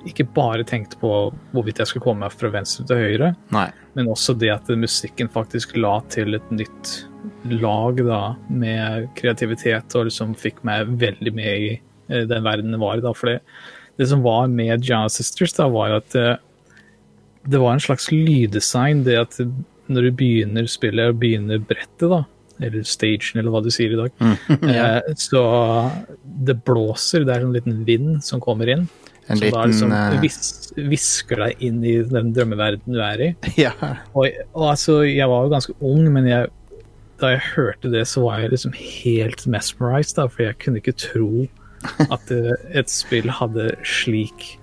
ikke 0.06 0.26
bare 0.36 0.64
tenkte 0.66 0.98
på 1.00 1.10
hvorvidt 1.54 1.80
jeg 1.82 1.90
skulle 1.90 2.04
komme 2.04 2.26
meg 2.26 2.34
fra 2.34 2.50
venstre 2.54 2.86
til 2.86 3.00
høyre, 3.02 3.32
Nei. 3.54 3.66
men 3.98 4.10
også 4.12 4.36
det 4.38 4.52
at 4.54 4.70
musikken 4.78 5.30
faktisk 5.32 5.74
la 5.78 5.98
til 6.12 6.38
et 6.38 6.52
nytt 6.54 6.92
lag 7.50 7.98
da, 8.06 8.20
med 8.48 9.08
kreativitet, 9.18 9.96
og 9.98 10.08
liksom 10.08 10.36
fikk 10.38 10.62
meg 10.66 10.92
veldig 11.00 11.32
med 11.34 11.66
i 11.66 11.72
eh, 11.74 12.26
den 12.28 12.46
verden 12.46 12.74
det 12.74 12.82
var 12.82 12.98
i. 12.98 13.04
da, 13.04 13.14
for 13.16 13.32
det, 13.32 13.40
det 13.98 14.08
som 14.10 14.22
var 14.24 14.50
med 14.52 14.84
Gianna 14.84 15.10
Sisters, 15.12 15.56
da, 15.58 15.68
var 15.72 15.98
at 15.98 16.18
eh, 16.18 16.36
det 17.47 17.61
var 17.62 17.76
en 17.76 17.82
slags 17.82 18.09
lyddesign, 18.12 19.05
det 19.07 19.16
at 19.20 19.36
når 19.86 20.09
du 20.09 20.12
begynner 20.18 20.66
spillet 20.70 21.12
og 21.12 21.20
begynner 21.22 21.61
brettet, 21.62 22.09
da, 22.11 22.24
eller 22.59 22.86
stagen, 22.88 23.38
eller 23.38 23.53
hva 23.55 23.61
du 23.62 23.68
sier 23.74 23.92
i 23.94 23.99
dag, 24.01 24.12
eh, 24.72 25.11
så 25.20 25.42
det 26.47 26.59
blåser, 26.66 27.26
det 27.28 27.36
er 27.36 27.44
en 27.47 27.55
liten 27.55 27.82
vind 27.86 28.16
som 28.26 28.42
kommer 28.42 28.70
inn, 28.72 28.86
En 29.28 29.38
som 29.40 29.47
da 29.51 29.64
liten 29.66 29.72
liksom 29.72 29.94
eh, 29.94 30.18
vis- 30.22 30.72
visker 30.76 31.42
deg 31.44 31.62
inn 31.68 31.80
i 31.86 31.97
den 32.07 32.32
drømmeverdenen 32.34 32.94
du 32.97 33.03
er 33.03 33.24
i. 33.28 33.32
Ja. 33.66 33.72
Og, 34.14 34.28
og 34.55 34.68
altså, 34.72 35.01
jeg 35.07 35.28
var 35.30 35.47
jo 35.47 35.55
ganske 35.55 35.74
ung, 35.80 36.05
men 36.14 36.28
jeg, 36.30 36.51
da 37.22 37.32
jeg 37.36 37.44
hørte 37.55 37.90
det, 37.94 38.05
så 38.11 38.26
var 38.26 38.42
jeg 38.42 38.53
liksom 38.57 38.74
helt 38.76 39.47
mesmerized, 39.51 40.18
da, 40.18 40.26
for 40.30 40.47
jeg 40.49 40.59
kunne 40.62 40.82
ikke 40.82 40.97
tro 40.99 41.47
at 42.11 42.30
eh, 42.34 42.55
et 42.82 42.90
spill 42.90 43.28
hadde 43.30 43.70
slik 43.86 44.57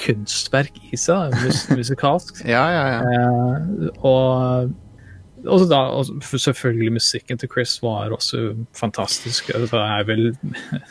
kunstverk 0.00 0.76
i 0.90 0.98
seg, 1.00 1.34
mus 1.44 1.64
musikalsk. 1.78 2.44
ja, 2.44 2.66
ja, 2.74 2.84
ja. 2.96 3.00
Eh, 3.14 4.04
og 4.06 4.76
og 5.46 5.68
da, 5.70 5.78
og 5.94 6.06
selvfølgelig 6.34 6.92
musikken 6.96 7.38
til 7.38 7.48
Chris 7.52 7.76
var 7.82 8.10
også 8.10 8.56
fantastisk. 8.74 9.52
Altså, 9.54 9.76
Det 9.76 9.84
er 9.84 10.04
vel 10.08 10.24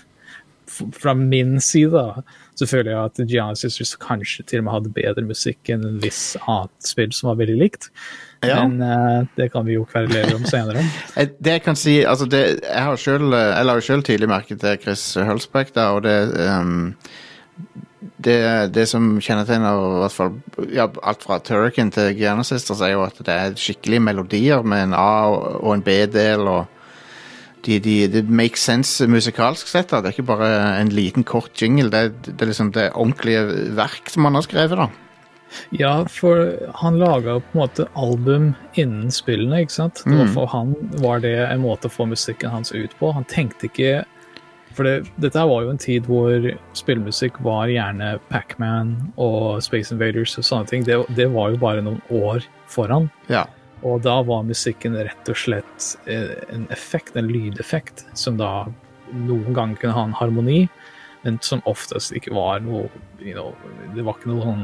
fra 1.01 1.13
min 1.13 1.59
side 1.61 1.91
da, 1.91 2.21
så 2.55 2.67
føler 2.67 2.91
jeg 2.91 3.03
at 3.03 3.29
Gianna 3.29 3.55
Sisters 3.55 3.95
kanskje 4.01 4.45
til 4.47 4.61
og 4.61 4.67
med 4.67 4.73
hadde 4.75 4.93
bedre 4.95 5.25
musikk 5.25 5.69
enn 5.73 5.85
en 5.87 5.99
viss 6.03 6.35
annet 6.43 6.89
spill 6.89 7.13
som 7.15 7.31
var 7.31 7.39
veldig 7.41 7.57
likt. 7.59 7.89
Ja. 8.45 8.63
Men 8.63 8.81
uh, 8.81 9.27
det 9.37 9.49
kan 9.53 9.65
vi 9.65 9.77
jo 9.77 9.85
kverulere 9.89 10.35
om 10.35 10.45
senere. 10.45 10.83
Det 11.43 11.55
jeg 11.57 11.63
kan 11.65 11.79
si, 11.79 11.99
altså 12.05 12.27
det, 12.29 12.43
jeg 12.61 12.83
har 12.83 12.99
selv, 13.01 13.33
jeg 13.33 13.65
la 13.65 13.77
jo 13.77 13.85
selv 13.87 14.05
tidlig 14.05 14.29
merke 14.29 14.57
til 14.59 14.77
Chris 14.83 15.05
Hulsbeck, 15.17 15.73
da, 15.75 15.89
og 15.95 16.03
det, 16.05 16.17
ehm, 16.45 16.91
det, 17.99 18.39
det 18.75 18.85
som 18.89 19.15
kjennetegner 19.23 19.79
hvert 20.03 20.13
fall, 20.13 20.35
ja, 20.73 20.85
alt 20.85 21.23
fra 21.25 21.39
Turrican 21.41 21.89
til 21.93 22.13
Gianna 22.17 22.45
Sisters 22.45 22.83
er 22.85 22.93
jo 22.93 23.05
at 23.07 23.17
det 23.25 23.33
er 23.33 23.57
skikkelige 23.57 24.03
melodier 24.05 24.65
med 24.65 24.89
en 24.89 24.97
A 24.97 25.29
og, 25.31 25.71
en 25.73 25.85
B-del, 25.85 26.45
og 26.45 26.65
de, 27.65 27.79
de, 27.83 27.95
det 28.11 28.23
makes 28.29 28.63
sense 28.69 29.07
musikalsk 29.09 29.69
sett 29.71 29.89
da. 29.91 30.01
Det 30.01 30.11
er 30.11 30.17
ikke 30.17 30.29
bare 30.29 30.51
en 30.77 30.93
liten 30.93 31.25
kort 31.27 31.57
jingle, 31.57 31.89
det, 31.93 32.29
det 32.29 32.37
er 32.37 32.53
liksom 32.53 32.71
det 32.75 32.91
ordentlige 32.93 33.73
verk 33.77 34.13
som 34.13 34.29
han 34.29 34.37
har 34.37 34.45
skrevet 34.45 34.85
da. 34.85 34.89
Ja, 35.71 35.93
for 36.11 36.51
han 36.83 36.99
laga 36.99 37.39
på 37.39 37.55
en 37.55 37.61
måte 37.61 37.87
album 37.95 38.51
innen 38.75 39.11
spillene, 39.15 39.63
ikke 39.63 39.77
sant? 39.77 40.03
Det 40.03 40.17
var 40.19 40.31
for 40.35 40.51
han 40.51 40.73
var 41.01 41.23
det 41.23 41.37
en 41.47 41.63
måte 41.63 41.89
å 41.89 41.93
få 41.93 42.05
musikken 42.11 42.51
hans 42.51 42.73
ut 42.75 42.93
på. 42.99 43.13
Han 43.15 43.27
tenkte 43.31 43.69
ikke 43.71 44.03
For 44.77 44.85
det, 44.85 45.07
dette 45.17 45.41
var 45.49 45.63
jo 45.65 45.73
en 45.73 45.81
tid 45.81 46.05
hvor 46.05 46.43
spillmusikk 46.77 47.39
var 47.45 47.71
gjerne 47.71 48.11
Pac-Man 48.29 48.93
og 49.17 49.63
Space 49.65 49.89
Invaders 49.95 50.35
og 50.37 50.45
sånne 50.45 50.69
ting. 50.69 50.85
Det, 50.85 50.99
det 51.17 51.31
var 51.33 51.49
jo 51.53 51.61
bare 51.61 51.81
noen 51.81 52.01
år 52.13 52.45
foran. 52.69 53.09
Ja. 53.31 53.47
Og 53.85 54.03
da 54.05 54.19
var 54.25 54.45
musikken 54.45 54.93
rett 54.97 55.31
og 55.31 55.37
slett 55.37 55.89
eh, 56.05 56.35
en 56.53 56.67
effekt, 56.73 57.17
en 57.17 57.29
lydeffekt, 57.29 58.05
som 58.17 58.37
da 58.37 58.67
noen 59.13 59.49
ganger 59.57 59.81
kunne 59.81 59.97
ha 59.97 60.05
en 60.05 60.15
harmoni, 60.17 60.61
men 61.23 61.41
som 61.41 61.63
oftest 61.69 62.13
ikke 62.13 62.35
var 62.37 62.61
noe 62.61 62.85
you 63.17 63.33
know, 63.33 63.55
Det 63.95 64.03
var 64.05 64.19
ikke 64.19 64.29
noe 64.29 64.43
sånn 64.43 64.59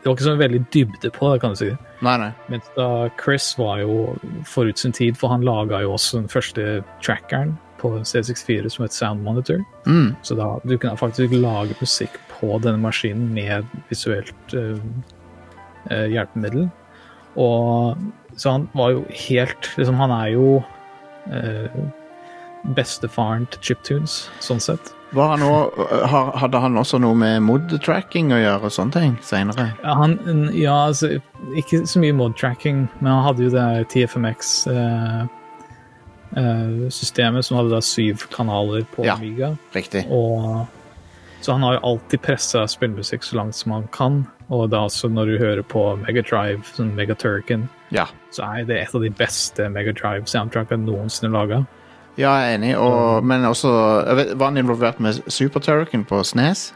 Det 0.00 0.06
var 0.06 0.14
ikke 0.14 0.24
sånn 0.24 0.40
veldig 0.40 0.60
dybde 0.72 1.10
på 1.12 1.28
det, 1.28 1.40
kan 1.42 1.52
du 1.52 1.58
si. 1.60 1.72
Nei, 2.00 2.14
nei. 2.22 2.30
Mens 2.48 2.70
da 2.78 3.10
Chris 3.20 3.52
var 3.60 3.82
jo 3.82 4.14
forut 4.48 4.80
sin 4.80 4.96
tid, 4.96 5.18
for 5.20 5.28
han 5.28 5.44
laga 5.44 5.82
jo 5.84 5.92
også 5.98 6.22
den 6.22 6.32
første 6.32 6.80
trackeren 7.04 7.58
på 7.80 7.92
C64 8.04 8.70
som 8.72 8.84
et 8.84 8.94
Sound 8.94 9.24
Monitor. 9.24 9.62
Mm. 9.86 10.14
Så 10.22 10.36
da 10.38 10.52
du 10.64 10.76
kunne 10.76 10.98
faktisk 11.00 11.34
lage 11.36 11.76
musikk 11.80 12.18
på 12.32 12.58
denne 12.64 12.80
maskinen 12.80 13.32
med 13.34 13.68
visuelt 13.90 14.54
uh, 14.54 14.76
uh, 15.90 16.06
hjelpemiddel. 16.12 16.68
Og 17.40 17.96
så 18.36 18.56
han 18.56 18.68
var 18.74 18.94
jo 18.94 19.04
helt 19.28 19.70
liksom, 19.76 19.98
Han 20.00 20.10
er 20.10 20.30
jo 20.34 20.46
uh, 21.30 21.82
bestefaren 22.76 23.46
til 23.50 23.70
chiptunes, 23.70 24.22
sånn 24.44 24.60
sett. 24.60 24.92
Var 25.16 25.32
han 25.32 25.42
også, 25.42 25.86
hadde 26.38 26.60
han 26.62 26.78
også 26.78 27.00
noe 27.02 27.16
med 27.18 27.40
mod-tracking 27.42 28.30
å 28.34 28.38
gjøre 28.38 28.68
og 28.68 28.74
sånne 28.74 28.94
ting 28.94 29.16
senere? 29.26 29.72
Ja, 29.82 29.96
han, 29.98 30.16
ja, 30.54 30.76
altså, 30.90 31.16
ikke 31.58 31.82
så 31.90 32.02
mye 32.02 32.14
mod-tracking, 32.14 32.84
men 33.00 33.10
han 33.10 33.24
hadde 33.26 33.48
jo 33.48 33.54
det 33.56 33.66
TFMX-systemet 33.90 35.26
eh, 35.26 35.36
som 36.34 37.56
hadde 37.56 37.70
da 37.70 37.80
syv 37.80 38.26
kanaler 38.30 38.84
på 38.94 39.04
Ja. 39.04 39.14
Amiga. 39.16 39.56
Riktig. 39.74 40.06
Og, 40.10 40.66
så 41.40 41.52
han 41.52 41.62
har 41.62 41.74
jo 41.74 41.80
alltid 41.82 42.22
pressa 42.22 42.66
spillmusikk 42.68 43.22
så 43.24 43.36
langt 43.36 43.54
som 43.54 43.72
han 43.72 43.88
kan. 43.92 44.26
Og 44.50 44.70
da 44.70 44.84
også 44.86 45.08
når 45.10 45.26
du 45.26 45.38
hører 45.38 45.62
på 45.62 45.96
Megadrive, 46.06 46.62
sånn 46.74 46.94
Megaturken, 46.94 47.68
Ja. 47.90 48.06
så 48.30 48.42
er 48.60 48.64
det 48.64 48.80
et 48.82 48.94
av 48.94 49.00
de 49.02 49.10
beste 49.10 49.62
Megadrive-soundtrackene 49.70 50.84
noensinne 50.84 51.32
laga. 51.32 51.66
Ja, 52.18 52.34
jeg 52.42 52.54
er 52.54 52.58
enig, 52.58 52.76
og, 52.76 53.24
men 53.24 53.44
også 53.46 53.70
vet, 54.16 54.32
Var 54.36 54.44
han 54.50 54.56
involvert 54.58 54.98
med 55.00 55.22
Super 55.28 55.60
Turrican 55.60 56.04
på 56.04 56.22
Snes? 56.24 56.72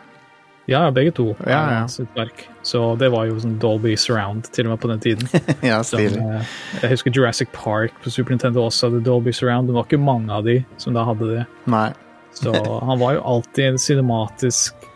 Ja, 0.71 0.91
begge 0.91 1.13
to. 1.13 1.27
Ja, 1.45 1.61
ja. 1.73 1.89
sitt 1.89 2.09
verk. 2.17 2.47
Så 2.65 2.81
det 2.97 3.11
var 3.13 3.27
jo 3.29 3.37
sånn 3.43 3.59
Dolby 3.61 3.93
Surround 4.01 4.49
til 4.55 4.69
og 4.69 4.75
med 4.75 4.81
på 4.81 4.89
den 4.89 5.03
tiden. 5.05 5.29
ja, 5.71 5.83
stilig. 5.85 6.17
eh, 6.17 6.55
jeg 6.81 6.95
husker 6.95 7.13
Jurassic 7.13 7.53
Park 7.53 7.97
på 8.05 8.13
Super 8.13 8.33
Nintendo 8.33 8.65
også 8.65 8.89
hadde 8.89 9.03
Dolby 9.05 9.35
Surround. 9.37 9.69
Det 9.69 9.77
var 9.77 9.89
ikke 9.89 10.01
mange 10.01 10.33
av 10.33 10.49
de 10.49 10.63
som 10.81 10.97
da 10.97 11.05
hadde 11.05 11.29
det. 11.35 11.45
Nei. 11.69 11.91
Så 12.35 12.55
han 12.89 13.01
var 13.03 13.19
jo 13.19 13.25
alltid 13.35 13.75
en 13.75 13.81
cinematisk 13.83 14.89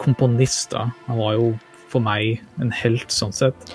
komponist, 0.00 0.72
da. 0.72 0.88
Han 1.10 1.20
var 1.20 1.36
jo 1.36 1.50
for 1.90 2.02
meg 2.04 2.40
en 2.62 2.72
helt, 2.72 3.10
sånn 3.12 3.34
sett. 3.36 3.74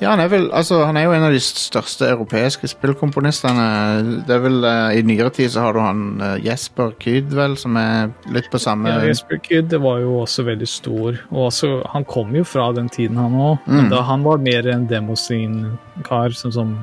Ja, 0.00 0.10
han 0.12 0.20
er 0.20 0.28
vel 0.28 0.50
Altså, 0.52 0.82
han 0.84 0.96
er 1.00 1.06
jo 1.06 1.12
en 1.16 1.22
av 1.24 1.32
de 1.32 1.38
største 1.40 2.04
europeiske 2.12 2.68
spillkomponistene. 2.68 4.24
Det 4.28 4.34
er 4.34 4.42
vel 4.44 4.58
uh, 4.66 4.90
I 4.92 5.00
nyere 5.08 5.30
tid 5.32 5.48
så 5.54 5.62
har 5.64 5.72
du 5.72 5.80
han 5.80 6.02
uh, 6.20 6.34
Jesper 6.44 6.90
Kyd, 7.00 7.30
vel, 7.32 7.54
som 7.56 7.78
er 7.80 8.10
litt 8.34 8.50
på 8.52 8.60
samme 8.60 8.92
Ja, 8.92 8.98
Jesper 9.08 9.40
Kyd 9.40 9.72
var 9.80 10.02
jo 10.04 10.18
også 10.20 10.44
veldig 10.50 10.68
stor. 10.68 11.16
Og 11.30 11.46
også, 11.48 11.70
han 11.94 12.04
kom 12.04 12.34
jo 12.36 12.44
fra 12.44 12.68
den 12.76 12.90
tiden, 12.92 13.16
han 13.16 13.32
òg. 13.40 13.64
Mm. 13.66 13.88
Da 13.94 14.02
han 14.10 14.22
var 14.26 14.42
mer 14.44 14.68
en 14.74 14.84
demoscene-kar, 14.90 16.36
sånn 16.36 16.52
som 16.52 16.76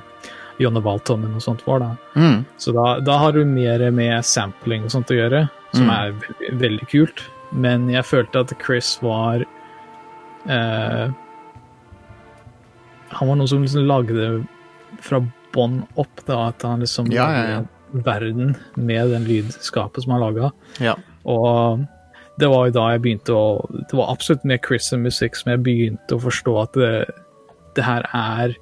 Jonne 0.61 0.81
Waltonen 0.85 1.33
og 1.37 1.41
sånt 1.41 1.63
var. 1.67 1.79
da. 1.85 1.91
mm, 2.17 2.45
Så 2.57 2.73
da, 2.73 2.99
da 3.01 3.17
har 3.21 3.33
du 3.37 3.43
mer 3.45 3.85
med 3.91 4.25
sampling 4.25 4.85
og 4.85 4.91
sånt 4.93 5.13
å 5.13 5.17
gjøre, 5.21 5.45
som 5.73 5.85
Mm. 5.89 5.93
er 5.93 6.11
ve 6.13 6.51
veldig 6.65 6.87
kult. 6.89 7.23
Men 7.51 7.87
jeg 7.89 8.05
følte 8.05 8.39
at 8.41 8.53
Chris 8.65 8.97
var 9.01 9.45
eh, 10.49 11.09
Han 13.19 13.27
var 13.29 13.35
noen 13.39 13.47
som 13.51 13.63
liksom 13.65 13.87
lagde 13.89 14.27
fra 15.03 15.19
bånn 15.53 15.81
opp, 16.01 16.23
da. 16.27 16.47
At 16.51 16.63
han 16.65 16.79
liksom 16.83 17.11
Ja, 17.13 17.27
ja, 17.33 17.43
ja. 17.49 17.63
verden 18.05 18.55
med 18.75 19.09
den 19.13 19.25
lydskapet 19.29 20.03
som 20.03 20.15
han 20.15 20.21
laga. 20.23 20.51
Ja. 20.81 20.95
Og 21.29 21.83
det 22.41 22.49
var 22.49 22.65
jo 22.67 22.73
da 22.73 22.87
jeg 22.95 23.01
begynte 23.03 23.33
å 23.37 23.43
Det 23.89 23.93
var 23.93 24.09
absolutt 24.09 24.43
med 24.49 24.63
Chris 24.65 24.87
og 24.95 25.03
musikk 25.05 25.35
som 25.37 25.51
jeg 25.53 25.61
begynte 25.63 26.15
å 26.17 26.21
forstå 26.23 26.55
at 26.63 26.73
det, 26.81 26.93
det 27.77 27.85
her 27.85 28.07
er 28.17 28.55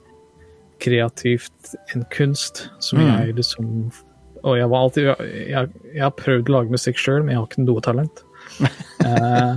kreativt 0.82 1.76
en 1.96 2.04
kunst 2.12 2.66
som 2.80 3.00
Mm. 3.00 3.08
jeg 3.28 3.36
liksom 3.38 3.92
Og 4.44 4.58
jeg 4.58 4.68
var 4.70 4.80
alltid 4.82 5.04
Jeg, 5.50 5.70
jeg 5.94 6.02
har 6.02 6.12
prøvd 6.18 6.50
å 6.50 6.54
lage 6.58 6.72
musikk 6.74 6.98
sjøl, 6.98 7.22
men 7.24 7.36
jeg 7.36 7.38
har 7.38 7.48
ikke 7.48 7.66
noe 7.66 7.82
talent. 7.86 8.24
eh, 9.06 9.56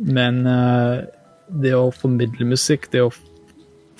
men 0.00 0.46
eh, 0.46 1.04
det 1.62 1.74
å 1.76 1.90
formidle 1.94 2.46
musikk, 2.48 2.90
det 2.90 3.02
å 3.04 3.10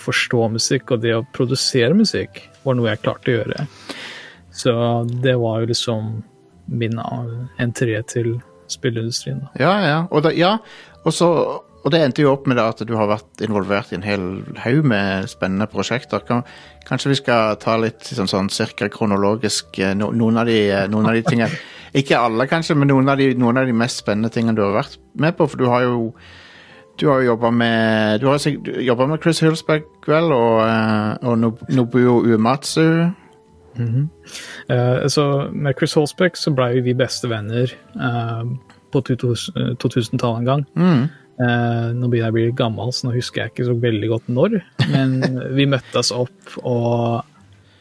forstå 0.00 0.48
musikk 0.54 0.92
og 0.94 1.02
det 1.04 1.14
å 1.16 1.24
produsere 1.34 1.94
musikk, 1.96 2.42
var 2.64 2.76
noe 2.78 2.90
jeg 2.92 3.02
klarte 3.04 3.32
å 3.32 3.38
gjøre. 3.38 3.66
Så 4.56 4.72
det 5.22 5.36
var 5.40 5.62
jo 5.62 5.70
liksom 5.72 6.10
min 6.66 6.98
entré 7.62 7.98
til 8.10 8.36
spilleindustrien. 8.72 9.44
da. 9.44 9.52
Ja, 9.60 9.74
ja. 9.86 9.98
Og, 10.10 10.22
da, 10.26 10.32
ja. 10.34 10.56
Og, 11.04 11.12
så, 11.14 11.28
og 11.82 11.92
det 11.94 12.00
endte 12.02 12.24
jo 12.24 12.32
opp 12.32 12.48
med 12.50 12.58
at 12.58 12.82
du 12.86 12.94
har 12.98 13.10
vært 13.10 13.44
involvert 13.44 13.92
i 13.92 13.98
en 13.98 14.06
hel 14.06 14.24
haug 14.64 14.88
med 14.88 15.28
spennende 15.30 15.68
prosjekter. 15.70 16.24
Kan, 16.26 16.42
kanskje 16.88 17.12
vi 17.12 17.20
skal 17.20 17.60
ta 17.62 17.76
litt 17.80 18.08
sånn, 18.08 18.30
sånn 18.30 18.50
cirka 18.52 18.90
kronologisk 18.92 19.78
eh, 19.78 19.94
no, 19.98 20.10
noen, 20.14 20.42
av 20.42 20.50
de, 20.50 20.58
eh, 20.70 20.88
noen 20.90 21.10
av 21.12 21.18
de 21.18 21.24
tingene 21.26 21.52
Ikke 21.96 22.18
alle, 22.18 22.44
kanskje, 22.50 22.74
men 22.76 22.90
noen 22.90 23.08
av, 23.08 23.16
de, 23.16 23.30
noen 23.38 23.56
av 23.56 23.68
de 23.68 23.72
mest 23.72 24.02
spennende 24.02 24.28
tingene 24.28 24.56
du 24.58 24.60
har 24.66 24.74
vært 24.74 24.98
med 25.16 25.32
på. 25.38 25.46
For 25.48 25.56
du 25.56 25.70
har 25.70 25.86
jo 25.86 26.10
du 26.98 27.06
har 27.10 27.20
jo 27.20 27.26
jobba 27.32 27.50
med 27.52 28.20
Du 28.22 28.26
har 28.30 28.38
jobba 28.86 29.06
med 29.10 29.20
Chris 29.22 29.40
Hulsberg, 29.44 29.84
vel, 30.06 30.32
og, 30.32 30.60
eh, 30.64 31.28
og 31.28 31.38
Nob- 31.38 31.66
Nobuo 31.68 32.22
Uematsu. 32.24 33.10
Eh, 34.68 35.06
så 35.12 35.26
med 35.52 35.74
Chris 35.78 35.94
Holsbeck 35.94 36.36
så 36.40 36.52
ble 36.56 36.80
vi 36.84 36.94
beste 36.96 37.28
venner 37.28 37.68
eh, 37.94 38.42
på 38.92 39.02
2000 39.04 39.76
2000-tallet 39.82 40.38
en 40.42 40.48
gang. 40.48 40.64
Mm. 40.76 41.02
Eh, 41.36 41.88
nå 41.92 42.08
begynner 42.08 42.30
jeg 42.30 42.32
å 42.32 42.36
bli 42.38 42.46
gammel, 42.56 42.92
så 42.96 43.08
nå 43.10 43.14
husker 43.18 43.42
jeg 43.42 43.52
ikke 43.52 43.66
så 43.68 43.76
veldig 43.82 44.08
godt 44.14 44.30
når. 44.32 44.56
Men 44.92 45.16
vi 45.56 45.68
møttes 45.70 46.12
opp, 46.16 46.58
og 46.64 47.24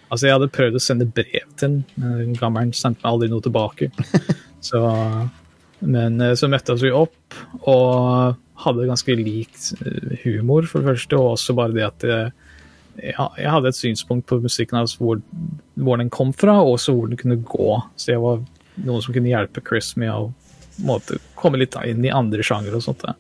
Altså, 0.06 0.28
jeg 0.28 0.36
hadde 0.36 0.48
prøvd 0.54 0.76
å 0.78 0.80
sende 0.80 1.06
brev 1.10 1.48
til 1.58 1.64
den, 1.66 1.78
men 2.00 2.36
gammelen 2.38 2.70
sendte 2.78 3.02
meg 3.02 3.10
aldri 3.10 3.28
noe 3.32 3.42
tilbake. 3.44 3.88
Så, 4.68 4.80
men 5.82 6.22
så 6.38 6.48
møttes 6.48 6.84
vi 6.86 6.92
opp, 6.94 7.36
og 7.68 8.38
hadde 8.64 8.88
ganske 8.90 9.16
likt 9.20 9.72
eh, 9.82 10.16
humor, 10.24 10.68
for 10.70 10.82
det 10.82 10.94
første, 10.94 11.20
og 11.20 11.36
også 11.36 11.56
bare 11.58 11.76
det 11.76 11.86
at 11.88 12.08
eh, 12.08 12.30
jeg, 13.02 13.28
jeg 13.42 13.52
hadde 13.52 13.72
et 13.72 13.80
synspunkt 13.80 14.28
på 14.30 14.40
musikken 14.44 14.80
hans, 14.80 14.96
hvor, 15.00 15.20
hvor 15.76 16.00
den 16.00 16.12
kom 16.14 16.32
fra, 16.34 16.62
og 16.64 16.78
også 16.78 16.96
hvor 16.96 17.12
den 17.12 17.20
kunne 17.20 17.42
gå. 17.44 17.80
Så 18.00 18.14
jeg 18.14 18.24
var 18.24 18.42
noen 18.86 19.04
som 19.04 19.16
kunne 19.16 19.32
hjelpe 19.32 19.64
Chris 19.66 19.94
med 20.00 20.14
å 20.14 20.30
måte, 20.86 21.20
komme 21.40 21.60
litt 21.60 21.76
inn 21.88 22.04
i 22.06 22.14
andre 22.14 22.44
sjangere 22.44 22.80
og 22.80 22.86
sånt. 22.86 23.04
da. 23.04 23.16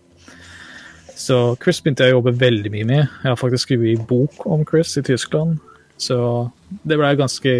Så 1.15 1.55
Chris 1.63 1.79
begynte 1.83 2.07
jeg 2.07 2.15
å 2.15 2.19
jobbe 2.19 2.36
veldig 2.39 2.71
mye 2.73 2.88
med. 2.88 3.03
Jeg 3.23 3.31
har 3.31 3.39
faktisk 3.39 3.69
skrevet 3.69 4.07
bok 4.07 4.45
om 4.51 4.65
Chris 4.67 4.97
i 4.99 5.03
Tyskland. 5.05 5.59
Så 5.97 6.17
det 6.83 6.97
ble 6.99 7.13
ganske 7.15 7.51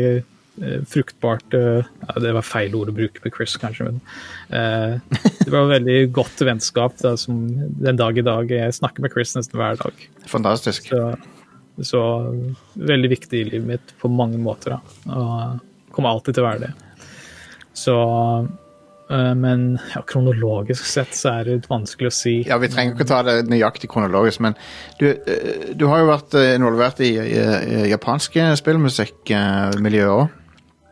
fruktbart 0.88 1.54
eh, 1.58 1.88
Det 2.22 2.32
var 2.38 2.46
feil 2.48 2.76
ord 2.78 2.92
å 2.92 2.96
bruke 2.96 3.24
med 3.24 3.34
Chris, 3.36 3.56
kanskje, 3.60 3.90
men 3.90 4.02
eh, 4.56 5.22
det 5.42 5.52
var 5.52 5.66
et 5.66 5.74
veldig 5.76 6.00
godt 6.16 6.44
vennskap 6.48 6.98
da, 7.02 7.16
som 7.20 7.44
den 7.82 8.00
dag 8.00 8.18
i 8.18 8.26
dag 8.26 8.52
Jeg 8.52 8.78
snakker 8.80 9.06
med 9.06 9.14
Chris 9.16 9.36
nesten 9.36 9.60
hver 9.60 9.80
dag. 9.82 10.06
Fantastisk. 10.32 10.90
Så, 10.92 11.14
så 11.84 12.02
veldig 12.80 13.12
viktig 13.18 13.42
i 13.42 13.48
livet 13.50 13.72
mitt 13.74 13.96
på 14.00 14.12
mange 14.12 14.40
måter. 14.42 14.78
Da. 14.78 15.16
Og 15.16 15.96
kommer 15.96 16.16
alltid 16.16 16.38
til 16.38 16.46
å 16.46 16.50
være 16.50 16.68
det. 16.68 16.74
Så 17.76 17.96
eh, 19.12 19.34
Men 19.36 19.68
ja, 19.94 20.04
kronologisk 20.08 20.88
sett 20.88 21.16
så 21.18 21.36
er 21.40 21.50
det 21.50 21.58
vanskelig 21.72 22.12
å 22.12 22.16
si. 22.16 22.36
Ja, 22.48 22.60
Vi 22.62 22.72
trenger 22.72 22.96
ikke 22.96 23.10
ta 23.10 23.22
det 23.28 23.38
nøyaktig 23.52 23.92
kronologisk, 23.92 24.44
men 24.46 24.58
du, 25.02 25.10
eh, 25.12 25.76
du 25.76 25.88
har 25.92 26.04
jo 26.04 26.10
vært 26.14 26.40
eh, 26.40 26.56
involvert 26.56 27.04
i, 27.04 27.14
i, 27.20 27.44
i 27.84 27.86
japanske 27.92 28.54
spillmusikkmiljøer 28.64 30.16
òg. 30.16 30.42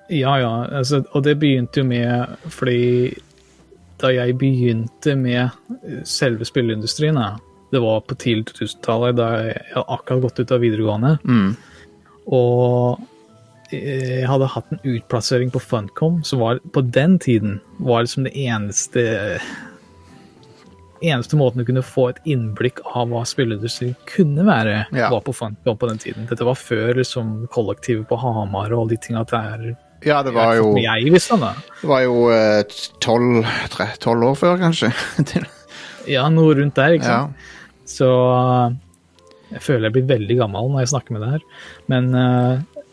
Ja, 0.09 0.35
ja. 0.39 0.51
Altså, 0.79 1.03
og 1.13 1.23
det 1.23 1.37
begynte 1.39 1.79
jo 1.81 1.85
med 1.87 2.27
fordi 2.51 3.15
da 4.03 4.09
jeg 4.11 4.35
begynte 4.37 5.15
med 5.15 5.49
selve 6.03 6.43
spilleindustrien, 6.45 7.15
det 7.71 7.79
var 7.81 8.01
på 8.01 8.15
tidlig 8.19 8.45
2000-tallet, 8.51 9.15
da 9.15 9.27
jeg 9.47 9.61
hadde 9.73 9.85
akkurat 9.95 10.21
gått 10.25 10.39
ut 10.43 10.51
av 10.51 10.59
videregående, 10.61 11.13
Mm. 11.23 11.55
og 12.27 12.99
jeg 13.71 14.27
hadde 14.27 14.45
hatt 14.53 14.71
en 14.75 14.79
utplassering 14.83 15.49
på 15.53 15.61
Funcom, 15.63 16.19
som 16.23 16.39
var 16.43 16.59
på 16.75 16.81
den 16.91 17.17
tiden 17.17 17.61
var 17.79 18.03
liksom 18.03 18.23
det 18.27 18.35
eneste 18.35 19.39
eneste 21.03 21.35
måten 21.35 21.59
du 21.59 21.65
kunne 21.67 21.83
få 21.83 22.09
et 22.13 22.19
innblikk 22.31 22.79
av 22.95 23.09
hva 23.11 23.23
spilleindustrien 23.27 23.95
kunne 24.07 24.45
være, 24.47 24.85
Ja. 24.93 25.09
var 25.09 25.21
på 25.21 25.33
Funcom 25.35 25.77
på 25.77 25.87
den 25.89 25.97
tiden. 25.97 26.27
Dette 26.29 26.45
var 26.45 26.55
før 26.55 26.93
liksom, 26.95 27.47
kollektivet 27.51 28.07
på 28.07 28.15
Hamar 28.19 28.71
og 28.71 28.81
alle 28.83 28.89
de 28.89 28.97
tinga 28.97 29.25
der. 29.25 29.75
Ja, 30.03 30.21
det 30.25 30.33
var 30.35 30.55
jo, 30.57 30.73
det 30.75 31.89
var 31.89 32.01
jo 32.03 32.27
eh, 32.33 32.63
tolv 33.03 34.29
år 34.29 34.39
før, 34.39 34.57
kanskje. 34.61 34.93
Ja, 36.09 36.25
noe 36.27 36.55
rundt 36.57 36.75
der, 36.75 36.97
ikke 36.97 37.07
ja. 37.07 37.19
sant. 37.23 37.51
Så 37.87 38.07
uh, 38.09 38.73
jeg 39.53 39.63
føler 39.63 39.87
jeg 39.87 39.95
blir 39.97 40.09
veldig 40.09 40.35
gammel 40.39 40.71
når 40.71 40.83
jeg 40.83 40.91
snakker 40.93 41.15
med 41.15 41.23
det 41.23 41.31
her. 41.35 41.45
Men 41.91 42.09
uh, 42.11 42.83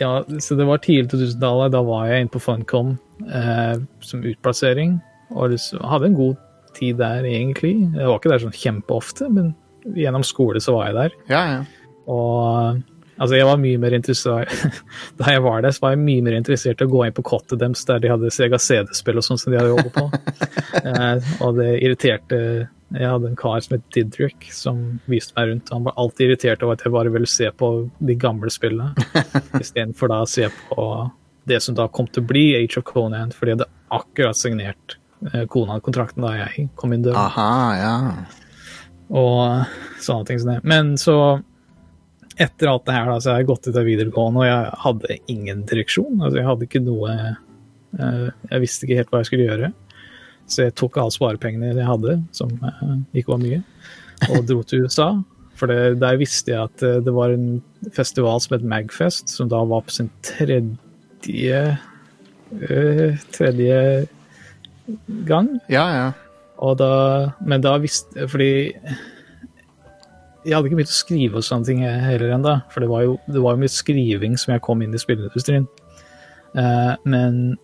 ja, 0.00 0.10
så 0.42 0.56
det 0.58 0.66
var 0.68 0.82
tidlig 0.84 1.10
2000-tallet. 1.12 1.72
Da 1.72 1.82
var 1.86 2.08
jeg 2.10 2.24
inne 2.24 2.34
på 2.34 2.42
Funcom 2.42 2.94
uh, 3.30 3.80
som 4.04 4.24
utplassering. 4.26 4.98
Og 5.32 5.56
hadde 5.88 6.10
en 6.10 6.18
god 6.18 6.38
tid 6.76 7.00
der, 7.00 7.26
egentlig. 7.28 7.74
Jeg 7.94 8.08
var 8.08 8.20
ikke 8.20 8.32
der 8.32 8.44
sånn 8.44 8.56
kjempeofte, 8.56 9.28
men 9.32 9.52
gjennom 9.96 10.24
skole 10.26 10.60
så 10.62 10.76
var 10.76 10.90
jeg 10.90 10.98
der. 11.00 11.20
ja, 11.32 11.44
ja. 11.56 11.60
Og 12.10 12.80
altså, 13.20 13.36
jeg 13.36 13.46
var 13.46 13.60
mye 13.60 13.80
mer 13.82 13.94
interessert 13.96 14.50
Da 15.20 15.34
jeg 15.34 15.44
var 15.44 15.62
der, 15.64 15.74
så 15.76 15.84
var 15.84 15.94
jeg 15.94 16.02
mye 16.02 16.24
mer 16.26 16.38
interessert 16.38 16.80
i 16.80 16.88
å 16.88 16.90
gå 16.90 17.04
inn 17.06 17.16
på 17.16 17.26
kottet 17.26 17.60
deres 17.62 17.84
der 17.88 18.02
de 18.02 18.10
hadde 18.12 18.32
Sega 18.34 18.58
CD-spill 18.60 19.20
og 19.20 19.26
sånn 19.26 19.40
som 19.40 19.52
de 19.52 19.60
hadde 19.60 19.72
jobbet 19.74 19.94
på. 19.96 20.06
eh, 20.90 21.30
og 21.44 21.60
det 21.60 21.70
irriterte 21.84 22.40
Jeg 22.90 23.06
hadde 23.06 23.30
en 23.30 23.38
kar 23.38 23.60
som 23.62 23.76
het 23.76 23.86
Didrik, 23.94 24.48
som 24.54 24.82
viste 25.10 25.36
meg 25.36 25.52
rundt. 25.52 25.70
Han 25.70 25.86
var 25.86 25.98
alltid 26.00 26.26
irritert 26.26 26.64
over 26.66 26.74
at 26.74 26.82
jeg 26.84 26.94
bare 26.96 27.12
ville 27.14 27.30
se 27.30 27.50
på 27.54 27.70
de 27.98 28.16
gamle 28.18 28.50
spillene, 28.50 28.94
istedenfor 29.62 30.10
da 30.10 30.24
å 30.24 30.30
se 30.30 30.48
på 30.70 30.86
det 31.50 31.60
som 31.62 31.76
da 31.78 31.86
kom 31.88 32.08
til 32.10 32.24
å 32.24 32.30
bli 32.30 32.46
Age 32.58 32.80
of 32.80 32.86
Conan, 32.88 33.32
for 33.34 33.46
de 33.46 33.56
hadde 33.56 33.68
akkurat 33.94 34.38
signert 34.38 34.96
eh, 35.32 35.46
Konan-kontrakten 35.50 36.24
da 36.24 36.34
jeg 36.38 36.68
kom 36.78 36.94
inn 36.94 37.04
døren 37.06 37.20
Aha, 37.20 37.52
ja. 37.78 37.94
og 39.08 40.02
sånne 40.02 40.28
ting 40.28 40.42
som 40.42 40.52
det. 40.52 40.60
Men 40.68 40.96
så, 41.00 41.16
etter 42.40 42.70
alt 42.70 42.86
det 42.88 42.96
her, 42.96 43.10
da, 43.10 43.18
så 43.20 43.32
har 43.32 43.42
jeg 43.42 43.50
gått 43.50 43.68
ut 43.68 43.76
av 43.76 43.86
videregående, 43.86 44.42
og 44.42 44.48
jeg 44.48 44.82
hadde 44.84 45.18
ingen 45.32 45.64
direksjon. 45.68 46.20
Altså, 46.20 46.40
jeg 46.40 46.48
hadde 46.48 46.68
ikke 46.68 46.82
noe 46.84 47.16
eh, 47.16 48.28
Jeg 48.50 48.62
visste 48.62 48.86
ikke 48.86 49.00
helt 49.00 49.12
hva 49.12 49.20
jeg 49.22 49.30
skulle 49.30 49.48
gjøre. 49.48 49.72
Så 50.50 50.64
jeg 50.66 50.76
tok 50.78 50.96
alle 50.98 51.14
sparepengene 51.14 51.74
jeg 51.74 51.86
hadde, 51.86 52.16
som 52.36 52.54
eh, 52.66 52.96
ikke 53.20 53.34
var 53.34 53.42
mye, 53.44 53.60
og 54.30 54.48
dro 54.48 54.64
til 54.66 54.86
USA. 54.86 55.10
For 55.60 55.68
det, 55.68 56.00
der 56.00 56.16
visste 56.20 56.54
jeg 56.54 56.70
at 56.70 56.86
eh, 56.86 57.02
det 57.04 57.14
var 57.14 57.34
en 57.34 57.60
festival 57.96 58.40
som 58.42 58.56
het 58.56 58.66
Magfest, 58.66 59.30
som 59.32 59.50
da 59.52 59.60
var 59.68 59.84
på 59.86 59.94
sin 59.98 60.10
tredje 60.26 61.60
eh, 62.56 63.20
Tredje 63.36 63.78
gang. 65.28 65.52
Ja, 65.70 65.86
ja. 65.94 66.08
Og 66.60 66.76
da, 66.80 66.92
men 67.40 67.62
da 67.64 67.76
visste 67.80 68.26
Fordi 68.28 68.50
jeg 70.44 70.56
hadde 70.56 70.70
ikke 70.70 70.78
begynt 70.80 70.92
å 70.92 70.98
skrive 70.98 71.40
og 71.40 71.46
sånne 71.46 71.68
ting 71.68 71.80
heller 71.84 72.36
ennå. 72.36 72.54
For 72.72 72.84
det 72.84 72.90
var, 72.90 73.06
jo, 73.06 73.16
det 73.28 73.42
var 73.44 73.56
jo 73.56 73.62
mye 73.64 73.72
skriving 73.72 74.38
som 74.40 74.54
jeg 74.54 74.64
kom 74.64 74.84
inn 74.84 74.96
i 74.96 75.00
spilleindustrien. 75.00 75.66
Uh, 76.56 76.94
men 77.04 77.58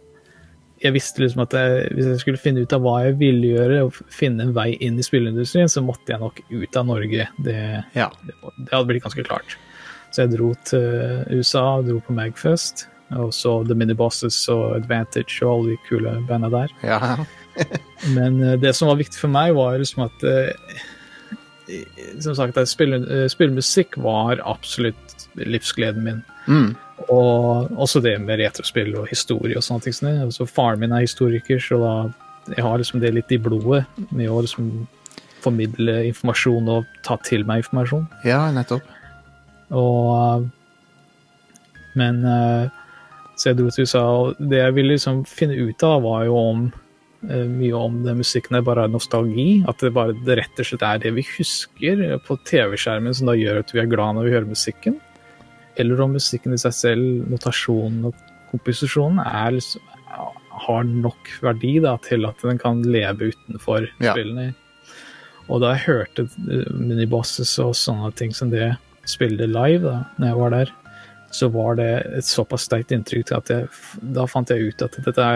jeg 0.83 0.93
visste 0.95 1.23
liksom 1.23 1.41
at 1.47 1.55
jeg, 1.57 1.87
hvis 1.97 2.11
jeg 2.11 2.23
skulle 2.23 2.41
finne 2.41 2.65
ut 2.65 2.75
av 2.77 2.83
hva 2.85 2.99
jeg 3.07 3.17
ville 3.21 3.55
gjøre, 3.55 3.79
og 3.87 4.01
finne 4.13 4.45
en 4.45 4.53
vei 4.57 4.75
inn 4.85 4.99
i 5.01 5.07
spilleindustrien, 5.07 5.71
så 5.73 5.83
måtte 5.85 6.13
jeg 6.13 6.23
nok 6.23 6.43
ut 6.53 6.77
av 6.77 6.91
Norge. 6.91 7.29
Det, 7.47 7.63
ja. 7.97 8.11
det, 8.27 8.37
det 8.59 8.69
hadde 8.75 8.91
blitt 8.91 9.07
ganske 9.07 9.25
klart. 9.27 9.57
Så 10.13 10.25
jeg 10.25 10.37
dro 10.37 10.53
til 10.69 11.25
USA, 11.33 11.65
dro 11.85 11.99
på 12.05 12.15
Magfest, 12.17 12.87
og 13.17 13.33
så 13.35 13.61
The 13.65 13.77
Minibosses 13.79 14.39
og 14.53 14.77
Advantage 14.77 15.41
og 15.47 15.53
alle 15.53 15.75
de 15.75 15.81
kule 15.89 16.15
banda 16.29 16.53
der. 16.53 16.77
ja. 16.85 17.01
Men 18.13 18.43
eh, 18.45 18.59
det 18.61 18.75
som 18.77 18.91
var 18.91 18.99
viktig 19.01 19.17
for 19.17 19.33
meg, 19.33 19.55
var 19.57 19.79
liksom 19.81 20.03
at 20.05 20.25
eh, 20.29 20.83
Som 22.23 22.35
sagt, 22.39 22.57
eh, 22.57 23.29
spille 23.29 23.55
musikk 23.55 23.97
var 23.99 24.43
absolutt 24.45 25.29
livsgleden 25.35 26.05
min. 26.05 26.23
Mm. 26.47 26.77
Og 27.13 27.73
også 27.77 28.01
det 28.01 28.21
med 28.23 28.39
retrospill 28.41 28.95
og 28.97 29.09
historie 29.11 29.57
og 29.59 29.65
sånne 29.67 29.83
ting. 29.87 29.97
som. 29.97 30.13
Altså, 30.29 30.47
faren 30.47 30.81
min 30.81 30.93
er 30.93 31.05
historiker, 31.05 31.59
så 31.59 31.81
da 31.83 32.55
jeg 32.55 32.63
har 32.65 32.79
liksom 32.79 33.01
det 33.03 33.15
litt 33.15 33.33
i 33.35 33.41
blodet 33.43 33.85
med 34.11 34.31
å 34.31 34.41
liksom 34.45 34.87
formidle 35.43 36.01
informasjon 36.09 36.69
og 36.71 36.87
ta 37.07 37.19
til 37.27 37.45
meg 37.47 37.65
informasjon. 37.65 38.07
ja, 38.25 38.47
nettopp. 38.55 38.83
Og 39.75 40.47
Men 41.97 42.25
eh, 42.25 42.69
Så 43.37 43.51
jeg 43.51 43.57
dro 43.59 43.71
til 43.71 43.85
USA, 43.85 44.01
og 44.01 44.37
det 44.39 44.59
jeg 44.59 44.75
ville 44.75 44.95
liksom 44.95 45.25
finne 45.29 45.57
ut 45.57 45.83
av, 45.85 46.03
var 46.03 46.25
jo 46.25 46.37
om 46.37 46.61
eh, 46.67 46.86
mye 47.29 47.75
om 47.77 47.99
den 48.05 48.21
musikken 48.21 48.57
er 48.59 48.65
bare 48.67 48.87
nostalgi. 48.91 49.65
At 49.69 49.83
det 49.83 49.93
bare 49.97 50.15
det 50.27 50.39
rett 50.41 50.63
og 50.63 50.69
slett 50.69 50.85
er 50.87 51.03
det 51.03 51.13
vi 51.17 51.25
husker 51.37 52.05
på 52.27 52.37
TV-skjermen 52.49 53.15
som 53.17 53.31
da 53.31 53.35
gjør 53.39 53.61
at 53.65 53.73
vi 53.75 53.83
er 53.83 53.91
glad 53.91 54.17
når 54.19 54.29
vi 54.29 54.35
hører 54.37 54.49
musikken. 54.51 55.01
Eller 55.77 56.01
om 56.01 56.15
musikken 56.17 56.55
i 56.57 56.61
seg 56.61 56.73
selv, 56.73 57.27
notasjonen 57.33 58.07
og 58.09 58.15
komposisjonen, 58.53 59.21
er 59.27 59.57
liksom, 59.59 59.83
har 60.67 60.87
nok 60.89 61.29
verdi 61.45 61.75
da, 61.85 61.97
til 62.07 62.25
at 62.25 62.41
den 62.47 62.59
kan 62.63 62.81
leve 62.87 63.33
utenfor 63.35 63.89
Ja. 64.01 64.15
spillene. 64.15 64.55
Og 65.49 65.61
da 65.63 65.75
jeg 65.77 65.85
hørte 65.87 66.25
eh, 66.51 66.73
minibosses 66.75 67.53
og 67.63 67.75
sånne 67.79 68.09
ting 68.17 68.33
som 68.35 68.51
det 68.51 68.73
spilte 69.07 69.47
live 69.47 69.83
da 69.85 69.99
når 70.19 70.27
jeg 70.31 70.39
var 70.41 70.51
der, 70.57 70.73
så 71.37 71.49
var 71.53 71.77
det 71.81 71.91
et 72.19 72.27
såpass 72.27 72.67
sterkt 72.67 72.95
inntrykk 72.95 73.29
til 73.29 73.39
at 73.39 73.53
jeg, 73.53 73.71
da 74.17 74.27
fant 74.31 74.51
jeg 74.53 74.71
ut 74.71 74.85
at 74.87 74.97
dette 75.05 75.31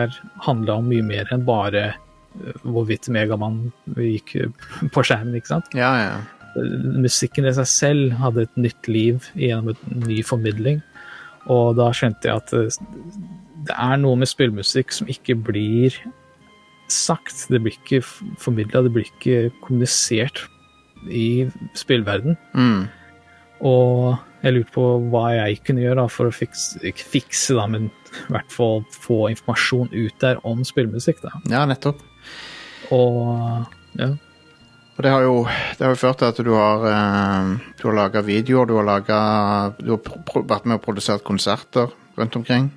handla 0.47 0.79
om 0.81 0.89
mye 0.91 1.05
mer 1.07 1.31
enn 1.35 1.47
bare 1.47 1.87
eh, 1.91 2.61
hvorvidt 2.65 3.11
Megamann 3.13 3.67
gikk 3.97 4.37
eh, 4.41 4.69
på 4.95 5.05
skjermen, 5.07 5.37
ikke 5.39 5.55
sant? 5.55 5.75
Ja, 5.77 5.93
ja. 6.01 6.15
Musikken 7.01 7.47
i 7.47 7.55
seg 7.55 7.69
selv 7.71 8.17
hadde 8.19 8.49
et 8.49 8.57
nytt 8.59 8.89
liv 8.91 9.29
gjennom 9.39 9.75
en 9.75 10.07
ny 10.09 10.21
formidling, 10.27 10.81
og 11.51 11.77
da 11.79 11.91
skjønte 11.97 12.31
jeg 12.31 12.43
at 12.43 12.57
eh, 12.57 12.81
det 13.69 13.77
er 13.77 14.01
noe 14.01 14.17
med 14.17 14.31
spillmusikk 14.31 14.95
som 14.97 15.11
ikke 15.13 15.37
blir 15.51 15.95
sagt, 16.91 17.47
det 17.53 17.61
blir 17.63 17.77
ikke 17.77 18.01
formidla, 18.41 18.83
det 18.83 18.93
blir 18.95 19.07
ikke 19.07 19.53
kommunisert 19.63 20.43
i 21.07 21.47
spillverden. 21.79 22.37
Mm. 22.57 22.89
Og 23.69 24.17
jeg 24.41 24.55
lurte 24.57 24.75
på 24.75 24.87
hva 25.13 25.25
jeg 25.37 25.61
kunne 25.67 25.85
gjøre 25.85 26.01
da, 26.03 26.07
for 26.13 26.31
å 26.31 26.35
fikse, 26.35 26.81
ikke 26.87 27.09
fikse, 27.17 27.57
da, 27.59 27.67
men 27.71 27.91
i 27.91 28.33
hvert 28.33 28.55
fall 28.55 28.83
få 28.95 29.29
informasjon 29.33 29.93
ut 29.93 30.17
der 30.23 30.41
om 30.49 30.65
spillmusikk. 30.67 31.23
Da. 31.23 31.35
ja, 31.53 31.67
nettopp. 31.69 32.03
Og 32.95 33.69
ja. 33.99 34.11
Og 35.01 35.05
det 35.07 35.13
har 35.15 35.23
jo, 35.25 35.37
det 35.79 35.85
har 35.87 35.95
jo 35.95 36.01
ført 36.03 36.19
til 36.21 36.29
at 36.29 36.41
du 36.45 36.51
har, 36.53 36.83
eh, 36.91 37.53
du 37.81 37.87
har 37.89 37.95
laga 37.97 38.21
videoer, 38.21 38.67
du 38.69 38.75
har, 38.77 38.85
laget, 38.85 39.79
du 39.81 39.95
har 39.95 40.43
vært 40.51 40.67
med 40.69 40.77
og 40.77 40.83
produsert 40.85 41.25
konserter 41.25 41.89
rundt 42.19 42.37
omkring. 42.37 42.69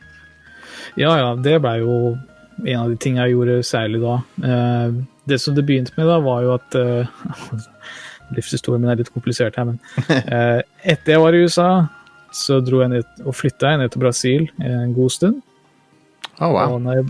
ja, 0.96 1.12
ja, 1.20 1.34
det 1.36 1.58
blei 1.60 1.82
jo 1.82 2.16
en 2.64 2.80
av 2.80 2.90
de 2.94 2.96
tingene 3.02 3.26
jeg 3.26 3.36
gjorde 3.36 3.58
særlig 3.68 4.00
da. 4.04 4.16
Eh, 4.48 4.96
det 5.28 5.40
som 5.42 5.56
det 5.56 5.66
begynte 5.68 5.96
med, 5.98 6.08
da, 6.08 6.20
var 6.24 6.46
jo 6.46 6.54
at 6.56 6.78
eh, 6.80 7.12
Livshistorien 8.38 8.84
min 8.84 8.94
er 8.94 9.02
litt 9.02 9.14
komplisert 9.14 9.58
her, 9.60 9.72
men 9.72 9.80
eh, 10.10 10.62
etter 10.96 11.16
jeg 11.16 11.24
var 11.24 11.36
i 11.38 11.44
USA, 11.46 11.72
så 12.34 12.60
dro 12.66 12.82
jeg 12.82 12.94
ned 12.96 13.26
og 13.26 13.36
flytta 13.38 13.74
jeg 13.74 13.84
ned 13.84 13.94
til 13.94 14.02
Brasil 14.02 14.48
en 14.66 14.94
god 14.96 15.14
stund. 15.14 15.42
Oh, 16.40 16.50
wow. 16.56 16.78
Og 16.80 16.88
jeg, 16.90 17.06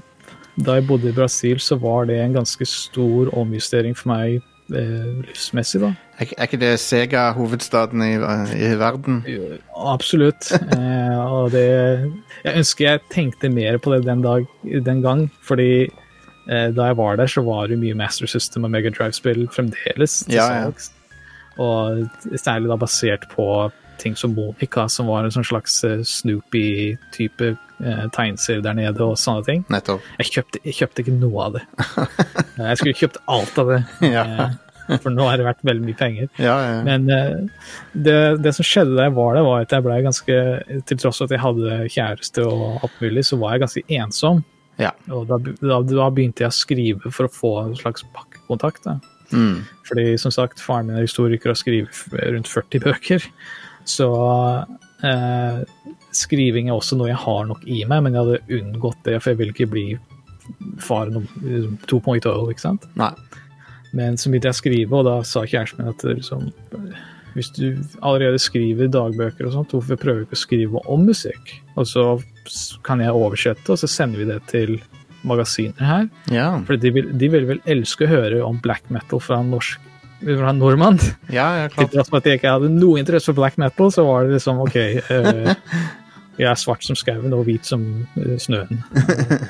da 0.65 0.77
jeg 0.77 0.87
bodde 0.87 1.09
i 1.09 1.15
Brasil, 1.15 1.61
så 1.63 1.77
var 1.79 2.09
det 2.09 2.19
en 2.19 2.35
ganske 2.35 2.65
stor 2.67 3.31
omjustering 3.39 3.95
for 3.97 4.11
meg 4.11 4.41
eh, 4.75 5.09
livsmessig, 5.27 5.81
da. 5.83 5.93
Er, 6.21 6.29
er 6.37 6.47
ikke 6.47 6.59
det 6.61 6.71
Sega-hovedstaden 6.83 8.03
i, 8.05 8.13
i 8.59 8.71
verden? 8.79 9.23
Absolutt. 9.73 10.51
Eh, 10.53 11.19
og 11.23 11.51
det 11.55 11.65
Jeg 12.43 12.57
ønsker 12.59 12.85
jeg 12.85 13.03
tenkte 13.13 13.49
mer 13.49 13.79
på 13.81 13.95
det 13.95 14.03
den, 14.05 14.23
dag, 14.25 14.47
den 14.63 15.01
gang, 15.05 15.27
fordi 15.41 15.87
eh, 15.87 16.69
da 16.75 16.91
jeg 16.91 16.99
var 16.99 17.17
der, 17.17 17.31
så 17.31 17.43
var 17.45 17.71
det 17.71 17.79
mye 17.81 17.97
Master 17.97 18.29
System 18.29 18.67
og 18.67 18.75
Mega 18.75 18.91
Drive-spill 18.93 19.47
fremdeles 19.53 20.23
til 20.27 20.37
Ja, 20.37 20.49
ja. 20.65 20.69
Og 21.61 22.07
særlig 22.39 22.69
da 22.71 22.77
basert 22.81 23.27
på 23.33 23.45
ting 24.01 24.15
som 24.17 24.33
Monica, 24.35 24.87
som 24.89 25.07
var 25.07 25.23
en 25.23 25.31
sånn 25.31 25.45
slags 25.45 25.77
eh, 25.87 26.01
Snoopy-type 26.03 27.51
eh, 27.53 28.03
tegneserie 28.15 28.63
der 28.65 28.75
nede, 28.77 29.05
og 29.05 29.17
sånne 29.21 29.45
ting. 29.47 29.61
Nettopp. 29.71 30.01
Jeg 30.19 30.31
kjøpte, 30.33 30.61
jeg 30.65 30.77
kjøpte 30.79 31.03
ikke 31.05 31.15
noe 31.19 31.45
av 31.47 31.57
det. 31.59 31.63
Jeg 32.63 32.77
skulle 32.81 32.97
kjøpt 32.99 33.17
alt 33.33 33.57
av 33.63 33.69
det, 33.71 33.79
Ja. 34.11 34.23
eh, 34.25 34.97
for 34.99 35.13
nå 35.15 35.23
har 35.29 35.39
det 35.39 35.45
vært 35.47 35.61
veldig 35.65 35.85
mye 35.87 35.97
penger. 35.97 36.27
Ja, 36.41 36.57
ja. 36.59 36.81
Men 36.85 37.07
eh, 37.09 37.69
det, 37.95 38.17
det 38.43 38.51
som 38.57 38.67
skjedde 38.67 38.97
da 38.97 39.05
jeg 39.07 39.15
var 39.15 39.37
der, 39.37 39.45
var 39.47 39.63
at 39.63 39.71
jeg 39.73 39.85
ble 39.85 39.95
ganske 40.03 40.35
Til 40.89 40.99
tross 40.99 41.21
for 41.21 41.29
at 41.29 41.33
jeg 41.37 41.41
hadde 41.45 41.77
kjæreste 41.93 42.43
og 42.49 42.83
alt 42.83 42.99
mulig, 43.01 43.23
så 43.29 43.39
var 43.41 43.55
jeg 43.55 43.63
ganske 43.63 43.83
ensom. 44.01 44.43
Ja. 44.81 44.91
Og 45.13 45.25
da, 45.29 45.37
da, 45.61 45.79
da 45.87 46.09
begynte 46.13 46.43
jeg 46.43 46.51
å 46.51 46.57
skrive 46.57 47.13
for 47.13 47.29
å 47.29 47.31
få 47.31 47.53
en 47.63 47.75
slags 47.79 48.03
bakkekontakt. 48.13 48.83
Da. 48.89 48.97
Mm. 49.33 49.59
Fordi 49.89 50.07
som 50.21 50.33
sagt, 50.33 50.61
faren 50.63 50.89
min 50.89 50.99
er 51.01 51.07
historiker 51.07 51.53
og 51.53 51.59
skriver 51.59 52.31
rundt 52.35 52.49
40 52.51 52.83
bøker. 52.85 53.27
Så 53.89 54.09
eh, 55.03 55.61
skriving 56.15 56.69
er 56.69 56.77
også 56.77 56.97
noe 56.99 57.11
jeg 57.11 57.21
har 57.23 57.47
nok 57.49 57.63
i 57.67 57.83
meg, 57.89 58.05
men 58.05 58.15
jeg 58.15 58.25
hadde 58.25 58.59
unngått 58.61 59.01
det, 59.07 59.19
for 59.21 59.33
jeg 59.33 59.41
vil 59.41 59.53
ikke 59.53 59.71
bli 59.73 59.87
far 60.83 61.11
no- 61.11 61.25
2.0, 61.89 62.27
ikke 62.51 62.63
sant? 62.63 62.87
Nei. 62.99 63.13
Men 63.93 64.17
så 64.17 64.31
begynte 64.31 64.49
jeg 64.49 64.57
å 64.57 64.61
skrive, 64.61 64.99
og 64.99 65.07
da 65.07 65.17
sa 65.27 65.43
kjæresten 65.45 65.83
min 65.83 65.91
at 65.91 66.05
liksom, 66.07 66.47
hvis 67.35 67.51
du 67.53 67.67
allerede 68.01 68.41
skriver 68.41 68.89
dagbøker 68.93 69.47
og 69.47 69.53
sånt, 69.53 69.75
hvorfor 69.75 69.99
prøver 70.01 70.23
du 70.23 70.27
ikke 70.27 70.39
å 70.39 70.43
skrive 70.43 70.81
om 70.89 71.05
musikk? 71.09 71.53
Og 71.77 71.87
så 71.89 72.07
kan 72.85 73.03
jeg 73.03 73.13
oversette, 73.13 73.67
og 73.69 73.79
så 73.79 73.89
sender 73.89 74.23
vi 74.23 74.29
det 74.31 74.39
til 74.49 74.75
magasiner 75.27 75.87
her. 75.87 76.05
Ja. 76.33 76.49
For 76.67 76.79
de 76.79 76.91
de 76.91 77.31
vil 77.31 77.47
vel 77.49 77.63
elske 77.69 78.07
å 78.07 78.11
høre 78.11 78.43
om 78.45 78.59
black 78.63 78.89
metal 78.93 79.21
fra 79.23 79.39
en 79.43 79.51
norsk 79.53 79.89
fra 80.23 80.49
en 80.49 80.59
nordmann. 80.59 80.99
Ja, 81.27 81.47
ja, 81.57 81.67
Til 81.73 81.89
klart. 81.89 82.09
for 82.09 82.19
at 82.19 82.27
jeg 82.27 82.39
ikke 82.39 82.55
hadde 82.55 82.71
noe 82.71 83.01
interesse 83.01 83.31
for 83.31 83.39
black 83.41 83.57
metal, 83.61 83.91
så 83.91 84.05
var 84.07 84.23
det 84.25 84.37
liksom 84.37 84.61
OK 84.63 84.77
uh, 84.79 85.51
Jeg 86.39 86.49
er 86.49 86.59
svart 86.59 86.85
som 86.85 86.97
skauen 86.97 87.33
og 87.35 87.45
hvit 87.49 87.67
som 87.67 87.83
uh, 88.17 88.35
snøen. 88.41 88.81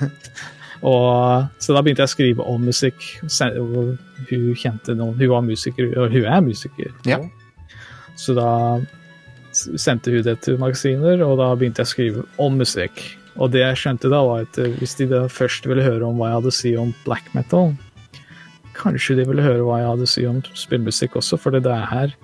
og, 0.92 1.46
så 1.62 1.78
da 1.78 1.84
begynte 1.84 2.04
jeg 2.04 2.12
å 2.12 2.16
skrive 2.16 2.50
om 2.50 2.66
musikk. 2.72 3.06
Hun 3.22 3.96
kjente 4.60 4.98
noen 4.98 5.16
Hun 5.20 5.32
var 5.32 5.46
musiker, 5.46 5.94
og 5.94 6.12
hun 6.14 6.28
er 6.28 6.44
musiker. 6.44 6.92
Ja. 7.08 7.22
Så 8.20 8.36
da 8.38 8.82
sendte 9.54 10.12
hun 10.12 10.26
det 10.26 10.40
til 10.46 10.58
magasiner, 10.62 11.22
og 11.26 11.38
da 11.42 11.54
begynte 11.58 11.84
jeg 11.84 11.90
å 11.90 11.94
skrive 11.94 12.26
om 12.42 12.58
musikk. 12.58 13.04
Og 13.42 13.50
det 13.54 13.64
jeg 13.64 13.80
skjønte 13.82 14.12
da, 14.14 14.22
var 14.26 14.46
at 14.46 14.60
eh, 14.62 14.76
hvis 14.80 14.98
de 15.00 15.10
da 15.12 15.26
først 15.32 15.68
ville 15.70 15.86
høre 15.86 16.06
om 16.06 16.20
hva 16.20 16.30
jeg 16.30 16.40
hadde 16.40 16.54
å 16.54 16.60
si 16.60 16.76
om 16.80 16.94
black 17.08 17.32
metal, 17.38 17.74
kanskje 18.78 19.18
de 19.20 19.28
ville 19.30 19.46
høre 19.46 19.66
hva 19.66 19.82
jeg 19.82 19.92
hadde 19.92 20.08
å 20.08 20.14
si 20.14 20.26
om 20.30 20.40
spillmusikk 20.58 21.18
også, 21.22 21.40
for 21.42 21.56
det 21.56 21.66
er 21.70 21.86
her, 21.90 22.16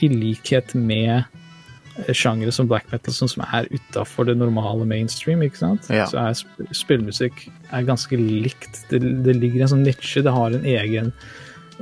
i 0.00 0.08
likhet 0.08 0.72
med 0.76 1.12
eh, 1.20 2.12
sjangere 2.16 2.54
som 2.54 2.68
black 2.70 2.88
metal, 2.92 3.14
som 3.16 3.44
er 3.44 3.68
utafor 3.72 4.28
det 4.28 4.38
normale 4.40 4.88
mainstream, 4.88 5.44
ikke 5.44 5.60
sant? 5.60 5.88
Ja. 5.92 6.08
så 6.10 6.22
er 6.24 6.74
spillmusikk 6.76 7.46
er 7.70 7.88
ganske 7.88 8.18
likt. 8.18 8.84
Det, 8.90 9.02
det 9.26 9.38
ligger 9.38 9.60
i 9.62 9.66
en 9.66 9.74
sånn 9.76 9.86
nitsje, 9.86 10.24
det 10.24 10.34
har 10.34 10.56
en 10.56 10.68
egen 10.68 11.12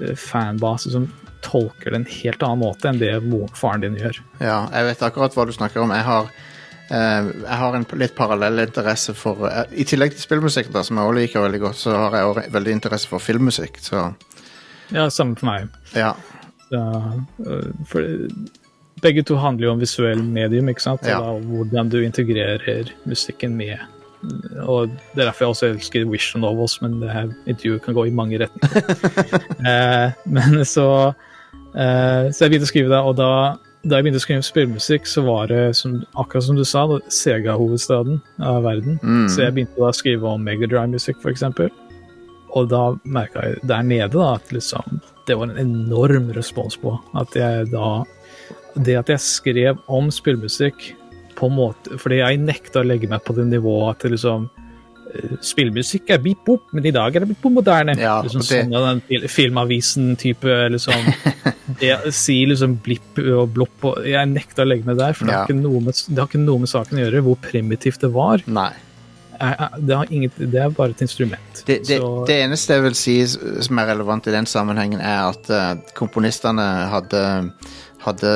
eh, 0.01 0.17
fanbase 0.19 0.95
som 0.95 1.11
tolker 1.43 1.91
det 1.91 1.99
en 2.01 2.09
helt 2.09 2.43
annen 2.47 2.63
måte 2.63 2.89
enn 2.89 3.01
det 3.01 3.13
moren 3.27 3.53
faren 3.59 3.83
din 3.85 3.99
gjør. 3.99 4.21
Ja, 4.39 4.65
jeg 4.71 4.89
vet 4.93 5.05
akkurat 5.07 5.35
hva 5.37 5.47
du 5.49 5.55
snakker 5.55 5.83
om. 5.83 5.93
Jeg 5.95 6.07
har, 6.07 6.31
jeg 6.93 7.59
har 7.63 7.77
en 7.79 7.87
litt 8.01 8.15
parallell 8.19 8.59
interesse 8.67 9.15
for 9.17 9.47
eh, 9.49 9.65
I 9.81 9.87
tillegg 9.89 10.13
til 10.17 10.25
spillmusikk, 10.27 10.69
da, 10.75 10.83
som 10.85 10.99
jeg 11.01 11.09
også 11.09 11.19
liker 11.21 11.47
veldig 11.47 11.61
godt, 11.63 11.79
så 11.81 11.95
har 11.97 12.17
jeg 12.19 12.31
også 12.31 12.45
veldig 12.59 12.75
interesse 12.79 13.09
for 13.09 13.23
filmmusikk. 13.23 13.79
Så 13.81 14.11
Ja, 14.93 15.07
samme 15.09 15.37
for 15.41 15.49
meg. 15.49 15.69
ja. 15.97 16.13
Så, 16.73 16.81
øh, 17.47 17.71
for 17.89 18.05
begge 19.03 19.23
to 19.29 19.37
handler 19.37 19.67
jo 19.67 19.73
om 19.73 19.81
visuell 19.81 20.23
medium, 20.25 20.69
ikke 20.69 20.83
sant? 20.85 21.03
Ja. 21.05 21.19
Og 21.21 21.43
da, 21.43 21.49
hvordan 21.49 21.89
du 21.93 21.99
integrerer 22.01 22.93
musikken 23.05 23.57
med 23.57 23.77
Og 24.63 24.87
det 24.89 25.19
er 25.19 25.25
derfor 25.27 25.45
jeg 25.45 25.49
også 25.51 25.67
elsker 25.67 26.05
Wish 26.07 26.37
and 26.37 26.45
Novels, 26.45 26.77
men 26.83 27.01
det 27.03 27.11
her 27.11 27.33
intervjuet 27.47 27.83
kan 27.83 27.95
gå 27.95 28.05
i 28.07 28.11
mange 28.15 28.39
retninger. 28.39 28.95
eh, 29.71 30.13
men 30.27 30.65
så 30.65 30.87
eh, 31.75 32.31
Så 32.31 32.45
jeg 32.45 32.53
begynte 32.53 32.69
å 32.69 32.71
skrive 32.71 32.93
det, 32.95 33.01
og 33.03 33.17
da, 33.19 33.31
da 33.83 33.99
jeg 33.99 34.07
begynte 34.07 34.21
å 34.21 34.23
skrive 34.23 34.47
spillmusikk, 34.47 35.09
så 35.11 35.25
var 35.27 35.49
det 35.51 35.63
som, 35.75 35.97
akkurat 36.19 36.47
som 36.47 36.59
du 36.59 36.65
sa, 36.67 36.85
Sega-hovedstaden 37.11 38.21
av 38.47 38.63
verden. 38.67 38.99
Mm. 39.03 39.27
Så 39.33 39.43
jeg 39.43 39.57
begynte 39.57 39.81
da 39.81 39.91
å 39.91 39.97
skrive 39.97 40.29
om 40.31 40.45
Megadrive-musikk, 40.47 41.19
f.eks. 41.23 41.43
Og 42.53 42.69
da 42.71 42.83
merka 43.03 43.43
jeg 43.49 43.63
der 43.67 43.85
nede 43.87 44.13
da, 44.15 44.37
at 44.37 44.55
liksom, 44.55 45.01
det 45.27 45.39
var 45.41 45.51
en 45.51 45.63
enorm 45.63 46.31
respons 46.37 46.79
på. 46.79 46.95
At 47.19 47.35
jeg 47.39 47.71
da 47.73 48.03
Det 48.73 48.95
at 48.97 49.11
jeg 49.13 49.21
skrev 49.21 49.81
om 49.93 50.07
spillmusikk 50.09 50.95
på 51.37 51.49
en 51.51 51.57
måte 51.59 51.99
Fordi 52.01 52.23
jeg 52.23 52.41
nekta 52.41 52.81
å 52.81 52.87
legge 52.89 53.11
meg 53.11 53.21
på 53.27 53.35
det 53.37 53.45
nivået 53.51 53.91
at 53.91 54.07
det 54.07 54.15
liksom 54.15 54.47
Spillmusikk 55.45 56.11
er 56.15 56.21
beep 56.25 56.45
boop, 56.47 56.69
men 56.73 56.87
i 56.87 56.93
dag 56.95 57.15
er 57.17 57.21
det 57.25 57.29
blitt 57.33 57.43
på 57.43 57.51
moderne. 57.53 57.95
Ja, 58.01 58.21
liksom 58.25 58.41
det- 58.41 58.65
sånn 58.65 58.71
den 58.73 59.03
fil- 59.09 59.29
Filmavisen-type 59.29 60.55
liksom 60.73 61.11
det, 61.81 61.97
sier 62.15 62.49
liksom 62.53 62.79
blipp 62.85 63.19
og 63.23 63.53
blopp 63.55 63.85
og 63.91 64.07
Jeg 64.07 64.29
nekter 64.33 64.65
å 64.65 64.69
legge 64.69 64.87
meg 64.89 64.97
der, 64.99 65.13
for 65.19 65.27
det, 65.27 65.33
Ja. 65.35 65.45
har 65.47 65.53
med, 65.85 65.95
det 66.09 66.19
har 66.19 66.29
ikke 66.31 66.41
noe 66.45 66.59
med 66.65 66.69
saken 66.73 66.99
å 66.99 67.05
gjøre 67.05 67.23
hvor 67.27 67.37
primitivt 67.43 68.01
det 68.01 68.13
var. 68.15 68.43
Nei. 68.47 68.71
Det, 69.43 69.97
har 69.97 70.07
inget, 70.15 70.37
det 70.39 70.55
er 70.63 70.71
bare 70.71 70.91
et 70.95 71.01
instrument. 71.03 71.63
Det, 71.67 71.81
det, 71.89 71.99
Så- 71.99 72.25
det 72.29 72.37
eneste 72.45 72.75
jeg 72.77 72.83
vil 72.85 72.95
si 72.95 73.17
som 73.27 73.79
er 73.83 73.87
relevant 73.91 74.27
i 74.29 74.31
den 74.31 74.47
sammenhengen, 74.47 75.01
er 75.01 75.31
at 75.33 75.51
eh, 75.51 75.75
komponistene 75.99 76.63
hadde, 76.93 77.23
hadde 78.05 78.31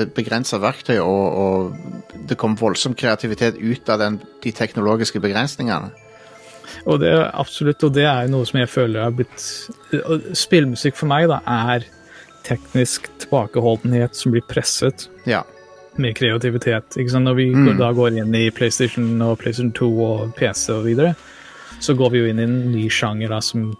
eh, 0.00 0.04
begrensa 0.16 0.56
verktøy, 0.62 0.96
og, 1.04 1.26
og 1.36 2.26
det 2.28 2.38
kom 2.40 2.56
voldsom 2.56 2.94
kreativitet 2.96 3.60
ut 3.60 3.88
av 3.92 3.98
den, 4.00 4.20
de 4.42 4.52
teknologiske 4.52 5.20
begrensningene. 5.20 5.92
Og 6.86 7.00
det 7.00 7.08
er 7.12 7.30
absolutt, 7.34 7.82
og 7.84 7.92
det 7.94 8.04
er 8.04 8.26
jo 8.26 8.32
noe 8.36 8.46
som 8.48 8.60
jeg 8.60 8.68
føler 8.68 9.02
har 9.02 9.10
blitt 9.16 9.44
Spillmusikk 10.38 10.96
for 10.98 11.08
meg 11.10 11.28
da, 11.30 11.40
er 11.46 11.84
teknisk 12.48 13.08
tilbakeholdenhet 13.20 14.14
som 14.16 14.32
blir 14.32 14.44
presset 14.48 15.08
Ja. 15.28 15.42
med 15.98 16.14
kreativitet. 16.14 16.94
Ikke 16.96 17.10
sant? 17.10 17.24
Når 17.26 17.34
vi 17.36 17.46
Mm. 17.54 17.76
da 17.78 17.92
går 17.92 18.16
inn 18.18 18.34
i 18.34 18.50
PlayStation 18.50 19.20
og 19.20 19.38
PlayStation 19.38 19.72
2 19.72 19.88
og 20.04 20.34
PC 20.36 20.70
og 20.72 20.84
videre, 20.84 21.16
så 21.80 21.94
går 21.96 22.10
vi 22.12 22.18
jo 22.18 22.26
inn 22.26 22.38
i 22.38 22.42
en 22.44 22.72
ny 22.72 22.88
sjanger 22.88 23.28
da, 23.28 23.40
som 23.40 23.76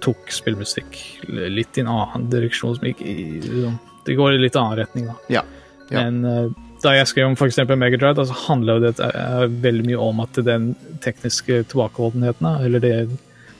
tok 0.00 0.26
spillmusikk 0.28 0.96
litt 1.28 1.78
i 1.78 1.80
en 1.80 1.86
annen 1.88 2.28
direksjon. 2.28 2.74
Som 2.76 2.84
gikk 2.88 3.00
i, 3.02 3.40
liksom, 3.40 3.78
det 4.04 4.16
går 4.16 4.34
i 4.34 4.38
litt 4.42 4.56
annen 4.56 4.78
retning, 4.78 5.06
da. 5.06 5.14
Ja. 5.28 5.42
Ja. 5.90 6.02
Men 6.10 6.24
eh, 6.24 6.48
da 6.82 6.94
jeg 6.96 7.08
skrev 7.10 7.30
om 7.30 7.36
f.eks. 7.38 7.60
Megadrive, 7.70 8.26
så 8.26 8.38
handla 8.48 8.78
det 8.82 8.94
uh, 9.00 9.46
veldig 9.64 9.88
mye 9.90 10.00
om 10.02 10.22
at 10.24 10.38
den 10.46 10.72
tekniske 11.04 11.62
tilbakeholdenheten, 11.72 12.48
eller 12.66 12.82
det, 12.82 12.94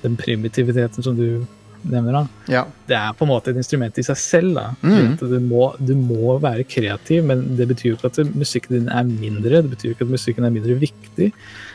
den 0.02 0.16
primitiviteten 0.20 1.04
som 1.04 1.18
du 1.18 1.44
nevner, 1.82 2.14
da, 2.14 2.52
ja. 2.52 2.62
det 2.86 2.94
er 2.94 3.14
på 3.18 3.26
en 3.26 3.32
måte 3.32 3.50
et 3.50 3.58
instrument 3.58 3.96
i 3.98 4.04
seg 4.06 4.18
selv. 4.20 4.52
da. 4.58 4.66
Mm. 4.86 5.16
Du, 5.18 5.36
må, 5.42 5.64
du 5.82 5.94
må 5.98 6.36
være 6.42 6.66
kreativ, 6.68 7.24
men 7.26 7.44
det 7.58 7.66
betyr 7.72 7.92
jo 7.92 7.98
ikke 7.98 8.12
at 8.12 8.36
musikken 8.38 8.76
din 8.76 8.92
er 8.92 9.08
mindre. 9.08 9.64
Det 9.64 9.72
betyr 9.74 9.90
jo 9.90 9.96
ikke 9.96 10.06
at 10.06 10.14
musikken 10.14 10.46
er 10.46 10.54
mindre 10.54 10.78
viktig, 10.82 11.30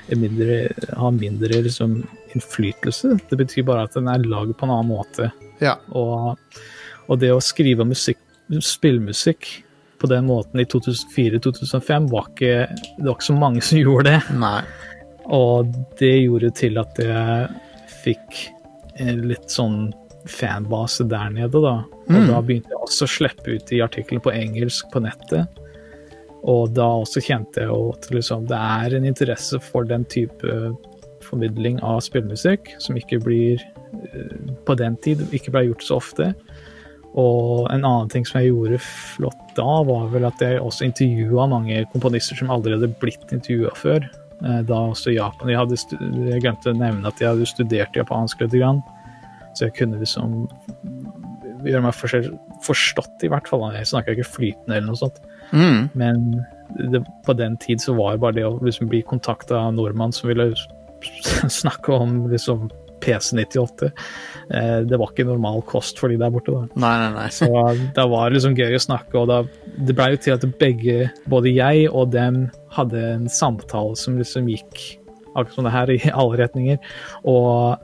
er 0.08 0.22
mindre, 0.22 0.62
har 0.96 1.14
mindre 1.16 1.62
liksom, 1.68 2.00
innflytelse. 2.36 3.18
Det 3.28 3.40
betyr 3.44 3.68
bare 3.68 3.88
at 3.88 4.00
den 4.00 4.08
er 4.12 4.24
lagd 4.24 4.56
på 4.58 4.68
en 4.68 4.76
annen 4.78 4.94
måte. 4.96 5.32
Ja. 5.64 5.76
Og, 5.92 6.38
og 7.08 7.22
det 7.24 7.34
å 7.36 7.44
skrive 7.44 7.88
musikk, 7.88 8.22
spillmusikk 8.64 9.50
på 10.00 10.08
den 10.12 10.28
måten 10.30 10.60
i 10.62 10.66
2004-2005 10.70 12.10
var 12.12 12.28
ikke 12.32 12.68
Det 12.70 13.06
var 13.08 13.16
ikke 13.16 13.28
så 13.32 13.38
mange 13.38 13.62
som 13.66 13.80
gjorde 13.84 14.12
det. 14.12 14.20
Nei. 14.38 14.62
Og 15.34 15.72
det 16.00 16.14
gjorde 16.24 16.52
til 16.56 16.78
at 16.80 17.00
jeg 17.02 17.48
fikk 18.04 18.44
litt 19.28 19.52
sånn 19.52 19.92
fanbase 20.28 21.06
der 21.08 21.30
nede, 21.36 21.60
da. 21.64 21.76
Og 22.08 22.14
Mm. 22.16 22.28
da 22.30 22.38
begynte 22.42 22.72
jeg 22.72 22.80
også 22.86 23.04
å 23.04 23.12
slippe 23.12 23.56
ut 23.58 23.72
i 23.76 23.82
artikler 23.84 24.20
på 24.24 24.32
engelsk 24.32 24.88
på 24.94 25.02
nettet. 25.04 25.48
Og 26.48 26.72
da 26.78 26.86
også 27.02 27.20
kjente 27.24 27.60
jeg 27.66 27.68
jo 27.68 27.92
at 27.92 28.08
liksom, 28.14 28.46
det 28.48 28.56
er 28.58 28.96
en 28.96 29.06
interesse 29.06 29.60
for 29.60 29.84
den 29.84 30.06
type 30.06 30.54
formidling 31.28 31.82
av 31.84 32.00
spillmusikk 32.06 32.70
som 32.80 32.96
ikke 32.96 33.20
blir 33.20 33.60
eh, 33.60 34.54
På 34.66 34.76
den 34.80 34.96
tid 35.04 35.26
ikke 35.36 35.52
ble 35.52 35.66
gjort 35.68 35.84
så 35.84 35.98
ofte. 36.00 36.30
Og 37.18 37.66
en 37.74 37.82
annen 37.82 38.12
ting 38.14 38.28
som 38.28 38.42
jeg 38.42 38.52
gjorde 38.52 38.78
flott 38.84 39.56
da, 39.58 39.66
var 39.88 40.10
vel 40.14 40.28
at 40.28 40.42
jeg 40.44 40.62
også 40.62 40.86
intervjua 40.86 41.48
mange 41.50 41.82
komponister 41.94 42.38
som 42.38 42.52
allerede 42.54 42.92
blitt 43.02 43.34
intervjua 43.34 43.74
før. 43.78 44.06
Eh, 44.46 44.62
Da 44.70 44.82
også 44.92 45.16
Japan. 45.16 45.50
Jeg, 45.50 45.58
hadde 45.58 46.30
jeg 46.30 46.44
glemte 46.44 46.74
å 46.74 46.78
nevne 46.78 47.10
at 47.10 47.22
jeg 47.22 47.32
hadde 47.32 47.50
studert 47.50 47.98
japansk 47.98 48.44
litt, 48.46 48.54
grann, 48.60 48.84
så 49.58 49.68
jeg 49.68 49.78
kunne 49.80 50.02
liksom 50.02 50.46
gjøre 51.66 51.88
meg 51.88 51.98
forstått, 51.98 53.26
i 53.26 53.32
hvert 53.34 53.50
fall. 53.50 53.66
Jeg 53.74 53.90
snakka 53.90 54.14
ikke 54.14 54.30
flytende 54.30 54.78
eller 54.78 54.92
noe 54.92 55.00
sånt. 55.00 55.18
Mm. 55.50 55.88
Men 55.98 56.28
det, 56.94 57.02
på 57.26 57.34
den 57.34 57.58
tid 57.64 57.82
så 57.82 57.96
var 57.98 58.14
det 58.14 58.22
bare 58.22 58.38
det 58.38 58.46
å 58.46 58.58
liksom 58.62 58.92
bli 58.92 59.02
kontakta 59.08 59.58
av 59.58 59.74
nordmann 59.74 60.14
som 60.14 60.30
ville 60.30 60.52
snakke 61.62 61.98
om 61.98 62.28
liksom 62.32 62.68
PC98. 63.08 63.90
Eh, 64.52 64.78
det 64.88 65.00
var 65.00 65.14
ikke 65.14 65.28
normal 65.30 65.64
kost 65.70 66.02
for 66.02 66.12
de 66.12 66.20
der 66.20 66.34
borte. 66.34 66.54
da. 66.54 66.68
Nei, 66.84 66.94
nei, 67.06 67.10
nei. 67.16 67.28
Så 67.34 67.50
da 67.96 68.08
var 68.12 68.28
det 68.30 68.38
liksom 68.38 68.58
gøy 68.60 68.78
å 68.78 68.84
snakke, 68.84 69.18
og 69.24 69.32
da, 69.32 69.42
det 69.88 69.96
ble 69.98 70.12
jo 70.14 70.22
til 70.28 70.38
at 70.38 70.48
begge, 70.62 71.10
både 71.32 71.56
jeg 71.56 71.90
og 71.90 72.14
dem, 72.16 72.46
hadde 72.76 73.04
en 73.16 73.28
samtale 73.32 73.96
som 73.98 74.20
liksom 74.20 74.50
gikk 74.52 75.00
akkurat 75.38 75.56
som 75.56 75.68
det 75.68 75.74
her, 75.74 75.92
i 75.94 76.14
alle 76.14 76.40
retninger. 76.42 76.80
Og 77.30 77.78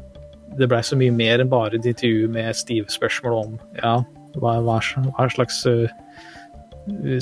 det 0.58 0.70
blei 0.70 0.82
så 0.86 0.98
mye 1.00 1.14
mer 1.14 1.42
enn 1.42 1.52
bare 1.52 1.80
et 1.80 1.88
intervju 1.90 2.30
med 2.34 2.58
stive 2.58 2.92
spørsmål 2.94 3.40
om 3.40 3.56
ja, 3.80 3.96
hva, 4.38 4.58
hva, 4.66 4.80
hva 4.82 5.28
slags 5.34 5.62
uh, 5.70 5.90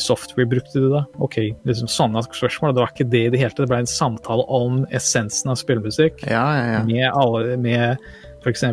software 0.01 0.49
brukte 0.49 0.81
du 0.81 0.89
da? 0.91 1.03
Ok, 1.21 1.37
liksom 1.67 1.89
sånne 1.91 2.23
spørsmål. 2.25 2.73
Det 2.75 2.83
var 2.83 2.93
ikke 2.95 3.09
det 3.11 3.23
i 3.27 3.29
det 3.33 3.41
hele 3.41 3.53
tatt. 3.53 3.65
Det 3.65 3.71
ble 3.73 3.83
en 3.83 3.89
samtale 3.89 4.45
om 4.49 4.81
essensen 4.93 5.53
av 5.53 5.59
spillmusikk. 5.61 6.25
Ja, 6.25 6.45
ja, 6.57 6.67
ja. 6.75 6.83
Med, 6.87 7.07
alle, 7.11 7.57
med 7.61 8.01
f.eks. 8.41 8.63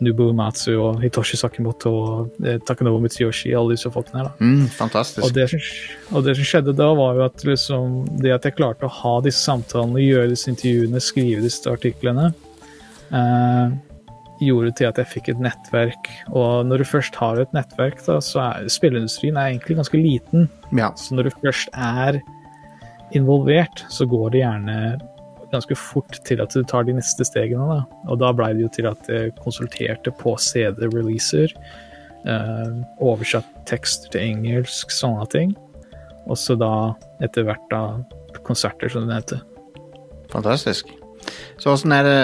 Nubu 0.00 0.30
Matsu 0.36 0.72
og 0.78 1.02
Hitoshi 1.04 1.36
Sakimoto 1.36 1.92
og 1.92 2.44
eh, 2.46 2.56
Takanova 2.64 3.00
Mitsuyoshi, 3.04 3.52
alle 3.56 3.76
disse 3.76 3.92
folkene 3.92 4.22
her. 4.22 4.30
da. 4.30 4.46
Mm, 4.46 4.68
fantastisk. 4.72 5.24
Og 5.26 5.34
det, 5.36 5.48
som, 5.52 5.64
og 6.16 6.24
det 6.26 6.36
som 6.38 6.48
skjedde 6.48 6.76
da, 6.78 6.88
var 6.96 7.18
jo 7.18 7.26
at 7.26 7.44
liksom, 7.44 7.98
det 8.22 8.32
at 8.38 8.48
jeg 8.48 8.56
klarte 8.56 8.88
å 8.88 8.94
ha 9.02 9.18
disse 9.26 9.44
samtalene, 9.44 10.04
gjøre 10.04 10.32
disse 10.32 10.48
intervjuene, 10.52 11.02
skrive 11.04 11.44
disse 11.44 11.72
artiklene, 11.72 12.30
eh, 13.12 13.76
gjorde 14.42 14.72
til 14.78 14.88
at 14.88 15.00
jeg 15.00 15.10
fikk 15.10 15.30
et 15.32 15.42
nettverk. 15.42 16.10
Og 16.32 16.66
når 16.68 16.82
du 16.82 16.88
først 16.88 17.16
har 17.20 17.40
et 17.40 17.52
nettverk, 17.56 18.00
da, 18.06 18.18
så 18.24 18.42
er 18.44 18.70
spilleindustrien 18.72 19.38
er 19.38 19.52
egentlig 19.52 19.78
ganske 19.78 20.00
liten. 20.00 20.48
Ja. 20.76 20.92
Så 20.98 21.16
når 21.16 21.28
du 21.28 21.36
først 21.42 21.72
er 21.72 22.20
involvert, 23.16 23.84
så 23.92 24.06
går 24.08 24.34
det 24.34 24.42
gjerne 24.42 24.78
ganske 25.52 25.76
fort 25.78 26.18
til 26.26 26.42
at 26.42 26.54
du 26.54 26.64
tar 26.66 26.86
de 26.86 26.96
neste 26.96 27.24
stegene. 27.26 27.66
Da. 27.70 28.00
Og 28.10 28.20
da 28.22 28.32
blei 28.36 28.52
det 28.56 28.66
jo 28.66 28.72
til 28.76 28.90
at 28.90 29.10
jeg 29.10 29.34
konsulterte 29.40 30.12
på 30.20 30.34
CD-releaser. 30.42 31.54
Eh, 32.26 32.70
oversatt 32.98 33.48
tekster 33.70 34.10
til 34.14 34.32
engelsk, 34.32 34.92
sånne 34.94 35.26
ting. 35.32 35.56
Og 36.26 36.38
så 36.40 36.56
da 36.58 36.72
etter 37.22 37.46
hvert 37.46 37.68
da 37.70 37.82
konserter, 38.46 38.90
som 38.90 39.06
det 39.06 39.20
heter. 39.20 39.44
Fantastisk. 40.32 40.90
Så 41.62 41.72
åssen 41.72 41.94
er 41.94 42.06
det 42.06 42.18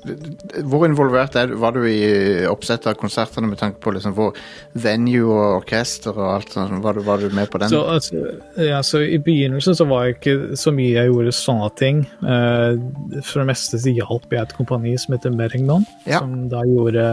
Hvor 0.00 0.86
involvert 0.86 1.34
er 1.36 1.50
du, 1.50 1.56
var 1.60 1.74
du 1.76 1.82
i 1.84 2.46
oppsettet 2.48 2.88
av 2.92 2.96
konsertene 3.00 3.50
med 3.50 3.58
tanke 3.60 3.80
på 3.82 3.92
liksom 3.92 4.14
hvor 4.16 4.38
venue 4.72 5.28
og 5.28 5.58
orkester 5.60 6.16
og 6.16 6.30
alt 6.38 6.54
sånt? 6.56 6.78
Var 6.84 6.96
du, 6.96 7.02
var 7.04 7.20
du 7.20 7.28
med 7.36 7.50
på 7.52 7.60
den? 7.60 7.72
Så, 7.72 7.82
altså, 7.84 8.22
ja, 8.56 8.80
så 8.86 9.02
I 9.04 9.18
begynnelsen 9.20 9.76
så 9.76 9.84
var 9.90 10.06
jeg 10.06 10.16
ikke 10.18 10.58
så 10.60 10.72
mye 10.72 10.96
jeg 10.96 11.12
gjorde 11.12 11.36
sånne 11.36 11.70
ting. 11.80 12.02
Uh, 12.24 12.80
for 13.20 13.42
det 13.42 13.48
meste 13.52 13.80
så 13.82 13.92
hjalp 13.92 14.32
jeg 14.32 14.42
et 14.42 14.56
kompani 14.56 14.96
som 15.00 15.16
heter 15.16 15.36
Merringdon, 15.36 15.86
Ja. 16.08 16.22
som 16.24 16.48
da 16.52 16.64
gjorde 16.64 17.06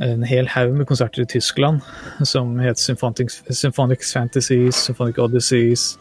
en 0.00 0.22
hel 0.24 0.48
haug 0.48 0.72
med 0.76 0.88
konserter 0.88 1.24
i 1.24 1.28
Tyskland 1.28 1.82
som 2.24 2.54
het 2.60 2.80
Symphonic, 2.80 3.42
Symphonic 3.50 4.04
Fantasies, 4.12 4.76
Symphonic 4.76 5.18
Odysseys, 5.20 5.98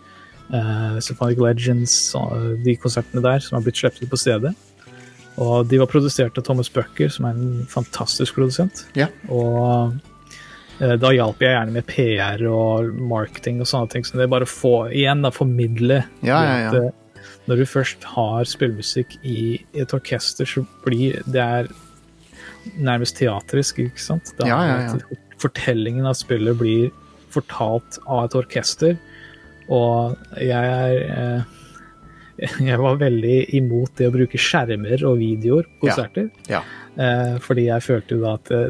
uh, 0.53 0.99
Symphonic 1.03 1.39
Legends, 1.39 2.15
uh, 2.15 2.55
de 2.63 2.75
konsertene 2.79 3.23
der 3.23 3.43
som 3.43 3.57
har 3.57 3.65
blitt 3.67 3.79
sluppet 3.79 4.09
på 4.09 4.19
stedet. 4.19 4.55
Og 5.37 5.67
de 5.69 5.79
var 5.79 5.89
produsert 5.91 6.37
av 6.39 6.45
Thomas 6.47 6.69
Bucker, 6.73 7.11
som 7.13 7.27
er 7.29 7.37
en 7.37 7.65
fantastisk 7.69 8.35
produsent. 8.35 8.85
Ja. 8.97 9.07
Og 9.31 9.93
eh, 10.81 10.95
da 10.99 11.13
hjalp 11.15 11.43
jeg 11.43 11.55
gjerne 11.55 11.75
med 11.75 11.87
PR 11.87 12.43
og 12.49 12.95
marketing 13.11 13.61
og 13.63 13.69
sånne 13.69 13.93
ting. 13.93 14.07
Så 14.07 14.19
det 14.19 14.25
er 14.25 14.33
bare 14.33 14.47
å 14.47 14.51
få, 14.51 14.73
igjen 14.91 15.23
da, 15.25 15.31
formidle 15.35 16.01
Ja, 16.25 16.41
ja, 16.43 16.57
ja. 16.65 16.71
at, 16.73 16.79
eh, 16.81 17.29
når 17.49 17.61
du 17.61 17.69
først 17.69 18.03
har 18.15 18.47
spillmusikk 18.47 19.15
i 19.25 19.59
et 19.77 19.93
orkester, 19.95 20.47
så 20.49 20.65
blir 20.85 21.21
det 21.29 21.41
er 21.43 21.69
nærmest 22.77 23.17
teatrisk, 23.17 23.79
ikke 23.81 24.03
sant? 24.03 24.33
Da 24.37 24.49
Ja, 24.49 24.59
ja, 24.67 24.79
ja. 24.89 25.19
Fortellingen 25.39 26.05
av 26.09 26.17
spillet 26.19 26.57
blir 26.59 26.89
fortalt 27.31 27.99
av 28.05 28.25
et 28.27 28.35
orkester, 28.35 28.97
og 29.71 30.17
jeg 30.41 30.51
er 30.51 30.97
eh, 31.13 31.58
jeg 32.69 32.79
var 32.81 32.99
veldig 33.01 33.39
imot 33.59 33.95
det 33.99 34.09
å 34.09 34.13
bruke 34.13 34.39
skjermer 34.41 35.03
og 35.07 35.17
videoer 35.21 35.67
på 35.69 35.87
konserter. 35.87 36.29
Ja. 36.49 36.61
Eh, 36.99 37.35
fordi 37.43 37.69
jeg 37.69 37.85
følte 37.85 38.15
jo 38.15 38.23
da 38.23 38.35
at 38.39 38.51
eh, 38.55 38.69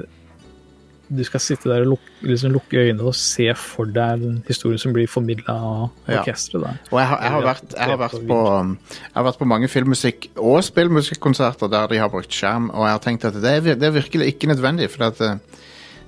du 1.10 1.24
skal 1.26 1.41
sitte 1.41 1.70
der 1.72 1.82
og 1.82 1.96
lukke, 1.96 2.12
liksom 2.30 2.52
lukke 2.54 2.84
øynene 2.84 3.08
og 3.10 3.16
se 3.18 3.48
for 3.58 3.90
deg 3.90 4.22
den 4.22 4.36
historien 4.46 4.82
som 4.82 4.94
blir 4.94 5.10
formidla 5.10 5.56
av 5.56 5.88
Ja. 6.06 6.20
orkesteret. 6.20 6.68
Ja. 6.68 6.91
Og 6.91 7.00
jeg 7.00 7.08
har, 7.10 7.22
jeg, 7.24 7.32
har 7.32 7.48
vært, 7.48 7.74
jeg, 7.74 7.90
har 7.90 7.98
vært 7.98 8.28
på, 8.30 8.38
um, 8.60 8.76
jeg 8.94 9.16
har 9.16 9.26
vært 9.26 9.40
på 9.40 9.48
mange 9.50 9.72
filmmusikk- 9.74 10.30
og 10.38 10.60
spillmusikkonserter 10.68 11.72
der 11.74 11.88
de 11.88 11.98
har 12.04 12.14
brukt 12.14 12.34
skjerm, 12.34 12.70
og 12.70 12.86
jeg 12.86 12.98
har 12.98 13.02
tenkt 13.08 13.26
at 13.26 13.40
det 13.41 13.56
er, 13.56 13.74
det 13.74 13.90
er 13.90 13.98
virkelig 13.98 14.30
ikke 14.36 14.52
nødvendig. 14.54 14.91
For 14.94 15.10
at 15.10 15.22
uh, 15.26 15.66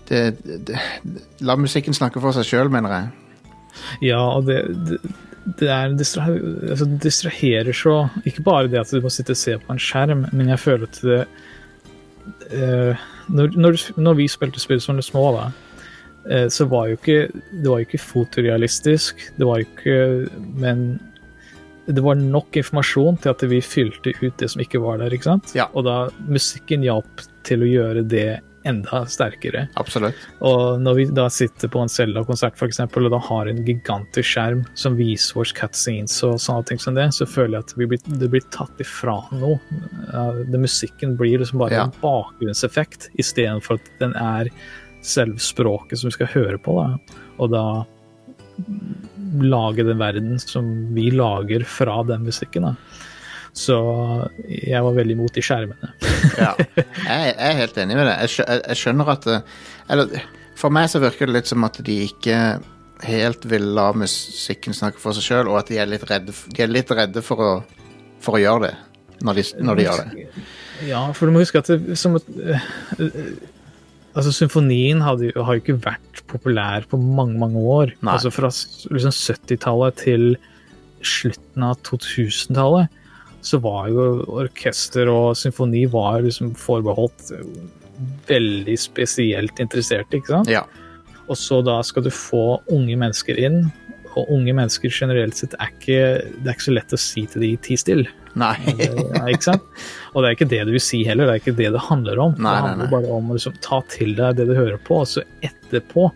det, 0.10 0.22
det, 0.68 0.78
La 1.42 1.58
musikken 1.58 1.98
snakke 1.98 2.22
for 2.22 2.38
seg 2.38 2.46
sjøl, 2.46 2.70
mener 2.70 2.94
jeg. 2.94 3.10
Ja, 4.12 4.22
og 4.36 4.46
det, 4.46 4.62
det, 5.46 5.68
er 5.70 5.96
distra, 5.98 6.28
altså, 6.70 6.86
distraherer 7.02 7.74
så 7.74 7.96
Ikke 8.26 8.44
bare 8.46 8.70
det 8.70 8.82
at 8.82 8.92
du 8.94 9.02
må 9.02 9.10
sitte 9.14 9.34
og 9.36 9.40
se 9.40 9.58
på 9.58 9.74
en 9.74 9.82
skjerm, 9.82 10.28
men 10.32 10.52
jeg 10.54 10.62
føler 10.62 10.90
at 10.90 11.02
det 11.02 11.20
uh, 12.54 13.06
når, 13.32 13.56
når, 13.58 13.80
når 13.98 14.20
vi 14.20 14.28
spilte 14.30 14.62
spill 14.62 14.82
som 14.84 15.00
de 15.00 15.06
små, 15.06 15.24
da, 15.38 15.48
uh, 16.28 16.48
så 16.54 16.68
var 16.70 16.92
jo 16.92 17.00
ikke 17.00 17.22
Det 17.34 17.66
var 17.66 17.82
jo 17.82 17.88
ikke 17.88 18.04
fotorealistisk. 18.04 19.26
Det 19.38 19.48
var 19.48 19.62
jo 19.62 19.70
ikke 19.70 19.98
Men 20.62 20.86
det 21.92 22.04
var 22.06 22.16
nok 22.16 22.56
informasjon 22.62 23.18
til 23.24 23.32
at 23.34 23.44
vi 23.50 23.58
fylte 23.66 24.14
ut 24.22 24.38
det 24.38 24.52
som 24.54 24.62
ikke 24.62 24.80
var 24.80 25.02
der. 25.02 25.14
ikke 25.14 25.32
sant? 25.32 25.52
Ja. 25.58 25.66
Og 25.74 25.84
da 25.88 25.96
musikken 26.30 26.86
hjalp 26.86 27.24
til 27.48 27.66
å 27.66 27.70
gjøre 27.70 28.04
det 28.06 28.40
enda 28.68 29.06
sterkere. 29.10 29.68
Absolutt. 29.80 30.18
Og 30.46 30.82
når 30.82 30.98
vi 31.00 31.06
da 31.18 31.28
sitter 31.34 31.72
på 31.72 31.82
en 31.82 31.92
Zelda-konsert 31.92 32.60
eksempel, 32.62 33.08
og 33.08 33.16
da 33.16 33.20
har 33.26 33.50
en 33.50 33.64
gigantisk 33.66 34.34
skjerm 34.36 34.64
som 34.78 34.98
viser 35.00 35.42
oss 35.42 35.54
cutscenes 35.58 36.18
og 36.28 36.38
sånne 36.42 36.68
ting 36.70 36.82
som 36.82 36.98
det, 36.98 37.08
så 37.18 37.28
føler 37.30 37.58
jeg 37.58 37.68
at 37.68 37.74
vi 37.80 37.90
blir, 37.94 38.04
det 38.22 38.30
blir 38.34 38.46
tatt 38.54 38.84
ifra 38.84 39.18
noe. 39.34 39.58
Det 40.48 40.62
musikken 40.62 41.18
blir 41.20 41.42
liksom 41.42 41.60
bare 41.64 41.74
Ja. 41.74 41.84
en 41.90 41.98
bakgrunnseffekt, 42.02 43.10
istedenfor 43.18 43.80
at 43.80 43.92
den 44.00 44.16
er 44.16 44.52
selve 45.02 45.40
språket 45.42 45.98
som 46.00 46.10
vi 46.10 46.18
skal 46.20 46.28
høre 46.28 46.58
på. 46.62 46.78
Da. 46.78 47.18
Og 47.40 47.52
da 47.52 47.66
lage 49.42 49.84
den 49.88 49.98
verden 49.98 50.40
som 50.40 50.94
vi 50.94 51.10
lager 51.12 51.64
fra 51.64 52.04
den 52.04 52.26
musikken. 52.28 52.68
Da. 52.70 52.76
Så 53.58 53.78
jeg 54.48 54.80
var 54.80 54.94
veldig 54.96 55.16
imot 55.18 55.36
de 55.36 55.44
skjermene. 55.46 55.94
Ja. 56.38 56.54
Jeg, 56.78 57.32
er 57.34 57.58
helt 57.58 57.78
enig 57.82 57.98
med 57.98 58.06
det. 58.08 58.14
Jeg, 58.22 58.32
skjø, 58.36 58.44
jeg, 58.48 58.62
jeg 58.70 58.80
skjønner 58.80 59.10
at 59.12 59.26
Eller 59.92 60.22
for 60.62 60.74
meg 60.74 60.88
så 60.92 61.02
virker 61.02 61.28
det 61.28 61.36
litt 61.36 61.50
som 61.50 61.66
at 61.66 61.80
de 61.84 61.96
ikke 62.06 62.38
helt 63.02 63.46
vil 63.50 63.66
la 63.76 63.88
musikken 63.98 64.76
snakke 64.78 65.02
for 65.02 65.18
seg 65.18 65.26
sjøl, 65.26 65.50
og 65.50 65.58
at 65.62 65.72
de 65.72 65.80
er 65.82 65.90
litt 65.90 66.06
redde, 66.10 66.36
de 66.54 66.64
er 66.64 66.70
litt 66.70 66.92
redde 66.94 67.24
for, 67.26 67.42
å, 67.42 67.88
for 68.22 68.38
å 68.38 68.42
gjøre 68.42 68.68
det. 68.68 68.76
Når 69.26 69.38
de, 69.38 69.46
når 69.62 69.78
de 69.80 69.88
gjør 69.88 70.04
det. 70.04 70.28
Ja, 70.88 71.02
for 71.18 71.30
du 71.30 71.36
må 71.36 71.42
huske 71.44 71.62
at 71.62 71.70
det, 71.70 71.98
som 72.00 72.16
øh, 72.18 72.64
Altså, 74.12 74.32
Symfonien 74.36 75.00
hadde, 75.06 75.30
har 75.38 75.56
jo 75.56 75.62
ikke 75.62 75.78
vært 75.86 76.24
populær 76.28 76.84
på 76.90 76.98
mange, 77.00 77.38
mange 77.40 77.62
år. 77.62 77.94
Nei. 78.02 78.16
Altså 78.18 78.32
Fra 78.34 78.50
liksom 78.50 79.14
70-tallet 79.14 80.02
til 80.02 80.26
slutten 81.06 81.64
av 81.64 81.78
2000-tallet 81.88 83.01
så 83.46 83.60
var 83.62 83.90
jo 83.92 84.08
orkester 84.42 85.10
og 85.12 85.36
symfoni 85.40 85.86
var 85.92 86.22
liksom 86.26 86.54
forbeholdt 86.60 87.34
øh, 87.38 87.46
veldig 88.30 88.78
spesielt 88.80 89.60
interesserte, 89.62 90.20
ikke 90.20 90.36
sant? 90.36 90.52
Ja. 90.52 90.66
Og 91.30 91.38
så 91.40 91.62
da 91.66 91.80
skal 91.86 92.06
du 92.06 92.12
få 92.14 92.60
unge 92.74 92.98
mennesker 93.00 93.40
inn, 93.40 93.64
og 94.12 94.28
unge 94.34 94.52
mennesker 94.52 94.92
generelt 94.92 95.38
sett 95.40 95.54
er 95.56 95.70
ikke 95.72 96.00
Det 96.44 96.50
er 96.50 96.56
ikke 96.58 96.66
så 96.66 96.74
lett 96.76 96.96
å 96.96 96.98
si 97.00 97.22
til 97.32 97.46
de 97.46 97.52
ti 97.64 97.78
still. 97.80 98.04
Nei. 98.40 98.56
Ja, 99.12 99.26
ikke 99.28 99.48
sant? 99.52 99.68
Og 100.12 100.24
det 100.24 100.30
er 100.30 100.36
ikke 100.36 100.50
det 100.52 100.62
du 100.68 100.74
vil 100.76 100.84
si 100.84 101.02
heller, 101.08 101.28
det 101.28 101.34
er 101.38 101.44
ikke 101.44 101.56
det 101.58 101.70
det 101.76 101.84
handler 101.88 102.20
om. 102.20 102.36
Nei, 102.36 102.42
det 102.42 102.52
nei, 102.52 102.68
handler 102.68 102.90
nei. 102.90 102.92
bare 102.92 103.16
om 103.16 103.32
å 103.32 103.38
liksom, 103.38 103.56
ta 103.64 103.82
til 103.92 104.16
deg 104.18 104.40
det 104.40 104.48
du 104.50 104.56
hører 104.58 104.80
på, 104.84 105.02
og 105.04 105.10
så 105.10 105.24
etterpå 105.46 106.10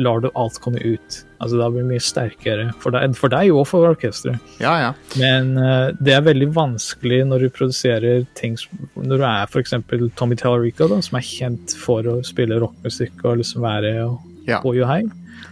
lar 0.00 0.20
du 0.24 0.30
alt 0.38 0.58
komme 0.64 0.80
ut. 0.80 1.18
Altså 1.42 1.58
Da 1.58 1.68
blir 1.70 1.82
det 1.82 1.90
mye 1.90 2.02
sterkere 2.02 2.68
for 2.80 2.94
deg, 2.94 3.16
for 3.18 3.32
deg 3.32 3.50
og 3.52 3.66
for 3.68 3.88
orkesteret. 3.90 4.40
Ja, 4.62 4.72
ja. 4.80 4.90
Men 5.20 5.56
uh, 5.58 5.90
det 6.00 6.14
er 6.16 6.26
veldig 6.28 6.48
vanskelig 6.54 7.22
når 7.28 7.46
du 7.46 7.54
produserer 7.56 8.26
ting 8.38 8.54
Når 8.94 9.16
du 9.18 9.24
er 9.26 9.48
f.eks. 9.50 9.74
Tommy 10.16 10.38
Tellerico, 10.38 10.88
da, 10.92 11.00
som 11.04 11.18
er 11.18 11.26
kjent 11.26 11.74
for 11.78 12.06
å 12.08 12.20
spille 12.26 12.60
rockmusikk 12.62 13.24
og 13.26 13.42
liksom 13.42 13.66
være 13.66 13.96
og 14.06 14.20
Ja. 14.42 14.56
på 14.58 14.72
Johai, 14.74 15.04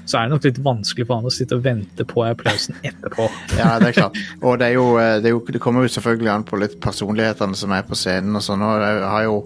så 0.04 0.18
er 0.18 0.24
det 0.26 0.32
nok 0.32 0.46
litt 0.48 0.56
vanskelig 0.66 1.04
for 1.06 1.20
han 1.20 1.28
å 1.28 1.30
sitte 1.30 1.54
og 1.54 1.62
vente 1.62 2.02
på 2.10 2.24
applausen 2.26 2.74
etterpå. 2.82 3.28
Ja, 3.60 3.76
det 3.78 3.92
er 3.92 3.98
klart. 4.00 4.18
Og 4.42 4.58
det, 4.58 4.66
er 4.70 4.74
jo, 4.80 4.86
eh, 4.98 5.18
det, 5.22 5.30
er 5.30 5.36
jo, 5.36 5.42
det 5.46 5.60
kommer 5.62 5.86
jo 5.86 5.92
selvfølgelig 5.94 6.32
an 6.32 6.46
på 6.48 6.58
litt 6.58 6.74
personlighetene 6.82 7.54
som 7.54 7.70
er 7.76 7.84
på 7.86 7.98
scenen 7.98 8.34
og 8.34 8.42
sånn. 8.42 8.64
Og 8.66 8.82
jeg 8.82 9.04
har 9.12 9.26
jo 9.28 9.36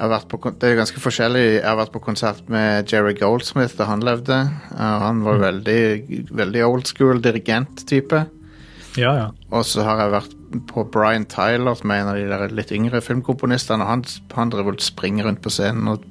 på, 0.00 0.52
det 0.56 0.68
er 0.68 0.78
ganske 0.80 1.00
forskjellig. 1.02 1.44
Jeg 1.60 1.66
har 1.66 1.76
vært 1.76 1.92
på 1.92 2.00
konsert 2.00 2.48
med 2.48 2.88
Jerry 2.88 3.12
Goldsmith 3.18 3.76
da 3.76 3.84
han 3.90 4.04
levde. 4.06 4.38
Han 4.78 5.20
var 5.26 5.42
veldig, 5.42 5.80
veldig 6.32 6.62
old 6.64 6.88
school 6.88 7.20
dirigent-type. 7.20 8.24
Ja, 8.98 9.12
ja. 9.14 9.26
Og 9.54 9.66
så 9.68 9.84
har 9.86 10.00
jeg 10.00 10.14
vært 10.14 10.36
på 10.66 10.82
Brian 10.90 11.26
Tyler, 11.30 11.76
som 11.78 11.92
er 11.92 12.00
en 12.00 12.08
av 12.10 12.16
de 12.18 12.24
der 12.26 12.54
litt 12.56 12.72
yngre 12.74 13.02
filmkomponistene. 13.04 13.86
Han, 13.86 14.02
han 14.34 14.50
driver 14.50 14.74
og 14.74 14.82
springer 14.82 15.28
rundt 15.28 15.42
på 15.44 15.52
scenen 15.52 15.92
og 15.92 16.08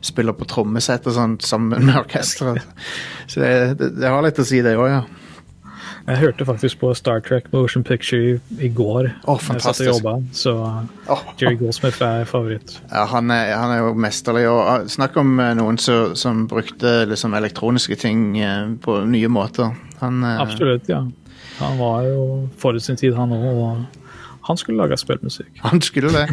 spiller 0.00 0.36
på 0.36 0.48
trommesett 0.48 1.04
og 1.10 1.16
sånn 1.18 1.34
sammen 1.44 1.84
med 1.88 1.98
orkesteret. 2.00 2.64
Så 3.26 3.42
det, 3.42 3.52
det, 3.80 3.90
det 3.98 4.08
har 4.08 4.24
litt 4.24 4.40
å 4.40 4.46
si, 4.48 4.62
det 4.64 4.78
òg, 4.78 4.88
ja. 4.94 5.02
Jeg 6.02 6.18
hørte 6.18 6.44
faktisk 6.46 6.80
på 6.80 6.90
Star 6.98 7.20
Trek 7.22 7.46
Motion 7.52 7.84
Picture 7.86 8.40
i, 8.58 8.68
går. 8.68 9.08
Oh, 9.24 9.36
jeg 9.38 9.44
fantastisk. 9.46 9.88
og 9.88 10.00
jobba, 10.00 10.14
så. 10.34 10.54
Jerry 11.40 11.58
Goldsmith 11.60 12.02
er 12.02 12.26
favoritt. 12.26 12.74
Ja, 12.90 13.04
han 13.12 13.30
er, 13.30 13.52
han 13.54 13.70
er 13.70 13.82
jo 13.84 13.94
mesterlig. 13.94 14.48
Og 14.50 14.60
ah, 14.66 14.84
snakk 14.90 15.16
om 15.22 15.38
eh, 15.38 15.52
noen 15.58 15.78
som, 15.78 16.16
som 16.18 16.44
brukte 16.50 17.04
liksom 17.10 17.38
elektroniske 17.38 17.98
ting 18.02 18.32
eh, 18.42 18.74
på 18.82 18.98
nye 19.06 19.30
måter. 19.30 19.76
Han, 20.02 20.24
eh, 20.26 20.42
Absolutt, 20.42 20.90
ja. 20.90 21.04
Han 21.60 21.78
var 21.78 22.06
jo 22.08 22.22
forut 22.58 22.82
sin 22.82 22.98
tid, 22.98 23.14
han 23.14 23.34
òg. 23.36 23.84
Han 24.48 24.58
skulle 24.58 24.82
lage 24.82 24.98
spillmusikk. 24.98 25.54
han 25.62 25.82
skulle 25.86 26.10
det. 26.10 26.26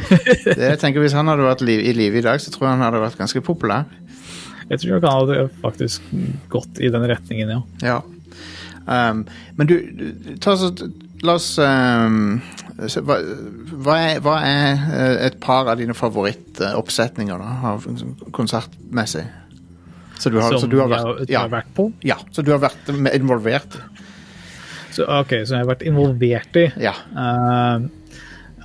det. 0.48 0.58
Jeg 0.58 0.80
tenker 0.82 1.04
Hvis 1.04 1.14
han 1.14 1.30
hadde 1.30 1.46
vært 1.46 1.62
liv, 1.62 1.84
i 1.86 1.94
live 1.94 2.24
i 2.24 2.26
dag, 2.26 2.42
så 2.42 2.50
tror 2.50 2.72
jeg 2.72 2.80
han 2.80 2.88
hadde 2.88 3.06
vært 3.06 3.20
ganske 3.22 3.46
populær. 3.46 3.86
Jeg 4.70 4.82
tror 4.82 4.96
nok 4.96 5.06
han 5.06 5.20
hadde 5.20 5.44
faktisk 5.62 6.10
gått 6.50 6.82
i 6.82 6.90
den 6.94 7.06
retningen, 7.10 7.54
ja. 7.54 7.62
Ja. 7.86 8.00
Um, 8.88 9.26
men 9.58 9.70
du, 9.70 9.76
ta 10.42 10.56
så, 10.58 10.72
La 11.22 11.34
oss 11.36 11.50
um, 11.60 12.38
se, 12.88 13.02
hva, 13.04 13.18
hva, 13.84 13.96
er, 14.00 14.22
hva 14.24 14.38
er 14.48 14.70
eh, 14.96 15.16
et 15.28 15.36
par 15.44 15.68
av 15.68 15.76
dine 15.82 15.92
favorittoppsetninger 15.98 17.42
da, 17.42 17.74
konsertmessig? 18.32 19.26
Så 20.20 20.32
du 20.32 20.38
har, 20.40 20.52
Som 20.56 20.64
så 20.64 20.70
du 20.72 20.78
har 20.80 20.88
jeg 20.88 20.94
vært, 20.96 21.06
har- 21.10 21.32
ja, 21.34 21.42
har 21.44 21.52
vært 21.52 21.74
på? 21.76 21.90
Ja, 22.08 22.18
så 22.32 22.44
du 22.44 22.52
har 22.54 22.62
vært 22.64 22.88
involvert 23.16 23.76
i? 23.76 23.84
Så, 24.96 25.06
ok, 25.06 25.36
så 25.44 25.58
jeg 25.58 25.62
har 25.66 25.70
vært 25.70 25.84
involvert 25.88 26.56
i. 26.60 26.66
Ja. 26.82 26.96
Uh, 27.16 27.88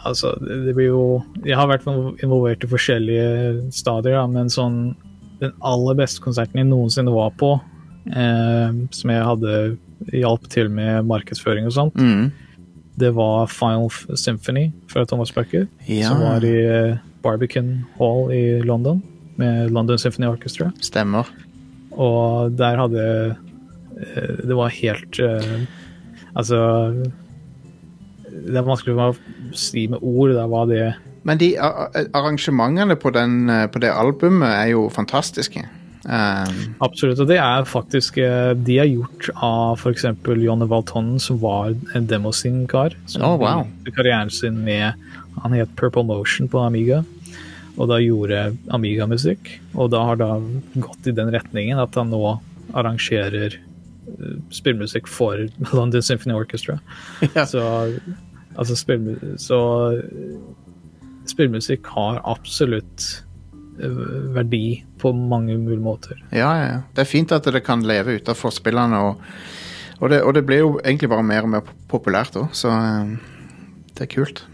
altså, 0.07 0.33
det, 0.41 0.61
det 0.69 0.75
blir 0.79 0.89
jo 0.93 1.05
Jeg 1.45 1.59
har 1.59 1.69
vært 1.71 1.87
involvert 2.23 2.65
i 2.65 2.71
forskjellige 2.71 3.29
stadier, 3.75 4.19
da, 4.21 4.27
men 4.31 4.51
sånn 4.51 4.79
Den 5.43 5.53
aller 5.63 5.99
beste 5.99 6.23
konserten 6.25 6.63
jeg 6.63 6.71
noensinne 6.71 7.13
var 7.13 7.35
på, 7.39 7.51
eh, 8.15 8.71
som 8.95 9.11
jeg 9.11 9.27
hadde 9.27 9.57
hjalp 10.13 10.49
til 10.53 10.69
med 10.71 11.05
markedsføring 11.07 11.67
og 11.67 11.73
sånt, 11.77 11.95
Mm. 11.97 12.31
det 12.99 13.13
var 13.15 13.47
Final 13.51 13.89
Symphony 14.17 14.73
fra 14.89 15.05
Thomas 15.07 15.31
Bucker, 15.35 15.67
Ja. 15.89 16.09
som 16.09 16.21
var 16.21 16.45
i 16.45 16.55
eh, 16.65 16.97
Barbican 17.23 17.85
Hall 17.99 18.31
i 18.33 18.61
London 18.63 19.03
med 19.37 19.71
London 19.73 19.99
Symphony 19.99 20.27
Orchestra. 20.29 20.73
Stemmer. 20.81 21.25
Og 21.93 22.53
der 22.59 22.77
hadde 22.77 23.37
eh, 23.97 24.47
Det 24.47 24.55
var 24.57 24.69
helt 24.69 25.19
eh, 25.23 25.67
Altså 26.37 26.57
Det 28.35 28.57
er 28.59 28.67
vanskelig 28.67 28.95
for 28.95 28.99
meg 28.99 29.15
å 29.15 29.57
si 29.57 29.87
med 29.87 30.03
ord 30.03 30.33
da, 30.35 30.47
hva 30.51 30.65
det 30.67 30.95
Men 31.25 31.39
de 31.39 31.53
arrangementene 31.57 32.97
på, 33.01 33.13
den, 33.15 33.47
på 33.71 33.81
det 33.81 33.93
albumet 33.95 34.51
er 34.51 34.67
jo 34.75 34.89
fantastiske. 34.93 35.63
Um, 36.05 36.75
Absolutt. 36.85 37.21
Og 37.23 37.29
det 37.31 37.39
er 37.41 37.65
faktisk 37.65 38.19
eh, 38.21 38.51
De 38.67 38.75
er 38.83 38.91
gjort 38.91 39.31
av 39.41 39.81
f.eks. 39.81 40.05
Jonny 40.29 40.67
Valtonen, 40.69 41.17
som 41.23 41.39
var 41.41 41.73
en 41.97 42.09
demosing-kar. 42.11 42.97
Som 43.09 43.25
Oh, 43.25 43.39
wow. 43.41 43.65
karrieren 43.97 44.31
sin 44.31 44.61
med 44.67 44.93
Han 45.43 45.57
het 45.57 45.73
Purple 45.77 46.05
Motion 46.05 46.49
på 46.49 46.61
Amiga. 46.61 47.03
Og 47.79 47.89
da 47.91 47.99
gjorde 48.03 48.55
Amiga-musikk. 48.71 49.49
Og 49.75 49.91
da 49.95 50.05
har 50.11 50.21
det 50.21 50.31
gått 50.85 51.09
i 51.09 51.17
den 51.17 51.33
retningen 51.35 51.81
at 51.81 51.97
han 51.99 52.13
nå 52.13 52.23
arrangerer 52.77 53.57
eh, 53.57 54.37
spillmusikk 54.55 55.09
for 55.09 55.49
London 55.73 56.03
Symphony 56.05 56.37
Orchestra. 56.37 56.79
Ja. 57.33 57.47
Så 57.49 57.65
altså 58.55 58.77
spill, 58.79 59.15
så 59.41 59.59
spillmusikk 61.27 61.89
har 61.97 62.21
absolutt 62.29 63.25
verdi 63.77 64.83
på 65.03 65.13
mange 65.17 65.57
mulige 65.59 65.83
måter. 65.83 66.19
ja, 66.33 66.51
ja, 66.61 66.67
ja. 66.73 66.81
Det 66.95 67.03
er 67.05 67.11
fint 67.11 67.33
at 67.33 67.45
det 67.45 67.65
kan 67.67 67.83
leve 67.87 68.19
utenfor 68.21 68.53
spillene, 68.55 69.01
og, 69.11 69.23
og, 70.01 70.11
det, 70.11 70.23
og 70.23 70.35
det 70.35 70.45
blir 70.47 70.63
jo 70.63 70.73
egentlig 70.85 71.11
bare 71.11 71.27
mer 71.27 71.43
og 71.49 71.55
mer 71.57 71.71
populært 71.91 72.37
òg, 72.41 72.51
så 72.55 72.71
um, 72.71 73.17
det 73.95 74.07
er 74.07 74.13
kult. 74.15 74.45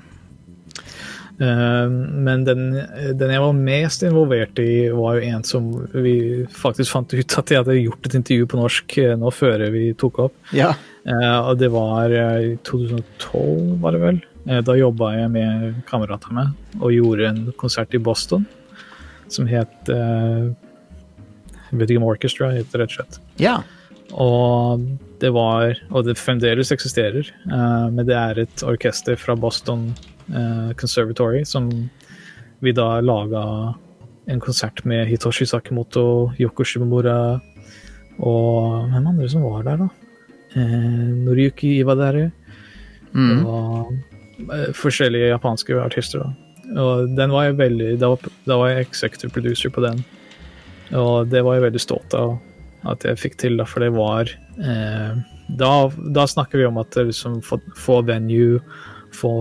Eh, 1.40 1.88
Men 2.26 2.44
den, 2.44 2.64
den 3.16 3.30
jeg 3.32 3.40
var 3.40 3.54
mest 3.56 4.02
involvert 4.04 4.58
i, 4.60 4.88
var 4.92 5.16
jo 5.16 5.30
en 5.34 5.44
som 5.48 5.70
vi 5.94 6.44
faktisk 6.52 6.92
fant 6.92 7.14
ut 7.16 7.36
at 7.40 7.52
jeg 7.54 7.62
hadde 7.62 7.78
gjort 7.80 8.08
et 8.10 8.16
intervju 8.18 8.48
på 8.52 8.60
norsk 8.60 8.96
eh, 9.00 9.14
nå 9.16 9.32
før 9.32 9.64
vi 9.72 9.86
tok 10.00 10.18
opp. 10.26 10.34
Ja. 10.52 10.74
Eh, 11.08 11.38
Og 11.48 11.56
det 11.62 11.70
var 11.72 12.12
eh, 12.12 12.50
i 12.52 12.56
2012, 12.68 13.78
var 13.80 13.96
det 13.96 14.02
vel. 14.04 14.20
Eh, 14.48 14.60
Da 14.68 14.76
jobba 14.76 15.14
jeg 15.16 15.30
med 15.32 15.80
kamerater 15.88 16.36
med 16.36 16.52
og 16.80 16.92
gjorde 16.92 17.30
en 17.32 17.40
konsert 17.60 17.96
i 17.96 18.02
Boston 18.04 18.44
som 19.32 19.46
het 19.50 19.92
uh, 19.92 20.50
Whittingham 21.70 22.06
Orchestra, 22.08 22.50
heter 22.54 22.84
rett 22.84 22.96
og 22.96 23.00
slett. 23.00 23.20
ja. 23.42 23.60
Og 24.10 24.80
det 25.22 25.28
var, 25.30 25.76
og 25.94 26.02
det 26.02 26.16
fremdeles 26.18 26.72
eksisterer, 26.74 27.28
uh, 27.46 27.86
men 27.94 28.08
det 28.08 28.16
er 28.18 28.40
et 28.42 28.64
orkester 28.66 29.14
fra 29.14 29.36
Boston 29.38 29.84
uh, 30.34 30.72
Conservatory 30.74 31.44
som 31.46 31.68
vi 32.58 32.72
da 32.74 32.98
laga 33.00 33.44
en 34.26 34.40
konsert 34.42 34.82
med 34.84 35.06
Hitoshi 35.06 35.46
Sakimoto, 35.46 36.32
Yoko 36.42 36.66
Shimomura 36.66 37.40
og 38.20 38.90
hvem 38.90 39.06
andre 39.12 39.28
som 39.30 39.46
var 39.46 39.64
der, 39.64 39.84
da? 39.84 39.88
Eh, 40.54 41.08
Noriyuki 41.24 41.76
Iwadere. 41.80 42.30
Mm. 43.14 43.46
Og 43.46 43.92
eh, 44.52 44.70
forskjellige 44.76 45.32
japanske 45.32 45.78
artister, 45.80 46.24
da. 46.24 46.39
Og 46.78 47.16
den 47.16 47.30
var 47.34 47.44
jeg 47.48 47.56
veldig 47.58 47.98
Da 47.98 48.08
var, 48.12 48.18
da 48.46 48.56
var 48.60 48.68
jeg 48.70 48.86
executive 48.86 49.32
producer 49.34 49.70
på 49.74 49.82
den. 49.82 50.04
Og 50.94 51.28
det 51.30 51.42
var 51.46 51.54
jeg 51.58 51.64
veldig 51.72 51.80
stolt 51.82 52.14
av 52.14 52.38
at 52.88 53.02
jeg 53.04 53.18
fikk 53.20 53.34
til, 53.36 53.56
da, 53.60 53.64
for 53.68 53.80
det 53.84 53.90
var 53.92 54.30
eh, 54.64 55.18
da, 55.58 55.72
da 56.16 56.22
snakker 56.30 56.56
vi 56.58 56.64
om 56.64 56.78
at 56.80 56.96
liksom 56.96 57.40
få, 57.44 57.58
få 57.76 57.98
venue, 58.08 58.60
få 59.12 59.32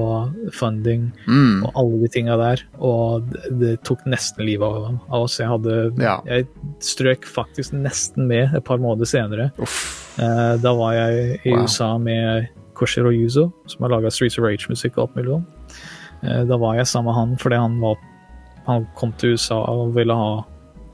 funding 0.52 1.12
Mm. 1.30 1.64
og 1.64 1.72
alle 1.80 2.00
de 2.02 2.10
tinga 2.12 2.36
der. 2.42 2.64
Og 2.82 3.30
det, 3.32 3.54
det 3.62 3.74
tok 3.88 4.04
nesten 4.10 4.44
livet 4.46 4.66
av, 4.66 5.00
oss. 5.22 5.38
Jeg 5.40 5.48
hadde 5.48 5.78
Ja. 6.02 6.18
Jeg 6.28 6.48
strøk 6.84 7.24
faktisk 7.30 7.72
nesten 7.78 8.28
med 8.28 8.54
et 8.58 8.66
par 8.66 8.78
måneder 8.82 9.06
senere. 9.08 9.52
Eh, 10.20 10.58
da 10.60 10.74
var 10.76 10.94
jeg 10.98 11.40
i 11.46 11.54
Wow. 11.54 11.64
USA 11.64 11.98
med 11.98 12.50
Koshiro 12.76 13.12
Yuzo, 13.14 13.54
som 13.68 13.84
har 13.86 13.90
laga 13.96 14.12
Streets 14.12 14.38
of 14.40 14.44
Rage-musikk 14.44 14.98
og 14.98 15.08
alt 15.10 15.16
mulig. 15.16 15.32
sånn. 15.38 15.46
Eh, 16.24 16.44
da 16.50 16.58
var 16.58 16.76
jeg 16.80 16.88
sammen 16.92 17.12
med 17.12 17.16
han 17.20 17.38
fordi 17.40 17.56
han, 17.62 17.78
var, 17.84 17.96
han 18.68 18.88
kom 19.00 19.14
til 19.18 19.38
USA 19.38 19.62
og 19.72 19.94
ville 19.96 20.16
ha 20.16 20.44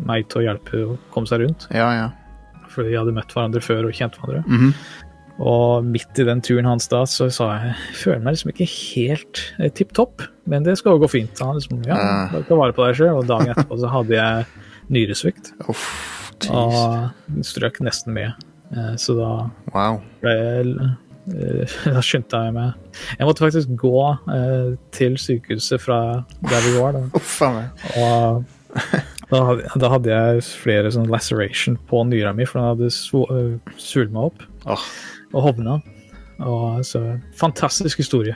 meg 0.06 0.28
til 0.30 0.42
å 0.42 0.46
hjelpe 0.50 0.84
å 0.86 0.98
komme 1.14 1.28
seg 1.30 1.42
rundt. 1.46 1.68
Ja, 1.74 1.88
ja. 1.96 2.10
Fordi 2.70 2.92
vi 2.92 2.98
hadde 3.00 3.14
møtt 3.16 3.32
hverandre 3.34 3.62
før 3.64 3.88
og 3.88 3.94
kjent 3.96 4.18
hverandre. 4.20 4.44
Mhm. 4.48 4.74
Og 5.36 5.84
midt 5.84 6.20
i 6.20 6.24
den 6.24 6.40
turen 6.40 6.64
hans 6.70 6.86
da, 6.88 7.02
så 7.04 7.26
sa 7.34 7.50
jeg 7.58 7.74
jeg 7.74 7.96
føler 8.00 8.22
meg 8.24 8.36
liksom 8.38 8.52
ikke 8.54 8.68
helt 8.72 9.42
eh, 9.60 9.68
tipp 9.76 9.92
topp, 9.98 10.22
men 10.48 10.64
det 10.64 10.78
skal 10.80 10.96
jo 10.96 11.02
gå 11.04 11.10
fint. 11.12 11.42
Han 11.44 11.58
liksom, 11.58 11.82
ja, 11.84 11.98
Ja. 12.00 12.30
bare 12.32 12.46
ta 12.48 12.56
vare 12.56 12.72
på 12.78 12.86
deg 12.86 12.96
sjøl. 13.02 13.18
Og 13.20 13.28
dagen 13.28 13.52
etterpå 13.52 13.76
så 13.82 13.90
hadde 13.92 14.16
jeg 14.16 14.46
nyresvikt 14.96 15.52
Uff. 15.68 15.84
Og 16.52 17.12
strøk 17.44 17.82
nesten 17.84 18.14
med. 18.16 18.32
Eh, 18.72 18.96
Så 18.96 19.16
da 19.20 19.50
Wow. 19.74 20.02
ble 20.22 20.32
jeg 20.32 20.76
Da 21.96 22.02
skyndte 22.06 22.38
jeg 22.48 22.54
meg. 22.54 22.76
Jeg 23.18 23.26
måtte 23.28 23.46
faktisk 23.46 23.72
gå 23.82 23.96
eh, 24.36 24.76
til 24.96 25.18
sykehuset 25.18 25.82
fra 25.82 26.00
der 26.46 26.68
vi 26.68 26.76
var. 26.78 27.00
Da. 27.00 28.44
Da 29.26 29.40
da 29.82 29.90
hadde 29.90 30.12
jeg 30.12 30.42
flere 30.62 30.92
sånn 30.94 31.08
laceration 31.10 31.80
på 31.90 32.04
nyra 32.06 32.34
mi, 32.36 32.46
for 32.46 32.60
den 32.60 32.68
hadde 32.68 32.90
svo- 32.94 33.26
øh, 33.34 33.56
svulma 33.82 34.28
opp 34.28 34.44
oh. 34.70 34.84
og 35.34 35.48
hovna. 35.48 35.80
Og 36.46 36.84
så 36.86 37.02
Fantastisk 37.40 37.98
historie. 38.04 38.36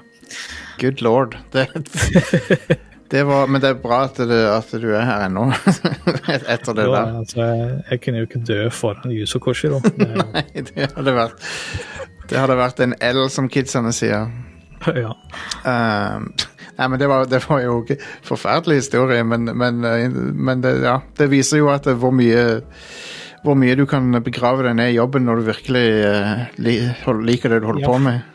good 0.80 1.02
lord. 1.06 1.38
Det, 1.54 1.68
det 3.12 3.24
var, 3.26 3.48
men 3.50 3.62
det 3.64 3.70
er 3.74 3.80
bra 3.82 4.04
at 4.06 4.18
du, 4.22 4.34
at 4.34 4.70
du 4.82 4.88
er 4.94 5.06
her 5.08 5.26
ennå, 5.28 5.48
etter 6.54 6.76
det 6.78 6.86
Jo, 6.86 6.94
der. 6.94 7.16
altså, 7.24 7.48
jeg, 7.90 8.02
kunne 8.04 8.22
jo 8.22 8.28
ikke 8.30 8.42
dø 8.46 8.60
foran 8.74 9.12
Yuzo 9.16 9.40
Koshiro. 9.42 9.80
Nei, 9.98 10.44
det 10.56 10.90
hadde 10.96 11.16
vært 11.18 11.48
Det 12.30 12.38
hadde 12.38 12.58
vært 12.60 12.84
en 12.86 12.94
L, 13.02 13.24
som 13.34 13.50
kidsene 13.50 13.94
sier. 13.96 14.30
ja. 14.94 15.14
Um, 15.66 16.30
nei, 16.78 16.86
men 16.88 17.00
det 17.02 17.10
var, 17.12 17.26
det 17.28 17.42
var 17.50 17.64
jo 17.66 17.80
ikke 17.84 17.98
forferdelig 18.24 18.78
historie, 18.84 19.24
men, 19.28 19.50
men, 19.58 19.82
men 20.38 20.62
det, 20.64 20.76
ja, 20.86 21.00
det 21.18 21.28
viser 21.34 21.60
jo 21.64 21.72
at 21.74 21.90
det, 21.90 21.98
hvor 22.00 22.14
mye 22.16 22.46
hvor 23.40 23.56
mye 23.56 23.72
du 23.80 23.86
kan 23.88 24.12
begrave 24.24 24.66
deg 24.68 24.74
ned 24.76 24.90
i 24.92 24.98
jobben 24.98 25.24
når 25.24 25.40
du 25.40 25.46
virkelig 25.48 25.84
uh, 26.04 26.42
liker 26.60 27.54
det 27.56 27.62
du 27.64 27.70
holder 27.72 27.86
Ja. 27.86 27.88
på 27.88 28.00
med. 28.04 28.26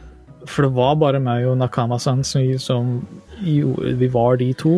For 0.48 0.64
det 0.66 0.74
var 0.76 0.94
bare 1.00 1.20
meg 1.24 1.44
og 1.48 1.58
Nakama-san 1.60 2.22
som, 2.24 2.44
som 2.60 2.88
gjorde 3.42 3.94
Vi 4.00 4.08
var 4.14 4.36
de 4.40 4.50
to. 4.60 4.74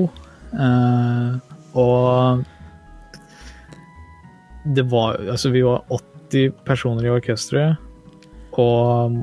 Uh, 0.56 1.36
og 1.76 2.44
det 4.76 4.86
var 4.90 5.18
Altså, 5.30 5.50
vi 5.54 5.62
var 5.66 5.84
80 5.92 6.52
personer 6.66 7.06
i 7.06 7.12
orkesteret, 7.14 7.76
og 8.58 9.20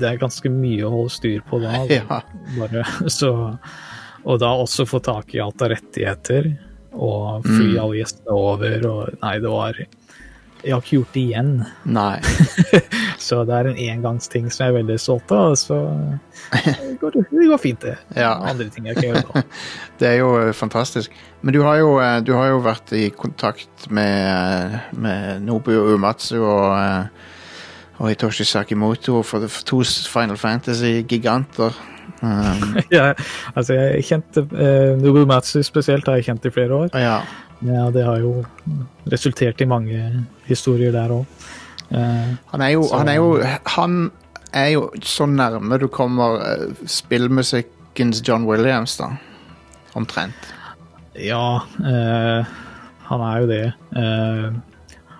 det 0.00 0.06
er 0.08 0.20
ganske 0.22 0.48
mye 0.48 0.86
å 0.86 0.92
holde 0.94 1.12
styr 1.12 1.42
på 1.48 1.58
da. 1.60 1.74
Ja. 1.92 2.22
Bare, 2.56 2.84
så, 3.12 3.32
og 4.24 4.38
da 4.40 4.54
også 4.62 4.86
få 4.88 5.02
tak 5.04 5.34
i 5.36 5.42
alt 5.44 5.60
av 5.64 5.74
rettigheter, 5.74 6.54
og 6.94 7.44
fly 7.44 7.72
Mm. 7.74 7.80
alle 7.82 7.98
gjestene 8.00 8.38
over, 8.38 8.86
og 8.88 9.18
Nei, 9.20 9.34
det 9.42 9.50
var 9.52 9.80
Jeg 10.64 10.72
har 10.72 10.80
ikke 10.80 10.96
gjort 10.96 11.14
det 11.14 11.20
igjen. 11.20 11.50
Nei. 11.84 12.14
Så 13.26 13.42
det 13.44 13.56
er 13.56 13.68
en 13.68 13.78
engangsting 13.78 14.48
som 14.52 14.64
jeg 14.64 14.72
er 14.72 14.76
veldig 14.78 14.96
stolt 15.00 15.32
av. 15.34 15.54
Så 15.60 15.76
det 16.54 16.96
går, 17.02 17.18
det 17.28 17.48
går 17.50 17.60
fint, 17.60 17.84
det. 17.84 17.94
Ja. 18.16 18.32
Andre 18.48 18.70
ting 18.72 18.88
jeg 18.88 18.96
kan 18.98 19.10
gjøre. 19.10 19.44
Det 20.00 20.08
er 20.08 20.16
jo 20.18 20.32
eh, 20.40 20.50
fantastisk. 20.56 21.12
Men 21.44 21.54
du 21.54 21.60
har 21.62 21.78
jo, 21.78 21.92
eh, 22.02 22.18
du 22.26 22.32
har 22.34 22.48
jo 22.50 22.62
vært 22.64 22.90
i 22.96 23.04
kontakt 23.14 23.86
med, 23.94 24.72
eh, 24.74 24.78
med 24.98 25.44
Nobu 25.46 25.70
Uematsu 25.76 26.40
og, 26.40 27.08
og 28.00 28.10
Hitoshi 28.10 28.44
Sakimoto 28.48 29.22
for, 29.22 29.46
for 29.46 29.68
to 29.68 29.82
Final 30.10 30.40
Fantasy-giganter. 30.40 31.74
Um, 32.24 32.78
Ja, 32.92 33.10
altså, 33.52 33.74
jeg 33.74 34.04
kjente 34.06 34.44
uh, 34.46 34.94
Nobu 34.96 35.24
Matsu 35.28 35.58
spesielt 35.66 36.06
har 36.08 36.20
jeg 36.20 36.28
kjent 36.28 36.46
i 36.48 36.52
flere 36.54 36.76
år. 36.84 36.94
ja. 36.96 37.18
Ja, 37.64 37.86
det 37.90 38.04
har 38.04 38.18
jo 38.20 38.44
resultert 39.10 39.60
i 39.64 39.68
mange 39.68 40.00
historier 40.48 40.92
der 40.92 41.08
òg. 41.14 41.24
Han 41.94 42.60
er 42.64 42.70
jo, 42.74 42.82
Så- 42.88 42.98
han 42.98 43.08
er 43.08 43.14
jo 43.20 43.28
Han 43.76 44.10
er 44.52 44.68
jo 44.72 44.90
så 45.02 45.26
nærme 45.26 45.78
du 45.80 45.86
kommer 45.88 46.40
eh, 46.40 46.74
spillmusikkens 46.86 48.22
John 48.28 48.44
Williams, 48.46 48.96
da. 48.96 49.08
Omtrent. 49.94 50.34
Ja, 51.14 51.60
eh, 51.78 52.44
han 53.08 53.20
er 53.20 53.40
jo 53.40 53.46
det. 53.46 53.72
Eh, 53.96 54.50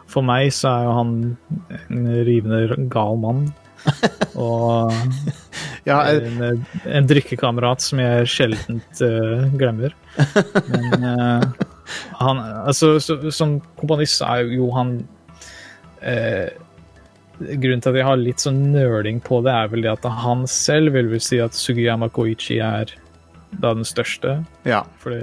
for 0.07 0.23
meg 0.23 0.53
så 0.53 0.69
er 0.69 0.85
jo 0.85 0.93
han 0.99 1.37
en 1.91 2.07
rivende 2.27 2.89
gal 2.91 3.17
mann. 3.19 3.53
Og 4.37 4.93
Ja, 5.87 5.99
jeg, 6.09 6.23
en, 6.41 6.67
en 6.87 7.07
drikkekamerat 7.07 7.83
som 7.85 7.99
jeg 8.01 8.27
sjelden 8.27 8.81
glemmer. 9.59 9.93
Men 10.71 11.05
eh, 11.05 11.43
han 12.21 12.43
Altså, 12.65 12.99
så, 13.03 13.19
som 13.35 13.59
komponist 13.81 14.23
er 14.25 14.49
jo 14.55 14.71
han 14.77 14.97
eh, 16.01 16.53
Grunnen 17.35 17.83
til 17.83 17.91
at 17.91 17.99
jeg 17.99 18.07
har 18.07 18.21
litt 18.21 18.43
sånn 18.45 18.61
nøling 18.71 19.19
på 19.25 19.41
det, 19.43 19.53
er 19.53 19.73
vel 19.73 19.83
det 19.83 19.91
at 19.97 20.05
han 20.23 20.45
selv 20.51 20.95
vil 20.95 21.09
vel 21.11 21.23
si 21.23 21.41
at 21.43 21.57
Sugiyama 21.59 22.07
Koichi 22.15 22.61
er 22.63 22.93
da 23.63 23.73
den 23.75 23.87
største, 23.87 24.37
ja. 24.67 24.85
for 25.03 25.15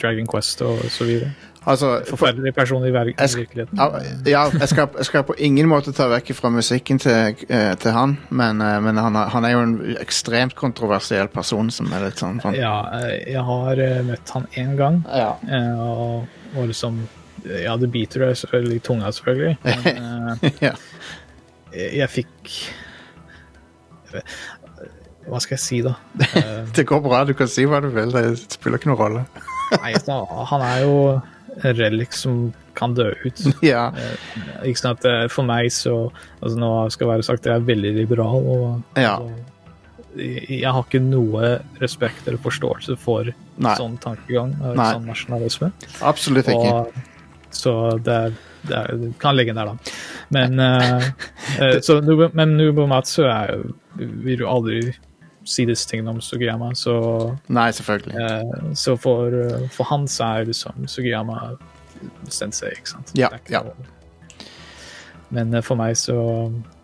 Dragon 0.00 0.26
Quest 0.28 0.62
og 0.64 0.80
så 0.92 1.06
videre. 1.08 1.32
Altså 1.68 1.88
Forferdelig 2.08 2.54
person 2.56 2.84
i 2.86 2.88
Jeg 2.88 3.28
virkeligheten. 3.36 3.78
Ja, 4.26 4.44
jeg, 4.48 4.68
skal, 4.70 4.88
jeg 4.96 5.04
skal 5.08 5.24
på 5.28 5.34
ingen 5.38 5.68
måte 5.68 5.92
ta 5.92 6.06
vekk 6.08 6.32
fra 6.38 6.48
musikken 6.52 7.00
til, 7.02 7.36
eh, 7.48 7.74
til 7.80 7.92
han, 7.92 8.16
men, 8.30 8.62
eh, 8.64 8.78
men 8.84 8.96
han, 8.96 9.14
han 9.34 9.44
er 9.44 9.52
jo 9.52 9.60
en 9.66 9.74
ekstremt 10.00 10.56
kontroversiell 10.56 11.28
person 11.28 11.68
som 11.74 11.92
er 11.92 12.06
litt 12.08 12.22
sånn, 12.22 12.40
sånn. 12.40 12.56
Ja, 12.56 12.72
eh, 13.02 13.18
jeg 13.34 13.44
har 13.44 13.82
møtt 14.08 14.34
han 14.36 14.48
én 14.56 14.74
gang, 14.80 15.02
Ja. 15.12 15.34
og, 15.76 16.26
og 16.56 16.68
liksom 16.72 17.04
Ja, 17.48 17.76
det 17.78 17.92
biter 17.94 18.24
deg 18.26 18.36
selvfølgelig 18.40 18.80
i 18.80 18.84
tunga, 18.88 19.12
selvfølgelig, 19.14 19.58
men 20.42 20.58
ja. 20.64 20.72
jeg, 21.72 21.92
jeg 22.00 22.08
fikk 22.16 22.54
Hva 25.28 25.40
skal 25.44 25.54
jeg 25.58 25.62
si, 25.62 25.82
da? 25.84 25.94
Det 26.76 26.86
går 26.88 27.04
bra, 27.04 27.24
du 27.28 27.34
kan 27.36 27.50
si 27.50 27.68
hva 27.68 27.82
du 27.84 27.92
vil, 27.92 28.10
det 28.16 28.38
spiller 28.56 28.80
ikke 28.80 28.88
noen 28.94 29.02
rolle. 29.02 29.26
Nei, 29.76 29.92
han 30.48 30.62
er 30.64 30.86
jo 30.86 30.94
en 31.64 31.74
relikt 31.78 32.14
som 32.14 32.52
kan 32.78 32.94
dø 32.94 33.08
ut. 33.24 33.40
Ja, 33.66 33.88
Eh, 33.96 34.68
Ikke 34.70 34.78
sant? 34.78 35.04
at 35.04 35.30
For 35.34 35.42
meg 35.44 35.70
så 35.74 36.10
altså 36.42 36.56
Nå 36.58 36.72
skal 36.94 37.08
være 37.08 37.24
sagt, 37.26 37.46
jeg 37.46 37.54
er 37.56 37.66
veldig 37.66 37.94
liberal, 37.96 38.42
og, 38.46 38.82
Ja. 38.96 39.16
og 39.18 39.30
jeg 39.30 39.44
jeg 40.18 40.66
har 40.72 40.82
ikke 40.82 40.98
noe 41.04 41.58
respekt 41.78 42.26
eller 42.26 42.38
forståelse 42.42 42.96
for 42.98 43.28
Nei. 43.58 43.74
sånn 43.78 43.98
tankegang, 44.02 44.54
eh, 44.58 44.72
Nei. 44.74 44.86
sånn 44.94 45.04
nasjonalisme. 45.06 45.68
absolutt 46.02 46.48
ikke. 46.48 46.72
Og, 46.72 46.92
så 47.54 47.74
det, 48.02 48.16
er- 48.72 48.96
du 48.98 49.12
kan 49.20 49.36
legge 49.36 49.54
den 49.54 49.60
der, 49.60 49.66
da. 49.66 49.92
Men, 50.34 50.58
uh, 50.58 51.04
eh, 51.60 51.78
så, 51.80 52.00
men 52.34 52.56
Nubo 52.56 52.86
Matsu 52.90 53.22
er, 53.28 53.52
jo- 53.54 53.74
vil 54.24 54.38
jo 54.42 54.48
aldri 54.50 54.80
si 55.48 55.64
disse 55.68 55.88
tingene 55.88 56.10
om 56.12 56.20
Sugiyama, 56.20 56.72
så, 56.76 56.94
Nei, 57.48 57.70
selvfølgelig. 57.72 58.14
eh, 58.20 58.72
så 58.76 58.96
for, 59.00 59.26
eh, 59.32 59.68
for 59.74 59.88
han 59.90 60.04
så 60.08 60.24
er 60.38 60.44
liksom 60.50 60.84
Sugiyama 60.88 61.38
sensei, 62.30 62.70
ikke 62.76 62.88
sant? 62.94 63.12
Ja, 63.18 63.28
ikke 63.34 63.52
ja. 63.56 63.62
noe- 63.66 63.94
Men 65.30 65.54
eh, 65.54 65.62
for 65.62 65.74
meg 65.76 65.96
så 65.96 66.14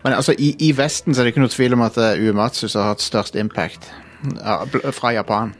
Men 0.04 0.12
altså, 0.12 0.34
i, 0.38 0.50
i 0.60 0.72
Vesten 0.76 1.14
så 1.14 1.20
er 1.22 1.24
det 1.28 1.34
ikke 1.34 1.44
noe 1.44 1.52
tvil 1.54 1.72
om 1.76 1.80
at 1.86 1.96
er 1.96 2.18
Uematsu 2.20 2.66
har 2.74 2.90
hatt 2.94 3.00
størst 3.04 3.36
impact 3.40 3.90
fra 4.92 5.12
Japan. 5.14 5.54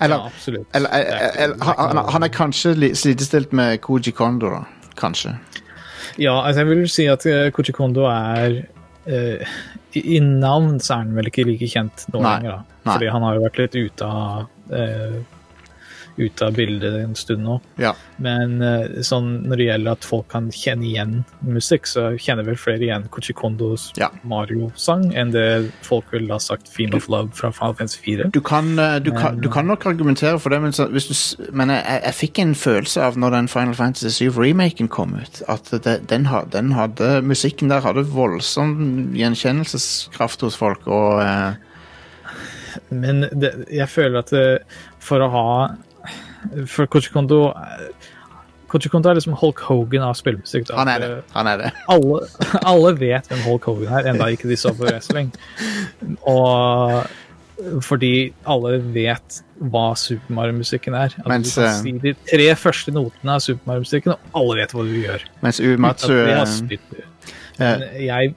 Eller, 0.00 0.16
Ja, 0.16 0.26
absolutt. 0.26 0.66
eller, 0.74 0.88
er 0.90 1.30
eller 1.42 1.56
er 1.56 1.64
han, 1.94 1.96
han 2.12 2.22
er 2.22 2.28
kanskje 2.28 2.94
sidestilt 2.94 3.52
med 3.52 3.78
Koji 3.80 4.10
Kondo, 4.12 4.50
da. 4.50 4.64
Kanskje. 4.96 5.36
Ja, 6.18 6.40
altså 6.46 6.60
jeg 6.60 6.68
vil 6.68 6.88
si 6.88 7.06
at 7.06 7.26
eh, 7.26 7.50
Koji 7.52 7.72
Kondo 7.72 8.04
er 8.08 8.62
eh, 9.06 9.46
i, 10.00 10.18
navn 10.20 10.76
så 10.80 10.96
er 10.96 11.04
han 11.04 11.16
vel 11.16 11.30
ikke 11.30 11.46
like 11.48 11.68
kjent 11.70 12.06
nå 12.12 12.20
lenger, 12.24 12.58
da. 12.58 12.78
nei. 12.86 12.92
Fordi 12.92 13.10
han 13.14 13.26
har 13.26 13.38
jo 13.38 13.44
vært 13.46 13.60
litt 13.62 13.78
ute 13.78 14.10
av 14.10 14.76
eh, 14.80 15.16
ute 16.16 16.46
av 16.46 16.56
bildet 16.56 16.96
en 17.02 17.14
stund 17.18 17.44
nå. 17.44 17.58
Ja. 17.80 17.92
Men 18.22 18.60
eh, 18.64 19.00
sånn, 19.06 19.42
når 19.46 19.60
det 19.60 19.68
gjelder 19.68 19.98
at 19.98 20.06
folk 20.06 20.28
kan 20.32 20.48
kjenne 20.54 20.86
igjen 20.88 21.16
musikk, 21.44 21.88
så 21.90 22.08
kjenner 22.20 22.46
vel 22.46 22.58
flere 22.60 22.86
igjen 22.88 23.06
Kochi 23.12 23.36
Kondos 23.36 23.90
Ja. 24.00 24.10
Mario-sang 24.28 25.10
enn 25.16 25.32
det 25.34 25.46
folk 25.86 26.08
ville 26.14 26.32
ha 26.32 26.40
sagt 26.42 26.70
Fiend 26.72 26.96
of 26.96 27.08
Love 27.12 27.34
fra 27.36 27.52
Final 27.54 27.76
Fantasy 27.78 28.02
4. 28.04 28.30
Du 28.34 28.40
kan, 28.40 28.72
du, 28.76 29.10
men, 29.10 29.20
kan, 29.20 29.40
du 29.42 29.50
kan 29.52 29.68
nok 29.68 29.86
argumentere 29.88 30.38
for 30.42 30.54
det, 30.54 30.60
men, 30.64 30.74
så, 30.76 30.88
du, 30.88 31.00
men 31.52 31.72
jeg, 31.74 31.84
jeg, 32.04 32.16
fikk 32.16 32.40
en 32.42 32.56
følelse 32.58 33.04
av 33.04 33.20
når 33.20 33.36
den 33.36 33.50
Final 33.52 33.76
Fantasy 33.78 34.26
7-remaken 34.30 34.90
kom 34.92 35.16
ut, 35.20 35.42
at 35.52 35.70
det, 35.84 35.98
den, 36.10 36.28
den 36.52 36.72
hadde 36.76 37.20
Musikken 37.26 37.70
der 37.72 37.84
hadde 37.84 38.06
voldsom 38.12 38.76
gjenkjennelseskraft 39.16 40.44
hos 40.46 40.58
folk, 40.58 40.86
og 40.86 41.22
eh, 41.24 41.62
Men 42.90 43.24
det, 43.32 43.52
jeg 43.72 43.88
føler 43.88 44.20
at 44.20 44.32
det, 44.34 44.46
for 45.00 45.22
å 45.24 45.30
ha 45.32 45.48
For 46.66 46.88
Koji 46.90 47.12
Kondo 47.14 47.50
eh, 47.50 47.90
Koji 48.70 48.90
Kondo 48.90 49.10
er 49.10 49.18
liksom 49.18 49.36
Hulk 49.38 49.60
Hogan 49.68 50.02
av 50.02 50.16
spillmusikk. 50.18 50.72
han 50.74 50.88
er 50.90 50.98
det. 50.98 51.10
Han 51.36 51.46
er 51.46 51.60
det. 51.60 51.70
alle, 51.94 52.24
alle 52.66 52.96
vet 52.98 53.30
hvem 53.30 53.44
Hulk 53.46 53.68
Hogan 53.70 53.92
er, 54.00 54.10
enda 54.12 54.26
ikke 54.34 54.50
de 54.50 54.58
så 54.58 54.74
på 54.74 54.88
wrestling. 54.88 55.30
Og 56.26 57.06
fordi 57.84 58.32
alle 58.44 58.76
vet 58.92 59.38
hva 59.72 59.86
Super 59.96 60.34
Mario-musikken 60.36 60.96
er. 60.98 61.14
At 61.22 61.28
Mens, 61.30 61.54
du 61.54 61.60
kan 61.60 61.70
eh, 61.70 61.78
si 61.80 61.94
de 62.02 62.12
tre 62.28 62.48
første 62.58 62.92
notene 62.92 63.36
av 63.38 63.44
Super 63.44 63.70
Mario-musikken, 63.70 64.16
og 64.16 64.40
alle 64.42 64.58
vet 64.60 64.74
hva 64.76 64.84
du 64.84 64.96
gjør. 64.98 65.24
Mens 65.46 65.60
Umatsu 65.64 66.12
Eh, 67.58 67.72
eh, 67.72 68.04
jeg, 68.04 68.34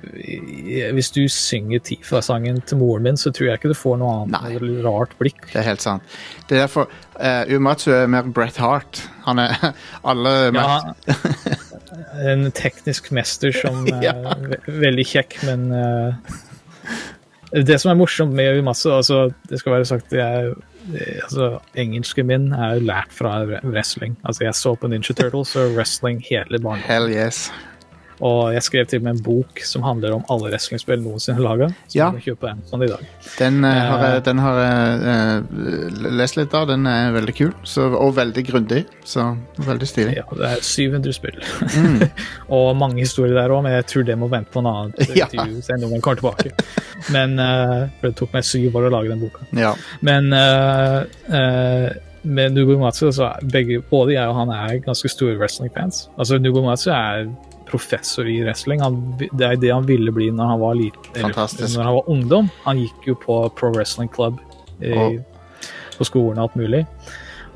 jeg, 0.69 0.93
hvis 0.95 1.11
du 1.11 1.21
synger 1.31 1.81
Tifa-sangen 1.83 2.61
til 2.67 2.79
moren 2.79 3.03
min, 3.03 3.19
så 3.19 3.33
tror 3.35 3.49
jeg 3.49 3.59
ikke 3.59 3.71
du 3.73 3.77
får 3.77 3.97
noe 3.99 4.13
annet 4.21 4.61
Nei. 4.61 4.71
rart 4.85 5.15
blikk. 5.19 5.41
Det 5.51 5.59
er 5.59 5.67
helt 5.67 5.83
sant. 5.83 6.17
Det 6.47 6.55
er 6.57 6.63
derfor 6.63 6.87
uh, 7.19 7.43
Umatsu 7.51 7.91
er 7.91 8.07
mer 8.11 8.29
Bret 8.35 8.59
Hart. 8.61 9.03
Han 9.27 9.41
er 9.43 9.55
alle 10.09 10.35
Ja, 10.55 10.79
en 12.31 12.47
teknisk 12.55 13.11
mester 13.15 13.51
som 13.55 13.87
Ja. 14.05 14.15
er 14.15 14.47
ve 14.53 14.79
veldig 14.87 15.07
kjekk, 15.11 15.39
men 15.49 15.67
uh, 15.73 16.39
Det 17.51 17.79
som 17.81 17.91
er 17.91 17.99
morsomt 17.99 18.35
med 18.37 18.61
Umatsu, 18.61 18.91
altså, 18.93 19.23
det 19.49 19.59
skal 19.59 19.79
være 19.79 19.87
sagt 19.89 20.13
er, 20.13 20.53
altså, 21.25 21.57
Engelsken 21.75 22.27
min 22.29 22.51
er 22.53 22.77
jo 22.77 22.85
lært 22.87 23.11
fra 23.11 23.41
wrestling. 23.65 24.15
Altså, 24.23 24.45
jeg 24.45 24.55
så 24.55 24.75
på 24.79 24.87
Ninja 24.87 25.15
Turtles 25.17 25.55
og 25.59 25.73
wrestling 25.75 26.21
hele 26.29 26.61
barndommen. 26.61 26.85
Hell 26.87 27.09
yes. 27.11 27.49
Og 28.25 28.51
jeg 28.51 28.63
skrev 28.65 28.87
til 28.89 28.99
og 28.99 29.05
med 29.05 29.15
en 29.15 29.21
bok 29.23 29.61
som 29.63 29.83
handler 29.85 30.15
om 30.17 30.25
alle 30.31 30.51
wrestlingspill 30.51 30.99
noensinne 31.03 31.43
laga. 31.43 31.69
Ja. 31.95 32.09
kjøpe 32.19 32.51
i 32.51 32.89
dag. 32.89 33.05
Den, 33.37 33.61
uh, 33.63 33.69
har 33.71 34.03
jeg, 34.05 34.23
den 34.27 34.41
har 34.43 34.59
jeg 34.59 34.99
uh, 35.05 36.09
lest 36.19 36.39
litt 36.39 36.55
av. 36.57 36.67
Den 36.71 36.87
er 36.89 37.13
veldig 37.15 37.35
kul 37.37 37.53
så, 37.63 37.87
og 37.95 38.17
veldig 38.17 38.43
grundig. 38.49 38.83
Så 39.07 39.25
veldig 39.65 39.87
stilig. 39.87 40.17
Ja, 40.19 40.25
det 40.35 40.51
er 40.51 40.65
700 40.65 41.15
spill. 41.15 41.39
og 42.59 42.75
mange 42.79 42.99
historier 43.05 43.37
der 43.37 43.55
òg, 43.55 43.63
men 43.65 43.77
jeg 43.77 43.87
tror 43.93 44.07
det 44.09 44.19
må 44.19 44.29
vente 44.31 44.51
på 44.53 44.63
en 44.63 44.71
annen 44.73 44.95
Mm. 44.99 45.15
Ja. 45.19 45.25
intervju. 45.31 45.61
Jeg 45.69 46.01
kommer 46.01 46.19
tilbake. 46.19 46.51
Men 47.13 47.39
uh, 47.39 47.87
for 47.99 48.09
Det 48.09 48.15
tok 48.19 48.33
meg 48.35 48.45
syv 48.47 48.75
år 48.79 48.87
å 48.89 48.91
lage 48.93 49.11
den 49.11 49.21
boka. 49.21 49.45
Ja. 49.55 49.73
Men 50.05 50.31
med 52.23 52.53
Nubo 52.53 52.77
Matsu, 52.79 53.11
så 53.15 53.29
er 53.29 53.51
begge, 53.51 53.79
både 53.89 54.15
jeg 54.15 54.27
og 54.27 54.35
han 54.35 54.51
er 54.53 54.79
ganske 54.83 55.11
store 55.11 55.37
wrestling-fans. 55.39 56.09
Altså 56.19 56.39
Nubo 56.41 56.63
Matsu 56.65 56.89
er 56.91 57.29
professor 57.69 58.27
i 58.27 58.39
wrestling. 58.43 58.83
Han, 58.83 58.99
det 59.19 59.45
er 59.45 59.57
det 59.61 59.71
han 59.73 59.87
ville 59.87 60.13
bli 60.15 60.29
når 60.35 60.53
han 60.53 60.61
var 60.61 60.77
liten. 60.79 61.09
eller 61.15 61.33
Når 61.35 61.83
han 61.83 61.97
var 61.99 62.09
ungdom. 62.09 62.51
Han 62.65 62.81
gikk 62.81 63.09
jo 63.11 63.17
på 63.19 63.39
Pro 63.59 63.71
Wrestling 63.75 64.11
Club 64.13 64.41
i, 64.81 64.93
oh. 64.93 65.17
på 65.97 66.07
skolen 66.07 66.39
og 66.39 66.49
alt 66.49 66.59
mulig. 66.59 66.83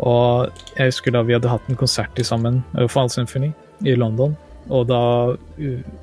Og 0.03 0.63
jeg 0.77 0.89
husker 0.89 1.13
da 1.13 1.21
vi 1.25 1.35
hadde 1.35 1.51
hatt 1.51 1.69
en 1.69 1.79
konsert 1.79 2.17
sammen, 2.25 2.63
for 2.73 2.95
Fall 2.95 3.11
Symphony, 3.13 3.51
i 3.85 3.95
London. 3.99 4.37
Og 4.69 4.87
da 4.89 5.03
uh, 5.33 5.93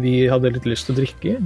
vi 0.00 0.14
hadde 0.30 0.54
litt 0.54 0.68
lyst 0.68 0.88
til 0.88 0.96
å 0.96 1.00
drikke, 1.00 1.36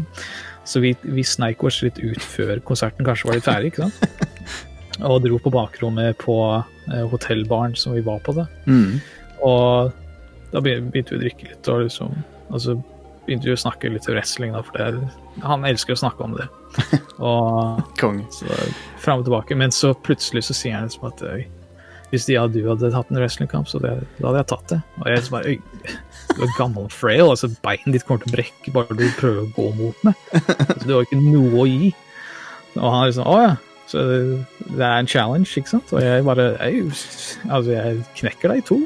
så 0.69 0.81
vi, 0.81 0.95
vi 1.03 1.25
sneik 1.27 1.63
oss 1.65 1.83
litt 1.85 1.99
ut 2.01 2.23
før 2.23 2.61
konserten 2.65 3.07
kanskje 3.07 3.29
var 3.29 3.39
litt 3.39 3.49
ferdig. 3.49 3.73
ikke 3.73 3.89
sant? 3.89 4.31
Og 5.11 5.25
dro 5.25 5.41
på 5.43 5.51
bakrommet 5.51 6.15
på 6.23 6.37
eh, 6.55 7.05
hotellbaren 7.11 7.75
som 7.77 7.97
vi 7.97 8.03
var 8.07 8.21
på. 8.25 8.37
da. 8.37 8.47
Mm. 8.71 9.01
Og 9.43 10.04
da 10.55 10.63
begynte 10.63 11.15
vi 11.15 11.19
å 11.19 11.23
drikke 11.25 11.49
litt, 11.51 11.71
og 11.71 11.85
liksom, 11.85 12.15
altså, 12.49 12.77
så 12.77 13.25
begynte 13.27 13.49
vi 13.49 13.57
å 13.57 13.59
snakke 13.59 13.91
litt 13.91 14.07
wrestling, 14.11 14.55
da, 14.55 14.63
for 14.63 14.79
det, 14.79 15.09
han 15.43 15.67
elsker 15.67 15.97
å 15.97 16.03
snakke 16.05 16.27
om 16.27 16.37
det. 16.39 16.47
Og 17.25 17.83
Kong. 18.01 18.25
så 18.35 18.49
fram 18.99 19.21
og 19.23 19.29
tilbake. 19.29 19.55
Men 19.55 19.71
så 19.73 19.93
plutselig 19.95 20.43
så 20.49 20.57
sier 20.57 20.75
han 20.75 20.89
liksom 20.89 21.07
at 21.07 21.23
hvis 22.11 22.27
de, 22.29 22.35
ja, 22.37 22.45
du 22.51 22.59
hadde 22.67 22.91
hatt 22.95 23.11
en 23.11 23.19
wrestlingkamp, 23.19 23.69
så 23.71 23.79
det, 23.83 23.93
da 24.19 24.29
hadde 24.29 24.41
jeg 24.43 24.49
tatt 24.51 24.73
det. 24.73 24.81
Og 25.01 25.07
jeg 25.09 25.21
liksom 25.21 25.37
bare 25.37 25.55
du 26.35 26.43
er 26.45 26.57
gammel 26.59 26.89
frail, 26.93 27.29
altså 27.31 27.51
beinet 27.65 27.95
ditt 27.97 28.07
kommer 28.07 28.25
til 28.25 28.33
å 28.33 28.37
brekke 28.37 28.75
bare 28.75 28.99
du 28.99 29.05
prøver 29.19 29.45
å 29.45 29.53
gå 29.55 29.69
mot 29.79 30.05
meg. 30.07 30.27
Altså, 30.35 30.83
du 30.85 30.93
har 30.95 31.07
ikke 31.07 31.21
noe 31.23 31.63
å 31.63 31.69
gi. 31.71 31.93
Og 32.75 32.85
han 32.87 33.07
liksom 33.09 33.31
å 33.31 33.39
ja. 33.43 33.55
Så 33.91 34.01
det, 34.09 34.21
det 34.79 34.85
er 34.87 34.97
en 34.97 35.11
challenge, 35.11 35.51
ikke 35.59 35.75
sant? 35.75 35.91
Og 35.93 36.03
jeg 36.03 36.25
bare 36.27 36.55
øy, 36.57 36.87
Altså, 36.89 37.75
jeg 37.75 38.05
knekker 38.21 38.55
deg 38.55 38.63
i 38.63 38.67
to. 38.71 38.79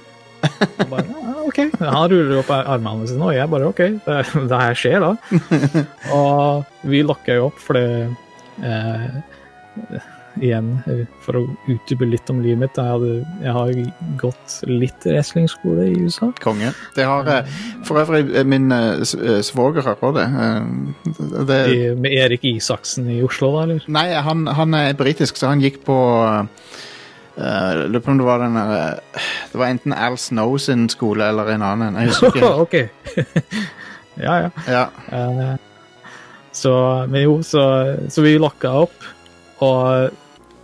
Og 0.42 0.84
bare, 0.90 1.06
ja, 1.08 1.34
ok. 1.44 1.58
Han 1.80 2.10
ruller 2.12 2.42
opp 2.42 2.52
armene 2.56 3.08
sine, 3.10 3.24
og 3.24 3.34
jeg 3.36 3.50
bare 3.54 3.70
OK, 3.72 3.82
det, 4.06 4.20
det 4.52 4.60
her 4.64 4.78
skjer 4.78 5.02
da. 5.04 5.14
Og 6.18 6.86
vi 6.88 7.02
lokker 7.06 7.40
jo 7.40 7.48
opp, 7.50 7.58
for 7.62 7.78
det 7.78 7.88
eh, 8.66 10.06
Igjen, 10.38 10.68
for 11.24 11.38
å 11.38 11.40
utdype 11.70 12.06
litt 12.06 12.28
om 12.30 12.40
livet 12.44 12.60
mitt. 12.60 12.78
Jeg, 12.78 12.92
hadde, 12.92 13.14
jeg 13.42 13.54
har 13.56 13.70
gått 14.20 14.56
litt 14.70 15.06
wrestlingskole 15.06 15.88
i 15.90 15.96
USA. 16.04 16.28
Konge. 16.42 16.70
Det 16.94 17.06
har 17.08 17.30
eh, 17.32 17.56
For 17.86 17.98
øvrig, 18.04 18.28
eh, 18.30 18.46
min 18.46 18.70
eh, 18.74 19.02
svoger 19.46 19.86
har 19.86 19.98
på 19.98 20.12
det. 20.14 20.28
Det 21.48 21.58
I, 21.72 21.80
med 21.98 22.14
Erik 22.14 22.46
Isaksen 22.46 23.08
i 23.10 23.18
Oslo, 23.26 23.50
da, 23.56 23.64
eller? 23.66 23.88
Nei, 23.98 24.06
han, 24.28 24.46
han 24.60 24.78
er 24.78 24.94
britisk, 24.98 25.40
så 25.40 25.50
han 25.50 25.64
gikk 25.64 25.82
på 25.88 25.98
uh, 27.38 27.86
Lurer 27.88 28.02
på 28.04 28.10
om 28.10 28.18
det 28.20 28.26
var 28.26 28.42
den 28.42 28.58
der, 28.58 28.72
eh, 28.76 29.26
Det 29.52 29.58
var 29.58 29.66
enten 29.72 29.92
Al 29.94 30.18
Snow 30.18 30.56
sin 30.58 30.88
skole 30.92 31.28
eller 31.28 31.50
en 31.54 31.62
annen. 31.62 31.96
Jeg 32.02 32.12
husker 32.12 32.36
ikke. 32.36 32.54
ok. 32.64 32.76
ja, 34.26 34.36
ja. 34.44 34.50
Ja. 34.68 34.86
Uh, 35.12 35.56
så, 36.52 36.72
men 37.08 37.22
jo, 37.22 37.36
så, 37.46 37.62
så 38.10 38.22
vi 38.24 38.38
lokka 38.38 38.72
opp 38.84 39.04
og 39.62 40.10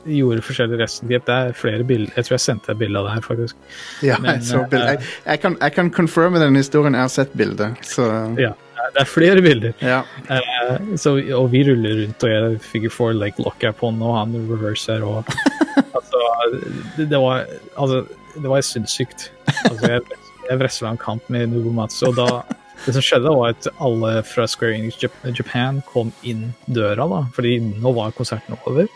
gjorde 0.05 0.42
forskjellige 0.44 0.78
wrestlinggrep. 0.80 1.24
Det 1.26 1.34
er 1.34 1.55
flere 1.56 1.84
bilder. 1.86 2.12
Jeg 2.16 2.26
tror 2.26 2.34
jeg 2.34 2.44
sendte 2.44 2.72
et 2.74 2.80
bilde 2.80 2.98
av 3.01 3.06
det 3.09 3.14
her, 3.14 3.24
faktisk. 3.24 3.56
ja 4.05 4.18
Men, 4.20 4.34
jeg, 4.34 4.44
så 4.51 4.64
bildet. 4.70 4.90
jeg, 4.90 5.14
jeg, 5.26 5.40
kan, 5.40 5.56
jeg 5.60 5.72
kan 5.72 5.90
confirme 5.94 6.42
den 6.42 6.59
historien. 6.59 6.94
Jeg 6.98 7.06
har 7.06 7.14
sett 7.14 7.32
bildet. 7.38 7.80
Så 7.86 8.09
Ja, 8.40 8.52
det 8.94 9.01
er 9.01 9.09
flere 9.09 9.42
bilder. 9.42 9.72
ja. 9.80 10.02
Uh, 10.28 10.96
så, 11.01 11.14
og 11.38 11.51
vi 11.52 11.62
ruller 11.70 12.02
rundt, 12.02 12.26
og 12.26 12.30
jeg 12.30 12.60
figure 12.60 12.90
four 12.92 13.12
leg 13.16 13.38
locker 13.38 13.72
på 13.72 13.90
den, 13.94 14.02
og 14.02 14.18
han 14.18 14.34
reverser, 14.51 15.02
og 15.02 15.24
altså, 16.40 17.05
det, 17.05 17.20
var 17.20 17.47
altså, 17.77 18.02
det 18.35 18.51
var 18.51 18.66
sinnssykt. 18.66 19.31
Altså, 19.65 19.94
jeg, 19.94 20.20
jeg 20.48 20.61
wrestla 20.61 20.93
en 20.93 21.01
kamp 21.01 21.31
med 21.32 21.52
Nubomatsu, 21.52 22.11
og 22.11 22.20
da 22.20 22.28
det 22.85 22.93
som 22.93 23.05
skjedde, 23.05 23.32
var 23.32 23.55
at 23.55 23.69
alle 23.82 24.19
fra 24.28 24.44
Square 24.51 24.77
Enix 24.77 24.98
Japan 25.01 25.81
kom 25.89 26.11
inn 26.27 26.51
døra, 26.66 27.06
da, 27.09 27.23
fordi 27.32 27.56
nå 27.62 27.94
var 27.97 28.12
konserten 28.16 28.59
over. 28.66 28.90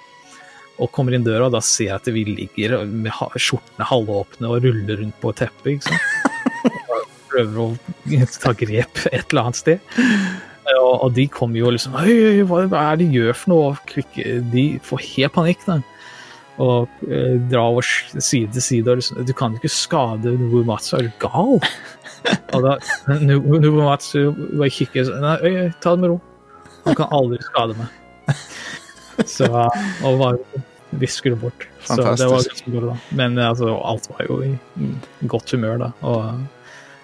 Og 0.79 0.91
kommer 0.95 1.17
inn 1.17 1.25
døra, 1.27 1.47
og 1.49 1.55
da 1.57 1.63
ser 1.65 1.89
jeg 1.89 1.97
at 1.97 2.11
vi 2.13 2.25
ligger 2.29 2.83
med 2.87 3.15
skjortene 3.41 3.87
halvåpne 3.89 4.51
og 4.51 4.67
ruller 4.67 5.01
rundt 5.01 5.17
på 5.23 5.33
teppet. 5.39 5.79
ikke 5.79 5.89
sant? 5.89 6.85
Prøver 7.33 7.63
å 7.65 7.69
ta 8.43 8.53
grep 8.57 9.03
et 9.09 9.25
eller 9.25 9.47
annet 9.47 9.59
sted. 9.63 9.97
Og, 10.69 10.93
og 10.93 11.11
de 11.17 11.25
kommer 11.33 11.63
jo 11.63 11.73
liksom 11.73 11.97
hva 11.97 12.05
hva 12.69 12.85
er 12.85 13.01
det 13.01 13.07
de 13.07 13.23
gjør 13.23 13.39
for 13.41 13.55
noe? 13.55 14.03
De 14.53 14.67
får 14.85 15.05
helt 15.15 15.35
panikk. 15.35 15.65
da. 15.65 15.81
Og 16.59 16.89
eh, 17.07 17.37
dra 17.51 17.65
over 17.71 17.87
side 17.87 18.51
til 18.57 18.65
side. 18.65 18.91
Og 18.91 19.01
liksom, 19.01 19.21
du 19.27 19.35
kan 19.37 19.55
ikke 19.59 19.71
skade 19.73 20.35
Nubumatsu, 20.35 20.97
er 20.99 21.09
du 21.09 21.13
gal? 21.23 21.61
og 22.57 22.67
da 22.67 22.79
Nubumatsu 23.23 24.33
bare 24.59 24.73
kikker 24.75 25.07
sånn 25.07 25.23
Nei, 25.23 25.69
ta 25.83 25.95
det 25.95 26.03
med 26.03 26.15
ro. 26.15 26.19
Han 26.87 26.99
kan 26.99 27.15
aldri 27.15 27.39
skade 27.47 27.79
meg. 27.79 27.95
Så, 29.27 29.49
og 29.51 30.21
bare 30.21 30.63
visker 30.91 31.35
det 31.35 31.41
bort. 31.43 31.67
Så 31.85 31.97
det 31.97 32.29
var 32.29 32.45
ganske 32.45 32.71
bra, 32.71 32.85
da. 32.93 32.97
Men 33.19 33.39
altså, 33.43 33.73
alt 33.85 34.09
var 34.13 34.25
jo 34.29 34.39
i 34.47 34.53
godt 35.31 35.53
humør, 35.55 35.79
da. 35.83 35.91
Og 36.07 36.23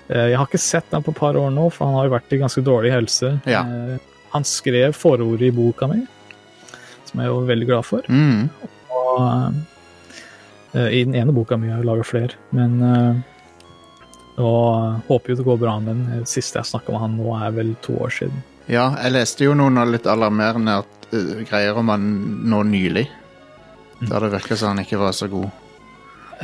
eh, 0.08 0.30
jeg 0.32 0.38
har 0.38 0.48
ikke 0.48 0.62
sett 0.62 0.94
ham 0.94 1.04
på 1.04 1.14
et 1.14 1.20
par 1.20 1.38
år 1.38 1.52
nå, 1.54 1.68
for 1.74 1.88
han 1.88 1.98
har 1.98 2.08
jo 2.08 2.14
vært 2.16 2.34
i 2.34 2.40
ganske 2.42 2.64
dårlig 2.64 2.94
helse. 2.94 3.34
Ja. 3.50 3.64
Eh, 3.64 4.12
han 4.34 4.46
skrev 4.48 4.96
forordet 4.98 5.50
i 5.50 5.54
boka 5.54 5.86
mi, 5.90 6.00
som 7.06 7.20
jeg 7.20 7.28
er 7.28 7.32
jo 7.32 7.42
veldig 7.50 7.68
glad 7.68 7.86
for. 7.86 8.08
Mm. 8.10 8.48
Og 9.14 10.74
eh, 10.74 10.90
i 11.00 11.04
den 11.06 11.14
ene 11.18 11.34
boka 11.34 11.58
mi 11.60 11.70
har 11.70 11.82
jeg 11.82 11.88
laga 11.88 12.06
flere, 12.06 12.38
men 12.56 12.76
uh, 12.82 13.22
Og 14.42 15.02
håper 15.08 15.30
jo 15.30 15.36
det 15.38 15.46
går 15.46 15.58
bra 15.62 15.76
med 15.78 15.94
den. 15.94 16.24
Siste 16.26 16.58
jeg 16.58 16.72
snakka 16.72 16.94
med 16.94 17.04
han 17.04 17.18
nå, 17.20 17.28
er 17.38 17.52
vel 17.54 17.74
to 17.84 17.94
år 18.02 18.10
siden. 18.10 18.42
ja, 18.66 18.88
jeg 18.98 19.12
leste 19.12 19.44
jo 19.44 19.54
noen 19.54 19.78
av 19.78 19.92
litt 19.92 20.08
alarmerende 20.10 20.80
at, 20.82 21.10
uh, 21.12 21.44
greier 21.46 21.78
om 21.78 21.92
han 21.92 22.08
nå 22.50 22.64
nylig. 22.66 23.06
Da 24.04 24.18
det 24.20 24.32
virker 24.34 24.58
som 24.58 24.74
han 24.74 24.82
ikke 24.82 24.98
var 24.98 25.14
så 25.14 25.30
god. 25.30 25.52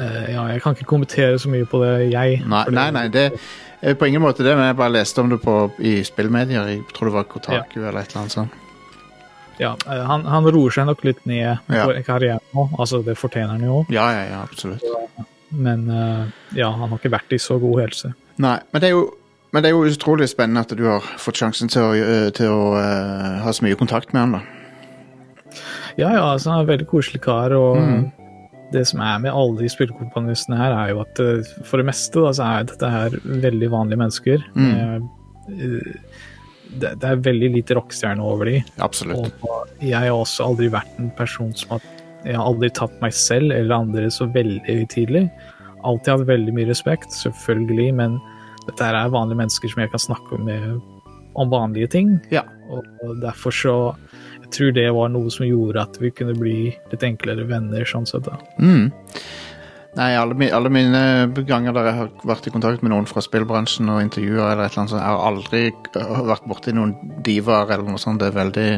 Ja, 0.00 0.44
jeg 0.48 0.62
kan 0.62 0.72
ikke 0.72 0.86
kommentere 0.88 1.36
så 1.42 1.50
mye 1.50 1.66
på 1.68 1.80
det, 1.82 2.12
jeg. 2.12 2.38
Nei, 2.48 2.62
nei, 2.72 2.86
nei 2.94 3.02
det 3.12 3.24
på 3.98 4.06
ingen 4.06 4.22
måte 4.22 4.46
det, 4.46 4.54
men 4.56 4.70
jeg 4.70 4.78
bare 4.78 4.94
leste 4.94 5.20
om 5.20 5.28
det 5.28 5.40
på, 5.42 5.56
i 5.82 5.98
spillmedier. 6.06 6.70
Jeg 6.70 6.84
tror 6.94 7.10
det 7.10 7.16
var 7.18 7.26
Kotaku 7.28 7.80
eller 7.80 7.98
et 8.00 8.14
eller 8.14 8.22
annet 8.22 8.36
sånt. 8.36 8.69
Ja, 9.60 9.74
eh, 9.86 10.02
han, 10.08 10.24
han 10.24 10.48
roer 10.48 10.72
seg 10.72 10.86
nok 10.88 11.02
litt 11.04 11.20
ned 11.28 11.58
Ja. 11.68 11.84
for 11.84 11.98
karrieren 12.06 12.40
nå. 12.56 12.66
Altså, 12.80 13.02
det 13.04 13.18
fortjener 13.20 13.54
han 13.58 13.66
jo. 13.66 13.82
Ja, 13.92 14.06
ja, 14.16 14.22
ja, 14.30 14.42
absolutt. 14.48 14.84
Men 15.50 15.88
eh, 15.90 16.26
ja, 16.56 16.70
han 16.70 16.88
har 16.88 16.98
ikke 16.98 17.12
vært 17.12 17.32
i 17.36 17.38
så 17.42 17.58
god 17.60 17.80
helse. 17.82 18.12
Nei, 18.40 18.56
men 18.72 18.80
det 18.82 18.88
er 18.92 18.96
jo 18.96 19.08
men 19.52 19.64
det 19.64 19.72
er 19.72 19.74
jo 19.74 19.88
utrolig 19.90 20.28
spennende 20.30 20.60
at 20.62 20.70
du 20.78 20.84
har 20.86 21.02
fått 21.18 21.40
sjansen 21.40 21.66
til 21.72 21.82
å, 21.82 21.88
øh, 21.98 22.28
til 22.38 22.46
å 22.54 22.68
uh, 22.78 23.40
ha 23.42 23.50
så 23.50 23.64
mye 23.66 23.74
kontakt 23.74 24.12
med 24.14 24.20
han. 24.22 24.36
da. 24.36 24.40
Ja, 25.98 26.12
ja, 26.14 26.20
altså, 26.36 26.52
han 26.52 26.60
er 26.60 26.62
en 26.62 26.68
veldig 26.68 26.86
koselig 26.86 27.18
kar, 27.24 27.50
og 27.58 27.80
Mm. 27.82 28.04
det 28.70 28.84
som 28.86 29.00
er 29.02 29.18
med 29.18 29.32
alle 29.34 29.58
de 29.58 29.68
spillekomponistene 29.72 30.56
her, 30.56 30.70
er 30.84 30.92
jo 30.92 31.00
at 31.02 31.18
eh, 31.18 31.42
for 31.66 31.82
det 31.82 31.86
meste 31.90 32.22
da, 32.22 32.30
så 32.38 32.46
er 32.46 32.68
dette 32.70 32.90
her 32.94 33.10
veldig 33.26 33.70
vanlige 33.72 33.98
mennesker. 33.98 34.44
Mm. 34.54 34.70
Eh, 35.50 36.09
det, 36.78 36.94
det 37.02 37.08
er 37.08 37.22
veldig 37.24 37.50
lite 37.56 37.76
rockestjerne 37.78 38.24
over 38.24 38.50
de. 38.50 38.60
Absolutt. 38.84 39.32
Og 39.46 39.82
jeg 39.82 39.96
har 39.98 40.14
også 40.14 40.50
aldri 40.50 40.70
vært 40.72 41.00
en 41.02 41.10
person 41.18 41.54
som 41.56 41.76
har 41.76 41.88
Jeg 42.20 42.36
har 42.36 42.44
aldri 42.44 42.68
tatt 42.76 42.96
meg 43.00 43.14
selv 43.16 43.48
eller 43.48 43.72
andre 43.72 44.10
så 44.12 44.26
veldig 44.28 44.60
høytidelig. 44.66 45.22
Alltid 45.88 46.12
hatt 46.12 46.26
veldig 46.28 46.52
mye 46.52 46.68
respekt, 46.68 47.14
selvfølgelig, 47.16 47.94
men 47.96 48.18
dette 48.66 48.84
her 48.84 48.98
er 48.98 49.14
vanlige 49.14 49.40
mennesker 49.40 49.72
som 49.72 49.80
jeg 49.80 49.90
kan 49.94 50.02
snakke 50.04 50.36
med 50.44 50.66
om 51.40 51.48
vanlige 51.48 51.88
ting. 51.96 52.18
Ja. 52.28 52.42
Og 52.68 52.84
og 53.00 53.22
derfor 53.22 53.50
så 53.50 53.96
Jeg 54.42 54.50
tror 54.50 54.72
det 54.74 54.90
var 54.92 55.08
noe 55.08 55.30
som 55.30 55.46
gjorde 55.46 55.80
at 55.80 55.96
vi 56.00 56.10
kunne 56.10 56.34
bli 56.34 56.74
litt 56.90 57.02
enklere 57.06 57.46
venner, 57.46 57.84
sånn 57.86 58.06
sett. 58.06 58.24
da. 58.26 58.36
Mm. 58.58 58.90
Nei, 59.98 60.12
alle, 60.14 60.36
alle 60.54 60.70
mine 60.70 61.00
ganger 61.48 61.74
der 61.74 61.88
jeg 61.88 61.96
har 61.98 62.10
vært 62.30 62.46
i 62.46 62.52
kontakt 62.54 62.84
med 62.84 62.92
noen 62.92 63.08
fra 63.10 63.22
spillbransjen 63.24 63.90
og 63.90 64.04
intervjuer 64.04 64.52
eller 64.52 64.68
et 64.68 64.76
eller 64.76 64.84
annet 64.84 64.94
jeg 64.94 65.02
har 65.08 65.24
aldri 65.26 65.62
øh, 65.98 66.20
vært 66.30 66.46
borti 66.46 66.74
noen 66.76 66.94
divaer 67.26 67.74
eller 67.74 67.90
noe 67.90 68.02
sånt. 68.02 68.22
Det 68.22 68.30
er 68.30 68.38
veldig 68.38 68.70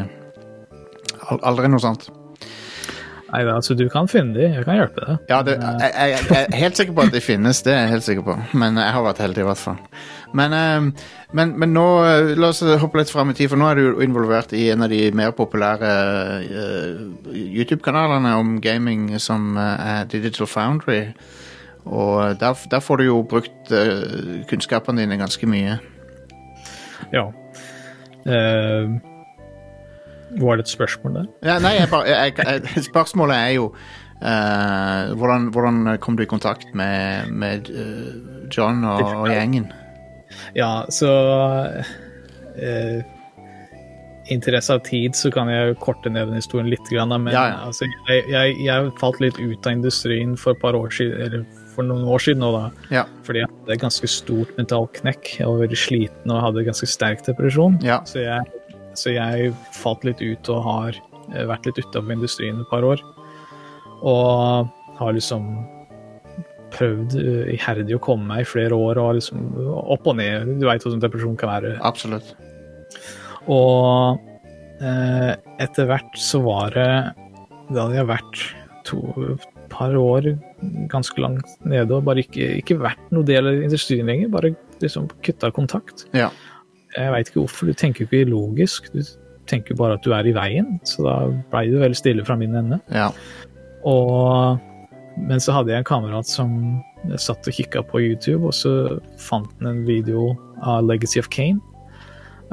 Aldri 1.33 1.69
noe 1.71 1.81
sånt. 1.81 2.09
Nei 3.33 3.45
altså 3.49 3.77
du 3.79 3.87
kan 3.89 4.09
finne 4.11 4.35
de, 4.37 4.49
jeg 4.57 4.65
kan 4.67 4.77
hjelpe 4.77 5.05
deg. 5.07 5.21
Ja, 5.31 5.39
det, 5.47 5.55
jeg, 5.57 5.93
jeg, 5.95 6.25
jeg 6.29 6.41
er 6.43 6.59
helt 6.61 6.81
sikker 6.81 6.97
på 6.99 7.05
at 7.07 7.15
de 7.15 7.23
finnes, 7.25 7.63
det 7.65 7.73
er 7.73 7.87
jeg 7.87 7.93
helt 7.95 8.07
sikker 8.09 8.27
på. 8.27 8.35
Men 8.61 8.77
jeg 8.81 8.93
har 8.97 9.07
vært 9.07 9.23
heldig, 9.25 9.45
i 9.45 9.47
hvert 9.49 9.63
fall. 9.63 9.79
Men, 10.39 10.57
eh, 10.57 11.07
men, 11.37 11.55
men 11.61 11.75
nå, 11.77 11.87
eh, 12.09 12.33
la 12.39 12.51
oss 12.53 12.63
hoppe 12.63 13.01
litt 13.01 13.13
fram 13.13 13.33
i 13.33 13.37
tid, 13.37 13.51
for 13.53 13.61
nå 13.61 13.69
er 13.71 13.81
du 13.81 14.03
involvert 14.05 14.55
i 14.57 14.69
en 14.73 14.87
av 14.87 14.93
de 14.93 15.05
mer 15.17 15.35
populære 15.37 15.93
eh, 16.43 17.05
YouTube-kanalene 17.33 18.35
om 18.41 18.59
gaming 18.65 19.11
som 19.21 19.57
eh, 19.61 19.87
er 19.97 20.11
Digital 20.13 20.51
Foundry. 20.51 21.03
Og 21.85 22.39
der, 22.41 22.59
der 22.71 22.81
får 22.81 23.01
du 23.01 23.09
jo 23.09 23.23
brukt 23.29 23.73
eh, 23.75 24.43
kunnskapene 24.49 25.03
dine 25.03 25.19
ganske 25.21 25.47
mye. 25.51 25.79
Ja. 27.13 27.27
Uh, 28.23 29.01
var 30.41 30.57
det 30.57 30.63
et 30.63 30.69
spørsmål 30.69 31.15
der? 31.15 31.25
Ja, 31.43 31.59
nei, 31.59 31.71
jeg 31.71 31.89
jeg, 32.07 32.33
jeg, 32.39 32.85
spørsmålet 32.85 33.37
er 33.37 33.49
jo 33.49 33.65
uh, 34.23 35.17
hvordan, 35.19 35.51
hvordan 35.53 35.99
kom 36.01 36.17
du 36.17 36.23
i 36.23 36.27
kontakt 36.27 36.75
med, 36.75 37.27
med 37.31 37.69
eh, 37.69 38.47
John 38.59 38.85
og, 38.85 39.03
og 39.03 39.29
gjengen? 39.29 39.73
Ja, 40.59 40.85
så 40.93 41.11
eh, 42.57 43.03
Interesse 44.31 44.77
av 44.77 44.85
tid, 44.87 45.17
så 45.19 45.33
kan 45.35 45.49
jeg 45.51 45.75
korte 45.83 46.11
ned 46.13 46.31
den 46.31 46.39
historien 46.39 46.71
litt. 46.71 46.87
Men 46.93 47.33
Ja, 47.35 47.43
ja. 47.51 47.57
Altså, 47.67 47.89
jeg, 48.09 48.23
jeg, 48.31 48.55
jeg 48.63 48.93
falt 49.01 49.19
litt 49.21 49.39
ut 49.41 49.67
av 49.67 49.73
industrien 49.73 50.37
for 50.39 50.55
år 50.55 50.95
siden, 50.95 51.19
eller 51.21 51.45
for 51.75 51.87
noen 51.87 52.05
år 52.07 52.23
siden 52.23 52.43
nå, 52.45 52.51
da. 52.55 52.65
Ja. 52.93 53.05
Fordi 53.27 53.43
jeg 53.43 53.51
hadde 53.51 53.75
et 53.75 53.83
ganske 53.83 54.11
stort 54.11 54.53
mentalt 54.59 54.95
knekk. 55.01 55.33
Jeg 55.41 55.49
var 55.49 55.65
veldig 55.65 55.81
sliten 55.81 56.35
og 56.35 56.43
hadde 56.45 56.67
ganske 56.69 56.89
sterk 56.89 57.25
depresjon. 57.27 57.79
Så, 58.09 58.23
jeg, 58.23 58.77
så 58.99 59.17
jeg 59.17 59.53
falt 59.77 60.07
litt 60.07 60.23
ut 60.23 60.53
og 60.55 60.63
har 60.69 61.01
eh, 61.33 61.45
vært 61.51 61.69
litt 61.69 61.83
utafor 61.83 62.15
industrien 62.15 62.63
et 62.63 62.71
par 62.71 62.87
år. 62.87 63.03
Og 64.03 64.71
har 64.99 65.17
liksom 65.17 65.49
prøvd 66.73 67.16
eh, 67.20 67.55
iherdig 67.57 67.97
å 67.99 68.03
komme 68.03 68.28
meg 68.32 68.44
i 68.44 68.49
flere 68.49 68.77
år 68.77 69.01
og 69.03 69.16
liksom 69.19 69.47
opp 69.82 70.09
og 70.11 70.19
ned. 70.19 70.55
Du 70.61 70.66
veit 70.69 70.85
hvordan 70.85 71.03
depresjon 71.03 71.39
kan 71.40 71.53
være. 71.55 71.77
Absolutt. 71.85 72.35
Og 73.51 74.20
eh, 74.82 75.32
etter 75.62 75.89
hvert 75.90 76.19
så 76.20 76.43
var 76.44 76.77
det 76.77 76.90
Da 77.73 77.86
hadde 77.86 77.97
jeg 77.97 78.11
vært 78.11 78.44
to 78.86 79.01
par 79.73 79.94
år 79.97 80.27
ganske 80.93 81.23
langt 81.23 81.49
nede 81.65 81.97
og 81.97 82.05
bare 82.05 82.23
ikke, 82.27 82.59
ikke 82.61 82.77
vært 82.82 83.12
noe 83.15 83.24
del 83.27 83.49
av 83.49 83.62
industrien 83.65 84.09
lenger. 84.11 84.32
Bare 84.32 84.53
liksom 84.82 85.09
kutta 85.24 85.53
kontakt. 85.55 86.07
Ja. 86.16 86.28
Jeg 86.93 87.12
veit 87.15 87.31
ikke 87.31 87.40
hvorfor. 87.40 87.70
Du 87.70 87.78
tenker 87.78 88.05
jo 88.05 88.11
ikke 88.11 88.31
logisk. 88.31 88.90
Du 88.93 89.01
tenker 89.49 89.78
bare 89.78 89.97
at 89.97 90.05
du 90.05 90.12
er 90.15 90.28
i 90.28 90.35
veien. 90.36 90.77
Så 90.89 91.07
da 91.07 91.16
blei 91.53 91.69
du 91.70 91.78
veldig 91.81 91.99
stille 91.99 92.27
fra 92.27 92.36
min 92.39 92.59
ende. 92.59 92.82
Ja. 92.93 93.09
Og, 93.89 94.61
men 95.17 95.41
så 95.41 95.55
hadde 95.57 95.73
jeg 95.73 95.83
en 95.83 95.89
kamerat 95.89 96.29
som 96.29 96.55
satt 97.21 97.49
og 97.49 97.57
kikka 97.57 97.83
på 97.89 98.01
YouTube, 98.03 98.47
og 98.49 98.55
så 98.57 98.99
fant 99.21 99.51
han 99.61 99.71
en 99.71 99.85
video 99.87 100.33
av 100.63 100.87
Legacy 100.87 101.21
of 101.21 101.31
Kane 101.35 101.61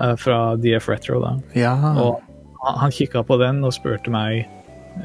uh, 0.02 0.16
fra 0.20 0.56
DF 0.60 0.90
Retro. 0.90 1.22
da. 1.24 1.36
Ja. 1.58 1.76
Og 1.94 2.20
han, 2.66 2.80
han 2.84 2.96
kikka 2.96 3.24
på 3.24 3.40
den 3.42 3.64
og 3.64 3.76
spurte 3.78 4.12
meg 4.14 4.44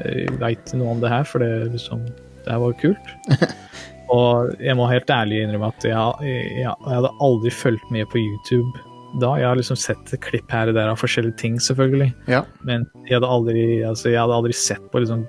eh, 0.01 0.25
veit 0.41 0.65
du 0.71 0.79
noe 0.81 0.95
om 0.95 1.03
det 1.03 1.11
her, 1.13 1.27
for 1.27 1.43
det, 1.43 1.71
liksom, 1.75 2.03
det 2.43 2.51
her 2.51 2.63
var 2.63 2.75
kult. 2.81 3.13
og 4.15 4.51
jeg 4.59 4.75
må 4.77 4.89
helt 4.89 5.13
ærlig 5.13 5.43
innrømme 5.45 5.71
at 5.71 5.87
jeg, 5.87 6.27
jeg, 6.27 6.49
jeg 6.65 6.97
hadde 6.97 7.13
aldri 7.23 7.53
fulgt 7.53 7.95
med 7.95 8.09
på 8.11 8.21
YouTube 8.21 8.94
da. 9.21 9.31
Jeg 9.39 9.47
har 9.47 9.57
liksom 9.59 9.77
sett 9.79 10.13
klipp 10.23 10.51
her 10.53 10.69
og 10.71 10.77
der 10.77 10.91
av 10.91 10.99
forskjellige 10.99 11.37
ting, 11.39 11.57
selvfølgelig. 11.61 12.11
Ja. 12.31 12.41
Men 12.67 12.85
jeg 13.07 13.17
hadde 13.17 13.31
aldri, 13.31 13.65
altså, 13.87 14.09
jeg 14.11 14.19
hadde 14.21 14.37
aldri 14.39 14.55
sett 14.57 14.83
på 14.91 15.01
liksom 15.03 15.25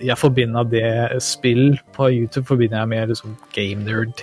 Jeg 0.00 0.16
forbinder 0.18 0.64
det 0.64 1.22
spill 1.24 1.78
på 1.96 2.08
YouTube 2.08 2.46
forbinder 2.48 2.80
jeg 2.82 2.92
med 2.92 3.14
liksom 3.14 3.36
game 3.56 3.84
nerd, 3.84 4.14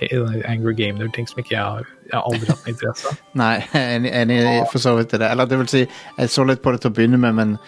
angry 0.44 0.74
game 0.74 0.98
nerd, 0.98 1.12
ting 1.14 1.28
som 1.30 1.42
ikke 1.42 1.54
jeg 1.54 1.64
har, 1.64 1.92
jeg 2.08 2.16
har 2.16 2.24
aldri 2.26 2.50
hatt 2.50 2.72
interesse 2.74 3.12
av. 3.12 3.20
Nei, 3.42 3.54
enig, 3.78 4.14
enig 4.22 4.40
for 4.72 4.82
så 4.82 4.96
vidt 4.98 5.14
i 5.14 5.22
det. 5.22 5.30
Eller 5.30 5.50
det 5.50 5.60
vil 5.62 5.70
si, 5.70 5.84
jeg 6.18 6.34
så 6.34 6.46
litt 6.48 6.64
på 6.64 6.74
det 6.74 6.82
til 6.84 6.92
å 6.92 6.98
begynne 6.98 7.20
med, 7.22 7.38
men 7.38 7.58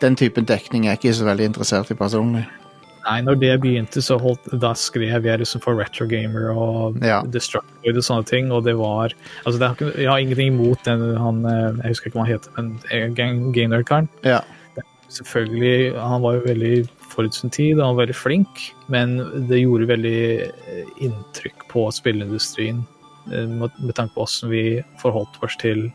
den 0.00 0.16
typen 0.16 0.48
dekning 0.48 0.86
er 0.86 0.96
jeg 0.96 1.04
ikke 1.04 1.18
så 1.20 1.28
veldig 1.28 1.52
interessert 1.52 1.92
i 1.92 1.98
personlig. 1.98 2.46
Nei, 3.06 3.16
når 3.24 3.38
det 3.40 3.52
begynte, 3.62 4.02
så 4.04 4.18
holdt, 4.20 4.46
da 4.60 4.72
skrev 4.76 5.26
jeg 5.26 5.40
liksom 5.40 5.62
for 5.64 5.78
Retro 5.78 6.06
Gamer 6.10 6.50
og 6.52 7.00
Ja. 7.04 7.22
Destructoid 7.24 7.96
og 7.96 8.06
sånne 8.06 8.28
ting, 8.28 8.52
og 8.52 8.64
det 8.68 8.76
var 8.78 9.14
altså 9.44 9.58
det 9.58 9.68
har 9.68 9.92
Jeg 9.96 10.08
har 10.08 10.18
ingenting 10.18 10.54
imot 10.54 10.84
den 10.84 11.16
han 11.16 11.44
eh, 11.44 11.80
Jeg 11.82 11.94
husker 11.94 12.10
ikke 12.10 12.18
hva 12.18 12.26
han 12.26 12.32
heter, 12.34 12.50
men 12.56 12.72
eh, 12.90 13.68
Nerd-karen. 13.70 14.08
Ja. 14.24 14.40
Selvfølgelig, 15.10 15.98
han 15.98 16.22
var 16.22 16.36
jo 16.36 16.46
veldig 16.46 16.74
forut 17.10 17.34
sin 17.34 17.50
tid, 17.50 17.80
han 17.80 17.96
var 17.96 18.04
veldig 18.04 18.16
flink, 18.16 18.60
men 18.86 19.18
det 19.50 19.62
gjorde 19.64 19.90
veldig 19.90 20.20
eh, 20.46 20.92
inntrykk 21.02 21.66
på 21.72 21.88
spillindustrien 21.94 22.84
eh, 23.32 23.48
med, 23.48 23.72
tanke 23.96 24.14
på 24.14 24.22
hvordan 24.22 24.52
vi 24.52 24.64
forholdt 25.02 25.40
oss 25.42 25.58
til 25.60 25.88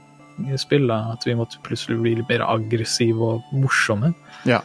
spill. 0.59 0.89
Da. 0.91 1.13
At 1.15 1.23
vi 1.27 1.37
måtte 1.37 1.61
plutselig 1.63 2.01
bli 2.01 2.15
litt 2.19 2.31
mer 2.31 2.43
aggressive 2.47 3.35
og 3.35 3.55
morsomme. 3.55 4.11
Ja. 4.49 4.61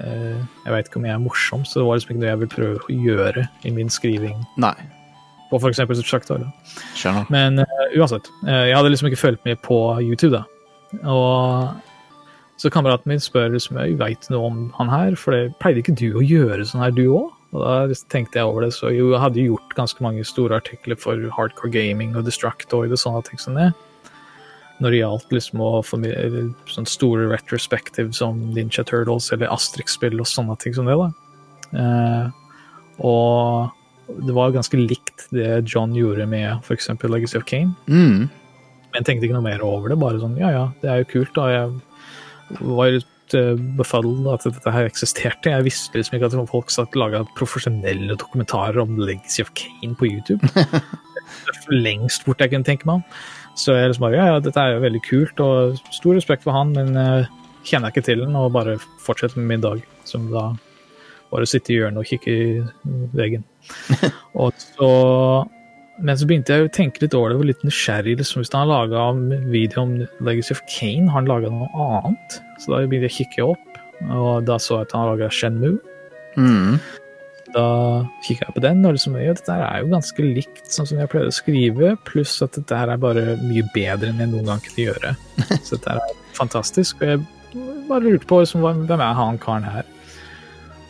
Eh, 0.00 0.40
jeg 0.64 0.74
veit 0.74 0.88
ikke 0.88 1.00
om 1.00 1.06
jeg 1.08 1.14
er 1.14 1.22
morsom, 1.22 1.66
så 1.68 1.80
det 1.80 1.86
var 1.88 1.98
liksom 1.98 2.14
ikke 2.14 2.22
noe 2.22 2.30
jeg 2.30 2.40
ville 2.40 2.54
prøve 2.56 2.82
å 2.82 2.98
gjøre 3.08 3.46
i 3.68 3.74
min 3.74 3.92
skriving. 3.92 4.42
Nei. 4.62 4.74
På 5.52 5.60
eksempel 5.68 5.98
Subtractor. 5.98 6.46
Skjønner. 6.96 7.28
Men 7.32 7.60
uh, 7.60 7.86
uansett, 7.98 8.30
Uh, 8.46 8.64
jeg 8.70 8.76
hadde 8.78 8.92
liksom 8.94 9.10
ikke 9.10 9.20
fulgt 9.20 9.44
med 9.44 9.60
på 9.66 9.78
YouTube, 10.00 10.38
da. 10.38 10.46
Og 11.08 12.62
så 12.62 12.70
kameraten 12.72 13.10
min 13.10 13.20
spør 13.20 13.52
liksom, 13.52 13.78
jeg 13.80 13.98
veit 14.00 14.28
noe 14.32 14.48
om 14.48 14.58
han 14.78 14.90
her, 14.92 15.16
for 15.18 15.36
det 15.36 15.54
pleide 15.60 15.82
ikke 15.82 15.96
du 15.98 16.08
å 16.16 16.24
gjøre 16.24 16.64
sånn 16.68 16.84
her, 16.84 16.94
du 16.96 17.04
òg? 17.10 17.30
Og 17.52 17.60
da 17.60 17.72
liksom 17.90 18.08
tenkte 18.12 18.40
jeg 18.40 18.48
over 18.48 18.64
det, 18.64 18.72
så 18.76 18.88
jo, 18.94 19.10
jeg 19.12 19.20
hadde 19.20 19.44
gjort 19.44 19.74
ganske 19.76 20.04
mange 20.04 20.24
store 20.24 20.56
artikler 20.62 20.96
for 21.00 21.20
Hardcore 21.36 21.72
Gaming 21.74 22.14
og 22.16 22.24
Destructoid 22.28 22.94
og 22.94 23.00
sånne 23.00 23.24
ting 23.28 23.40
som 23.42 23.58
det. 23.58 23.72
Når 24.80 24.94
det 24.94 25.00
gjaldt 25.02 25.34
liksom 25.36 25.60
å 25.62 25.72
formidle 25.84 26.46
sånne 26.70 26.90
store 26.90 27.28
retrospective 27.30 28.14
som 28.16 28.40
Ninja 28.54 28.84
Turtles 28.88 29.28
eller 29.34 29.52
Astrix-spill 29.52 30.16
og 30.22 30.30
sånne 30.30 30.56
ting 30.62 30.74
som 30.74 30.88
det, 30.88 30.96
da. 30.98 31.10
Eh, 31.72 32.26
og 33.02 34.18
det 34.26 34.34
var 34.36 34.54
ganske 34.54 34.76
likt 34.80 35.28
det 35.32 35.62
John 35.70 35.94
gjorde 35.96 36.26
med 36.28 36.64
f.eks. 36.64 36.90
Legacy 37.02 37.38
of 37.38 37.46
Kane. 37.48 37.74
Mm. 37.86 38.28
Men 38.92 39.00
jeg 39.00 39.08
tenkte 39.08 39.28
ikke 39.28 39.38
noe 39.38 39.46
mer 39.46 39.64
over 39.64 39.92
det. 39.92 40.00
Bare 40.00 40.20
sånn 40.20 40.36
ja 40.40 40.50
ja, 40.52 40.66
det 40.82 40.90
er 40.90 41.02
jo 41.02 41.10
kult. 41.14 41.32
da. 41.38 41.48
Jeg 41.52 42.60
var 42.60 42.92
litt 42.92 43.36
uh, 43.38 44.34
at 44.34 44.48
dette 44.48 44.74
her 44.74 44.88
eksisterte. 44.88 45.54
Jeg 45.54 45.68
visste 45.68 45.98
liksom 45.98 46.18
ikke 46.18 46.28
at 46.28 46.50
folk 46.50 46.72
satt 46.74 46.98
laga 46.98 47.24
profesjonelle 47.38 48.18
dokumentarer 48.20 48.82
om 48.82 48.98
Legacy 49.00 49.46
of 49.46 49.52
Kane 49.58 49.96
på 49.96 50.10
YouTube. 50.10 50.44
det 50.56 51.54
er 51.54 51.62
for 51.62 51.78
lengst 51.78 52.26
bort 52.26 52.44
jeg 52.44 52.52
kunne 52.52 52.68
tenke 52.68 52.88
meg 52.88 53.00
om. 53.00 53.06
Så 53.58 53.76
jeg 53.76 53.90
liksom 53.90 54.06
bare 54.06 54.18
ja 54.18 54.26
ja, 54.32 54.42
dette 54.42 54.60
er 54.60 54.76
jo 54.76 54.84
veldig 54.84 55.00
kult, 55.06 55.40
og 55.44 55.80
stor 55.92 56.16
respekt 56.16 56.44
for 56.46 56.56
han, 56.56 56.72
men 56.76 56.96
uh, 56.96 57.30
kjenner 57.68 57.90
jeg 57.90 57.96
ikke 57.96 58.06
til 58.10 58.22
den, 58.24 58.36
og 58.38 58.52
bare 58.54 58.78
fortsetter 59.02 59.40
med 59.40 59.50
min 59.50 59.64
dag, 59.64 59.82
som 60.08 60.28
da 60.32 60.50
bare 61.32 61.48
sitte 61.48 61.72
i 61.72 61.78
hjørnet 61.78 62.02
og 62.02 62.08
kikke 62.08 62.32
i 62.32 62.46
veggen. 63.16 63.44
og 64.40 64.52
så, 64.60 64.90
men 66.00 66.18
så 66.18 66.28
begynte 66.28 66.56
jeg 66.56 66.68
å 66.68 66.72
tenke 66.74 67.04
litt 67.04 67.16
over 67.16 67.32
det, 67.32 67.38
var 67.40 67.50
litt 67.52 67.64
nysgjerrig. 67.66 68.18
Liksom, 68.20 68.42
hvis 68.42 68.52
han 68.56 68.72
laga 68.72 69.06
video 69.52 69.86
om 69.86 69.94
Legacy 70.24 70.56
of 70.56 70.64
Kane, 70.68 71.08
har 71.08 71.22
han 71.22 71.30
laga 71.30 71.52
noe 71.52 71.70
annet? 71.86 72.40
Så 72.60 72.74
da 72.74 72.82
begynte 72.84 73.08
jeg 73.08 73.14
å 73.14 73.18
kikke 73.20 73.48
opp, 73.54 73.80
og 74.10 74.48
da 74.48 74.58
så 74.60 74.80
jeg 74.80 74.88
at 74.88 74.96
han 74.96 75.04
har 75.04 75.14
laga 75.14 75.32
Shenmue. 75.32 75.78
Mm. 76.36 76.80
Da 77.52 77.64
kikka 78.24 78.46
jeg 78.46 78.56
på 78.56 78.62
den, 78.64 78.80
og 78.88 78.94
liksom, 78.96 79.16
ja, 79.20 79.34
dette 79.36 79.54
er 79.56 79.82
jo 79.82 79.90
ganske 79.92 80.24
likt 80.24 80.70
sånn 80.72 80.88
som 80.88 81.00
jeg 81.02 81.10
pleide 81.12 81.28
å 81.28 81.36
skrive, 81.36 81.90
pluss 82.08 82.38
at 82.44 82.56
dette 82.56 82.78
her 82.78 82.92
er 82.94 83.00
bare 83.02 83.36
mye 83.42 83.66
bedre 83.74 84.08
enn 84.08 84.22
jeg 84.22 84.30
noen 84.32 84.48
gang 84.48 84.62
kunne 84.64 84.86
gjøre. 84.86 85.14
Så 85.66 85.76
dette 85.76 85.98
er 85.98 86.14
fantastisk, 86.38 87.02
og 87.02 87.12
jeg 87.12 87.24
bare 87.90 88.06
lurte 88.06 88.28
på 88.30 88.40
liksom, 88.40 88.64
hvem 88.64 89.04
er 89.04 89.18
han 89.18 89.40
karen 89.42 89.68
her? 89.68 89.90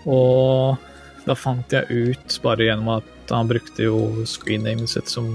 Og 0.06 0.78
da 1.26 1.36
fant 1.38 1.74
jeg 1.74 1.86
ut, 1.90 2.38
bare 2.42 2.68
gjennom 2.68 2.94
at 2.98 3.32
han 3.32 3.50
brukte 3.50 3.86
jo 3.86 3.98
screennamet 4.28 4.90
sitt 4.90 5.10
som 5.10 5.28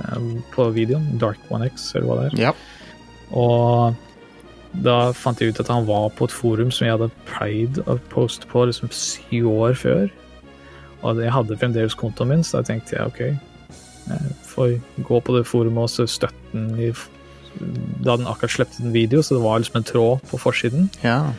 eh, 0.00 0.32
på 0.54 0.68
videoen, 0.76 1.14
Dark 1.20 1.40
One 1.52 1.68
X, 1.70 1.90
eller 1.94 2.08
hva 2.08 2.18
det 2.20 2.26
er. 2.30 2.40
Ja. 2.48 2.54
Og 3.34 4.82
da 4.84 5.12
fant 5.16 5.40
jeg 5.40 5.54
ut 5.54 5.62
at 5.62 5.70
han 5.70 5.86
var 5.88 6.10
på 6.18 6.28
et 6.28 6.34
forum 6.34 6.72
som 6.74 6.86
jeg 6.86 6.96
hadde 6.96 7.10
pleid 7.28 7.80
å 7.86 7.96
poste 8.12 8.48
på 8.50 8.66
liksom 8.68 8.92
syv 8.94 9.48
år 9.52 9.78
før. 9.78 10.08
Og 11.04 11.20
jeg 11.20 11.32
hadde 11.34 11.58
fremdeles 11.60 11.96
kontoen 11.98 12.32
min, 12.32 12.44
så 12.46 12.60
da 12.60 12.70
tenkte 12.70 12.96
jeg 12.96 13.10
OK, 13.10 13.20
jeg 14.04 14.36
får 14.48 14.76
gå 15.08 15.20
på 15.24 15.36
det 15.36 15.46
forumet 15.48 16.00
og 16.00 16.10
støtte 16.10 16.52
den 16.52 16.70
i 16.80 16.92
Da 18.04 18.16
den 18.18 18.26
akkurat 18.26 18.50
sluppet 18.50 18.80
en 18.82 18.92
video, 18.92 19.22
så 19.22 19.36
det 19.36 19.44
var 19.44 19.60
liksom 19.62 19.76
en 19.78 19.86
tråd 19.86 20.24
på 20.30 20.40
forsiden. 20.42 20.90
ja. 21.04 21.32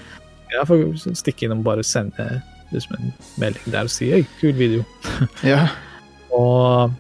Jeg 0.53 0.67
får 0.69 1.15
stikke 1.17 1.45
innom 1.45 1.59
og 1.59 1.65
bare 1.65 1.83
sende 1.83 2.41
liksom 2.71 2.95
en 2.95 3.09
melding 3.41 3.73
der 3.73 3.89
og 3.89 3.91
si 3.91 4.11
hei, 4.13 4.21
kul 4.39 4.53
video. 4.55 4.85
ja. 5.43 5.65
Og 6.31 6.93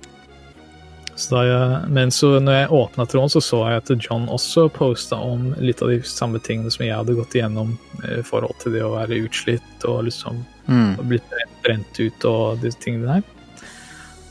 så 1.15 1.45
jeg, 1.47 1.91
men 1.95 2.11
så 2.11 2.33
når 2.43 2.57
jeg 2.57 2.71
åpna 2.75 3.05
tråden, 3.07 3.31
så 3.31 3.39
så 3.39 3.61
jeg 3.69 3.83
at 3.83 3.91
John 4.03 4.27
også 4.27 4.67
posta 4.75 5.15
om 5.15 5.53
litt 5.63 5.79
av 5.85 5.93
de 5.93 6.01
samme 6.03 6.41
tingene 6.43 6.73
som 6.73 6.83
jeg 6.83 6.97
hadde 6.97 7.15
gått 7.15 7.37
igjennom 7.37 7.77
eh, 8.03 8.19
i 8.19 8.25
forhold 8.25 8.57
til 8.59 8.75
det 8.75 8.83
å 8.83 8.91
være 8.97 9.21
utslitt 9.23 9.87
og 9.87 10.03
liksom 10.09 10.43
Mm. 10.65 10.95
og 10.97 11.05
blitt 11.11 11.33
brent, 11.61 11.99
ut 11.99 12.25
og 12.25 12.61
disse 12.63 12.79
tingene 12.81 13.17
der. 13.19 13.23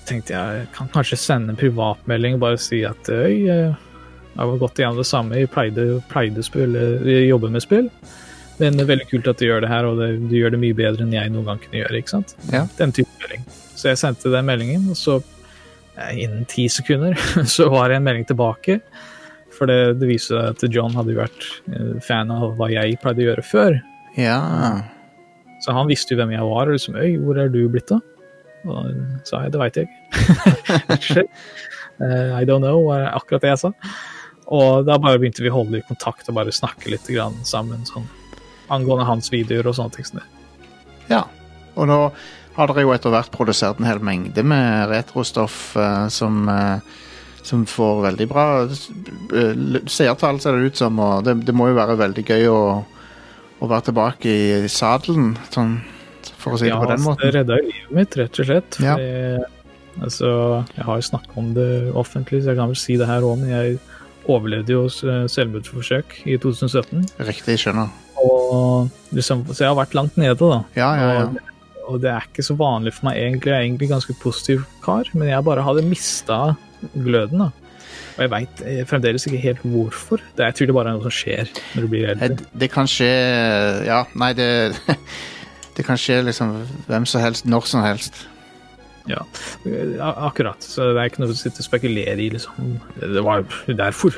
tenkte 0.09 0.35
jeg 0.35 0.59
jeg 0.59 0.67
kan 0.75 0.89
kanskje 0.93 1.17
sende 1.17 1.55
en 1.55 1.59
privatmelding 1.61 2.37
og 2.37 2.43
bare 2.43 2.59
si 2.61 2.83
at 2.85 3.09
øy, 3.09 3.47
jeg 3.47 3.75
har 4.37 4.59
gått 4.59 4.81
igjennom 4.81 4.99
det 4.99 5.07
samme, 5.09 5.39
jeg 5.39 5.51
pleide, 5.55 6.03
pleide 6.11 6.43
å 6.43 7.27
jobbe 7.31 7.53
med 7.55 7.63
spill. 7.63 7.91
Men 8.59 8.77
det 8.77 8.85
er 8.85 8.91
veldig 8.93 9.07
kult 9.11 9.29
at 9.31 9.41
du 9.41 9.47
gjør 9.49 9.65
det 9.65 9.71
her, 9.71 9.87
og 9.89 9.99
det, 9.99 10.09
du 10.31 10.35
gjør 10.39 10.55
det 10.55 10.61
mye 10.63 10.77
bedre 10.79 11.07
enn 11.07 11.15
jeg 11.15 11.31
noen 11.35 11.49
gang 11.49 11.63
kunne 11.63 11.81
gjøre. 11.81 12.01
ikke 12.01 12.13
sant? 12.13 12.35
Ja. 12.53 12.65
Den 12.79 12.95
type 12.95 13.11
melding. 13.23 13.47
Så 13.75 13.91
jeg 13.91 14.01
sendte 14.03 14.31
den 14.31 14.47
meldingen, 14.47 14.87
og 14.93 14.99
så 14.99 15.17
eh, 15.97 16.13
innen 16.23 16.47
ti 16.51 16.69
sekunder 16.71 17.19
så 17.57 17.69
var 17.73 17.91
det 17.91 17.99
en 17.99 18.07
melding 18.07 18.27
tilbake. 18.31 18.79
For 19.55 19.71
det, 19.71 19.97
det 20.01 20.11
viser 20.11 20.39
seg 20.39 20.55
at 20.55 20.75
John 20.75 20.95
hadde 20.99 21.17
vært 21.19 21.49
eh, 21.71 21.95
fan 22.03 22.31
av 22.35 22.55
hva 22.59 22.71
jeg 22.71 22.99
pleide 23.03 23.25
å 23.25 23.31
gjøre 23.31 23.47
før. 23.51 23.81
ja. 24.19 24.41
Så 25.65 25.73
han 25.73 25.89
visste 25.89 26.13
jo 26.13 26.21
hvem 26.21 26.35
jeg 26.35 26.45
var, 26.45 26.69
og 26.69 26.77
liksom 26.77 26.99
Øy, 27.01 27.15
hvor 27.23 27.41
er 27.41 27.49
du 27.53 27.63
blitt 27.73 27.93
av? 27.95 28.03
Og 28.65 28.91
da 28.91 29.21
sa 29.29 29.45
jeg, 29.45 29.55
det 29.55 29.61
veit 29.61 29.79
jeg 29.81 29.89
ikke. 30.99 31.25
I 32.05 32.45
don't 32.49 32.65
know, 32.65 32.83
var 32.89 33.07
akkurat 33.15 33.45
det 33.45 33.55
jeg 33.55 33.63
sa. 33.67 33.73
Og 34.53 34.85
da 34.85 34.99
bare 35.01 35.21
begynte 35.21 35.45
vi 35.45 35.53
å 35.53 35.57
holde 35.59 35.81
i 35.81 35.87
kontakt 35.89 36.29
og 36.29 36.37
bare 36.37 36.53
snakke 36.53 36.93
litt 36.93 37.07
grann 37.09 37.37
sammen 37.49 37.85
sånn, 37.89 38.07
angående 38.73 39.07
hans 39.09 39.31
videoer 39.33 39.71
og 39.71 39.77
sånne 39.79 40.05
som. 40.09 40.25
Ja. 41.09 41.25
Og 41.75 41.89
nå 41.91 41.99
har 42.55 42.71
dere 42.71 42.85
jo 42.85 42.93
etter 42.95 43.11
hvert 43.11 43.33
produsert 43.35 43.81
en 43.81 43.89
hel 43.89 44.03
mengde 44.05 44.45
med 44.47 44.89
retrostoff 44.93 45.75
uh, 45.81 46.07
som, 46.13 46.45
uh, 46.47 46.79
som 47.43 47.65
får 47.67 48.05
veldig 48.05 48.27
bra 48.31 48.45
eh, 48.63 49.81
seertall, 49.91 50.39
ser 50.41 50.57
det 50.57 50.71
ut 50.71 50.83
som. 50.85 51.01
Og 51.03 51.25
det, 51.27 51.41
det 51.49 51.57
må 51.57 51.69
jo 51.73 51.79
være 51.81 51.99
veldig 52.01 52.25
gøy 52.29 52.47
å, 52.53 52.61
å 53.65 53.71
være 53.71 53.89
tilbake 53.91 54.37
i 54.65 54.71
sadelen, 54.71 55.35
sånn, 55.55 55.79
for 56.41 56.55
å 56.55 56.61
si 56.61 56.69
det 56.69 56.77
på 56.77 56.89
den 56.91 57.03
måten. 57.03 57.09
måten. 57.09 57.25
Det 57.25 57.35
redda 57.39 57.59
jo 57.61 57.69
livet 57.71 57.97
mitt, 57.99 58.17
rett 58.21 58.41
og 58.41 58.49
slett. 58.51 58.79
Ja. 58.85 58.95
Fordi, 58.95 60.05
altså, 60.05 60.31
jeg 60.77 60.87
har 60.89 61.01
jo 61.01 61.09
snakka 61.11 61.41
om 61.43 61.51
det 61.57 61.69
offentlig, 62.05 62.43
så 62.43 62.53
jeg 62.53 62.61
kan 62.61 62.73
vel 62.73 62.81
si 62.81 62.99
det 63.01 63.09
her 63.11 63.27
òg, 63.27 63.41
men 63.43 63.53
jeg 63.53 63.79
overlevde 64.25 64.73
jo 64.73 64.85
selvmordsforsøk 64.89 66.21
i 66.25 66.39
2017. 66.41 67.05
Riktig, 67.29 67.59
skjønner. 67.61 67.91
Og 68.25 68.93
liksom, 69.17 69.43
så 69.51 69.67
jeg 69.67 69.73
har 69.73 69.81
vært 69.81 69.97
langt 69.99 70.17
nede, 70.21 70.39
da. 70.39 70.63
Ja, 70.79 70.93
ja, 70.97 71.11
ja. 71.19 71.27
Og, 71.27 71.51
og 71.91 72.01
det 72.05 72.13
er 72.15 72.25
ikke 72.31 72.47
så 72.47 72.57
vanlig 72.57 72.95
for 72.97 73.11
meg 73.11 73.21
egentlig. 73.21 73.53
Jeg 73.53 73.59
er 73.59 73.67
egentlig 73.67 73.91
ganske 73.91 74.17
positiv 74.23 74.65
kar, 74.85 75.11
men 75.13 75.29
jeg 75.29 75.45
bare 75.45 75.67
hadde 75.67 75.85
mista 75.89 76.41
gløden. 76.95 77.45
da. 77.45 77.64
Og 78.17 78.21
jeg 78.25 78.31
veit 78.31 78.63
fremdeles 78.91 79.27
ikke 79.27 79.41
helt 79.43 79.63
hvorfor. 79.67 80.23
Det, 80.37 80.45
jeg 80.51 80.55
tror 80.59 80.67
det 80.71 80.77
bare 80.77 80.93
er 80.93 80.99
noe 80.99 81.07
som 81.09 81.15
skjer 81.15 81.51
når 81.75 81.81
du 81.87 81.89
blir 81.93 82.07
Eh, 82.11 82.15
eldre. 82.29 82.47
Det 82.65 82.71
kan 82.75 82.87
skje 82.91 83.11
Ja, 83.89 84.05
nei, 84.15 84.33
det 84.39 84.49
Det 85.77 85.83
kan 85.89 85.99
skje 85.99 86.21
liksom 86.29 86.53
hvem 86.87 87.07
som 87.11 87.21
helst, 87.25 87.47
når 87.51 87.65
som 87.67 87.83
helst. 87.83 88.21
Ja, 89.11 89.25
akkurat. 90.29 90.63
Så 90.63 90.93
det 90.95 91.01
er 91.03 91.09
ikke 91.11 91.25
noe 91.25 91.35
å 91.35 91.37
sitte 91.37 91.61
og 91.61 91.67
spekulere 91.67 92.15
i, 92.23 92.29
liksom. 92.31 92.77
Det 93.01 93.25
var 93.27 93.43
jo 93.67 93.75
derfor. 93.77 94.15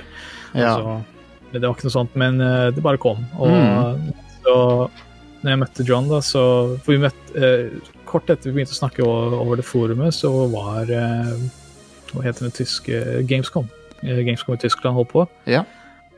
Ja. 0.53 0.75
Altså, 0.75 0.99
det 1.55 1.63
var 1.65 1.73
ikke 1.79 1.89
noe 1.89 1.95
sånt, 1.97 2.13
men 2.21 2.43
eh, 2.45 2.69
det 2.77 2.85
bare 2.85 3.01
kom. 3.01 3.25
Og 3.41 3.49
Mm. 3.49 4.13
så 4.45 4.57
når 5.43 5.51
jeg 5.55 5.61
møtte 5.63 5.87
John, 5.89 6.09
da, 6.13 6.21
så 6.21 6.43
For 6.85 6.93
vi 6.93 6.99
møtte 7.07 7.41
eh, 7.41 7.93
Kort 8.07 8.29
etter 8.31 8.51
vi 8.51 8.59
begynte 8.61 8.77
å 8.77 8.79
snakke 8.83 9.03
over 9.09 9.57
det 9.59 9.65
forumet, 9.67 10.15
så 10.15 10.31
var 10.53 10.93
eh, 10.93 11.33
Hva 12.13 12.23
heter 12.25 12.47
det 12.49 12.55
tyske 12.59 13.01
Gamescom. 13.29 13.69
Eh, 14.03 14.23
Gamescom 14.27 14.55
i 14.55 14.61
Tyskland 14.63 14.97
holdt 14.99 15.13
på. 15.13 15.27
Ja. 15.51 15.65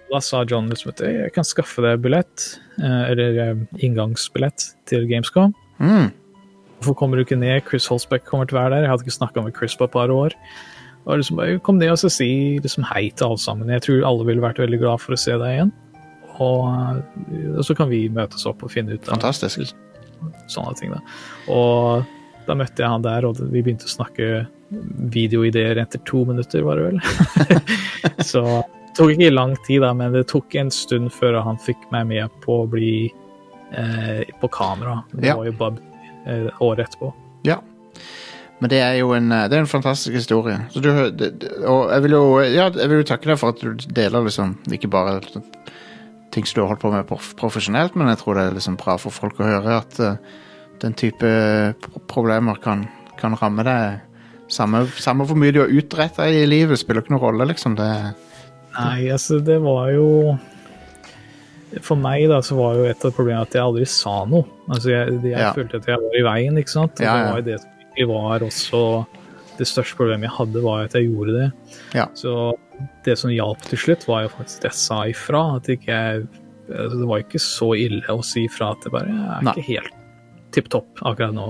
Da 0.08 0.20
sa 0.24 0.42
John 0.48 0.70
liksom 0.72 0.92
at 0.94 1.02
jeg 1.04 1.32
kan 1.34 1.44
skaffe 1.44 1.82
deg 1.84 2.00
billett, 2.04 2.46
eh, 2.80 3.10
eller 3.12 3.38
eh, 3.44 3.62
inngangsbillett 3.84 4.70
til 4.88 5.04
Gamescom. 5.10 5.54
Mm. 5.78 6.10
Hvorfor 6.78 6.94
kommer 6.96 7.18
du 7.18 7.24
ikke 7.24 7.38
ned? 7.38 7.62
Chris 7.68 7.88
Holsbeck 7.90 8.24
kommer 8.28 8.46
til 8.48 8.56
å 8.56 8.62
være 8.62 8.76
der. 8.76 8.86
Jeg 8.86 8.92
hadde 8.92 9.06
ikke 9.06 9.18
snakka 9.18 9.44
med 9.44 9.56
Chris 9.56 9.74
på 9.76 9.88
et 9.88 9.94
par 9.94 10.12
år. 10.14 10.34
Og 11.08 11.18
liksom 11.18 11.38
bare 11.40 11.58
Kom 11.64 11.78
ned 11.80 11.90
og 11.94 11.98
så 11.98 12.10
si 12.12 12.28
liksom 12.62 12.84
hei 12.90 13.08
til 13.10 13.30
alle 13.30 13.40
sammen. 13.42 13.70
Jeg 13.72 13.82
tror 13.86 14.06
alle 14.06 14.26
ville 14.28 14.44
vært 14.44 14.60
veldig 14.62 14.78
glad 14.82 15.02
for 15.02 15.16
å 15.16 15.20
se 15.20 15.34
deg 15.40 15.56
igjen. 15.56 15.72
Og, 16.38 16.68
eh, 16.70 17.48
og 17.56 17.64
så 17.66 17.74
kan 17.74 17.90
vi 17.90 18.04
møtes 18.14 18.46
opp 18.46 18.62
og 18.62 18.70
finne 18.70 18.94
ut 18.94 19.08
av 19.08 19.16
Fantastisk. 19.16 19.74
sånne 20.50 20.74
ting. 20.78 20.92
da. 20.94 21.00
Og 21.52 22.04
da 22.48 22.56
møtte 22.56 22.82
jeg 22.82 22.88
han 22.90 23.04
der, 23.04 23.26
og 23.28 23.38
vi 23.52 23.60
begynte 23.62 23.86
å 23.88 23.92
snakke 23.92 24.28
videoideer 25.14 25.78
etter 25.80 26.00
to 26.08 26.24
minutter, 26.28 26.64
var 26.66 26.80
det 26.80 26.88
vel. 26.90 27.00
så 28.30 28.42
det 28.48 28.96
tok 28.98 29.12
ikke 29.14 29.30
lang 29.34 29.54
tid, 29.66 29.82
da, 29.84 29.92
men 29.94 30.12
det 30.16 30.24
tok 30.32 30.56
en 30.58 30.72
stund 30.74 31.12
før 31.14 31.38
han 31.46 31.60
fikk 31.62 31.84
meg 31.94 32.08
med 32.10 32.32
på 32.42 32.62
å 32.64 32.68
bli 32.70 32.92
eh, 33.70 34.24
på 34.42 34.50
kamera. 34.50 35.02
Det 35.12 35.28
Ja. 35.30 35.36
var 35.38 35.46
jo 35.46 35.52
bare 35.60 35.78
eh, 36.26 36.48
året 36.64 36.88
etterpå. 36.88 37.12
Ja. 37.46 37.60
Men 38.58 38.72
det 38.72 38.80
er 38.82 38.96
jo 38.98 39.12
en, 39.14 39.30
eh, 39.30 39.44
det 39.48 39.54
er 39.54 39.62
en 39.62 39.70
fantastisk 39.70 40.16
historie. 40.18 40.58
Så 40.74 40.82
du, 40.82 40.90
det, 41.14 41.30
og 41.62 41.92
jeg 41.94 42.02
vil, 42.08 42.16
jo, 42.18 42.24
ja, 42.42 42.66
jeg 42.74 42.90
vil 42.90 43.04
jo 43.04 43.08
takke 43.12 43.30
deg 43.30 43.38
for 43.38 43.54
at 43.54 43.62
du 43.62 43.86
deler 43.94 44.26
liksom, 44.26 44.56
ikke 44.74 44.90
bare 44.90 45.20
ting 46.34 46.44
som 46.44 46.58
du 46.58 46.64
har 46.64 46.72
holdt 46.74 46.82
på 46.82 46.90
med 46.92 47.06
profesjonelt, 47.38 47.94
men 47.96 48.10
jeg 48.10 48.18
tror 48.24 48.34
det 48.36 48.48
er 48.48 48.58
liksom 48.58 48.76
bra 48.82 48.98
for 49.00 49.14
folk 49.14 49.38
å 49.40 49.46
høre 49.46 49.78
at 49.78 50.00
eh, 50.02 50.18
den 50.82 50.94
type 50.98 51.28
problemer 52.10 52.58
kan, 52.62 52.86
kan 53.20 53.36
ramme 53.40 53.64
deg. 53.66 54.00
Samme, 54.48 54.86
samme 54.96 55.26
hvor 55.28 55.36
mye 55.36 55.52
du 55.52 55.60
har 55.60 55.72
utretta 55.74 56.24
i 56.32 56.46
livet, 56.48 56.80
spiller 56.80 57.02
ikke 57.04 57.12
noen 57.16 57.24
rolle, 57.26 57.48
liksom. 57.50 57.74
Det, 57.76 57.88
Nei, 58.78 59.08
altså, 59.12 59.40
det 59.44 59.58
var 59.64 59.90
jo 59.92 60.36
For 61.84 61.98
meg, 62.00 62.28
da, 62.30 62.38
så 62.44 62.56
var 62.56 62.78
jo 62.78 62.86
et 62.88 63.02
av 63.04 63.12
problemene 63.12 63.44
at 63.44 63.52
jeg 63.56 63.60
aldri 63.60 63.84
sa 63.92 64.22
noe. 64.30 64.46
Altså, 64.70 64.88
jeg, 64.94 65.18
jeg 65.26 65.34
Ja. 65.36 65.50
følte 65.52 65.80
at 65.82 65.88
jeg 65.90 66.00
var 66.00 66.16
i 66.16 66.24
veien, 66.24 66.56
ikke 66.62 66.72
sant. 66.72 67.02
Ja, 67.04 67.12
ja. 67.12 67.18
det 67.18 67.28
var 67.28 67.42
jo 67.42 67.46
det 67.50 67.58
som 67.60 67.74
egentlig 67.82 68.08
var 68.14 68.46
også 68.46 68.82
Det 69.58 69.66
største 69.66 69.98
problemet 69.98 70.28
jeg 70.28 70.36
hadde, 70.38 70.60
var 70.62 70.84
at 70.86 70.92
jeg 70.94 71.08
gjorde 71.10 71.32
det. 71.34 71.48
Ja. 71.98 72.06
Så 72.14 72.32
det 73.04 73.16
som 73.18 73.32
hjalp 73.34 73.60
til 73.66 73.80
slutt, 73.84 74.06
var 74.08 74.22
jo 74.22 74.28
faktisk 74.36 74.62
at 74.62 74.68
jeg 74.70 74.78
sa 74.78 74.98
ifra. 75.10 75.40
At 75.58 75.68
ikke 75.74 75.90
jeg 75.92 76.26
altså, 76.70 76.96
Det 77.02 77.08
var 77.10 77.24
ikke 77.24 77.42
så 77.42 77.72
ille 77.74 78.14
å 78.14 78.22
si 78.24 78.44
ifra 78.46 78.70
at 78.76 78.86
det 78.86 78.92
bare 78.94 79.10
jeg 79.10 79.26
er 79.34 79.42
Nei. 79.48 79.54
ikke 79.58 79.68
helt 79.74 79.97
tipp 80.54 80.70
topp 80.72 81.02
akkurat 81.02 81.34
nå. 81.36 81.48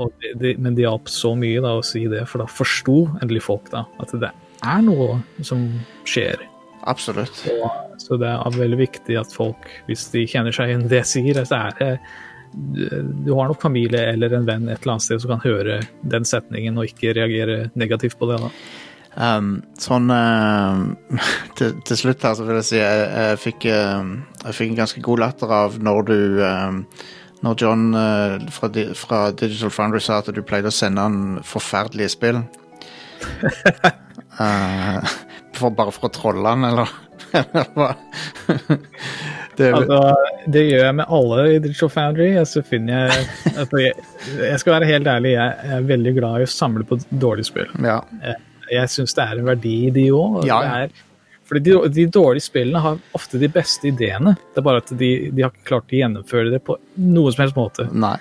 Det, 0.00 0.30
det, 0.40 0.54
men 0.62 0.76
det 0.76 0.86
hjalp 0.86 1.10
så 1.12 1.34
mye 1.36 1.60
da 1.60 1.74
å 1.76 1.84
si 1.84 2.06
det, 2.08 2.22
for 2.30 2.40
da 2.40 2.46
forsto 2.48 3.02
endelig 3.20 3.42
folk 3.44 3.66
da 3.72 3.82
at 4.00 4.14
det 4.22 4.30
er 4.30 4.82
noe 4.86 5.18
som 5.44 5.66
skjer. 6.08 6.40
absolutt. 6.88 7.42
Og, 7.52 7.68
så 8.00 8.16
det 8.20 8.30
er 8.30 8.56
veldig 8.56 8.78
viktig 8.80 9.18
at 9.20 9.32
folk, 9.34 9.68
hvis 9.88 10.06
de 10.14 10.24
kjenner 10.30 10.54
seg 10.56 10.70
igjen 10.70 10.86
det 10.88 11.02
jeg 11.02 11.10
sier, 11.10 11.42
så 11.44 11.66
er 11.68 11.78
det 11.80 11.90
du, 12.52 12.86
du 13.26 13.32
har 13.36 13.50
nok 13.50 13.62
familie 13.62 14.08
eller 14.12 14.32
en 14.34 14.46
venn 14.46 14.68
et 14.68 14.80
eller 14.80 14.96
annet 14.96 15.06
sted 15.06 15.20
som 15.22 15.34
kan 15.36 15.42
høre 15.44 15.80
den 16.02 16.24
setningen 16.26 16.80
og 16.80 16.88
ikke 16.88 17.14
reagere 17.14 17.68
negativt 17.78 18.18
på 18.18 18.30
det. 18.30 18.40
da. 18.42 18.50
Um, 19.10 19.56
sånn 19.78 20.06
uh, 20.06 20.82
til, 21.58 21.76
til 21.86 21.98
slutt 21.98 22.26
her 22.26 22.36
så 22.38 22.46
vil 22.46 22.60
jeg 22.60 22.68
si 22.68 22.78
jeg, 22.78 23.06
jeg, 23.10 23.40
fikk, 23.42 23.66
uh, 23.70 24.12
jeg 24.44 24.58
fikk 24.58 24.72
en 24.72 24.82
ganske 24.84 25.02
god 25.06 25.24
latter 25.24 25.54
av 25.54 25.80
når 25.82 26.04
du 26.10 26.20
eh, 26.46 26.76
Når 27.42 27.54
John 27.62 27.86
eh, 27.96 28.34
fra, 28.52 28.68
Di- 28.68 28.90
fra 28.94 29.20
Digital 29.32 29.70
Foundry 29.72 30.00
sa 30.04 30.18
at 30.20 30.28
du 30.36 30.42
pleide 30.44 30.68
å 30.68 30.74
sende 30.74 31.00
han 31.06 31.38
forferdelige 31.46 32.12
spill. 32.16 32.42
Eh, 34.40 35.08
for, 35.58 35.72
bare 35.76 35.92
for 35.92 36.06
å 36.06 36.12
trolle 36.14 36.48
han, 36.54 36.62
eller? 36.64 36.88
eller 37.36 37.66
hva? 37.74 37.88
det, 39.58 39.66
er- 39.66 39.74
Altså, 39.76 39.98
det 40.54 40.62
gjør 40.70 40.84
jeg 40.86 40.96
med 41.00 41.10
alle 41.18 41.42
i 41.50 41.58
Digital 41.66 41.90
Foundry. 41.92 42.28
og 42.40 42.46
Så 42.48 42.62
finner 42.64 43.10
jeg, 43.10 43.26
altså, 43.56 43.82
jeg 43.82 43.92
Jeg 44.38 44.62
skal 44.62 44.76
være 44.78 44.88
helt 44.88 45.10
ærlig, 45.12 45.34
jeg 45.34 45.74
er 45.76 45.84
veldig 45.90 46.14
glad 46.16 46.40
i 46.40 46.46
å 46.48 46.52
samle 46.54 46.86
på 46.88 47.00
dårlige 47.10 47.50
spill. 47.50 47.68
ja. 47.84 47.98
Jeg, 48.22 48.38
jeg 48.70 48.92
syns 48.94 49.16
det 49.18 49.24
er 49.26 49.40
en 49.42 49.48
verdi 49.50 49.74
i 49.88 49.92
de 49.98 50.06
òg. 50.14 50.44
Ja. 50.46 50.60
Fordi 51.50 51.64
de, 51.66 51.78
de 51.90 52.06
dårlige 52.14 52.46
spillene 52.46 52.82
har 52.84 53.00
ofte 53.18 53.40
de 53.42 53.48
beste 53.50 53.90
ideene. 53.90 54.36
Det 54.54 54.62
er 54.62 54.66
bare 54.68 54.82
at 54.84 54.92
de, 54.94 55.10
de 55.34 55.42
har 55.42 55.50
ikke 55.50 55.66
klart 55.72 55.90
å 55.90 55.98
gjennomføre 55.98 56.52
det 56.52 56.60
på 56.62 56.76
noen 57.02 57.34
som 57.34 57.42
helst 57.42 57.58
måte. 57.58 57.88
Nei. 57.90 58.14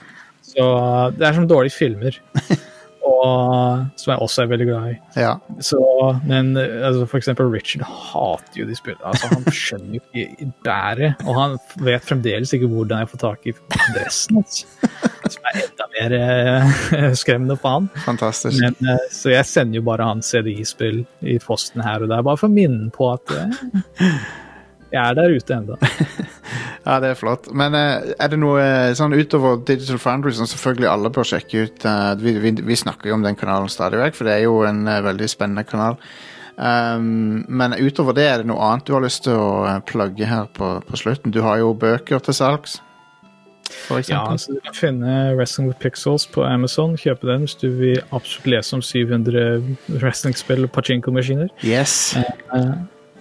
Så 0.49 0.65
det 1.13 1.27
er 1.27 1.37
som 1.37 1.45
dårlige 1.49 1.77
filmer. 1.77 2.17
Og, 3.05 3.85
som 3.99 4.11
jeg 4.13 4.21
også 4.23 4.43
er 4.43 4.49
veldig 4.51 4.67
glad 4.67 4.89
i. 4.91 4.95
Ja. 5.19 5.33
Så, 5.63 5.79
men 6.27 6.51
altså, 6.57 7.05
for 7.09 7.19
eksempel 7.19 7.49
Richard 7.51 7.85
hater 7.87 8.61
jo 8.61 8.67
de 8.69 8.77
spillene. 8.77 9.05
Altså, 9.11 9.29
han 9.31 9.47
skjønner 9.55 9.97
jo 9.97 10.03
ikke 10.23 10.49
bæret, 10.65 11.23
og 11.25 11.39
han 11.39 11.55
vet 11.85 12.05
fremdeles 12.05 12.53
ikke 12.55 12.69
hvordan 12.71 13.03
jeg 13.03 13.11
får 13.13 13.23
tak 13.23 13.49
i 13.49 13.55
dressen. 13.95 14.43
Som 15.29 15.47
er 15.51 15.61
enda 15.63 15.87
mer 15.95 16.17
eh, 16.19 17.07
skremmende 17.21 17.57
for 17.59 17.77
han. 17.77 17.89
Fantastisk. 18.05 18.59
Men, 18.63 18.77
eh, 18.83 19.07
så 19.13 19.33
jeg 19.33 19.47
sender 19.49 19.81
jo 19.81 19.87
bare 19.89 20.07
han 20.09 20.23
CDI-spill 20.25 21.03
i 21.21 21.39
posten 21.43 21.83
her 21.85 22.05
og 22.05 22.11
der, 22.11 22.25
bare 22.25 22.39
for 22.39 22.49
å 22.49 22.55
minne 22.55 22.91
på 22.95 23.11
at 23.13 23.35
eh, 23.35 24.13
jeg 24.89 25.01
er 25.03 25.17
der 25.17 25.35
ute 25.37 25.59
ennå. 25.61 25.79
Ja, 26.89 26.95
det 27.03 27.11
er 27.11 27.17
flott. 27.19 27.49
Men 27.53 27.75
eh, 27.77 28.13
er 28.17 28.31
det 28.31 28.39
noe 28.41 28.61
eh, 28.63 28.95
sånn 28.97 29.13
utover 29.13 29.59
Digital 29.67 29.99
Foundry 30.01 30.31
som 30.33 30.47
selvfølgelig 30.49 30.89
alle 30.89 31.11
bør 31.13 31.27
sjekke 31.27 31.67
ut? 31.67 31.85
eh, 31.85 32.11
vi, 32.23 32.33
vi, 32.41 32.53
vi 32.65 32.77
snakker 32.79 33.11
jo 33.11 33.17
om 33.19 33.25
den 33.25 33.37
kanalen 33.37 33.69
stadig 33.69 33.99
vekk, 34.01 34.17
for 34.17 34.29
det 34.29 34.37
er 34.37 34.45
jo 34.47 34.61
en 34.65 34.87
veldig 34.87 35.29
spennende 35.29 35.67
kanal. 35.67 35.99
Um, 36.59 37.45
men 37.47 37.77
utover 37.77 38.17
det, 38.17 38.25
er 38.27 38.41
det 38.41 38.49
noe 38.49 38.59
annet 38.65 38.89
du 38.89 38.91
har 38.91 39.03
lyst 39.05 39.23
til 39.23 39.37
å 39.39 39.77
plugge 39.87 40.27
her 40.27 40.49
på, 40.55 40.73
på 40.83 40.99
slutten? 40.99 41.31
Du 41.31 41.39
har 41.45 41.61
jo 41.61 41.71
bøker 41.77 42.19
til 42.25 42.35
salgs, 42.35 42.79
Ja, 44.09 44.31
altså 44.31 44.49
så 44.49 44.53
Du 44.57 44.59
kan 44.65 44.75
finne 44.75 45.35
Wrestling 45.37 45.69
with 45.69 45.79
Pixels 45.79 46.25
på 46.27 46.43
Amazon. 46.43 46.97
Kjøpe 46.97 47.29
den 47.29 47.45
hvis 47.45 47.55
du 47.55 47.69
vil 47.77 48.01
absolutt 48.11 48.49
lese 48.49 48.75
om 48.75 48.81
700 48.81 49.61
wrestlingspill 50.01 50.65
og 50.65 50.71
pachinko-maskiner. 50.73 51.53
Yes. 51.63 52.17
Eh, 52.17 52.73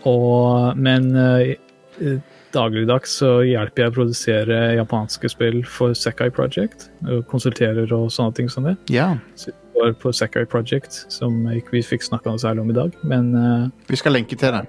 og, 0.08 0.78
men 0.80 1.10
eh, 1.16 2.18
dagligdags 2.54 3.18
så 3.20 3.38
hjelper 3.46 3.84
jeg 3.84 3.92
å 3.92 3.96
produsere 3.96 4.58
japanske 4.78 5.30
spill 5.32 5.62
for 5.68 5.96
Sekai 5.96 6.30
Project. 6.34 6.88
Og 7.06 7.24
konsulterer 7.30 7.92
og 7.94 8.10
sånne 8.14 8.36
ting 8.38 8.52
som 8.52 8.68
det. 8.68 8.76
Ja. 8.92 9.14
Så 9.38 9.52
går 9.78 9.94
på 10.02 10.12
Sekai 10.16 10.46
Project, 10.50 11.04
som 11.12 11.46
ikke 11.52 11.78
vi 11.78 11.84
fikk 11.86 12.06
snakka 12.06 12.32
noe 12.32 12.42
særlig 12.42 12.64
om 12.64 12.72
i 12.72 12.78
dag. 12.78 12.98
Men 13.06 13.32
uh, 13.36 13.68
Vi 13.90 14.00
skal 14.00 14.16
lenke 14.16 14.38
til 14.38 14.54
det. 14.54 14.64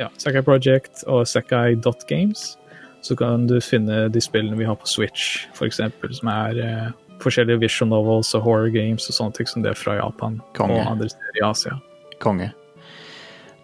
ja, 0.00 0.10
Sekai 0.18 0.42
Project 0.46 1.04
og 1.06 1.26
Sekai.games. 1.28 2.54
Så 3.04 3.16
kan 3.20 3.46
du 3.46 3.58
finne 3.60 4.06
de 4.08 4.20
spillene 4.24 4.56
vi 4.56 4.64
har 4.64 4.78
på 4.80 4.88
Switch, 4.88 5.44
f.eks., 5.52 5.82
som 6.20 6.30
er 6.32 6.60
uh, 6.64 6.90
forskjellige 7.20 7.60
visual 7.60 7.90
novels 7.92 8.32
og 8.34 8.46
horror 8.46 8.72
games 8.72 9.10
og 9.10 9.18
sånne 9.18 9.36
ting 9.36 9.50
som 9.50 9.64
det 9.64 9.74
er 9.74 9.78
fra 9.78 9.98
Japan 10.00 10.40
Konge. 10.56 10.80
og 10.80 10.94
andre 10.94 11.10
steder 11.12 11.40
i 11.40 11.44
Asia. 11.44 11.78
Konge. 12.22 12.52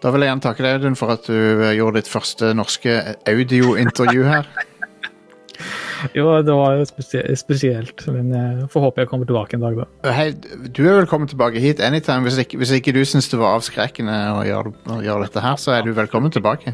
Da 0.01 0.09
vil 0.09 0.23
jeg 0.23 0.31
gjerne 0.31 0.41
takke 0.43 0.65
deg, 0.65 0.79
Audun, 0.79 0.97
for 0.97 1.13
at 1.13 1.27
du 1.29 1.35
eh, 1.37 1.75
gjorde 1.77 2.01
ditt 2.01 2.09
første 2.09 2.51
norske 2.57 2.97
audiointervju 3.29 4.27
her. 4.29 4.49
Jo, 6.17 6.31
det 6.41 6.53
var 6.57 6.79
jo 6.79 6.85
spesielt, 7.37 8.01
men 8.09 8.31
jeg 8.33 8.69
får 8.73 8.81
håpe 8.87 9.03
jeg 9.03 9.09
kommer 9.11 9.27
tilbake 9.29 9.53
en 9.53 9.61
dag, 9.61 9.75
da. 9.77 10.13
Hei, 10.15 10.31
du 10.33 10.79
er 10.81 10.95
velkommen 10.97 11.29
tilbake 11.29 11.61
hit 11.61 11.77
anytime. 11.85 12.25
Hvis 12.25 12.39
ikke, 12.41 12.57
hvis 12.57 12.71
ikke 12.73 12.95
du 12.95 13.03
syns 13.05 13.29
det 13.29 13.37
var 13.37 13.59
avskrekkende 13.59 14.15
å 14.33 14.39
gjøre, 14.47 14.71
å 14.95 14.97
gjøre 15.05 15.27
dette 15.27 15.43
her, 15.45 15.59
så 15.61 15.75
er 15.75 15.85
du 15.85 15.91
velkommen 15.93 16.33
tilbake. 16.33 16.73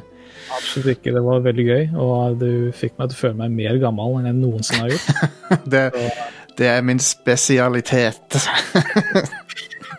Absolutt 0.55 0.93
ikke. 0.93 1.11
Det 1.17 1.25
var 1.25 1.43
veldig 1.43 1.65
gøy, 1.67 1.83
og 1.99 2.39
du 2.39 2.49
fikk 2.71 2.95
meg 2.95 3.11
til 3.11 3.17
å 3.17 3.21
føle 3.25 3.39
meg 3.41 3.59
mer 3.59 3.81
gammel 3.83 4.15
enn 4.21 4.31
jeg 4.31 4.39
noensinne 4.39 4.85
har 4.85 4.95
gjort. 4.95 5.35
Det, 5.75 5.83
det 6.57 6.71
er 6.71 6.87
min 6.87 7.03
spesialitet. 7.03 8.39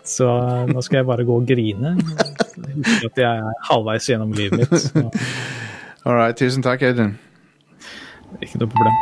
Så 0.09 0.25
eh, 0.25 0.65
nå 0.73 0.81
skal 0.81 1.03
jeg 1.03 1.07
bare 1.09 1.25
gå 1.27 1.37
og 1.37 1.45
grine. 1.47 1.93
Huske 2.39 3.11
at 3.11 3.21
jeg 3.23 3.43
er 3.43 3.61
halvveis 3.69 4.09
gjennom 4.09 4.33
livet 4.35 4.59
mitt. 4.63 4.81
Så 4.81 5.05
All 6.05 6.15
right, 6.15 6.37
tusen 6.37 6.63
takk, 6.63 6.81
Audun. 6.87 7.17
ikke 8.41 8.61
noe 8.61 8.71
problem. 8.71 8.99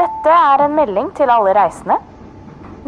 Dette 0.00 0.32
er 0.52 0.64
en 0.64 0.74
melding 0.76 1.08
til 1.16 1.32
alle 1.32 1.54
reisende. 1.56 1.96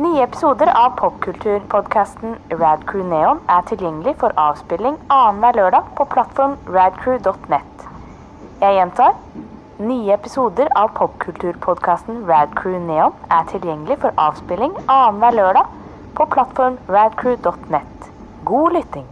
Nye 0.00 0.22
episoder 0.24 0.70
av 0.72 0.94
popkulturpodkasten 0.96 2.38
Radcrew 2.52 3.04
Neon 3.10 3.42
er 3.52 3.64
tilgjengelig 3.68 4.14
for 4.22 4.32
avspilling 4.40 4.96
annenhver 5.12 5.58
lørdag 5.58 5.90
på 5.98 6.06
plattform 6.14 6.54
radcrew.net. 6.76 7.84
Jeg 8.62 8.78
gjentar. 8.78 9.18
Nye 9.82 10.14
episoder 10.14 10.72
av 10.78 10.94
popkulturpodkasten 10.96 12.22
Radcrew 12.28 12.78
Neon 12.86 13.16
er 13.28 13.44
tilgjengelig 13.52 14.00
for 14.04 14.16
avspilling 14.28 14.76
annenhver 14.86 15.36
lørdag 15.42 15.76
på 16.16 16.28
plattform 16.36 16.80
radcrew.net. 16.88 18.12
God 18.48 18.78
lytting. 18.78 19.11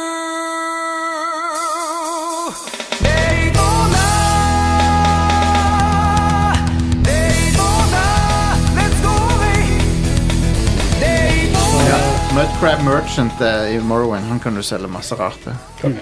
Mudcrab 12.35 12.83
Merchant 12.85 13.41
eh, 13.41 13.75
i 13.75 13.79
Morrowind, 13.79 14.25
han 14.25 14.39
kan 14.39 14.55
du 14.55 14.63
selge 14.63 14.87
masse 14.87 15.15
rart 15.19 15.35
til. 15.43 15.55
Konge. 15.81 15.99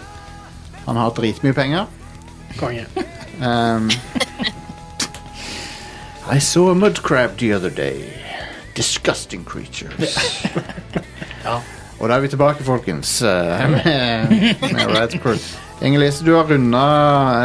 Han 0.86 0.98
har 1.02 1.10
dritmye 1.18 1.54
penger. 1.54 1.88
Konge. 2.60 2.86
Um, 3.42 3.90
I 6.30 6.38
saw 6.40 6.70
a 6.70 6.76
mudcrab 6.76 7.38
the 7.38 7.54
other 7.54 7.70
day. 7.70 8.14
Disgusting 8.76 9.46
creatures. 9.46 10.16
Ja. 11.44 11.62
Og 12.00 12.10
da 12.10 12.18
er 12.18 12.20
vi 12.20 12.28
tilbake, 12.28 12.64
folkens, 12.64 13.22
eh, 13.22 13.70
med, 13.72 14.28
med 14.60 14.92
Red 14.92 15.16
Crew. 15.24 15.40
Inger 15.82 16.00
Lise, 16.04 16.26
du 16.26 16.34
har 16.36 16.44
runda 16.52 16.82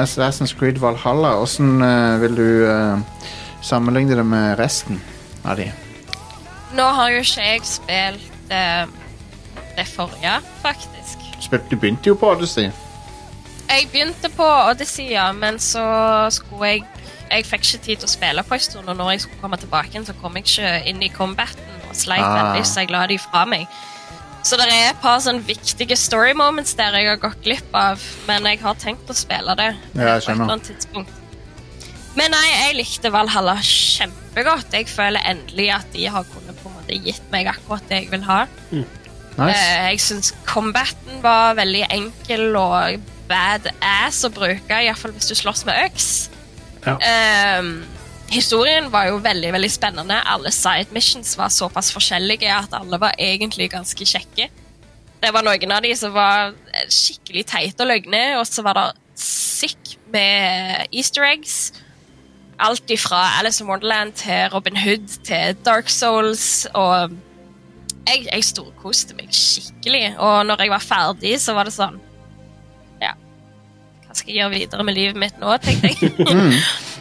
Assassin's 0.03 0.53
Creed 0.59 0.81
Valhalla. 0.83 1.37
Hvordan 1.39 1.83
eh, 1.83 2.21
vil 2.21 2.37
du 2.37 2.67
eh, 2.69 2.99
sammenligne 3.63 4.19
det 4.19 4.27
med 4.27 4.59
resten 4.59 5.01
av 5.45 5.57
de? 5.63 5.71
Nå 6.75 6.91
har 6.99 7.15
jo 7.15 7.23
ikke 7.23 7.49
jeg 7.49 7.67
spilt 7.71 8.34
eh, 8.51 8.87
det 9.77 9.87
forrige, 9.89 10.41
faktisk. 10.63 11.19
Du 11.71 11.77
begynte 11.77 12.09
jo 12.09 12.15
på 12.15 12.31
Odyssey. 12.31 12.71
Jeg 13.69 13.89
begynte 13.93 14.29
på 14.37 14.45
Odyssey, 14.45 15.11
ja, 15.13 15.33
men 15.33 15.59
så 15.59 15.85
skulle 16.31 16.67
jeg 16.75 16.85
Jeg 17.31 17.47
fikk 17.49 17.65
ikke 17.65 17.79
tid 17.85 17.97
til 17.97 18.07
å 18.07 18.11
spille 18.13 18.43
på 18.47 18.55
en 18.55 18.61
stund, 18.61 18.89
og 18.89 18.97
når 18.97 19.11
jeg 19.11 19.21
skulle 19.25 19.41
komme 19.41 19.57
tilbake, 19.57 20.03
så 20.07 20.13
kom 20.21 20.37
jeg 20.37 20.45
ikke 20.45 20.73
inn 20.91 21.01
i 21.03 21.09
combaten 21.09 21.81
og 21.89 21.97
sleit 21.97 22.21
Ah. 22.23 22.35
veldig, 22.53 22.67
så 22.69 22.81
jeg 22.85 22.91
la 22.91 23.07
de 23.07 23.17
fra 23.19 23.45
meg. 23.49 23.65
Så 24.45 24.57
det 24.61 24.67
er 24.69 24.91
et 24.91 25.01
par 25.01 25.19
sånn 25.25 25.41
viktige 25.43 25.97
story 25.97 26.35
moments 26.37 26.75
der 26.75 26.93
jeg 26.93 27.09
har 27.09 27.17
gått 27.17 27.41
glipp 27.43 27.75
av, 27.75 27.99
men 28.29 28.45
jeg 28.45 28.61
har 28.61 28.75
tenkt 28.75 29.09
å 29.11 29.15
spille 29.17 29.57
det 29.57 29.71
Ja, 29.97 30.05
på 30.05 30.17
et 30.19 30.29
eller 30.29 30.53
annet 30.53 30.69
tidspunkt. 30.69 31.11
Men 32.15 32.31
nei, 32.31 32.45
jeg 32.69 32.77
likte 32.77 33.11
Valhalla 33.11 33.57
kjempegodt. 33.57 34.71
Jeg 34.73 34.87
føler 34.93 35.21
endelig 35.27 35.71
at 35.75 35.91
de 35.97 36.05
har 36.07 36.25
kunnet 36.25 36.61
på 36.63 36.69
gitt 37.03 37.27
meg 37.33 37.49
akkurat 37.51 37.85
det 37.91 38.05
jeg 38.05 38.13
vil 38.13 38.25
ha. 38.29 38.45
Nice. 38.71 39.49
Eh, 39.51 39.89
jeg 39.91 40.01
syns 40.05 40.31
combaten 40.47 41.19
var 41.25 41.57
veldig 41.59 41.85
enkel 41.91 42.55
og 42.59 43.11
badass 43.29 44.23
å 44.27 44.31
bruke, 44.35 44.79
iallfall 44.85 45.15
hvis 45.17 45.31
du 45.33 45.37
slåss 45.39 45.65
med 45.69 45.81
øks. 45.89 46.09
Ja. 46.85 46.99
Ehm, 47.01 47.79
historien 48.33 48.91
var 48.93 49.09
jo 49.09 49.23
veldig 49.25 49.53
veldig 49.57 49.71
spennende. 49.73 50.21
Alle 50.29 50.53
side 50.55 50.93
missions 50.95 51.35
var 51.41 51.53
såpass 51.53 51.91
forskjellige 51.95 52.51
at 52.53 52.77
alle 52.77 53.01
var 53.01 53.17
egentlig 53.19 53.71
ganske 53.73 54.07
kjekke. 54.07 54.51
Det 55.25 55.33
var 55.33 55.47
noen 55.47 55.73
av 55.73 55.85
de 55.85 55.95
som 55.97 56.13
var 56.15 56.53
eh, 56.53 56.87
skikkelig 56.93 57.47
teite 57.49 57.85
og 57.87 57.91
løgne, 57.91 58.25
og 58.39 58.47
så 58.49 58.65
var 58.67 58.79
det 58.79 58.89
sick 59.19 59.97
med 60.13 60.87
easter 60.93 61.25
eggs. 61.27 61.73
Alt 62.65 62.91
ifra 62.91 63.21
Alice 63.39 63.61
in 63.63 63.69
Wonderland 63.69 64.17
til 64.17 64.49
Robin 64.55 64.79
Hood 64.81 65.19
til 65.27 65.57
Dark 65.67 65.91
Souls 65.93 66.65
og 66.73 67.13
jeg, 68.05 68.25
jeg 68.29 68.45
storkoste 68.45 69.17
meg 69.17 69.31
skikkelig. 69.33 70.15
Og 70.21 70.47
når 70.49 70.65
jeg 70.65 70.73
var 70.73 70.85
ferdig, 70.85 71.37
så 71.41 71.55
var 71.57 71.69
det 71.69 71.77
sånn 71.77 72.01
Ja, 73.03 73.15
hva 74.07 74.17
skal 74.17 74.33
jeg 74.33 74.43
gjøre 74.43 74.57
videre 74.57 74.89
med 74.89 74.97
livet 74.97 75.21
mitt 75.21 75.41
nå, 75.41 75.57
tenkte 75.65 75.93
jeg. 75.93 76.13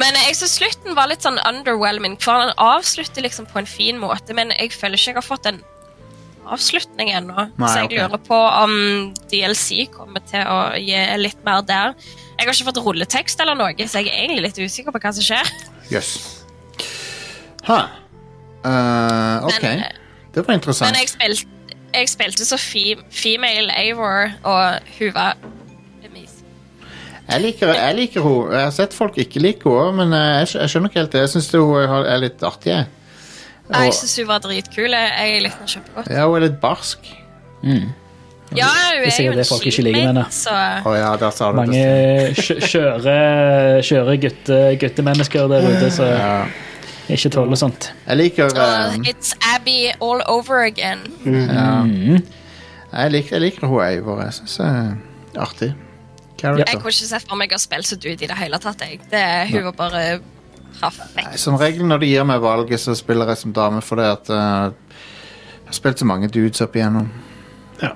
Men 0.00 0.16
jeg 0.26 0.36
synes 0.36 0.58
slutten 0.58 0.96
var 0.96 1.08
litt 1.08 1.24
sånn 1.24 1.40
underwhelming, 1.40 2.18
for 2.20 2.36
han 2.36 2.52
avslutter 2.60 3.24
liksom 3.24 3.48
på 3.48 3.62
en 3.62 3.68
fin 3.68 3.96
måte, 4.00 4.34
men 4.36 4.52
jeg 4.58 4.74
føler 4.76 5.00
ikke 5.00 5.14
jeg 5.14 5.18
har 5.18 5.24
fått 5.24 5.48
en 5.48 5.62
avslutning 6.54 7.10
ennå. 7.16 7.48
Så 7.58 7.72
jeg 7.80 7.88
okay. 7.90 7.98
lurer 7.98 8.22
på 8.26 8.38
om 8.38 8.76
DLC 9.32 9.86
kommer 9.92 10.22
til 10.28 10.46
å 10.46 10.60
gi 10.78 11.02
litt 11.20 11.42
mer 11.46 11.64
der. 11.66 11.96
Jeg 12.36 12.44
har 12.44 12.52
ikke 12.52 12.68
fått 12.68 12.82
rulletekst 12.84 13.40
eller 13.42 13.58
noe, 13.58 13.74
så 13.88 14.02
jeg 14.02 14.12
er 14.12 14.26
egentlig 14.26 14.50
litt 14.50 14.60
usikker 14.60 14.94
på 14.94 15.02
hva 15.02 15.12
som 15.16 15.24
skjer. 15.24 15.52
Yes. 15.92 16.14
Ha. 17.66 17.80
Uh, 18.66 19.46
ok. 19.48 19.62
Men, 19.62 19.84
det 20.34 20.46
var 20.46 20.58
interessant. 20.58 20.90
Men 20.90 21.00
jeg 21.00 21.12
spilte, 21.14 21.78
jeg 21.94 22.10
spilte 22.12 22.48
så 22.48 22.58
fe 22.60 22.96
female 23.10 23.72
Eivor, 23.80 24.34
og 24.44 24.96
hun 24.98 25.14
var. 25.16 25.38
Jeg 27.26 27.42
liker, 27.42 27.72
jeg 27.74 27.94
liker 27.98 28.22
henne. 28.22 28.50
Jeg 28.54 28.68
har 28.68 28.74
sett 28.74 28.92
folk 28.94 29.16
ikke 29.18 29.40
like 29.42 29.66
henne, 29.66 29.96
men 29.98 30.14
eh, 30.14 30.44
jeg 30.44 30.70
skjønner 30.70 30.92
ikke 30.92 31.00
helt 31.00 31.14
det. 31.16 31.24
Jeg 31.24 31.32
syns 31.32 31.48
hun 31.56 32.04
er 32.06 32.20
litt 32.22 32.44
artig. 32.46 32.70
jeg. 32.70 32.86
Nei, 33.70 33.84
Jeg 33.88 33.94
syns 33.98 34.16
hun 34.20 34.26
var 34.28 34.38
dritkul. 34.44 34.92
Jeg 34.94 35.40
likte 35.42 35.58
henne 35.58 35.72
kjempegodt. 35.74 36.10
Ja, 36.14 36.26
hun 36.28 36.36
er 36.36 36.44
litt 36.46 36.60
barsk. 36.62 37.08
Ja, 38.54 38.66
hun 38.70 39.02
er 39.02 39.08
er 39.10 39.24
jo 39.26 39.32
en 39.32 39.38
det 39.40 39.46
folk 39.48 39.64
ikke 39.66 39.82
liker 39.82 39.98
med 39.98 40.06
henne. 40.06 40.24
skimate, 40.30 40.82
så 40.84 40.90
Å 40.90 40.94
ja, 40.96 41.08
der 41.18 41.30
sa 41.34 41.48
du 41.50 41.56
Mange 41.56 41.74
kjører 41.74 42.36
skjø- 42.38 42.60
skjøre, 42.70 43.16
skjøre 43.82 44.14
gutte, 44.22 44.60
guttemennesker 44.84 45.48
der 45.50 45.66
ute 45.66 45.90
som 45.90 46.06
Ja. 46.06 46.46
ikke 47.10 47.30
tåler 47.34 47.56
sånt. 47.58 47.90
Jeg 48.06 48.16
liker 48.16 48.44
eh, 48.54 48.96
It's 49.10 49.34
Abby 49.54 49.90
all 50.00 50.22
over 50.28 50.62
again. 50.64 51.02
ja. 51.24 51.82
Mm. 51.82 52.22
jeg, 52.92 53.10
liker, 53.12 53.30
jeg 53.36 53.40
liker 53.40 53.66
hun 53.66 53.82
Eivor. 53.82 54.22
Jeg 54.22 54.32
syns 54.38 54.56
det 54.56 54.66
er 54.66 55.42
artig. 55.42 55.72
Jeg 55.72 56.40
Character. 56.40 56.78
kunne 56.78 56.92
ikke 56.92 57.08
sett 57.08 57.26
for 57.28 57.36
meg 57.36 57.50
å 57.52 57.58
spille 57.58 57.82
så 57.82 57.96
dude 57.96 58.22
i 58.22 58.26
det 58.30 58.36
hele 58.36 58.58
tatt. 58.58 58.80
Jeg. 58.80 59.00
Det, 59.10 59.48
hun 59.50 59.64
var 59.64 59.72
bare 59.72 60.20
perfekt. 60.80 61.16
Nei, 61.16 61.36
Som 61.40 61.58
regel 61.60 61.86
når 61.88 62.02
de 62.02 62.10
gir 62.10 62.26
meg 62.28 62.42
valget, 62.42 62.80
så 62.82 62.94
spiller 62.98 63.32
jeg 63.32 63.42
som 63.42 63.54
dame 63.56 63.82
fordi 63.84 64.06
at 64.08 64.30
uh, 64.30 64.72
Jeg 65.66 65.72
har 65.72 65.78
spilt 65.80 65.98
så 65.98 66.06
mange 66.06 66.28
dudes 66.28 66.62
opp 66.62 66.76
igjennom. 66.76 67.08
Ja. 67.82 67.94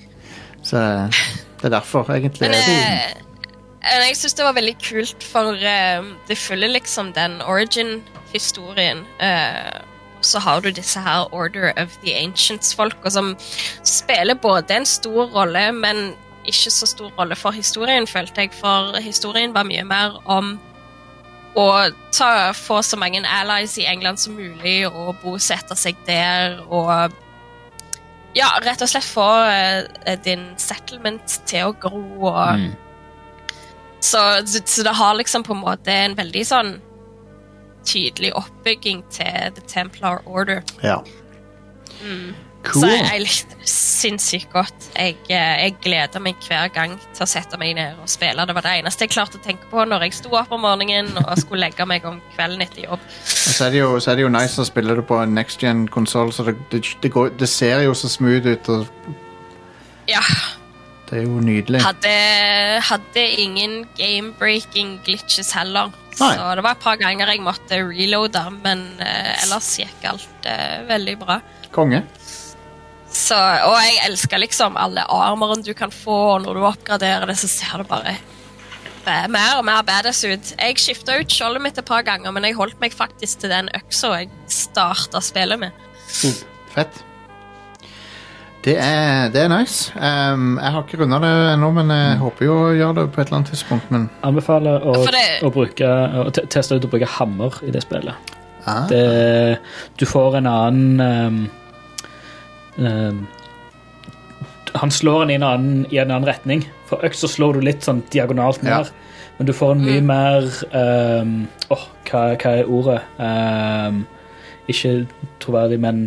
Så 0.62 0.78
det 0.78 1.66
er 1.66 1.72
derfor, 1.74 2.06
egentlig. 2.14 2.46
Men 2.46 2.54
uh, 2.54 3.20
eh, 3.82 4.04
jeg 4.06 4.16
syns 4.16 4.36
det 4.38 4.44
var 4.46 4.54
veldig 4.54 4.76
kult, 4.78 5.24
for 5.32 5.58
uh, 5.58 6.10
det 6.28 6.38
følger 6.38 6.70
liksom 6.70 7.12
den 7.16 7.40
origin-historien. 7.42 9.02
Uh, 9.18 9.80
så 10.20 10.38
har 10.38 10.60
du 10.60 10.70
disse 10.70 11.00
her 11.00 11.34
Order 11.34 11.72
of 11.76 11.96
the 12.04 12.14
Ancients-folka 12.14 13.10
som 13.10 13.36
spiller 13.82 14.34
både 14.34 14.76
en 14.76 14.86
stor 14.86 15.26
rolle, 15.34 15.72
men 15.72 16.12
ikke 16.44 16.70
så 16.70 16.86
stor 16.86 17.12
rolle 17.18 17.36
for 17.36 17.50
historien, 17.50 18.06
følte 18.06 18.40
jeg. 18.40 18.52
For 18.56 18.96
historien 19.00 19.54
var 19.54 19.68
mye 19.68 19.84
mer 19.84 20.20
om 20.24 20.58
å 21.58 21.66
ta, 22.14 22.52
få 22.54 22.82
så 22.86 22.98
mange 23.00 23.22
allies 23.26 23.78
i 23.80 23.86
England 23.90 24.20
som 24.22 24.36
mulig 24.38 24.84
og 24.88 25.16
bosette 25.22 25.74
seg 25.78 25.98
der 26.06 26.60
og 26.68 27.16
ja, 28.36 28.52
rett 28.62 28.82
og 28.84 28.90
slett 28.92 29.08
få 29.10 29.26
eh, 29.50 30.14
din 30.22 30.52
settlement 30.60 31.40
til 31.50 31.72
å 31.72 31.74
gro 31.82 32.04
og 32.30 32.68
så, 34.00 34.20
så, 34.46 34.62
så 34.64 34.84
det 34.86 34.94
har 34.96 35.18
liksom 35.18 35.42
på 35.44 35.52
en 35.52 35.64
måte 35.64 35.92
en 35.92 36.14
veldig 36.16 36.44
sånn 36.46 36.70
tydelig 37.84 38.32
oppbygging 38.36 39.02
til 39.12 39.50
The 39.56 39.64
Templar 39.68 40.22
Order. 40.28 40.62
Ja. 40.84 41.00
Mm. 42.00 42.34
Cool. 42.60 42.82
Så 42.82 42.88
jeg, 42.90 43.04
jeg 43.08 43.22
likte 43.24 43.56
det 43.56 43.70
sinnssykt 43.72 44.50
godt. 44.52 44.88
Jeg, 44.92 45.16
eh, 45.32 45.62
jeg 45.64 45.76
gleder 45.80 46.22
meg 46.22 46.42
hver 46.44 46.68
gang 46.74 46.96
til 47.00 47.24
å 47.24 47.28
sette 47.28 47.56
meg 47.60 47.72
ned 47.78 48.02
og 48.02 48.10
spille. 48.10 48.44
Det 48.46 48.56
var 48.56 48.66
det 48.66 48.74
eneste 48.82 49.06
jeg 49.06 49.14
klarte 49.14 49.40
å 49.40 49.44
tenke 49.44 49.70
på 49.70 49.86
når 49.88 50.04
jeg 50.06 50.18
sto 50.18 50.34
opp 50.36 50.52
om 50.52 50.64
morgenen 50.66 51.08
og 51.22 51.32
skulle 51.40 51.64
legge 51.64 51.86
meg 51.88 52.04
om 52.08 52.20
kvelden 52.34 52.60
etter 52.66 52.84
jobb. 52.84 53.08
Så 53.24 53.64
er, 53.66 53.72
det 53.72 53.80
jo, 53.80 53.94
er 53.96 54.20
det 54.20 54.26
jo 54.26 54.32
nice 54.36 54.60
å 54.60 54.68
spille 54.68 54.98
det 54.98 55.06
på 55.08 55.22
en 55.22 55.32
next 55.36 55.64
gen-konsoll, 55.64 56.34
så 56.36 56.50
det, 56.50 56.84
det, 57.00 57.12
går, 57.12 57.32
det 57.40 57.48
ser 57.48 57.86
jo 57.86 57.96
så 57.96 58.12
smooth 58.12 58.52
ut. 58.52 58.72
Ja, 60.10 60.22
det 61.10 61.22
er 61.22 61.24
jo 61.26 61.40
nydelig. 61.42 61.80
hadde, 61.82 62.12
hadde 62.86 63.24
ingen 63.42 63.80
game-breaking 63.98 64.98
glitches 65.06 65.50
heller. 65.56 65.90
Nei. 66.20 66.34
Så 66.36 66.50
det 66.58 66.62
var 66.66 66.76
et 66.76 66.84
par 66.84 67.00
ganger 67.00 67.32
jeg 67.32 67.42
måtte 67.42 67.80
reloade, 67.88 68.44
men 68.60 68.84
uh, 69.00 69.32
ellers 69.40 69.72
gikk 69.80 70.04
alt 70.12 70.46
uh, 70.46 70.84
veldig 70.90 71.16
bra. 71.22 71.40
Konge. 71.74 72.04
Så, 73.10 73.34
og 73.66 73.74
jeg 73.82 73.96
elsker 74.06 74.38
liksom 74.38 74.76
alle 74.78 75.02
armoren 75.10 75.64
du 75.66 75.72
kan 75.74 75.90
få, 75.90 76.14
og 76.36 76.44
når 76.44 76.54
du 76.60 76.66
oppgraderer 76.68 77.26
det, 77.30 77.36
så 77.40 77.48
ser 77.50 77.82
det 77.82 77.88
bare 77.90 78.16
mer 79.32 79.56
og 79.58 79.64
mer 79.66 79.82
badass 79.82 80.20
ut. 80.28 80.52
Jeg 80.60 80.78
skifta 80.78 81.16
ut 81.18 81.32
skjoldet 81.32 81.62
mitt 81.64 81.78
et 81.80 81.86
par 81.88 82.04
ganger, 82.06 82.30
men 82.36 82.44
jeg 82.46 82.54
holdt 82.58 82.78
meg 82.82 82.94
faktisk 82.94 83.40
til 83.42 83.50
den 83.50 83.70
øksa 83.74 84.12
jeg 84.20 84.28
starta 84.52 85.22
spillet 85.24 85.58
med. 85.58 85.72
Fett. 86.74 87.00
Det 88.60 88.74
er, 88.76 89.30
det 89.32 89.40
er 89.46 89.48
nice. 89.48 89.88
Um, 89.96 90.58
jeg 90.60 90.72
har 90.74 90.82
ikke 90.84 90.98
runda 91.00 91.18
det 91.24 91.30
ennå, 91.54 91.70
men 91.78 91.90
jeg 91.94 92.18
håper 92.20 92.44
jo 92.44 92.56
å 92.66 92.72
gjøre 92.76 92.96
det 92.98 93.04
på 93.14 93.22
et 93.22 93.30
eller 93.30 93.38
annet 93.40 93.52
tidspunkt. 93.54 93.86
Men 93.94 94.04
Anbefaler 94.28 94.84
å, 94.84 94.98
det- 95.08 95.40
å, 95.48 95.50
bruke, 95.54 95.88
å 95.88 96.26
teste 96.36 96.76
ut 96.76 96.84
å 96.84 96.90
bruke 96.92 97.08
hammer 97.16 97.56
i 97.64 97.72
det 97.72 97.80
spillet. 97.86 98.34
ah, 98.68 98.84
Det, 98.90 99.58
du 99.96 100.04
får 100.06 100.36
en 100.42 100.46
annen 100.52 101.00
ehm, 101.00 101.40
Han 104.74 104.90
slår 104.90 105.20
den 105.24 105.30
i 105.30 105.34
en, 105.34 105.42
annen, 105.42 105.86
i 105.90 105.98
en 105.98 106.10
annen 106.10 106.28
retning. 106.28 106.62
For 106.86 107.02
øksa 107.06 107.26
så 107.26 107.32
slår 107.34 107.58
du 107.58 107.64
litt 107.66 107.82
sånn 107.86 108.02
diagonalt 108.12 108.62
Ja. 108.66 108.84
Men 109.38 109.46
du 109.48 109.52
får 109.56 109.72
en 109.72 109.84
mye 109.86 110.00
mer 110.04 110.46
um, 110.76 111.30
Åh, 111.72 111.84
hva, 112.10 112.22
hva 112.36 112.50
er 112.60 112.68
ordet? 112.68 112.98
Um, 113.16 114.02
ikke 114.68 114.92
troverdig, 115.40 115.78
men 115.80 116.02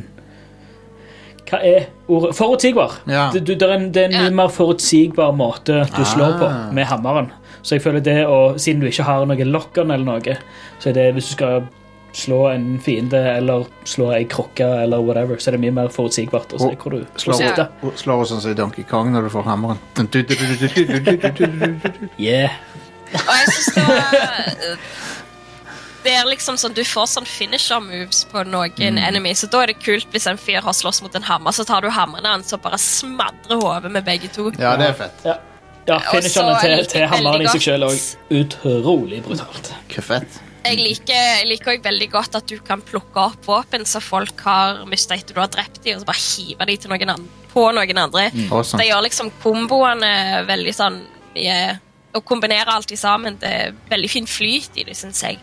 Hva 1.49 1.59
er 1.65 1.87
ordet? 2.07 2.35
Forutsigbar. 2.37 2.99
Ja. 3.09 3.25
Det, 3.33 3.41
du, 3.47 3.55
det, 3.55 3.67
er 3.67 3.73
en, 3.75 3.87
det 3.91 4.03
er 4.05 4.11
en 4.13 4.19
mye 4.27 4.35
mer 4.43 4.53
forutsigbar 4.53 5.33
måte 5.35 5.81
du 5.97 6.03
slår 6.05 6.37
på 6.39 6.45
Ah. 6.51 6.69
med 6.71 6.85
hammeren. 6.87 7.31
Så 7.63 7.75
jeg 7.77 7.83
føler 7.83 8.03
det 8.05 8.19
å, 8.27 8.53
Siden 8.59 8.81
du 8.83 8.87
ikke 8.87 9.03
har 9.07 9.25
noe 9.25 9.49
lock-on 9.49 9.91
eller 9.91 10.05
noe, 10.05 10.37
så 10.79 10.91
er 10.91 10.93
det 10.99 11.09
hvis 11.17 11.31
du 11.31 11.35
skal 11.39 11.65
slå 12.13 12.47
en 12.47 12.79
fiende 12.81 13.19
eller 13.33 13.65
slå 13.89 14.11
ei 14.13 14.25
krokke 14.29 14.65
eller 14.83 15.01
whatever, 15.01 15.37
så 15.41 15.49
er 15.49 15.57
det 15.57 15.63
mye 15.65 15.75
mer 15.75 15.89
forutsigbart 15.93 16.53
å 16.53 16.61
se 16.61 16.73
hvor 16.77 16.93
du 16.93 17.05
slår 17.19 17.39
sikter. 17.41 17.71
Slår 17.99 18.25
sånn 18.29 18.43
som 18.43 18.53
i 18.53 18.57
Donkey 18.57 18.85
Kong 18.89 19.11
når 19.13 19.27
du 19.27 19.33
får 19.33 19.47
hammeren. 19.47 19.81
Yeah. 22.21 22.53
Og 23.13 23.33
jeg 23.37 23.47
syns 23.53 23.75
det 26.03 26.11
er 26.17 26.27
liksom 26.27 26.57
sånn, 26.59 26.73
Du 26.75 26.83
får 26.83 27.07
sånn 27.13 27.27
finisher 27.29 27.79
moves 27.83 28.23
på 28.27 28.43
noen 28.43 28.75
mm. 28.75 28.99
enemies, 29.07 29.43
så 29.43 29.49
da 29.51 29.63
er 29.63 29.71
det 29.71 29.79
kult 29.79 30.09
hvis 30.11 30.27
en 30.27 30.39
fyr 30.41 30.59
har 30.65 30.75
slåss 30.75 31.01
mot 31.05 31.15
en 31.15 31.23
hammer, 31.23 31.55
så 31.55 31.63
tar 31.67 31.85
du 31.85 31.89
hammeren 31.93 32.27
hans 32.27 32.51
og 32.55 32.63
bare 32.65 32.79
smadrer 32.81 33.61
hodet 33.61 33.91
med 33.93 34.03
begge 34.07 34.31
to. 34.33 34.49
Ja, 34.59 34.75
det 34.79 34.91
er 34.91 34.97
fett. 34.99 35.23
Ja, 35.23 35.37
ja 35.87 36.01
finisherne 36.09 36.57
til, 36.59 36.87
til 36.91 37.07
hammeren 37.07 37.45
i 37.45 37.51
seg 37.53 37.69
sjøl 37.69 37.87
òg. 37.87 38.09
Utrolig 38.41 39.23
brutalt. 39.23 39.71
Hvor 39.93 40.11
fett. 40.11 40.43
Jeg 40.63 40.79
liker, 40.79 41.17
jeg 41.41 41.47
liker 41.49 41.73
også 41.73 41.83
veldig 41.89 42.07
godt 42.13 42.37
at 42.39 42.47
du 42.47 42.55
kan 42.63 42.81
plukke 42.85 43.19
opp 43.19 43.47
våpen 43.47 43.83
som 43.89 44.03
folk 44.03 44.39
har 44.45 44.83
mista 44.87 45.17
etter 45.17 45.35
du 45.35 45.41
har 45.43 45.51
drept 45.51 45.81
dem, 45.83 45.97
og 45.97 46.03
så 46.03 46.07
bare 46.07 46.23
hive 46.23 46.67
dem 46.69 46.79
til 46.79 46.93
noen 46.93 47.13
andre, 47.17 47.41
på 47.51 47.65
noen 47.75 47.99
andre. 48.05 48.29
Mm. 48.31 48.47
Det 48.79 48.87
gjør 48.87 49.03
liksom 49.07 49.33
komboene 49.43 50.13
veldig 50.47 50.75
sånn 50.77 51.01
mye 51.33 51.57
Å 52.13 52.19
kombinere 52.21 52.69
alt 52.69 52.91
i 52.93 52.97
sammen, 52.99 53.39
det 53.41 53.49
er 53.49 53.71
veldig 53.89 54.09
fin 54.11 54.27
flyt 54.29 54.75
i 54.77 54.83
det, 54.85 54.93
syns 54.93 55.23
jeg. 55.25 55.39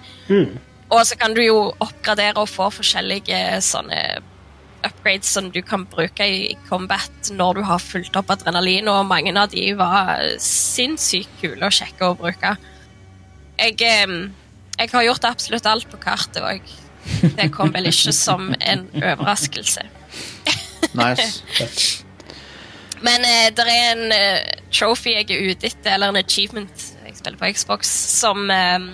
Og 0.95 1.01
så 1.03 1.17
kan 1.19 1.35
du 1.35 1.41
jo 1.43 1.65
oppgradere 1.83 2.39
og 2.39 2.47
få 2.47 2.69
forskjellige 2.71 3.59
sånne 3.67 3.99
upgrades 4.87 5.33
som 5.35 5.51
du 5.51 5.59
kan 5.67 5.83
bruke 5.91 6.23
i 6.25 6.55
combat 6.69 7.33
når 7.35 7.59
du 7.59 7.63
har 7.67 7.83
fulgt 7.83 8.15
opp 8.17 8.31
adrenalin, 8.31 8.87
og 8.87 9.09
mange 9.11 9.35
av 9.35 9.51
de 9.51 9.67
var 9.79 10.23
sinnssykt 10.39 11.43
kule 11.43 11.67
og 11.67 11.75
kjekke 11.75 12.07
å 12.07 12.17
bruke. 12.23 12.55
Jeg, 13.59 13.75
jeg 14.81 14.93
har 14.93 15.05
gjort 15.05 15.27
absolutt 15.29 15.67
alt 15.69 15.89
på 15.91 15.99
kartet, 16.01 16.41
og 16.41 17.35
det 17.37 17.51
kom 17.53 17.73
vel 17.75 17.91
ikke 17.91 18.13
som 18.17 18.55
en 18.61 18.87
overraskelse. 18.97 19.85
Nice. 20.97 22.05
Men 23.07 23.25
eh, 23.25 23.49
det 23.57 23.65
er 23.65 23.93
en 23.95 24.13
eh, 24.13 24.55
trophy 24.73 25.15
jeg 25.15 25.31
er 25.33 25.51
ute 25.51 25.71
etter, 25.71 25.95
eller 25.95 26.13
en 26.13 26.21
achievement 26.21 26.87
jeg 27.07 27.17
spiller 27.17 27.41
på 27.41 27.53
Xbox, 27.57 27.93
som 28.21 28.51
eh, 28.53 28.89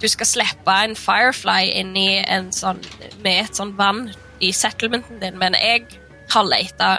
du 0.00 0.08
skal 0.08 0.28
slippe 0.28 0.76
en 0.84 0.96
Firefly 0.96 1.72
inn 1.80 1.92
i 1.98 2.22
en 2.24 2.48
sånn, 2.54 2.80
med 3.24 3.44
et 3.44 3.60
sånn 3.60 3.74
vann 3.78 4.06
i 4.42 4.52
settlementen 4.56 5.20
din. 5.22 5.36
Men 5.40 5.56
jeg 5.60 5.84
har 6.32 6.48
leita 6.48 6.94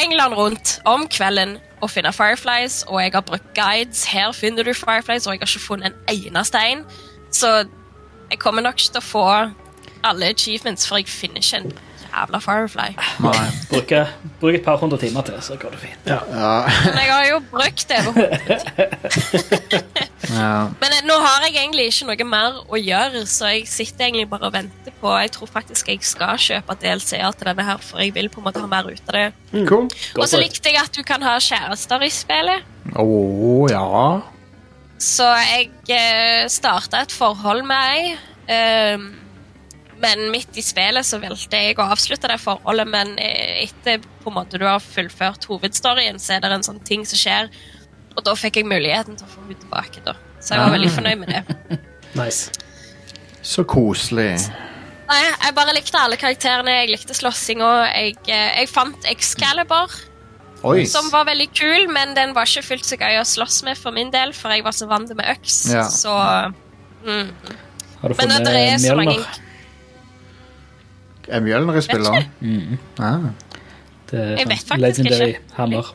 England 0.00 0.34
rundt 0.38 0.78
om 0.88 1.04
kvelden 1.08 1.58
og 1.84 1.92
finne 1.92 2.14
Fireflies, 2.16 2.82
og 2.88 3.02
jeg 3.02 3.12
har 3.14 3.24
brukt 3.28 3.52
guides. 3.56 4.06
Her 4.08 4.32
finner 4.32 4.64
du 4.64 4.72
Fireflies, 4.74 5.28
og 5.28 5.36
jeg 5.36 5.44
har 5.44 5.52
ikke 5.52 5.66
funnet 5.68 5.92
en 5.92 6.16
eneste 6.16 6.58
en. 6.58 6.86
Så 7.34 7.50
jeg 8.30 8.38
kommer 8.42 8.64
nok 8.64 8.78
ikke 8.78 8.96
til 8.96 9.02
å 9.02 9.08
få 9.08 9.26
alle 10.04 10.30
achievements, 10.34 10.86
for 10.88 11.00
jeg 11.00 11.10
finner 11.10 11.42
ikke 11.42 11.62
en 11.62 11.72
jævla 12.14 12.40
Firefly. 12.42 12.90
Bruk, 13.70 13.92
bruk 14.40 14.58
et 14.58 14.64
par 14.64 14.78
hundre 14.78 14.98
timer 15.00 15.24
til, 15.26 15.38
så 15.42 15.56
går 15.58 15.74
det 15.74 15.80
fint. 15.82 16.08
Ja. 16.08 16.20
Men 16.86 16.98
jeg 17.00 17.10
har 17.10 17.24
jo 17.28 17.40
brukt 17.50 17.86
det. 17.90 18.00
over 18.08 18.20
ja. 20.34 20.52
Men 20.80 20.94
eh, 20.96 21.02
nå 21.06 21.16
har 21.20 21.46
jeg 21.46 21.56
egentlig 21.56 21.88
ikke 21.90 22.08
noe 22.10 22.28
mer 22.28 22.60
å 22.68 22.80
gjøre, 22.80 23.24
så 23.30 23.50
jeg 23.52 23.66
sitter 23.70 24.08
egentlig 24.08 24.28
bare 24.30 24.48
og 24.48 24.54
venter 24.54 24.94
på 25.00 25.14
Jeg 25.24 25.34
tror 25.34 25.50
faktisk 25.52 25.90
jeg 25.92 26.04
skal 26.06 26.38
kjøpe 26.40 26.78
DLC-er 26.80 27.34
til 27.34 27.50
denne 27.50 27.66
her, 27.66 27.82
for 27.82 28.02
jeg 28.02 28.14
vil 28.16 28.30
på 28.32 28.40
en 28.42 28.48
måte 28.48 28.62
ha 28.62 28.70
mer 28.70 28.88
ut 28.88 29.10
av 29.10 29.18
det. 29.18 29.26
Cool. 29.68 29.90
Og 30.18 30.28
så 30.30 30.40
likte 30.42 30.72
jeg 30.72 30.80
at 30.80 30.94
du 30.94 31.02
kan 31.06 31.24
ha 31.24 31.36
kjærester 31.42 32.06
i 32.06 32.12
spillet. 32.12 32.70
Å 32.94 33.04
ja. 33.72 33.84
Så 35.00 35.26
jeg 35.26 35.70
eh, 35.92 36.46
starta 36.52 37.02
et 37.04 37.12
forhold 37.12 37.64
med 37.66 37.94
ei. 37.94 38.16
Eh, 38.54 38.98
men 40.04 40.26
midt 40.32 40.56
i 40.58 40.64
spillet 40.64 41.06
så 41.06 41.20
valgte 41.22 41.60
jeg 41.60 41.78
å 41.78 41.86
avslutte 41.94 42.28
det 42.30 42.40
forholdet. 42.42 42.90
Men 42.90 43.14
eh, 43.22 43.64
etter 43.66 44.02
på 44.22 44.32
en 44.32 44.38
måte 44.38 44.60
du 44.60 44.66
har 44.68 44.82
fullført 44.82 45.46
hovedstoryen, 45.50 46.20
så 46.22 46.36
er 46.36 46.44
det 46.44 46.52
en 46.58 46.66
sånn 46.66 46.82
ting 46.86 47.06
som 47.08 47.20
skjer. 47.20 47.50
Og 48.14 48.22
da 48.26 48.36
fikk 48.38 48.60
jeg 48.60 48.70
muligheten 48.70 49.18
til 49.18 49.26
å 49.26 49.32
få 49.32 49.42
henne 49.44 49.58
tilbake. 49.62 50.04
da. 50.06 50.16
Så 50.40 50.54
jeg 50.54 50.62
var 50.62 50.74
veldig 50.76 50.92
fornøyd 50.98 51.24
med 51.24 51.34
det. 51.34 51.80
Nice. 52.14 52.52
Så 53.42 53.64
koselig. 53.66 54.36
Nei, 55.08 55.16
Jeg 55.26 55.54
bare 55.56 55.72
likte 55.74 55.98
alle 55.98 56.16
karakterene. 56.16 56.76
Jeg 56.78 56.92
likte 56.92 57.16
slåssinga. 57.16 57.70
Jeg, 57.90 58.20
eh, 58.28 58.60
jeg 58.60 58.70
fant 58.70 59.08
Excalibur, 59.10 59.92
Oi. 60.64 60.84
som 60.88 61.10
var 61.12 61.26
veldig 61.28 61.48
kul, 61.52 61.88
men 61.92 62.14
den 62.16 62.34
var 62.36 62.48
ikke 62.48 62.64
fullt 62.64 62.88
så 62.88 62.96
gøy 63.00 63.18
å 63.20 63.24
slåss 63.28 63.62
med 63.66 63.76
for 63.76 63.94
min 63.96 64.12
del, 64.14 64.32
for 64.36 64.54
jeg 64.54 64.64
var 64.64 64.76
så 64.76 64.88
vant 64.90 65.10
med 65.12 65.26
øks. 65.34 65.58
Ja. 65.74 65.84
Så 65.92 66.12
mm. 67.04 67.32
Har 68.00 68.12
du 68.12 68.14
Men 68.14 68.30
funnet 68.30 68.48
det 68.48 68.62
er 68.62 68.78
så 68.80 68.96
mange 68.96 69.18
Mjølner? 69.18 69.40
Er 71.28 71.40
Mjølner 71.40 71.76
i 71.80 71.82
spillet? 71.84 72.30
Mm. 72.40 72.78
Ah. 73.00 73.30
Det 74.10 74.24
er 74.34 74.56
sånn 74.60 74.80
legendary 74.80 75.30
ikke. 75.34 75.54
hammer. 75.56 75.92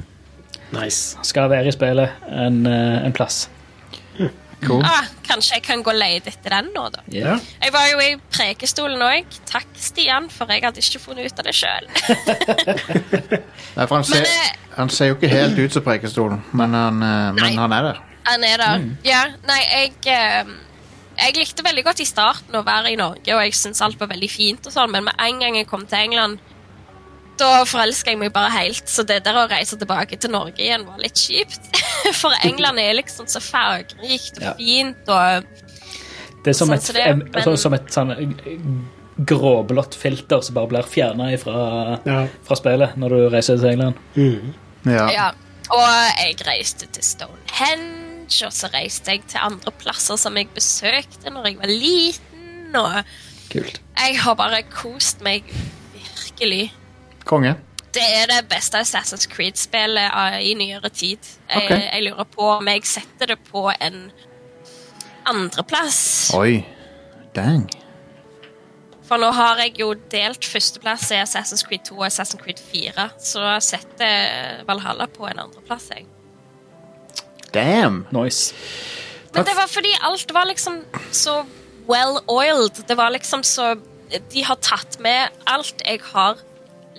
Nice. 0.73 1.17
Skal 1.25 1.49
være 1.49 1.69
i 1.69 1.73
spillet 1.73 2.29
en, 2.29 2.65
eh, 2.69 3.05
en 3.05 3.13
plass. 3.13 3.47
Cool. 4.65 4.81
ah, 4.83 5.05
Kanskje 5.23 5.55
jeg 5.55 5.63
kan 5.63 5.83
gå 5.85 5.91
og 5.93 5.95
lete 5.99 6.33
etter 6.33 6.51
den 6.51 6.71
nå, 6.75 6.83
da. 6.91 7.03
Yeah. 7.13 7.39
Jeg 7.63 7.71
var 7.71 7.85
jo 7.87 7.99
i 8.03 8.09
Prekestolen 8.33 9.01
òg. 9.05 9.37
Takk, 9.47 9.69
Stian, 9.79 10.27
for 10.33 10.51
jeg 10.51 10.65
hadde 10.65 10.83
ikke 10.83 10.99
funnet 10.99 11.29
ut 11.29 11.39
av 11.39 11.47
det 11.47 11.55
sjøl. 11.55 11.87
Han, 13.79 14.03
ser, 14.03 14.25
han 14.75 14.89
ser 14.91 15.11
jo 15.11 15.15
ikke 15.15 15.29
helt 15.31 15.59
ut 15.59 15.75
som 15.77 15.83
Prekestolen, 15.85 16.41
men 16.51 16.73
han, 16.75 16.97
eh, 17.05 17.29
men 17.37 17.59
han 17.61 17.75
er 17.77 17.85
der. 17.85 18.01
Han 18.27 18.43
er 18.43 18.57
der. 18.59 18.81
Mm. 18.81 18.89
Ja, 19.07 19.21
nei, 19.47 19.59
jeg 19.71 19.93
eh, 20.11 20.51
Jeg 21.19 21.35
likte 21.35 21.63
veldig 21.63 21.83
godt 21.83 21.99
i 22.03 22.07
starten 22.07 22.55
å 22.55 22.63
være 22.67 22.91
i 22.93 22.97
Norge, 22.99 23.31
og 23.35 23.41
jeg 23.45 23.55
syntes 23.55 23.81
alt 23.85 23.99
var 23.99 24.11
veldig 24.11 24.29
fint, 24.31 24.67
og 24.67 24.75
sånn, 24.75 24.91
men 24.91 25.07
med 25.07 25.15
en 25.19 25.39
gang 25.41 25.57
jeg 25.59 25.67
kom 25.67 25.85
til 25.87 25.99
England, 26.09 26.39
da 27.39 27.63
forelska 27.65 28.11
jeg 28.13 28.19
meg 28.19 28.33
bare 28.35 28.51
helt. 28.53 28.85
Så 28.89 29.03
det 29.07 29.21
der 29.25 29.37
å 29.41 29.47
reise 29.49 29.77
tilbake 29.79 30.17
til 30.19 30.31
Norge 30.33 30.59
igjen 30.61 30.85
var 30.87 30.99
litt 31.01 31.15
kjipt. 31.19 31.69
For 32.21 32.33
England 32.43 32.79
er 32.83 32.93
liksom 32.99 33.27
så 33.31 33.41
fargerikt 33.43 34.39
og 34.39 34.45
Ja. 34.47 34.53
fint 34.59 35.09
og 35.09 35.43
Det 36.45 36.53
er 36.53 36.55
som 36.55 36.69
Sånn 36.69 36.77
et, 36.77 36.83
så 36.87 36.93
det, 36.95 37.05
men- 37.17 37.27
altså, 37.35 37.57
som 37.59 37.73
et 37.75 37.87
sånn 37.91 38.11
eh, 38.15 38.57
gråblått 39.27 39.95
filter 39.99 40.39
som 40.41 40.55
bare 40.55 40.67
blir 40.71 40.85
fjerna 40.87 41.25
fra, 41.41 41.99
fra 42.47 42.55
speilet 42.55 42.95
når 42.95 43.09
du 43.15 43.29
reiser 43.33 43.57
til 43.59 43.73
England. 43.73 43.95
Ja. 44.87 45.31
Og 45.69 45.83
jeg 46.15 46.37
reiste 46.47 46.87
til 46.87 47.03
Stonehenge, 47.03 48.39
og 48.47 48.53
så 48.55 48.69
reiste 48.71 49.11
jeg 49.11 49.25
til 49.27 49.41
andre 49.43 49.73
plasser 49.81 50.15
som 50.17 50.37
jeg 50.39 50.47
besøkte 50.55 51.29
når 51.35 51.49
jeg 51.49 51.57
var 51.59 51.73
liten, 51.73 52.79
og 52.79 53.03
Kult. 53.51 53.81
jeg 53.99 54.17
har 54.23 54.35
bare 54.39 54.63
kost 54.71 55.19
meg 55.25 55.43
virkelig. 55.93 56.71
Konge. 57.29 57.55
Det 57.93 58.05
er 58.05 58.29
det 58.29 58.43
beste 58.49 58.77
Assassin's 58.77 59.25
Creed-spillet 59.29 60.11
eh, 60.13 60.39
i 60.45 60.53
nyere 60.57 60.89
tid. 60.89 61.25
Jeg, 61.49 61.63
okay. 61.63 61.85
jeg 61.89 62.05
lurer 62.09 62.27
på 62.29 62.47
om 62.57 62.69
jeg 62.69 62.85
setter 62.85 63.33
det 63.33 63.39
på 63.49 63.69
en 63.73 64.09
andreplass. 65.29 66.01
Oi. 66.37 66.61
Dang. 67.35 67.67
For 69.09 69.21
nå 69.21 69.31
har 69.33 69.61
jeg 69.63 69.79
jo 69.81 69.93
delt 70.11 70.45
førsteplass 70.45 71.07
i 71.15 71.21
Assassin's 71.21 71.65
Creed 71.65 71.87
2 71.89 71.97
og 71.97 72.05
Assassin's 72.05 72.41
Creed 72.43 72.61
4, 72.61 73.07
så 73.25 73.45
jeg 73.55 73.65
setter 73.65 74.61
Valhalla 74.67 75.09
på 75.09 75.25
en 75.29 75.41
andreplass, 75.45 75.89
jeg. 75.95 76.05
Damn. 77.53 78.03
Nice. 78.13 78.53
Men 79.33 79.45
det 79.45 79.55
var 79.57 79.69
fordi 79.69 79.95
alt 80.05 80.33
var 80.33 80.45
liksom 80.49 80.83
så 81.11 81.41
well-oiled. 81.89 82.83
Det 82.87 82.97
var 82.97 83.09
liksom 83.09 83.43
så 83.43 83.75
De 84.33 84.41
har 84.43 84.57
tatt 84.61 84.97
med 84.99 85.29
alt 85.45 85.81
jeg 85.85 86.01
har 86.13 86.37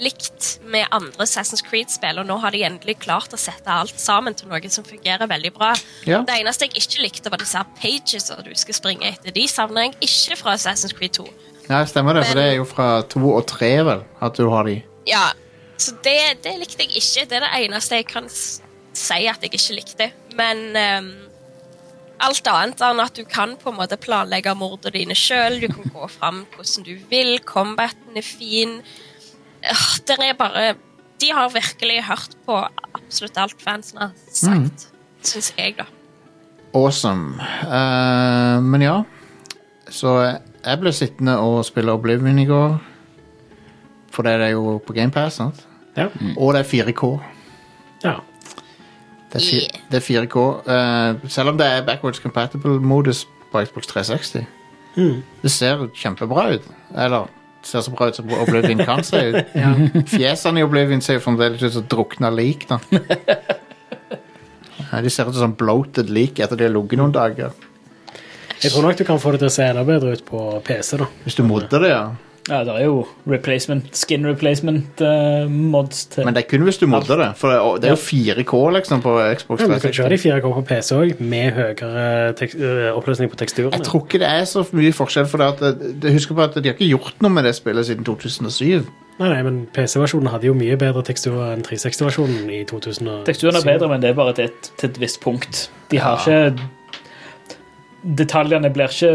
likt 0.00 0.48
med 0.72 0.88
andre 0.94 1.26
Assassin's 1.26 1.62
Creed-spill, 1.66 2.22
og 2.22 2.28
nå 2.28 2.38
har 2.42 2.54
de 2.54 2.62
endelig 2.66 2.96
klart 3.04 3.34
å 3.36 3.40
sette 3.40 3.70
alt 3.72 4.00
sammen 4.00 4.36
til 4.36 4.48
noe 4.50 4.72
som 4.72 4.86
fungerer 4.86 5.28
veldig 5.30 5.52
bra. 5.56 5.74
Ja. 6.08 6.22
Det 6.26 6.38
eneste 6.40 6.68
jeg 6.68 6.80
ikke 6.80 7.04
likte, 7.04 7.32
var 7.32 7.42
disse 7.42 7.62
pages 7.80 8.30
og 8.34 8.42
du 8.48 8.54
skal 8.58 8.78
springe 8.78 9.12
etter. 9.12 9.34
De 9.36 9.46
savner 9.50 9.88
jeg 9.90 9.98
ikke 10.08 10.40
fra 10.40 10.56
Assassin's 10.56 10.96
Creed 10.96 11.18
2. 11.20 11.28
Nei, 11.70 11.84
stemmer 11.86 12.16
det, 12.16 12.24
for 12.26 12.40
det 12.40 12.48
er 12.48 12.56
jo 12.58 12.66
fra 12.66 12.88
2 13.06 13.20
og 13.30 13.44
3, 13.46 13.70
vel, 13.86 14.04
at 14.26 14.40
du 14.40 14.48
har 14.50 14.66
de. 14.66 14.80
Ja, 15.08 15.28
så 15.80 15.94
det, 16.04 16.42
det 16.44 16.56
likte 16.60 16.84
jeg 16.84 16.96
ikke. 16.98 17.26
Det 17.30 17.38
er 17.38 17.46
det 17.46 17.52
eneste 17.64 18.00
jeg 18.00 18.08
kan 18.10 18.26
si 18.30 19.20
at 19.30 19.44
jeg 19.44 19.54
ikke 19.54 19.76
likte. 19.78 20.08
Men 20.36 20.64
um, 20.74 21.12
alt 22.20 22.50
annet 22.50 22.82
enn 22.84 23.02
at 23.02 23.16
du 23.16 23.22
kan 23.28 23.54
på 23.60 23.70
en 23.72 23.78
måte 23.78 23.98
planlegge 24.00 24.52
mordene 24.58 24.92
dine 24.98 25.16
sjøl, 25.16 25.60
du 25.62 25.68
kan 25.70 25.94
gå 25.94 26.10
fram 26.12 26.42
hvordan 26.56 26.86
du 26.88 26.96
vil, 27.12 27.38
combaten 27.46 28.18
er 28.18 28.26
fin. 28.26 28.80
Øh, 29.64 29.76
Det 30.08 30.16
er 30.28 30.32
bare 30.38 30.74
De 31.20 31.32
har 31.36 31.48
virkelig 31.52 32.02
hørt 32.04 32.36
på 32.46 32.56
absolutt 32.94 33.36
alt 33.38 33.62
fansen 33.62 33.98
har 33.98 34.10
sagt, 34.32 34.56
Mm. 34.56 34.70
syns 35.22 35.54
jeg, 35.58 35.74
da. 35.78 35.84
Awesome. 36.74 37.34
Uh, 37.66 38.62
men 38.62 38.82
ja. 38.82 39.02
Så 39.90 40.14
jeg 40.64 40.80
ble 40.80 40.92
sittende 40.92 41.38
og 41.38 41.64
spille 41.64 41.92
Oblivion 41.92 42.38
i 42.38 42.46
går. 42.46 42.78
For 44.10 44.22
det 44.22 44.32
er 44.32 44.48
jo 44.54 44.78
på 44.86 44.92
GamePass, 44.92 45.36
sant? 45.36 45.66
Ja. 45.96 46.06
Og 46.38 46.54
det 46.54 46.60
er 46.60 46.68
4K. 46.84 47.20
Ja. 48.04 48.14
Det 49.32 49.42
er, 49.42 49.46
fi- 49.46 49.80
det 49.90 49.96
er 49.96 50.24
4K. 50.24 50.36
Uh, 50.66 51.28
selv 51.30 51.48
om 51.48 51.58
det 51.58 51.66
er 51.66 51.84
backwards 51.86 52.18
compatible-modus 52.18 53.26
på 53.52 53.64
Xbox 53.64 53.86
360. 53.86 54.46
Mm. 54.96 55.22
Det 55.42 55.50
ser 55.50 55.86
kjempebra 55.94 56.48
ut. 56.54 56.62
Eller 56.96 57.26
ser 57.66 57.82
så 57.84 57.92
bra 57.94 58.08
ut 58.08 58.16
som 58.16 58.30
Oblivion 58.40 58.80
kan 58.86 59.02
se 59.04 59.20
ut. 59.30 59.54
Ja. 59.56 59.72
Fjesene 60.08 60.62
i 60.62 60.66
Oblivion 60.66 61.02
ser 61.04 61.18
jo 61.18 61.24
fremdeles 61.24 61.62
ut 61.62 61.74
som 61.76 61.86
drukna 61.90 62.30
lik. 62.32 62.66
da. 62.70 62.80
Nei, 64.90 65.02
De 65.04 65.10
ser 65.12 65.28
ut 65.28 65.34
som 65.36 65.44
sånn 65.50 65.58
bloated 65.60 66.10
lik 66.10 66.40
etter 66.40 66.58
de 66.58 66.66
har 66.66 66.74
ligget 66.74 66.98
noen 67.00 67.14
dager. 67.14 67.52
Jeg 68.60 68.72
tror 68.74 68.84
nok 68.84 68.98
du 68.98 69.04
kan 69.08 69.20
få 69.20 69.32
det 69.34 69.42
til 69.42 69.48
å 69.48 69.54
se 69.54 69.64
enda 69.70 69.84
bedre 69.88 70.16
ut 70.16 70.24
på 70.26 70.40
PC, 70.66 70.98
da. 71.00 71.06
Hvis 71.24 71.38
du 71.38 71.44
modder 71.48 71.84
det, 71.84 71.92
ja. 71.94 72.02
Ja, 72.50 72.64
det 72.66 72.72
er 72.74 72.84
jo 72.88 73.04
replacement, 73.30 73.84
skin 73.96 74.24
replacement 74.26 75.00
eh, 75.06 75.46
mods 75.48 76.04
til 76.10 76.24
Men 76.26 76.34
det 76.34 76.42
er 76.44 76.48
kun 76.50 76.64
hvis 76.66 76.80
du 76.82 76.86
modder 76.90 77.16
det. 77.22 77.28
For 77.38 77.48
det 77.52 77.58
er- 77.60 77.76
det 77.84 77.90
er 77.90 77.94
jo 77.94 78.00
4K 78.02 78.54
liksom 78.76 79.02
på 79.04 79.12
Xbox 79.38 79.60
Ja, 79.60 79.68
men 79.70 79.78
du 79.78 79.84
kan 79.86 79.92
kjøre 79.94 80.08
det 80.10 80.20
360. 80.20 80.24
i 80.26 80.30
4K 80.30 80.54
på 80.58 80.64
PC 80.66 80.90
òg, 80.98 81.20
med 81.20 81.52
høyere 81.52 82.34
øh, 82.58 82.96
oppløsning 82.98 83.30
på 83.30 83.36
teksturene. 83.40 83.72
Jeg 83.78 83.86
tror 83.86 84.02
ikke 84.04 84.18
det 84.24 84.28
er 84.28 84.44
så 84.50 84.64
mye 84.72 84.92
forskjell, 84.92 85.26
for 85.30 85.38
det 85.38 85.46
at 85.46 85.78
det, 86.02 86.12
husker 86.12 86.34
på 86.34 86.42
at 86.48 86.54
de 86.58 86.68
har 86.68 86.74
ikke 86.74 86.90
gjort 86.90 87.22
noe 87.22 87.30
med 87.38 87.44
det 87.46 87.54
spillet 87.54 87.86
siden 87.86 88.04
2007. 88.04 88.82
Nei, 89.20 89.28
nei, 89.28 89.42
men 89.44 89.66
PC-versjonen 89.76 90.30
hadde 90.32 90.46
jo 90.48 90.54
mye 90.56 90.76
bedre 90.80 91.02
teksturer 91.04 91.52
enn 91.54 91.62
360-versjonen 91.62 92.50
i 92.50 92.64
2007. 92.64 93.24
Teksturen 93.28 93.56
er 93.60 93.66
bedre, 93.68 93.88
men 93.92 94.00
det 94.00 94.10
er 94.10 94.14
bare 94.16 94.32
til 94.34 94.44
et, 94.48 94.70
til 94.80 94.88
et 94.90 95.00
visst 95.00 95.20
punkt. 95.20 95.66
De 95.92 95.98
har 96.00 96.18
ikke 96.24 96.54
Detaljene 98.16 98.70
blir 98.72 98.88
ikke 98.88 99.10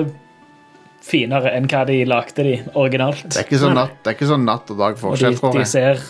finere 1.05 1.51
enn 1.53 1.67
hva 1.69 1.83
de 1.87 1.99
lagde 2.09 2.43
de 2.47 2.55
originalt. 2.73 3.23
Det 3.29 3.41
er 3.43 3.47
ikke 3.47 3.61
sånn 3.61 3.77
natt, 3.77 4.09
sånn 4.25 4.45
natt 4.47 4.71
og 4.73 4.79
dag 4.81 4.95
Og 4.97 5.01
forskjell, 5.03 5.35
de, 5.35 5.41
tror 5.41 5.59
de 5.59 5.65
ser 5.69 6.01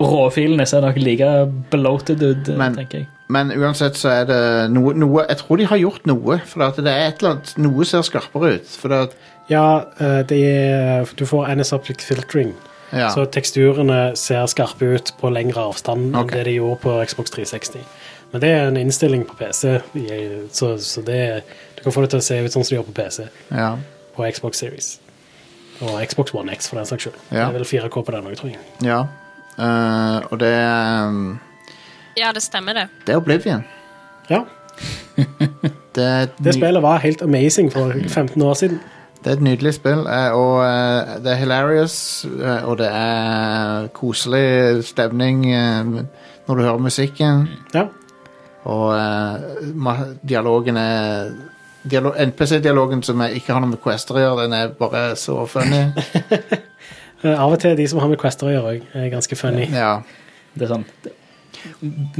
Råfilene 0.00 0.66
ser 0.68 0.84
nok 0.86 0.96
like 1.02 1.30
bloated 1.72 2.22
ut, 2.22 2.52
Men- 2.56 2.76
tenker 2.76 3.02
jeg. 3.02 3.08
Men 3.28 3.50
uansett 3.52 3.98
så 4.00 4.08
er 4.08 4.24
det 4.24 4.70
noe, 4.72 4.94
noe 4.96 5.26
Jeg 5.28 5.36
tror 5.42 5.58
de 5.60 5.64
har 5.68 5.76
gjort 5.76 6.06
noe, 6.08 6.38
for 6.48 6.62
at 6.64 6.76
det 6.76 6.86
er 6.88 7.08
et 7.10 7.18
eller 7.20 7.34
annet 7.36 7.52
Noe 7.60 7.84
ser 7.84 8.00
skarpere 8.00 8.54
ut. 8.56 8.64
For 8.80 8.92
at 8.92 9.12
Ja, 9.48 9.84
de, 10.28 10.40
er, 10.44 11.04
du 11.16 11.24
får 11.24 11.48
NS-object 11.56 12.02
filtering. 12.04 12.54
Ja. 12.92 13.08
Så 13.12 13.26
teksturene 13.32 14.16
ser 14.16 14.44
skarpe 14.48 14.94
ut 14.96 15.12
på 15.20 15.30
lengre 15.32 15.60
avstand 15.60 16.14
Ok. 16.16 16.20
enn 16.32 16.36
det 16.38 16.44
de 16.44 16.56
gjorde 16.58 16.80
på 16.84 16.96
Xbox 17.08 17.30
360. 17.30 17.84
Men 18.32 18.40
det 18.40 18.48
er 18.48 18.66
en 18.68 18.76
innstilling 18.76 19.24
på 19.24 19.36
PC, 19.38 19.78
så, 20.52 20.74
så 20.76 21.04
det, 21.04 21.44
du 21.76 21.82
kan 21.82 21.92
få 21.92 22.04
det 22.04 22.10
til 22.10 22.20
å 22.20 22.26
se 22.26 22.40
ut 22.44 22.52
sånn 22.52 22.64
som 22.64 22.74
de 22.74 22.78
gjør 22.80 22.88
på 22.90 22.96
PC. 23.00 23.28
Ja. 23.50 23.70
På 24.18 24.26
Xbox 24.34 24.56
Series. 24.58 25.00
Og 25.80 26.02
Xbox 26.10 26.34
One 26.34 26.52
X, 26.56 26.68
for 26.68 26.76
den 26.76 26.86
saks 26.86 27.02
skyld. 27.06 27.14
Ja. 27.30 27.36
Det 27.36 27.44
er 27.46 27.52
vel 27.52 27.66
4K 27.70 28.02
på 28.02 28.10
den 28.10 28.26
òg, 28.26 28.34
tror 28.40 28.48
jeg. 28.50 28.58
Ja. 28.82 28.98
uh, 29.58 30.32
og 30.32 30.40
det 30.40 30.54
um, 31.06 31.38
Ja, 32.18 32.32
det 32.34 32.42
stemmer, 32.42 32.72
det. 32.74 32.88
Det 33.06 33.14
er 33.14 33.16
Oblivion. 33.22 33.64
Ja. 34.30 34.40
Det, 35.98 36.30
Det 36.44 36.52
spillet 36.54 36.82
var 36.82 36.98
helt 37.02 37.22
amazing 37.22 37.72
for 37.72 37.92
15 38.08 38.42
år 38.42 38.54
siden. 38.54 38.80
Det 39.24 39.26
er 39.26 39.36
et 39.36 39.42
nydelig 39.42 39.72
spill, 39.74 40.04
eh, 40.06 40.30
og 40.30 40.60
det 41.24 41.32
er 41.32 41.34
hilarious, 41.40 42.26
og 42.64 42.78
det 42.78 42.86
er 42.86 43.88
koselig 43.96 44.84
stemning 44.84 45.40
når 45.48 46.54
du 46.54 46.62
hører 46.62 46.78
musikken. 46.78 47.48
Ja. 47.74 47.88
Og 48.62 48.94
dialogen 50.28 50.76
er 50.76 51.32
NPC-dialogen 51.90 53.02
som 53.02 53.20
jeg 53.24 53.40
ikke 53.40 53.52
har 53.56 53.60
noe 53.64 53.70
med 53.74 53.80
Quester 53.82 54.14
å 54.18 54.24
gjøre, 54.24 54.42
den 54.46 54.52
er 54.58 54.68
bare 54.78 55.04
så 55.16 55.46
funny. 55.50 55.84
Eh, 57.24 57.34
Av 57.42 57.50
og 57.52 57.58
til 57.60 57.76
de 57.76 57.86
som 57.90 57.98
har 58.02 58.08
med 58.12 58.18
Quester 58.20 58.46
å 58.46 58.52
gjøre, 58.54 58.74
òg, 58.76 58.82
er 58.94 59.08
ganske 59.14 59.36
funny. 59.36 59.66
Ja. 59.74 59.96
Det 60.54 60.68
er 60.68 60.74
sånn 60.76 60.84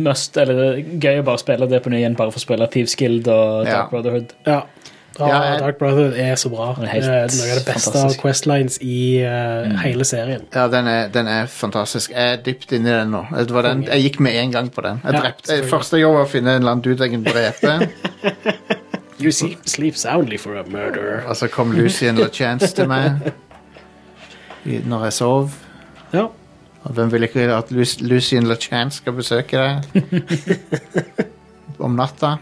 must, 0.03 0.35
eller 0.41 0.59
er 0.65 0.79
gøy 0.99 1.21
å 1.21 1.25
bare 1.29 1.39
spille 1.39 1.69
det 1.71 1.79
på 1.85 1.91
ny 1.93 2.01
igjen, 2.01 2.17
bare 2.19 2.33
for 2.35 2.41
å 2.41 2.43
spille 2.43 2.67
Thieves 2.73 2.97
Guild 2.99 3.29
og 3.31 3.65
Dark 3.69 3.75
Ja. 3.77 3.85
Brotherhood. 3.93 4.33
Ja. 4.47 4.63
Ja, 5.19 5.27
Ja, 5.29 5.39
jeg- 5.51 5.61
Dark 5.61 5.79
Brotherhood 5.81 6.15
er 6.23 6.35
så 6.39 6.49
bra. 6.51 6.67
Det 6.79 6.89
er 6.91 6.97
er 7.03 7.27
noe 7.27 7.51
av 7.51 7.57
det 7.59 7.65
beste 7.67 7.91
fantastisk. 7.91 8.19
av 8.19 8.23
Questlines 8.23 8.79
i 8.83 8.99
eh, 9.27 9.79
hele 9.83 10.05
serien. 10.07 10.45
Ja, 10.55 10.69
den 10.71 10.87
er, 10.87 11.09
den 11.09 11.27
er 11.27 11.47
fantastisk. 11.51 12.11
Jeg 12.15 12.33
er 12.33 12.43
dypt 12.47 12.73
inni 12.73 12.91
den 12.91 13.11
nå. 13.11 13.25
Det 13.37 13.51
var 13.51 13.63
den, 13.67 13.83
jeg 13.89 14.03
gikk 14.13 14.21
med 14.21 14.37
en 14.39 14.53
gang 14.53 14.71
på 14.71 14.83
den. 14.87 15.01
Jeg 15.05 15.15
Ja, 15.15 15.21
drepte, 15.21 15.57
første 15.71 15.99
jobb 15.99 16.15
var 16.15 16.25
å 16.25 16.31
finne 16.31 16.55
en 16.55 16.63
eller 16.63 16.71
annen 16.77 16.83
dude 16.87 17.03
jeg 17.03 17.11
kunne 17.11 17.35
drepe. 17.35 18.79
You 19.21 19.31
sleep, 19.33 19.59
sleep 19.67 19.97
soundly 19.97 20.37
for 20.39 20.55
a 20.55 20.63
murderer. 20.63 21.25
Og 21.27 21.37
så 21.37 21.49
kom 21.49 21.73
Lucien 21.73 22.15
LaChance 22.17 22.69
til 22.77 22.89
meg 22.89 23.33
i- 24.65 24.83
når 24.87 25.05
jeg 25.05 25.13
sov. 25.13 25.51
Ja. 26.13 26.27
Og 26.85 26.93
hvem 26.95 27.11
vil 27.13 27.23
ikke 27.27 27.49
at 27.57 27.71
Lu 27.75 27.85
Lucien 28.01 28.47
LaChance 28.47 28.97
skal 29.03 29.13
besøke 29.13 29.57
deg 29.59 29.83
om 31.85 31.97
natta? 31.99 32.37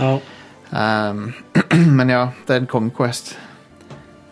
Ja. 0.00 0.18
Um, 0.74 1.34
men 1.98 2.10
ja, 2.10 2.24
det 2.46 2.56
er 2.56 2.60
en 2.64 2.66
kongequest. 2.70 3.36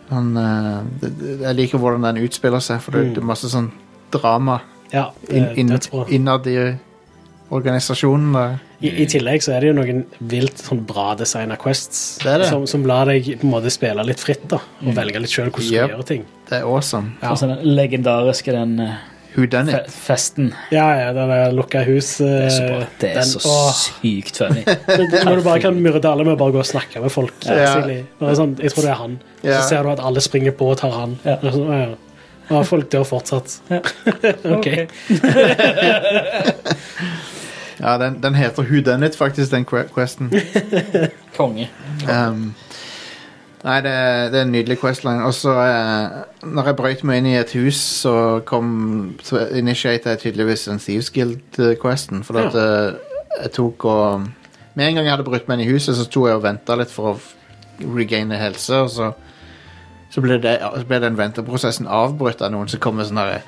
Han, 0.09 0.35
eh, 0.37 0.83
det- 1.01 1.13
det- 1.19 1.39
jeg 1.41 1.55
liker 1.55 1.77
hvordan 1.77 2.03
den 2.03 2.23
utspiller 2.25 2.59
seg, 2.59 2.81
for 2.81 2.91
det, 2.91 3.05
Mm. 3.07 3.13
det 3.15 3.17
er 3.23 3.25
masse 3.25 3.49
sånn 3.49 3.71
drama 4.11 4.59
Ja, 4.93 5.05
det 5.29 5.35
inn, 5.57 5.71
inn, 5.71 5.79
innad 6.09 6.45
i 6.47 6.77
organisasjonen. 7.53 8.33
der. 8.33 8.57
I, 8.83 8.89
I 9.03 9.05
tillegg 9.07 9.43
så 9.45 9.53
er 9.55 9.59
det 9.63 9.67
jo 9.71 9.75
noen 9.77 10.01
vilt 10.19 10.57
sånn 10.59 10.81
bra 10.89 11.13
designa 11.15 11.55
quests 11.55 12.17
Det 12.23 12.33
det. 12.41 12.47
Som, 12.49 12.65
som 12.67 12.83
lar 12.89 13.05
deg 13.07 13.23
på 13.39 13.43
en 13.47 13.51
måte 13.53 13.71
spille 13.71 14.03
litt 14.05 14.19
fritt 14.19 14.43
da 14.51 14.57
og 14.59 14.83
Mm. 14.89 14.95
velge 14.97 15.19
litt 15.23 15.31
sjøl 15.31 15.49
hvordan 15.53 15.69
du 15.69 15.75
Yep. 15.75 15.85
skal 15.87 15.95
gjøre 15.97 16.05
ting. 16.09 16.25
Det 16.49 16.57
er 16.59 16.63
awesome. 16.67 17.13
Ja. 17.21 17.29
Og 17.31 17.37
så 17.39 17.47
den 17.53 17.63
legendariske 17.77 18.51
den 18.51 18.79
eh, 18.83 18.93
Who 19.35 19.47
done 19.49 19.71
fe 19.71 19.79
festen. 19.89 20.51
Ja, 20.69 20.83
ja, 20.99 21.07
den 21.15 21.27
der 21.31 21.51
lukka 21.57 21.79
hus 21.87 22.17
Det 22.19 22.27
er 22.29 22.49
så 22.53 22.67
bra. 22.67 22.75
eh, 22.83 22.87
Det 22.99 23.09
er 23.09 23.13
den- 23.15 23.23
så 23.31 23.39
åh, 23.49 23.71
sykt 23.73 24.37
funny. 24.37 24.63
det- 24.67 25.23
Når 25.25 25.35
du 25.35 25.41
bare 25.47 25.59
kan 25.63 25.79
myrde 25.81 26.05
alle 26.05 26.23
med 26.27 26.33
å 26.35 26.37
bare 26.37 26.51
gå 26.53 26.59
og 26.59 26.65
snakke 26.69 27.01
med 27.01 27.09
folk. 27.11 27.33
Ja. 27.47 27.81
Bare 28.19 28.35
sånn, 28.37 28.53
jeg 28.61 28.71
tror 28.75 28.81
det 28.83 28.91
er 28.91 28.99
han. 29.01 29.17
Ja. 29.41 29.61
Så 29.61 29.69
ser 29.69 29.83
du 29.83 29.89
at 29.89 29.99
alle 30.05 30.21
springer 30.21 30.51
på 30.51 30.65
og 30.69 30.77
tar 30.77 30.91
han. 30.91 31.17
Ja. 31.25 31.37
Og 31.41 31.53
så, 31.53 31.65
ja. 31.71 31.87
Og 32.51 32.65
folk 32.67 32.89
dør 32.91 33.03
fortsatt. 33.07 33.61
ok. 34.45 34.87
Ja, 37.79 37.97
den, 37.97 38.19
den 38.23 38.35
heter 38.35 38.63
Who 38.63 38.81
Done 38.85 39.05
It, 39.07 39.15
faktisk, 39.15 39.51
den 39.51 39.65
que- 39.65 39.87
questen. 39.93 40.29
Konge. 41.37 41.69
Um, 42.09 42.53
nei, 43.63 43.77
det, 43.81 43.93
det 44.33 44.39
er 44.39 44.45
en 44.45 44.51
nydelig 44.53 44.77
questline. 44.81 45.23
Og 45.25 45.33
så, 45.33 45.53
eh, 45.63 46.19
når 46.45 46.69
jeg 46.69 46.75
brøyt 46.79 47.03
meg 47.07 47.17
inn 47.21 47.29
i 47.31 47.35
et 47.39 47.53
hus, 47.57 47.79
så 48.03 48.15
kom 48.45 49.15
Så 49.23 49.47
initiated 49.57 50.11
jeg 50.11 50.19
tydeligvis 50.19 50.67
en 50.67 50.79
Thieves 50.79 51.09
Guild-questen. 51.15 52.23
For 52.27 52.37
at 52.43 52.55
eh, 52.55 52.93
jeg 53.43 53.51
tok 53.55 53.85
og 53.85 54.27
Med 54.75 54.87
en 54.87 54.95
gang 54.95 55.05
jeg 55.05 55.13
hadde 55.13 55.25
brutt 55.27 55.47
meg 55.47 55.59
inn 55.59 55.67
i 55.67 55.71
huset, 55.73 55.95
så 55.95 56.03
sto 56.07 56.27
jeg 56.27 56.35
og 56.39 56.43
venta 56.43 56.73
litt 56.79 56.89
for 56.89 57.11
å 57.11 57.17
f- 57.19 57.35
regaine 57.93 58.37
helse, 58.41 58.73
og 58.85 58.89
så 58.89 59.11
så 60.13 60.21
ble, 60.21 60.35
det, 60.41 60.59
så 60.61 60.85
ble 60.85 60.99
den 61.01 61.15
venteprosessen 61.17 61.87
avbrutt 61.89 62.41
av 62.45 62.51
noen 62.53 62.67
som 62.69 62.77
kom 62.81 62.95
med 62.99 63.07
sånn 63.09 63.17
her 63.17 63.39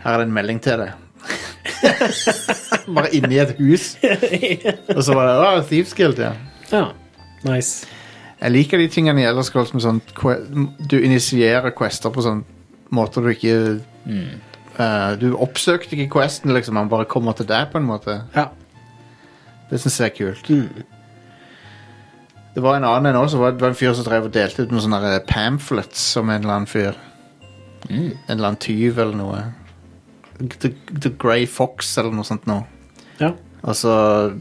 Her 0.00 0.14
er 0.14 0.18
det 0.22 0.26
en 0.28 0.32
melding 0.32 0.60
til 0.64 0.78
deg. 0.80 0.92
Bare 2.96 3.10
inni 3.14 3.38
et 3.40 3.54
hus. 3.58 3.94
Og 4.94 5.02
så 5.04 5.14
var 5.16 5.28
det 5.28 5.36
Å, 5.38 5.62
Thieves 5.68 5.94
Guild, 5.96 6.20
ja. 6.22 6.32
Ja, 6.72 6.88
nice. 7.46 7.86
Jeg 8.38 8.54
liker 8.54 8.78
de 8.78 8.88
tingene 8.92 9.22
i 9.22 9.26
Elder 9.26 9.42
Scrolls 9.46 9.72
med 9.74 9.82
sånn 9.82 9.98
Du 10.86 10.94
initierer 11.00 11.72
quester 11.74 12.12
på 12.14 12.22
sånn 12.22 12.44
måter 12.94 13.24
du 13.24 13.32
ikke 13.32 13.54
eh, 14.08 15.10
Du 15.20 15.32
oppsøkte 15.34 15.96
ikke 15.96 16.12
questen, 16.18 16.54
liksom. 16.56 16.78
Han 16.80 16.92
bare 16.92 17.08
kommer 17.10 17.36
til 17.36 17.48
deg, 17.48 17.68
på 17.72 17.80
en 17.80 17.88
måte. 17.88 18.20
Ja. 18.36 18.48
Det 19.68 19.80
syns 19.82 19.98
jeg 20.00 20.12
er 20.12 20.16
kult. 20.16 20.86
Det 22.54 22.64
var 22.64 22.78
en 22.78 22.86
annen 22.88 23.12
en 23.12 23.20
også. 23.20 23.42
Det 23.52 23.62
var 23.62 23.74
en 23.74 23.78
fyr 23.78 23.92
som 23.94 24.06
drev 24.06 24.30
og 24.30 24.34
delte 24.34 24.64
ut 24.64 24.72
noen 24.72 24.86
sånne 24.86 25.18
pamphlets 25.28 26.00
som 26.14 26.30
en 26.30 26.40
eller 26.40 26.54
annen 26.56 26.70
fyr. 26.70 26.96
En 27.88 28.14
eller 28.28 28.48
annen 28.48 28.62
tyv 28.62 28.98
eller 28.98 29.18
noe. 29.18 29.42
The, 30.38 30.72
The 31.02 31.10
Grey 31.18 31.46
Fox 31.50 31.96
eller 31.98 32.14
noe 32.14 32.26
sånt 32.26 32.46
noe. 32.46 32.64
Ja. 33.18 33.32
Og 33.66 33.74
så 33.74 33.92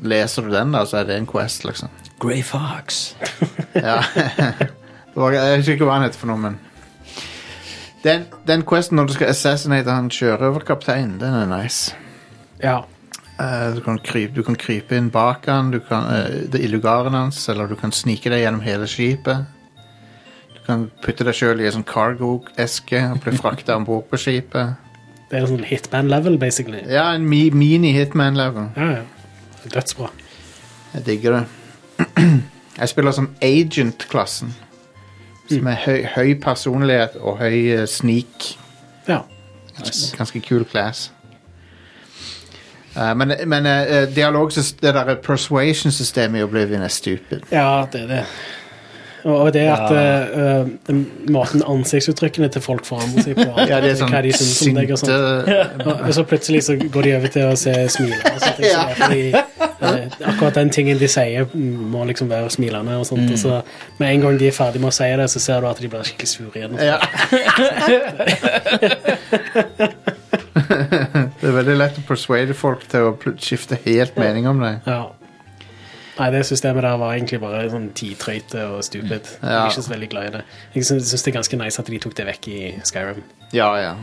leser 0.06 0.46
du 0.46 0.54
den, 0.54 0.76
da, 0.76 0.84
så 0.86 1.02
er 1.02 1.10
det 1.10 1.18
en 1.18 1.30
quest, 1.30 1.66
liksom. 1.66 1.90
Grey 2.22 2.44
Fox. 2.46 3.16
Ja. 3.78 4.00
var, 5.14 5.36
jeg 5.36 5.60
husker 5.60 5.76
ikke 5.76 5.86
hva 5.86 6.00
han 6.00 6.08
heter 6.08 6.18
for 6.18 6.32
noe, 6.32 6.40
men 6.42 6.56
den, 8.02 8.24
den 8.48 8.64
questen 8.66 8.98
når 8.98 9.10
du 9.10 9.14
skal 9.14 9.30
assassinate 9.30 9.94
han 9.94 10.10
sjørøverkapteinen, 10.14 11.20
den 11.22 11.36
er 11.38 11.50
nice. 11.50 11.94
Ja. 12.64 12.80
Uh, 13.38 13.76
du, 13.76 13.84
kan 13.86 14.00
krype, 14.02 14.34
du 14.34 14.42
kan 14.46 14.58
krype 14.58 14.98
inn 14.98 15.12
bak 15.14 15.46
han, 15.46 15.70
du 15.74 15.78
kan, 15.86 16.08
uh, 16.10 16.40
det 16.50 16.64
er 16.64 16.74
lugaren 16.74 17.14
hans, 17.14 17.44
eller 17.54 17.70
du 17.70 17.76
kan 17.78 17.94
snike 17.94 18.32
deg 18.34 18.42
gjennom 18.42 18.66
hele 18.66 18.90
skipet. 18.90 19.46
Du 20.56 20.60
kan 20.66 20.88
putte 21.04 21.28
deg 21.28 21.38
sjøl 21.38 21.62
i 21.62 21.70
en 21.70 21.78
sånn 21.78 21.88
cargo-eske 21.88 23.04
og 23.12 23.22
bli 23.22 23.38
frakta 23.38 23.78
om 23.78 23.86
bord 23.86 24.10
på 24.10 24.20
skipet. 24.26 24.87
Det 25.28 25.36
er 25.36 25.44
en 25.44 25.50
sånn 25.52 25.66
hitman-level, 25.68 26.38
basically. 26.40 26.86
Ja, 26.88 27.10
en 27.16 27.26
mi 27.28 27.50
mini-hitman-level. 27.52 28.70
Ja, 28.78 28.92
ja. 29.02 29.02
Dødsbra. 29.74 30.08
Jeg 30.94 31.06
digger 31.06 31.40
det. 31.40 31.44
Jeg 32.80 32.90
spiller 32.90 33.12
som 33.12 33.30
agent-klassen. 33.42 34.54
Som 35.50 35.68
er 35.68 35.80
høy, 35.82 36.04
høy 36.14 36.34
personlighet 36.44 37.16
og 37.18 37.40
høy 37.42 37.58
uh, 37.74 37.86
sneak. 37.90 38.52
Ja. 39.08 39.24
Nice. 39.80 40.16
ganske 40.18 40.42
kul 40.42 40.66
class. 40.66 41.12
Uh, 42.96 43.14
men 43.18 43.34
men 43.46 43.66
uh, 43.66 44.16
dialog, 44.16 44.52
det 44.52 44.94
der 44.94 45.16
persuasion-systemet 45.16 46.40
i 46.40 46.44
Oblivion 46.44 46.82
er 46.82 46.88
stupid. 46.88 47.40
Ja, 47.52 47.86
det 47.92 48.02
er 48.02 48.08
det. 48.08 48.24
Og 49.28 49.50
det 49.54 49.64
at 49.68 49.92
Ja. 49.92 49.98
eh, 50.00 50.62
eh, 50.90 50.96
måten 51.34 51.62
ansiktsuttrykkene 51.68 52.48
til 52.54 52.62
folk 52.64 52.86
forandrer 52.88 53.24
seg 53.26 53.36
på. 53.36 53.48
Ja, 53.70 53.82
det 53.84 53.92
er 53.92 53.96
sånn 54.00 54.10
hva 54.14 54.22
de 54.24 54.32
synes 54.32 54.62
om 54.70 54.74
deg 54.78 54.92
og 54.96 55.00
sånt. 55.02 55.12
Og, 55.86 55.94
og 56.08 56.14
så 56.16 56.24
plutselig 56.24 56.62
så 56.64 56.76
går 56.80 57.02
de 57.10 57.16
over 57.18 57.28
til 57.34 57.42
å 57.50 57.56
se 57.60 57.74
smilende. 57.92 58.32
Og 58.36 58.40
sånt, 58.46 58.60
Ja. 58.64 58.86
fordi, 58.96 59.34
eh, 59.36 60.08
akkurat 60.32 60.56
den 60.56 60.70
tingen 60.70 60.98
de 61.02 61.08
sier, 61.12 61.46
mm, 61.54 61.92
må 61.92 62.06
liksom 62.08 62.30
være 62.32 62.50
smilende. 62.56 62.96
Og 63.02 63.06
sånt, 63.10 63.26
Mm. 63.28 63.34
og 63.34 63.38
så 63.42 63.62
med 64.00 64.14
en 64.14 64.22
gang 64.22 64.38
de 64.40 64.48
er 64.48 64.52
ferdig 64.56 64.80
med 64.82 64.90
å 64.90 64.94
si 64.94 65.04
det, 65.04 65.28
så 65.30 65.40
ser 65.44 65.60
du 65.62 65.68
at 65.68 65.78
de 65.82 65.88
blir 65.90 66.04
skikkelig 66.08 66.28
sure 66.28 66.52
igjen. 66.56 66.78
Ja. 66.80 66.98
det 70.18 71.48
er 71.48 71.56
veldig 71.56 71.76
lett 71.78 71.98
å 72.00 72.04
persuade 72.08 72.56
folk 72.58 72.86
til 72.92 73.10
å 73.12 73.16
skifte 73.42 73.78
helt 73.86 74.18
mening 74.20 74.48
om 74.50 74.60
det. 74.64 74.74
Ja. 74.88 75.02
Nei, 76.20 76.30
det 76.34 76.46
systemet 76.50 76.84
der 76.84 76.98
var 76.98 77.14
egentlig 77.14 77.40
bare 77.44 77.66
sånn 77.70 77.90
tidtrøyte 77.98 78.64
og 78.72 78.84
stupid. 78.88 79.28
Jeg 79.42 79.52
er 79.54 79.68
ikke 79.70 79.82
så 79.86 79.92
veldig 79.94 80.10
glad 80.10 80.30
i 80.30 80.32
det. 80.38 80.42
Jeg 80.76 80.86
syns 80.90 81.12
det 81.14 81.28
er 81.32 81.36
ganske 81.38 81.60
nice 81.62 81.80
at 81.84 81.92
de 81.94 82.00
tok 82.00 82.16
det 82.18 82.26
vekk 82.32 82.48
i 82.54 82.62
Skyrim. 82.84 83.22
Ja, 83.54 83.70
ja. 83.82 83.94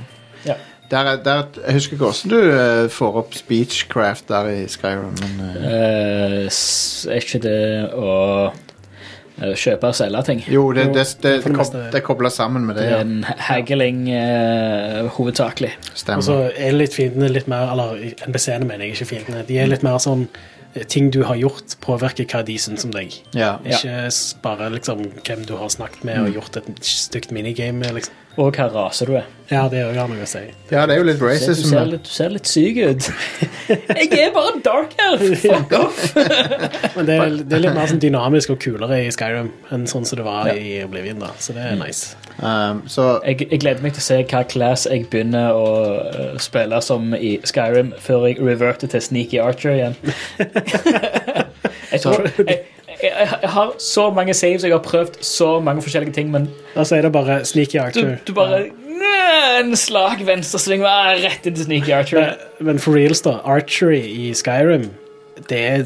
Ja. 0.46 0.54
Der, 0.90 1.08
er- 1.14 1.22
der, 1.24 1.46
jeg 1.66 1.74
husker 1.78 1.96
ikke 1.96 2.04
hvordan 2.04 2.30
du 2.30 2.52
eh, 2.52 2.88
får 2.92 3.16
opp 3.22 3.34
speechcraft 3.34 4.28
der 4.28 4.50
i 4.52 4.66
Skyrim, 4.68 5.16
men 5.22 5.40
uh, 5.40 5.64
Eh, 5.64 6.46
er 7.10 7.18
ikke 7.24 7.40
det 7.42 7.58
å 7.96 8.52
kjøpe 9.58 9.88
og 9.90 9.96
selge 9.98 10.20
ting? 10.28 10.42
Jo, 10.46 10.68
det, 10.76 10.84
det, 10.94 11.04
det, 11.24 11.32
det 11.42 12.02
kob- 12.06 12.20
det 12.22 12.28
er 12.28 12.34
sammen 12.36 12.66
med 12.68 12.76
det. 12.78 12.84
Det 12.84 12.92
er 12.92 12.96
Ja. 12.98 13.00
en 13.02 13.24
haggling 13.48 14.04
eh, 14.14 15.08
hovedsakelig. 15.16 15.72
Stemmer. 15.94 16.22
Og 16.22 16.28
så 16.28 16.36
er 16.54 16.76
litt 16.76 16.94
fiendene 16.94 17.32
litt 17.34 17.48
mer 17.50 17.72
Eller 17.72 17.96
NBC-ene 18.28 18.68
mener 18.68 18.86
jeg, 18.86 18.94
ikke 18.94 19.10
fiendene. 19.16 19.42
De 19.48 19.58
er 19.58 19.66
litt 19.72 19.82
mer 19.82 19.98
sånn 19.98 20.28
Ting 20.90 21.12
du 21.14 21.20
har 21.22 21.38
gjort, 21.38 21.76
påvirker 21.84 22.26
hva 22.26 22.42
de 22.46 22.56
syns 22.58 22.84
om 22.86 22.90
deg. 22.94 23.14
Ja. 23.36 23.56
Ikke 23.62 24.08
bare 24.42 24.72
liksom 24.74 25.04
hvem 25.22 25.44
du 25.46 25.54
har 25.60 25.70
snakket 25.70 26.02
med 26.08 26.24
og 26.24 26.34
gjort 26.34 26.58
et 26.58 26.70
stygt 26.82 27.30
minigame 27.34 27.78
med. 27.84 27.94
Liksom. 28.00 28.23
Og 28.40 28.50
hva 28.56 28.66
rase 28.72 29.06
du 29.06 29.14
er. 29.14 29.26
Ja, 29.52 29.66
det 29.68 29.82
òg 29.84 29.98
har 30.00 30.08
noe 30.08 30.24
å 30.24 30.26
si. 30.26 30.40
ja, 30.72 30.86
det 30.88 30.94
er 30.94 31.00
jo 31.02 31.04
litt 31.04 31.18
Du 31.20 31.26
ser, 31.26 31.34
du, 31.36 31.50
racism. 31.52 31.68
ser 31.68 31.88
litt, 31.90 32.06
du 32.06 32.10
ser 32.10 32.30
litt 32.32 32.48
syk 32.48 32.78
ut. 32.80 33.08
jeg 34.00 34.08
er 34.22 34.30
bare 34.34 34.54
dark 34.64 34.94
elf! 35.04 35.42
Fuck 35.42 35.74
off! 35.76 36.00
Men 36.96 37.10
det 37.10 37.18
er, 37.18 37.36
det 37.44 37.58
er 37.58 37.62
litt 37.66 37.76
mer 37.76 37.90
sånn 37.92 38.00
dynamisk 38.02 38.54
og 38.54 38.58
kulere 38.64 39.02
i 39.04 39.12
Skyrim 39.14 39.52
enn 39.74 39.84
sånn 39.90 40.08
som 40.08 40.18
det 40.18 40.26
var 40.26 40.48
i 40.54 40.78
Oblivion. 40.86 41.20
da 41.20 41.30
Så 41.38 41.54
det 41.56 41.66
er 41.68 41.76
nice. 41.78 42.16
Um, 42.40 42.82
så 42.90 43.20
Jeg, 43.22 43.44
jeg 43.50 43.60
gleder 43.62 43.84
meg 43.84 43.94
til 43.94 44.02
å 44.02 44.06
se 44.08 44.20
hva 44.32 44.42
class 44.50 44.88
jeg 44.90 45.06
begynner 45.12 45.54
å 45.54 45.68
eh, 46.08 46.38
spille 46.42 46.80
som 46.82 47.12
i 47.14 47.36
Skyrim, 47.46 47.92
før 48.02 48.26
jeg 48.30 48.40
reverter 48.42 48.90
til 48.90 49.04
Sneaky 49.04 49.38
Archer 49.44 49.76
igjen. 49.76 49.98
jeg, 51.92 52.00
tror, 52.00 52.26
jeg, 52.48 52.62
jeg, 53.10 53.50
har 53.50 53.72
så 53.78 54.10
mange 54.14 54.34
saves, 54.34 54.62
jeg 54.64 54.72
har 54.72 54.82
prøvd 54.84 55.18
så 55.24 55.60
mange 55.64 55.82
forskjellige 55.82 56.12
ting, 56.16 56.30
men 56.30 56.48
Da 56.74 56.84
sier 56.84 56.98
er 56.98 57.02
det 57.08 57.12
bare 57.12 57.44
Sneaky 57.44 57.78
Archer. 57.82 58.16
du 58.26 58.32
bare 58.36 58.64
Nø, 58.94 59.60
En 59.60 59.76
slag 59.76 60.20
venstresving 60.26 60.82
rett 60.82 61.46
inn 61.46 61.54
til 61.54 61.64
Sneaky 61.64 61.92
Archer. 61.92 62.20
Men, 62.60 62.66
men 62.72 62.78
for 62.78 62.94
reals, 62.96 63.20
da. 63.26 63.38
Archery 63.44 64.00
i 64.02 64.32
Skyrim 64.34 64.90
Det 65.48 65.58
er 65.60 65.84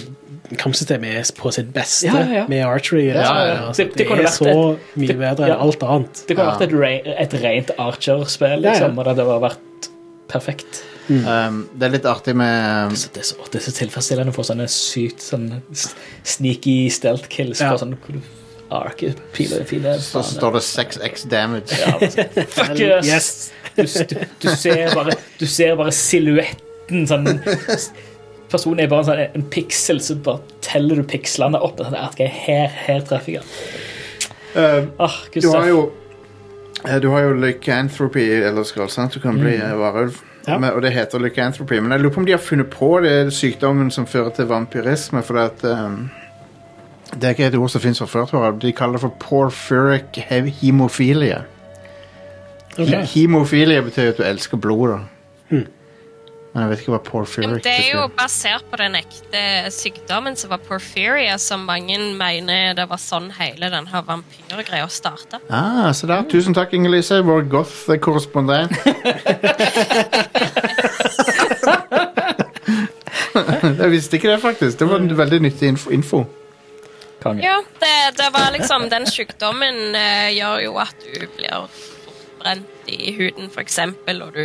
Kampsystemet 0.57 1.17
er 1.19 1.31
på 1.37 1.51
sitt 1.53 1.73
beste 1.75 2.07
Ja, 2.09 2.23
ja, 2.33 2.45
med 2.49 2.63
archery. 2.65 3.03
Ja. 3.11 3.25
Altså, 3.69 3.83
Det- 3.85 3.97
det, 3.99 4.07
det 4.09 4.25
er 4.25 4.31
så 4.33 4.47
et- 4.49 4.79
mye 4.97 5.07
det- 5.09 5.19
bedre 5.19 5.47
ja. 5.47 5.55
enn 5.55 5.61
alt 5.67 5.83
annet. 5.83 6.23
Det 6.29 6.37
kunne 6.37 6.53
vært 6.55 6.63
et, 6.63 6.73
re, 6.73 6.93
et 7.25 7.35
rent 7.43 7.71
Archer-spill, 7.79 8.63
Ja, 8.63 8.69
ja. 8.69 8.71
liksom, 8.73 8.99
og 8.99 9.05
det 9.05 9.17
hadde 9.17 9.41
vært 9.43 9.89
perfekt. 10.29 10.83
Um, 11.09 11.63
det 11.73 11.87
er 11.87 11.93
litt 11.95 12.05
artig 12.05 12.35
med 12.37 12.93
Så 13.01 13.09
det, 13.15 13.23
er 13.23 13.29
så, 13.31 13.37
det 13.49 13.61
er 13.63 13.65
så 13.65 13.73
tilfredsstillende 13.79 14.33
å 14.33 14.37
få 14.37 14.43
sånne 14.45 14.67
sykt 14.69 15.23
sånn 15.25 15.47
sneaky 16.29 16.91
stealth 16.93 17.31
kills 17.33 17.63
Ja. 17.65 17.71
sånn 17.81 17.95
ark, 18.71 19.01
piler, 19.33 19.63
piler 19.65 19.97
Så 20.05 20.21
står 20.27 20.59
det 20.59 20.61
6x 20.67 21.25
damage. 21.33 21.79
Ja, 21.81 21.95
altså, 21.97 22.27
Fuck 22.59 22.83
yes! 22.83 23.09
Yes. 23.09 23.31
Du, 23.79 23.87
du, 23.87 24.27
du 24.43 24.49
ser 24.57 24.93
bare, 24.95 25.15
du 25.41 25.47
ser 25.49 25.77
bare 25.81 25.95
silhuetten 25.97 27.07
sånn 27.09 27.31
Personen 28.53 28.81
er 28.85 28.89
bare 28.93 29.05
sånn, 29.09 29.25
en 29.37 29.43
piksel, 29.53 29.99
så 30.01 30.15
bare 30.25 30.41
teller 30.65 30.97
du 31.01 31.05
pikslene 31.09 31.59
opp. 31.61 31.81
Sånn, 31.85 31.97
ok, 32.01 32.23
her, 32.45 32.69
her 32.87 33.03
treffer 33.09 33.39
jeg. 33.39 33.45
Ah, 34.99 35.19
Du 35.37 35.49
har 35.53 35.67
jo 35.69 35.83
eh, 36.87 36.97
Du 37.01 37.11
har 37.13 37.27
jo 37.27 37.35
lycanthropy 37.37 38.25
eller 38.49 38.65
skal 38.65 38.89
sant? 38.93 39.13
Du 39.17 39.21
kan 39.21 39.37
bli 39.39 39.57
Mm. 39.59 39.67
eh, 39.71 39.77
varulv. 39.77 40.23
Ja. 40.49 40.59
Men- 40.59 40.73
Og 40.73 40.83
det 40.83 40.93
heter 40.93 41.19
lycanthropy. 41.19 41.73
Men 41.81 41.93
jeg 41.93 42.01
lurer 42.01 42.15
på 42.15 42.21
om 42.21 42.27
de 42.27 42.33
har 42.33 42.39
funnet 42.39 42.71
på 42.71 43.01
det 43.03 43.33
sykdommen 43.33 43.91
som 43.91 44.07
fører 44.07 44.31
til 44.31 44.45
vampyrisme. 44.47 45.23
For 45.23 45.39
at, 45.39 45.65
um, 45.65 46.11
det 47.15 47.25
er 47.25 47.29
ikke 47.29 47.47
et 47.47 47.55
ord 47.55 47.69
som 47.69 47.81
fins 47.81 47.99
fra 47.99 48.07
før. 48.07 48.25
tror 48.27 48.45
jeg. 48.45 48.63
De 48.63 48.73
kaller 48.73 48.93
det 48.93 49.01
for 49.01 49.15
porphyric 49.21 50.03
hemophilia 50.17 50.51
hemofilia. 50.61 51.39
Ok. 52.79 52.87
He- 52.87 53.21
Hemofilia 53.21 53.81
betyr 53.81 54.09
at 54.09 54.19
du 54.19 54.23
elsker 54.23 54.57
blod, 54.57 54.89
da. 54.89 54.99
Hmm. 55.51 55.67
Men 56.53 56.63
jeg 56.65 56.71
vet 56.71 56.81
ikke 56.83 56.93
hva 56.95 56.99
Ja, 56.99 57.05
porphyric 57.11 57.63
det 57.67 57.73
er 57.75 57.89
jo 57.93 58.05
basert 58.17 58.65
på 58.71 58.77
den 58.81 58.95
ekte 58.99 59.43
sykdommen 59.75 60.35
som 60.39 60.51
var 60.55 60.61
porphyria, 60.65 61.37
som 61.43 61.67
mange 61.69 61.99
mener 62.19 62.75
det 62.79 62.87
var 62.89 63.01
sånn 63.03 63.29
hele 63.37 63.69
den 63.73 63.87
her 63.91 64.03
vampyrgreia 64.07 64.89
starta. 64.91 65.41
Ah, 65.53 65.93
så 65.93 66.09
der. 66.11 66.25
Tusen 66.33 66.55
takk, 66.57 66.73
Inger-Lise, 66.75 67.21
vår 67.27 67.43
goth-korrespondent. 67.53 68.73
jeg 73.83 73.91
visste 73.93 74.17
ikke 74.19 74.33
det, 74.33 74.41
faktisk. 74.43 74.79
Det 74.81 74.89
var 74.89 74.99
en 75.03 75.19
veldig 75.19 75.41
nyttig 75.47 75.69
info. 75.75 75.91
info. 75.95 76.25
Konge. 77.23 77.43
Ja, 77.45 77.63
det, 77.81 77.95
det 78.17 78.29
var 78.33 78.53
liksom 78.55 78.89
Den 78.93 79.07
sykdommen 79.11 79.75
uh, 79.97 80.29
gjør 80.31 80.61
jo 80.69 80.77
at 80.79 80.95
du 81.03 81.25
blir 81.35 81.67
brent 82.39 82.87
i 82.87 83.13
huden, 83.17 83.51
for 83.51 83.61
eksempel, 83.65 84.23
og 84.23 84.37
du, 84.37 84.45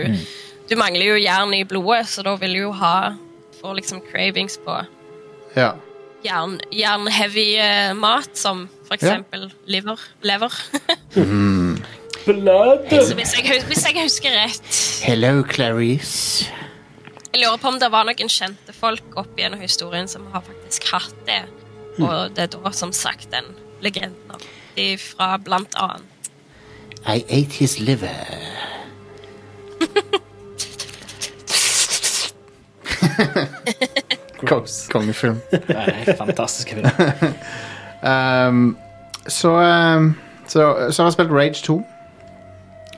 du 0.73 0.79
mangler 0.79 1.13
jo 1.13 1.21
jern 1.21 1.53
i 1.55 1.63
blodet, 1.69 2.07
så 2.09 2.23
da 2.25 2.33
vil 2.41 2.53
du 2.57 2.61
jo 2.65 2.71
ha 2.81 3.13
Får 3.61 3.75
liksom 3.79 4.01
cravings 4.09 4.57
på 4.65 4.73
Ja. 5.55 5.73
jern- 6.25 6.59
jern-heavy 6.73 7.45
eh, 7.61 7.93
mat, 7.95 8.29
som 8.35 8.65
for 8.87 8.97
Ja. 8.97 9.13
eksempel 9.13 9.51
liver. 9.67 9.99
lever. 10.21 10.51
Blood. 12.25 12.87
så 12.89 13.15
hvis 13.17 13.33
jeg, 13.35 13.63
hvis 13.67 13.83
jeg 13.85 13.97
husker 14.03 14.31
rett 14.31 14.75
Hello, 15.03 15.43
Clarice. 15.43 16.45
Jeg 17.33 17.41
lurer 17.41 17.57
på 17.59 17.67
om 17.67 17.79
det 17.81 17.89
var 17.91 18.05
noen 18.07 18.29
kjente 18.31 18.73
folk 18.77 19.15
opp 19.19 19.35
gjennom 19.39 19.59
historien 19.59 20.07
som 20.07 20.25
har 20.31 20.41
faktisk 20.45 20.87
hatt 20.93 21.15
det. 21.27 21.41
Og 21.99 22.31
det 22.35 22.43
er 22.45 22.51
da 22.53 22.71
som 22.71 22.91
sagt 22.95 23.27
den 23.33 23.45
legenden 23.83 24.39
fra 25.01 25.37
blant 25.37 25.75
annet 25.75 26.29
I 27.05 27.19
ate 27.27 27.51
his 27.59 27.79
liver. 27.79 28.15
Kongefilm. 34.91 35.37
Nei, 35.69 36.15
fantastisk 36.19 36.73
film. 36.75 36.89
Um, 38.03 38.75
så, 39.31 39.47
um, 39.95 40.09
så 40.51 40.63
Så 40.91 41.03
har 41.03 41.07
jeg 41.07 41.13
spilt 41.15 41.31
Rage 41.31 41.61
2. 41.63 41.75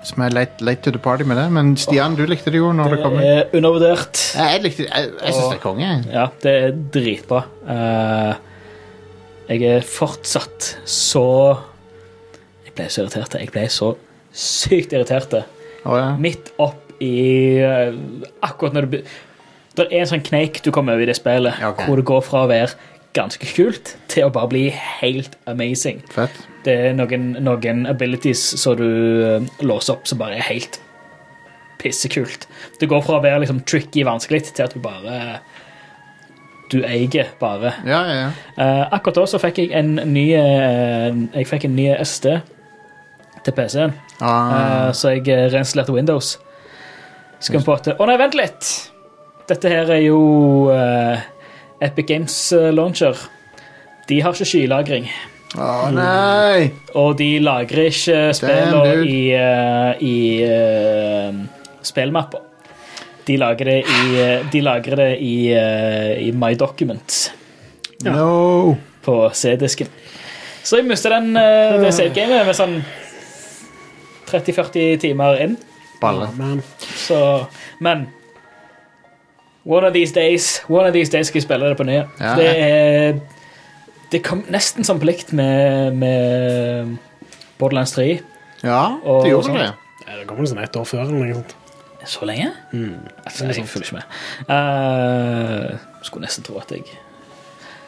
Som 0.06 0.24
er 0.26 0.34
late, 0.34 0.66
late 0.66 0.82
to 0.82 0.90
the 0.96 0.98
party 1.02 1.22
med 1.30 1.38
det. 1.38 1.44
Men 1.54 1.76
Stian, 1.78 2.16
du 2.18 2.24
likte 2.26 2.50
det 2.54 2.58
jo 2.58 2.72
når 2.74 2.96
det 2.96 2.98
kom. 3.04 3.14
Det 3.22 3.28
er 3.30 3.54
undervurdert. 3.58 4.22
Jeg, 4.34 4.64
likte- 4.64 4.88
jeg, 4.90 5.12
jeg 5.22 5.34
syns 5.36 5.52
det 5.52 5.60
er 5.60 5.62
konge. 5.62 5.92
Ja, 6.10 6.26
det 6.42 6.54
er 6.64 6.74
dritbra. 6.94 7.44
Uh, 7.70 8.34
jeg 9.50 9.62
er 9.76 9.86
fortsatt 9.86 10.72
så 10.90 11.26
Jeg 12.66 12.74
ble 12.78 12.90
så 12.90 13.04
irritert. 13.06 13.38
Jeg 13.42 13.54
ble 13.54 13.68
så 13.70 13.92
sykt 14.34 14.94
irritert. 14.98 15.38
Oh, 15.86 15.94
ja. 16.02 16.12
Midt 16.18 16.50
opp 16.58 16.98
i 16.98 17.14
uh, 17.62 17.94
Akkurat 18.46 18.74
når 18.78 18.90
du 18.90 19.00
Det 19.76 19.88
er 19.90 20.04
en 20.04 20.12
sånn 20.14 20.24
kneik 20.24 20.62
du 20.64 20.72
kommer 20.72 20.96
over 20.96 21.04
i 21.04 21.10
det 21.10 21.18
spillet, 21.18 21.58
okay. 21.60 21.88
hvor 21.88 22.00
det 22.00 22.06
går 22.08 22.22
fra 22.24 22.46
å 22.46 22.52
være 22.52 22.74
ganske 23.16 23.48
kult 23.56 23.96
til 24.12 24.28
å 24.28 24.32
bare 24.34 24.52
bli 24.52 24.66
helt 24.74 25.38
amazing. 25.50 26.02
Fett. 26.12 26.36
Det 26.66 26.74
er 26.90 26.96
noen, 26.98 27.34
noen 27.46 27.86
abilities 27.90 28.42
som 28.60 28.76
du 28.80 28.88
eh, 28.88 29.46
låser 29.64 29.96
opp 29.96 30.10
som 30.10 30.20
bare 30.20 30.40
er 30.40 30.48
helt 30.48 30.80
pissekult. 31.82 32.48
Det 32.80 32.90
går 32.90 33.04
fra 33.06 33.20
å 33.20 33.24
være 33.24 33.44
liksom 33.44 33.62
tricky 33.68 34.06
vanskelig 34.08 34.48
til 34.50 34.66
at 34.66 34.76
du 34.76 34.82
bare 34.84 35.42
Du 36.72 36.80
eier 36.82 37.28
bare. 37.40 37.76
Ja, 37.86 38.00
ja, 38.10 38.16
ja. 38.16 38.30
Uh, 38.58 38.96
akkurat 38.98 39.20
da 39.20 39.26
så 39.30 39.40
fikk 39.40 39.60
jeg 39.62 39.70
en 39.78 40.00
ny 40.10 40.24
uh, 40.34 41.14
Jeg 41.36 41.46
fikk 41.52 41.68
en 41.68 41.76
ny 41.78 41.92
SD 42.02 42.32
til 43.46 43.54
PC-en, 43.54 43.94
Ah, 44.26 44.88
uh, 44.88 44.92
så 44.98 45.14
jeg 45.14 45.30
renslerte 45.54 45.94
Windows. 45.94 46.40
Så 47.38 47.54
kom 47.54 47.62
på 47.62 47.78
at 47.78 47.94
Å 47.94 48.10
nei, 48.10 48.18
vent 48.18 48.34
litt! 48.40 48.95
Dette 49.46 49.70
her 49.70 49.92
er 49.94 50.02
jo 50.08 50.20
uh, 50.74 51.22
Epic 51.84 52.08
Games 52.10 52.36
eh, 52.56 52.72
Launcher. 52.74 53.20
De 54.10 54.18
har 54.24 54.34
ikke 54.34 54.48
skylagring. 54.50 55.06
Å, 55.56 55.68
nei! 55.94 56.72
Og 56.98 57.14
de 57.20 57.28
lagrer 57.44 57.92
ikke 57.92 58.34
spillene 58.36 59.06
i, 59.06 59.20
uh, 59.38 60.02
i 60.02 60.18
uh, 60.50 61.78
spillmapper. 61.86 62.42
De 63.26 63.38
lagrer 63.42 63.72
det 63.72 63.78
i, 63.90 64.26
de 64.54 64.60
lagrer 64.62 65.00
det 65.02 65.12
i, 65.26 65.38
i 65.50 66.28
My 66.38 66.52
Documents 66.54 67.32
No! 68.06 68.76
på 69.02 69.16
C-disken. 69.34 69.90
Så 70.62 70.78
jeg 70.78 70.86
mistet 70.86 71.14
den, 71.14 71.32
det 71.34 71.90
save-gamet 71.94 72.46
med 72.46 72.58
sånn 72.58 72.76
30-40 74.30 75.02
timer 75.02 75.42
inn. 75.42 75.58
Balle. 76.02 76.30
Så, 77.02 77.18
men 77.82 78.06
One 79.66 79.88
of 79.88 79.94
these 79.94 80.14
days 80.14 80.62
One 80.70 80.86
of 80.88 80.94
these 80.94 81.10
days 81.12 81.28
skal 81.28 81.40
jeg 81.40 81.44
spille 81.48 81.70
det 81.72 81.78
på 81.78 81.84
nye. 81.88 82.04
Ja. 82.20 82.36
Det 82.38 82.50
er 82.60 83.20
Det 84.12 84.22
kom 84.24 84.44
nesten 84.54 84.84
som 84.86 85.00
plikt 85.02 85.34
med, 85.34 85.96
med 85.98 86.98
Borderlands 87.60 87.92
3. 87.96 88.20
Ja, 88.64 88.84
Og 89.04 89.24
det 89.26 89.32
gjorde 89.32 89.46
sånt. 89.50 89.60
det. 89.60 89.72
ja, 90.08 90.20
det 90.20 90.28
kom 90.30 90.46
sånn 90.46 90.62
ett 90.64 90.76
år 90.78 90.86
før. 90.86 91.02
eller 91.08 91.18
noe 91.26 91.34
sånt. 91.40 91.56
Så 92.06 92.26
lenge? 92.30 92.52
Mm. 92.72 93.00
Altså, 93.26 93.46
jeg 93.50 93.66
følger 93.66 93.88
ikke 93.88 93.98
med. 93.98 94.06
Uh, 94.50 95.78
skulle 96.06 96.28
nesten 96.28 96.44
tro 96.46 96.60
at 96.62 96.70
jeg 96.72 96.84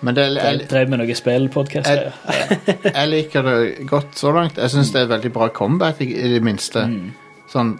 Men 0.01 0.15
det, 0.15 0.25
jeg, 0.35 0.65
drev 0.69 0.89
med 0.89 0.97
noe 1.03 1.15
spillpodkast. 1.15 1.87
Jeg- 1.89 2.93
jeg 2.95 3.07
liker 3.09 3.41
det 3.41 3.87
godt 3.89 4.15
så 4.17 4.31
langt. 4.33 4.57
Jeg 4.57 4.69
syns 4.73 4.91
det 4.93 5.01
er 5.01 5.07
veldig 5.13 5.31
bra 5.33 5.47
combat, 5.47 6.01
i, 6.01 6.09
i 6.15 6.33
det 6.33 6.41
minste. 6.43 6.79
Mm. 6.85 7.13
Sånn 7.53 7.75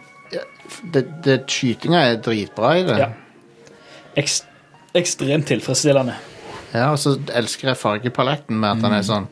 det, 0.94 1.03
det, 1.26 1.44
Skytinga 1.49 1.99
er 2.11 2.22
dritbra 2.22 2.76
i 2.78 2.84
det. 2.86 2.98
Ja. 2.99 3.10
Ekst, 4.18 4.48
ekstremt 4.98 5.45
tilfredsstillende. 5.52 6.15
Ja, 6.73 6.89
og 6.91 6.98
så 6.99 7.15
elsker 7.38 7.69
jeg 7.72 7.77
fargepaletten 7.80 8.57
med 8.60 8.69
at 8.76 8.81
den 8.84 8.91
er 8.94 9.03
Mm. 9.03 9.10
sånn 9.11 9.27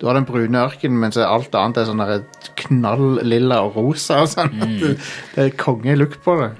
Du 0.00 0.06
har 0.08 0.14
den 0.18 0.24
brune 0.26 0.58
ørkenen, 0.58 0.98
mens 0.98 1.16
alt 1.16 1.54
annet 1.54 1.76
er 1.78 1.84
sånn 1.86 2.24
knall 2.56 3.20
lilla 3.22 3.60
og 3.62 3.76
rosa. 3.76 4.18
Og 4.24 4.28
sånn. 4.28 4.50
Mm. 4.52 4.78
det, 4.80 4.96
det 5.36 5.44
er 5.44 5.50
konge-look 5.56 6.18
på 6.24 6.34
det. 6.42 6.50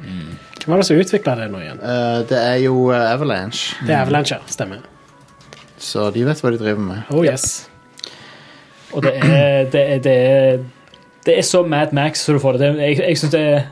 Hvem 0.62 0.70
var 0.70 0.78
det 0.80 0.86
som 0.86 0.96
utvikla 1.02 1.34
det 1.42 1.48
nå 1.50 1.58
igjen? 1.60 1.80
Eh, 1.82 2.20
det 2.30 2.38
er 2.38 2.60
jo 2.62 2.90
eh, 2.94 3.10
Avalanche, 3.12 3.74
Det 3.84 3.90
er 3.92 4.00
Avalanche, 4.04 4.38
ja. 4.38 4.40
Stemmer. 4.46 4.78
så 5.78 6.06
de 6.14 6.22
vet 6.24 6.40
hva 6.40 6.50
de 6.54 6.58
driver 6.62 6.80
med. 6.80 7.02
Oh 7.10 7.24
yes. 7.26 7.68
Og 8.94 9.02
det 9.02 9.12
er, 9.18 9.64
det 9.74 9.82
er, 9.82 9.98
det 9.98 10.14
er, 10.14 10.64
det 11.26 11.36
er 11.38 11.42
så 11.42 11.64
Mad 11.66 11.92
Max 11.92 12.22
så 12.24 12.32
du 12.32 12.38
får 12.38 12.56
det 12.56 12.60
til. 12.70 12.80
Jeg, 12.86 12.98
jeg 13.02 13.18
synes 13.18 13.32
det, 13.34 13.40
er- 13.40 13.66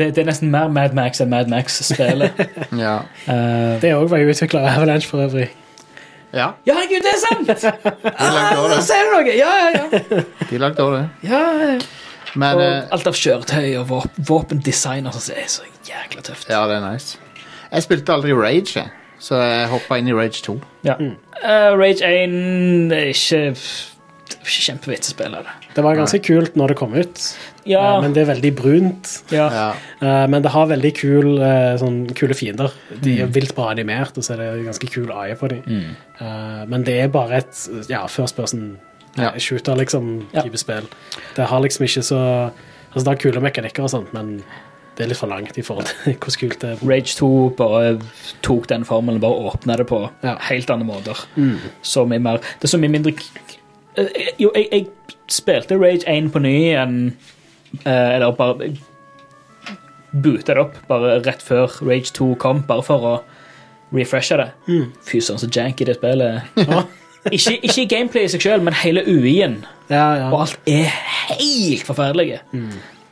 det, 0.00 0.10
det 0.16 0.22
er 0.24 0.28
nesten 0.30 0.50
mer 0.52 0.68
Mad 0.72 0.94
Max 0.96 1.20
enn 1.22 1.30
Mad 1.32 1.50
Max-spillet. 1.52 2.40
Ja. 2.84 2.96
uh, 3.28 3.78
Det 3.82 3.92
òg 3.96 4.08
var 4.12 4.22
jo 4.24 4.32
utvikla 4.34 4.64
av 4.64 4.70
Avalanche 4.80 5.08
for 5.08 5.22
øvrig. 5.26 5.48
ja, 6.32 6.52
ja, 6.66 6.74
herregud, 6.76 7.02
det 7.06 7.14
er 7.14 7.22
sant! 7.22 7.48
Der 7.48 8.74
det. 8.74 8.82
ser 8.86 9.08
du 9.08 9.16
noe! 9.16 9.34
Ja, 9.36 9.50
ja, 9.64 9.70
ja. 9.80 10.22
De 10.50 10.60
lagde 10.62 10.84
òg 10.86 10.94
det. 10.98 11.08
ja, 11.30 11.42
ja. 11.64 11.80
Men 12.38 12.54
Og 12.54 12.62
uh, 12.62 12.92
alt 12.94 13.08
av 13.10 13.16
kjøretøy 13.18 13.72
og 13.80 13.88
våp 13.90 14.18
våpendesign 14.28 15.08
og 15.10 15.16
er 15.34 15.48
så 15.50 15.64
jækla 15.88 16.22
tøft. 16.22 16.46
Ja, 16.52 16.60
det 16.70 16.76
er 16.78 16.84
nice. 16.92 17.18
Jeg 17.72 17.82
spilte 17.82 18.14
aldri 18.14 18.34
Rage, 18.38 18.76
jeg. 18.76 18.90
Så 19.20 19.36
jeg 19.36 19.66
hoppa 19.68 19.98
inn 20.00 20.08
i 20.08 20.14
Rage 20.16 20.38
2. 20.46 20.54
Ja. 20.86 20.94
Eh, 21.42 21.70
Rage 21.76 22.06
1 22.06 22.94
er 22.96 23.10
ikke, 23.12 23.40
ikke 24.38 24.62
kjempevits 24.68 25.10
å 25.10 25.16
spille 25.16 25.42
det. 25.44 25.56
Det 25.74 25.84
var 25.84 25.94
ganske 25.94 26.18
kult 26.22 26.56
når 26.58 26.68
det 26.68 26.76
kom 26.76 26.94
ut, 26.94 27.20
Ja. 27.64 27.96
eh, 27.96 28.00
men 28.02 28.12
det 28.12 28.22
er 28.28 28.34
veldig 28.34 28.50
brunt. 28.56 29.22
Ja. 29.30 29.74
Eh, 30.02 30.26
Men 30.26 30.42
det 30.42 30.50
har 30.50 30.66
veldig 30.66 30.94
kul, 30.96 31.38
eh, 31.38 31.76
sånn, 31.78 32.12
kule 32.14 32.34
fiender. 32.34 32.72
De 33.00 33.20
er 33.20 33.26
Mm. 33.26 33.32
vilt 33.32 33.54
bra 33.54 33.68
animert, 33.70 34.16
og 34.18 34.24
så 34.24 34.32
er 34.34 34.36
det 34.56 34.66
ganske 34.66 34.90
kul 34.90 35.12
AI 35.12 35.34
på 35.34 35.48
dem. 35.48 35.62
Mm. 35.66 35.96
Eh, 36.20 36.66
Men 36.66 36.82
det 36.82 36.98
er 37.04 37.08
bare 37.08 37.32
et 37.38 37.68
ja, 37.88 38.06
first 38.06 38.34
person 38.36 38.78
Ja. 39.16 39.30
shooter, 39.38 39.76
liksom, 39.76 40.26
Ja. 40.34 40.42
type 40.42 40.56
spill. 40.58 40.86
Det 41.36 41.46
har 41.46 41.60
liksom 41.60 41.84
ikke 41.84 42.02
så 42.02 42.50
Altså, 42.92 43.04
det 43.04 43.06
har 43.06 43.30
kule 43.32 43.40
mekanikker 43.40 43.84
og 43.84 43.90
sånt, 43.90 44.12
men 44.12 44.42
det 44.96 45.04
er 45.04 45.08
litt 45.10 45.16
for 45.16 45.28
langt 45.28 45.56
i 45.56 45.62
forhold 45.62 45.86
til 45.86 46.14
hvor 46.18 46.36
kult 46.40 46.58
det 46.58 46.70
er. 46.82 46.84
Rage 46.88 47.14
2 47.14 47.50
bare 47.56 48.00
tok 48.42 48.66
den 48.66 48.82
formelen 48.84 49.20
bare 49.20 49.30
åpna 49.54 49.76
det 49.76 49.86
på 49.86 50.10
helt 50.24 50.68
andre 50.70 50.86
måter. 50.86 51.24
Mm. 51.36 51.58
Så 51.84 52.04
mye 52.08 52.18
mer 52.20 52.38
Det 52.38 52.64
er 52.64 52.76
så 52.76 52.80
mye 52.80 52.90
mindre 52.90 53.12
Jo, 54.38 54.50
jeg, 54.54 54.68
jeg 54.72 54.86
spilte 55.32 55.78
Rage 55.78 56.06
1 56.08 56.30
på 56.32 56.42
ny 56.42 56.54
igjen 56.70 56.96
eh, 57.84 58.14
Eller 58.16 58.32
bare 58.36 58.72
boota 60.10 60.54
det 60.54 60.62
opp 60.62 60.78
bare 60.88 61.20
rett 61.22 61.42
før 61.42 61.70
Rage 61.86 62.12
2 62.16 62.34
kom, 62.42 62.64
bare 62.66 62.82
for 62.82 63.06
å 63.06 63.12
refreshe 63.94 64.38
det. 64.38 64.48
Mm. 64.66 64.88
Fy 65.06 65.20
søren, 65.22 65.38
så 65.38 65.48
janky 65.54 65.86
det 65.86 65.96
spillet. 65.98 66.42
ikke, 67.34 67.56
ikke 67.62 67.86
gameplay 67.90 68.26
i 68.26 68.32
seg 68.32 68.42
sjøl, 68.42 68.62
men 68.66 68.74
hele 68.74 69.04
UI-en. 69.06 69.60
Ja, 69.90 70.04
ja. 70.18 70.28
Og 70.30 70.40
alt 70.44 70.70
er 70.70 70.90
helt 71.30 71.86
forferdelig. 71.86 72.40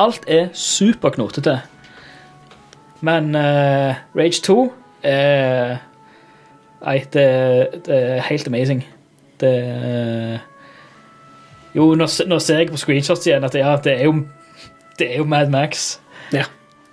Alt 0.02 0.26
er 0.30 0.50
superknotete. 0.54 1.60
Men 3.06 3.34
uh, 3.38 3.94
Rage 4.18 4.42
2 4.42 4.58
er 5.06 5.78
Nei, 6.78 6.98
det, 7.12 7.24
det 7.86 7.96
er 7.98 8.20
helt 8.28 8.46
amazing. 8.46 8.84
Det 9.42 9.48
eh, 9.50 10.38
Jo, 11.76 11.90
nå, 11.98 12.06
nå 12.26 12.38
ser 12.40 12.62
jeg 12.62 12.70
på 12.72 12.80
screenshots 12.80 13.26
igjen 13.28 13.44
at 13.44 13.54
ja, 13.58 13.74
det 13.84 13.98
er 14.00 14.04
jo 14.08 14.14
Det 14.98 15.12
er 15.12 15.20
jo 15.20 15.24
Mad 15.30 15.50
Max. 15.52 15.98
Ja. 16.34 16.44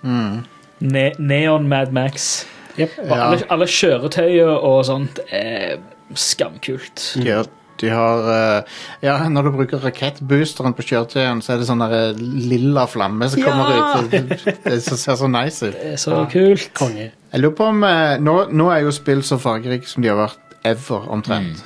Mm. 0.02 0.44
Ne 0.80 1.06
Neon 1.18 1.68
Mad 1.68 1.92
Max. 1.96 2.44
Yep. 2.78 2.98
Og 3.08 3.12
alle, 3.16 3.38
alle 3.50 3.66
kjøretøyer 3.72 4.50
og 4.52 4.82
sånt 4.86 5.18
er 5.32 5.78
skamkult. 6.14 7.14
Ja, 7.24 7.40
de 7.80 7.88
har 7.92 8.28
eh, 8.32 8.76
Ja, 9.04 9.16
når 9.32 9.48
du 9.48 9.50
bruker 9.56 9.80
rakettboosteren 9.84 10.76
på 10.76 10.84
kjøretøyen, 10.86 11.40
så 11.44 11.54
er 11.54 11.60
det 11.62 11.68
sånn 11.70 11.82
der 11.82 11.94
eh, 11.96 12.20
lilla 12.20 12.84
flamme 12.88 13.28
som 13.32 13.40
Ja! 13.42 13.48
kommer 13.48 13.72
ut. 13.72 14.10
Det, 14.12 14.22
det, 14.44 14.56
det 14.68 14.80
ser 14.84 15.16
så 15.18 15.28
nice 15.32 15.66
ut. 15.72 15.74
Det 15.76 15.94
er 15.96 16.00
så 16.00 16.20
kult. 16.32 16.68
Konge. 16.78 17.10
Jeg 17.32 17.42
lurer 17.42 17.56
på 17.58 17.70
om 17.72 17.82
eh, 17.88 18.16
nå, 18.22 18.36
nå 18.52 18.68
er 18.72 18.84
jo 18.86 18.94
spill 18.94 19.24
så 19.26 19.40
fargerike 19.40 19.88
som 19.90 20.04
de 20.04 20.12
har 20.12 20.20
vært 20.20 20.56
ever, 20.68 21.08
omtrent. 21.16 21.64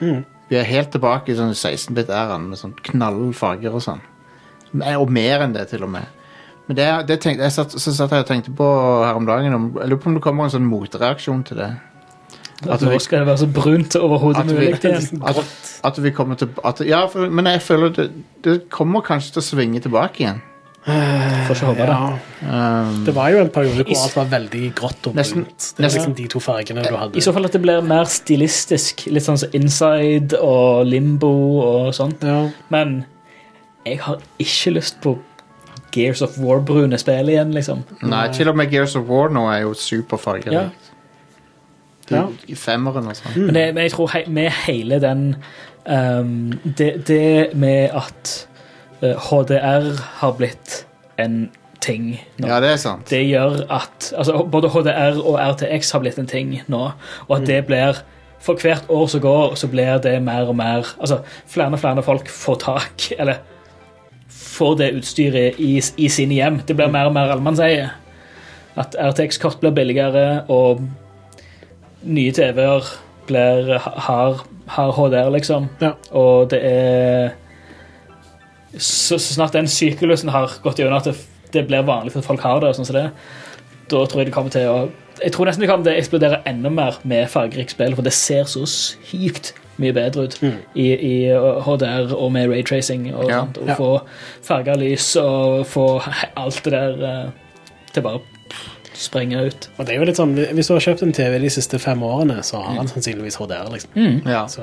Mm. 0.00 0.22
Vi 0.50 0.58
er 0.58 0.66
helt 0.66 0.90
tilbake 0.90 1.30
i 1.30 1.36
sånn 1.38 1.52
16-bit-æraen 1.54 2.48
med 2.50 2.58
sånn 2.58 2.72
knallfarger 2.90 3.76
og 3.76 3.84
sånn. 3.84 4.00
Og 4.74 5.12
mer 5.12 5.44
enn 5.44 5.54
det, 5.54 5.68
til 5.70 5.86
og 5.86 5.92
med. 5.94 6.08
Men 6.66 6.78
det, 6.78 6.88
det 7.08 7.20
tenkte, 7.22 7.46
jeg 7.46 7.54
satt, 7.54 7.76
så 7.82 7.94
satt 7.94 8.12
jeg 8.14 8.24
og 8.24 8.28
tenkte 8.28 8.52
på 8.54 8.66
her 9.02 9.16
om 9.18 9.26
dagen 9.26 9.54
om, 9.54 9.70
Jeg 9.78 9.90
lurer 9.90 10.02
på 10.02 10.10
om 10.10 10.18
det 10.18 10.22
kommer 10.22 10.46
en 10.46 10.52
sånn 10.54 10.68
motreaksjon 10.70 11.46
til 11.48 11.62
det. 11.62 11.70
At 12.68 12.82
nå 12.84 12.98
skal 13.00 13.22
det 13.22 13.30
være 13.30 13.40
så 13.40 13.48
brunt 13.50 13.96
overhodet 13.96 14.44
mulig. 14.50 14.74
at, 15.30 15.40
at 15.88 16.02
vi 16.02 16.12
kommer 16.14 16.38
til 16.38 16.50
at, 16.64 16.82
Ja, 16.86 17.06
for, 17.10 17.30
men 17.30 17.48
jeg 17.48 17.62
føler 17.64 17.94
det, 17.96 18.10
det 18.44 18.56
kommer 18.70 19.06
kanskje 19.06 19.36
til 19.36 19.42
å 19.42 19.46
svinge 19.48 19.82
tilbake 19.86 20.22
igjen. 20.24 20.42
Får 20.84 21.54
ikke 21.54 21.66
håpe 21.68 21.86
det. 21.86 21.94
Ja. 21.94 22.84
Um, 22.88 23.04
Det 23.04 23.14
var 23.14 23.28
jo 23.34 23.40
en 23.42 23.50
periode 23.52 23.84
hvor 23.84 24.02
alt 24.04 24.16
var 24.16 24.28
veldig 24.32 24.74
grått 24.74 25.06
og 25.10 25.14
Nesten- 25.18 25.44
brunt. 25.44 25.66
Det 25.76 25.84
er 25.84 25.88
liksom 25.90 26.14
de 26.16 26.26
to 26.32 26.40
fargene 26.40 26.84
du 26.86 26.96
hadde. 26.96 27.16
I 27.16 27.20
så 27.20 27.32
fall 27.36 27.44
at 27.44 27.52
det 27.52 27.60
blir 27.62 27.82
mer 27.84 28.04
stilistisk. 28.08 29.06
Litt 29.12 29.22
sånn 29.26 29.38
som 29.38 29.50
Inside 29.52 30.38
og 30.40 30.86
Limbo 30.86 31.32
og 31.60 31.94
sånt. 31.94 32.22
Ja. 32.24 32.48
Men 32.70 33.04
jeg 33.84 34.00
har 34.00 34.16
ikke 34.38 34.72
lyst 34.78 35.00
på 35.04 35.18
Gears 35.92 36.22
of 36.22 36.38
War-brune 36.38 36.96
spill 36.98 37.28
igjen, 37.28 37.52
liksom. 37.52 37.84
nei, 38.02 38.28
til 38.32 38.48
og 38.48 38.56
med 38.56 38.70
Gears 38.70 38.94
of 38.96 39.08
War 39.08 39.28
nå 39.28 39.48
er 39.52 39.62
jo 39.64 39.72
superfargerikt. 39.74 40.52
Ja. 40.52 40.70
Ja. 42.10 42.26
Femmeren 42.58 43.06
og 43.06 43.14
sånn. 43.18 43.36
Men, 43.46 43.74
men 43.74 43.84
jeg 43.84 43.92
tror 43.92 44.08
he 44.14 44.24
med 44.26 44.50
hele 44.66 44.98
den 45.02 45.36
um, 45.86 46.52
det, 46.64 47.06
det 47.06 47.54
med 47.54 47.90
at 47.94 48.46
HDR 49.00 49.90
har 50.20 50.36
blitt 50.38 50.84
en 51.20 51.48
ting 51.80 52.12
nå. 52.36 52.48
Ja, 52.48 52.60
det 52.60 52.74
er 52.74 52.80
sant. 52.80 53.08
Det 53.08 53.22
gjør 53.24 53.62
at 53.72 54.10
altså, 54.16 54.42
Både 54.52 54.68
HDR 54.68 55.20
og 55.22 55.38
RTX 55.40 55.92
har 55.94 56.02
blitt 56.04 56.18
en 56.20 56.28
ting 56.28 56.58
nå, 56.68 56.82
og 57.26 57.36
at 57.38 57.46
det 57.48 57.62
blir 57.68 58.02
For 58.40 58.56
hvert 58.56 58.88
år 58.88 59.06
som 59.12 59.20
går, 59.20 59.54
så 59.60 59.68
blir 59.68 59.98
det 60.00 60.14
mer 60.24 60.48
og 60.48 60.56
mer 60.56 60.86
Altså, 60.98 61.20
flere 61.46 61.72
og 61.72 61.80
flere 61.80 62.02
folk 62.02 62.28
får 62.28 62.60
tak 62.64 63.12
Eller 63.18 63.40
får 64.30 64.76
det 64.76 64.92
utstyret 64.98 65.58
i, 65.58 65.80
i 65.96 66.08
sine 66.08 66.36
hjem. 66.36 66.60
Det 66.68 66.76
blir 66.76 66.90
mer 66.92 67.08
og 67.08 67.14
mer 67.16 67.32
allemannseie. 67.32 67.86
At 68.76 68.96
RTX-kort 68.98 69.60
blir 69.62 69.72
billigere, 69.72 70.44
og 70.52 70.82
nye 72.04 72.32
TV-er 72.32 72.90
har, 74.06 74.42
har 74.74 74.92
HDR, 74.96 75.30
liksom. 75.32 75.68
Ja. 75.80 75.94
Og 76.12 76.50
det 76.52 76.60
er 76.60 77.32
så, 78.78 79.18
så 79.18 79.34
snart 79.34 79.52
den 79.52 79.66
syklusen 79.68 80.30
har 80.30 80.52
gått 80.62 80.78
gjennom 80.78 80.98
at 81.00 81.04
det, 81.10 81.16
det 81.52 81.66
blir 81.66 81.82
vanlig 81.82 82.14
at 82.16 82.24
folk 82.24 82.40
har 82.40 82.60
det, 82.60 82.68
og 82.70 82.74
sånn 82.78 82.86
som 82.86 82.94
det, 83.00 83.10
da 83.90 84.04
tror 84.06 84.20
jeg 84.22 84.26
det 84.30 84.34
kommer 84.34 84.50
til 84.54 84.68
å 84.70 84.90
Jeg 85.20 85.32
tror 85.34 85.46
nesten 85.50 85.60
det 85.60 85.68
kommer 85.68 85.84
til 85.84 85.92
å 85.92 86.00
eksplodere 86.00 86.42
enda 86.48 86.70
mer 86.72 86.94
med 87.04 87.26
fargerikt 87.28 87.74
spill, 87.74 87.94
for 87.98 88.02
det 88.06 88.12
ser 88.16 88.44
så 88.48 88.62
sykt 88.64 89.50
mye 89.80 89.92
bedre 89.96 90.22
ut 90.28 90.36
i, 90.74 90.86
i 90.94 91.14
HDR 91.66 92.14
og 92.16 92.30
med 92.32 92.48
raytracing 92.48 93.10
og 93.14 93.28
Ja. 93.28 93.40
sånt. 93.42 93.58
Og 93.58 93.68
Ja. 93.68 93.74
få 93.76 93.90
farga 94.46 94.74
lys 94.76 95.16
og 95.16 95.66
få 95.66 96.00
alt 96.36 96.62
det 96.64 96.72
der 96.72 96.96
uh, 97.26 97.30
til 97.92 98.02
bare 98.02 98.20
sprenge 98.94 99.42
ut. 99.46 99.68
Og 99.78 99.86
det 99.86 99.94
er 99.94 99.98
jo 99.98 100.04
litt 100.08 100.16
sånn, 100.16 100.34
Hvis 100.54 100.68
du 100.68 100.74
har 100.74 100.80
kjøpt 100.80 101.02
en 101.02 101.12
TV 101.12 101.38
de 101.38 101.50
siste 101.50 101.78
fem 101.78 102.00
årene, 102.02 102.42
så 102.44 102.60
har 102.62 102.76
han 102.76 102.88
sannsynligvis 102.88 103.36
HDR. 103.40 103.70
liksom. 103.72 104.22
Ja. 104.26 104.46
Så, 104.46 104.62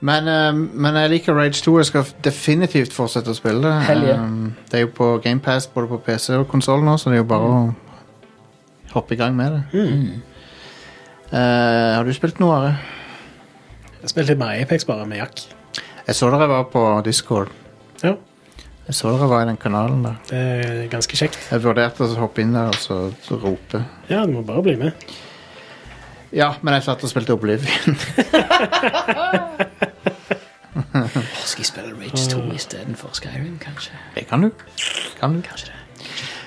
Men, 0.00 0.28
eh, 0.28 0.52
men 0.52 0.94
jeg 1.00 1.10
liker 1.10 1.34
Rage 1.34 1.62
2. 1.64 1.78
Jeg 1.80 1.86
skal 1.90 2.04
definitivt 2.24 2.92
fortsette 2.92 3.32
å 3.32 3.36
spille 3.38 3.62
det. 3.64 3.72
Hell 3.88 4.02
yeah. 4.04 4.22
Um, 4.22 4.54
det 4.70 4.80
er 4.80 4.84
jo 4.86 4.92
på 4.96 5.08
GamePass 5.24 5.66
både 5.72 5.88
på 5.94 5.98
PC 6.06 6.34
og 6.36 6.48
konsoll 6.52 6.84
nå, 6.84 6.98
så 7.00 7.10
det 7.10 7.16
er 7.18 7.22
jo 7.24 7.28
bare 7.30 7.48
å 7.48 7.60
hoppe 8.92 9.16
i 9.16 9.20
gang 9.20 9.36
med 9.36 9.52
det. 9.56 9.62
Eh, 11.32 11.94
har 11.96 12.04
du 12.06 12.12
spilt 12.14 12.38
noe, 12.40 12.54
Are? 12.54 12.76
jeg 14.02 14.12
spilte 14.12 14.34
litt 14.34 14.38
mer 14.38 14.60
Apex 14.62 14.84
bare 14.86 15.06
med 15.08 15.18
Jack. 15.18 15.40
Jeg 16.06 16.14
så 16.14 16.28
dere 16.30 16.46
var 16.46 16.68
på 16.70 16.82
Discord. 17.04 17.48
Ja, 18.04 18.12
Jeg 18.86 18.94
så 18.94 19.10
dere 19.10 19.26
var 19.26 19.42
i 19.42 19.48
den 19.48 19.56
kanalen 19.58 20.04
der. 20.04 20.18
Det 20.30 20.38
er 20.38 20.88
ganske 20.92 21.16
kjekt. 21.18 21.40
Jeg 21.50 21.64
vurderte 21.64 22.04
å 22.06 22.12
hoppe 22.20 22.44
inn 22.44 22.52
der 22.54 22.68
og 22.70 22.76
så 22.78 23.40
rope. 23.42 23.80
Ja, 24.08 24.20
du 24.22 24.36
må 24.36 24.44
bare 24.46 24.62
bli 24.62 24.76
med. 24.78 24.92
Ja, 26.32 26.54
men 26.62 26.74
jeg 26.74 26.82
satt 26.82 27.04
og 27.04 27.10
spilte 27.10 27.32
Oblivion. 27.36 27.96
Skal 31.46 31.60
jeg 31.62 31.66
spille 31.66 31.92
Rage 31.96 32.30
2 32.30 32.52
istedenfor 32.54 33.08
Skyrim, 33.12 33.58
kanskje? 33.62 33.92
Det 34.14 34.26
kan 34.26 34.42
du. 34.42 34.50
Kan 35.20 35.36
du. 35.36 35.42
Kanskje 35.42 35.66
det. 35.70 35.74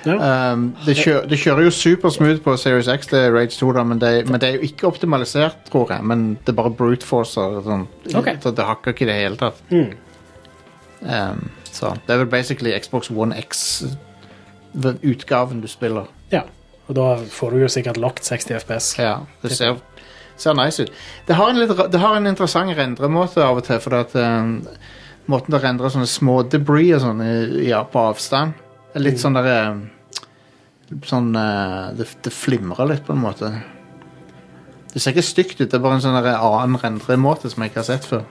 Um, 0.06 0.76
det, 0.86 0.96
kjører, 0.98 1.26
det 1.28 1.40
kjører 1.42 1.64
jo 1.68 1.72
supersmooth 1.76 2.42
på 2.44 2.54
Series 2.58 2.88
X, 2.88 3.08
det 3.12 3.20
er 3.20 3.34
Rage 3.36 3.52
2, 3.60 3.72
da, 3.76 3.84
men 3.84 4.00
det, 4.02 4.30
men 4.30 4.40
det 4.40 4.50
er 4.50 4.54
jo 4.56 4.60
ikke 4.70 4.88
optimalisert, 4.88 5.56
tror 5.72 5.92
jeg. 5.92 6.04
Men 6.08 6.38
det 6.46 6.50
er 6.54 6.58
bare 6.62 6.72
brute 6.72 7.06
forcer. 7.08 7.62
Sånn, 7.66 7.88
Ok. 8.16 8.28
Så 8.44 8.52
det 8.56 8.66
hakker 8.66 8.90
ikke 8.96 9.04
i 9.08 9.10
det 9.10 9.18
hele 9.20 9.38
tatt. 9.40 9.58
Mm. 9.72 9.92
Um, 11.02 11.50
så 11.72 11.86
det 12.08 12.14
er 12.14 12.18
vel 12.24 12.32
basically 12.32 12.72
Xbox 12.80 13.12
One 13.12 13.36
X-utgaven 13.40 13.92
du 15.62 15.68
spiller. 15.68 16.06
Ja, 16.32 16.42
og 16.90 16.96
da 16.98 17.10
får 17.30 17.54
du 17.54 17.62
jo 17.62 17.70
sikkert 17.70 18.00
locked 18.02 18.26
60 18.26 18.64
FPS. 18.64 18.88
Ja, 18.98 19.20
det 19.44 19.54
ser, 19.54 19.78
ser 20.42 20.58
nice 20.58 20.84
ut. 20.84 20.94
Det 21.28 21.38
har 21.38 21.52
en, 21.52 21.60
litt, 21.62 21.74
det 21.94 22.02
har 22.02 22.18
en 22.18 22.30
interessant 22.30 22.74
rendremåte 22.78 23.44
av 23.46 23.62
og 23.62 23.68
til, 23.68 23.78
for 23.84 24.00
at 24.00 24.16
um, 24.18 24.56
måten 25.30 25.54
det 25.54 25.62
rendrer 25.62 25.94
sånne 25.94 26.10
små 26.10 26.42
debris 26.50 26.96
og 26.98 27.06
sånn 27.06 27.22
ja, 27.62 27.84
på 27.86 28.08
avstand, 28.10 28.58
litt 28.98 29.22
sånn 29.22 29.38
der 29.40 29.54
um, 29.70 29.88
Sånn 31.06 31.28
uh, 31.38 31.92
det, 31.94 32.08
det 32.26 32.32
flimrer 32.34 32.88
litt, 32.90 33.04
på 33.06 33.14
en 33.14 33.20
måte. 33.22 33.52
Det 34.90 34.98
ser 34.98 35.14
ikke 35.14 35.22
stygt 35.28 35.60
ut, 35.60 35.68
det 35.70 35.78
er 35.78 35.84
bare 35.84 36.00
en 36.00 36.02
sånn 36.02 36.18
annen 36.18 36.80
rendremåte 36.82 37.52
som 37.54 37.62
jeg 37.62 37.70
ikke 37.70 37.84
har 37.84 37.86
sett 37.92 38.08
før. 38.10 38.24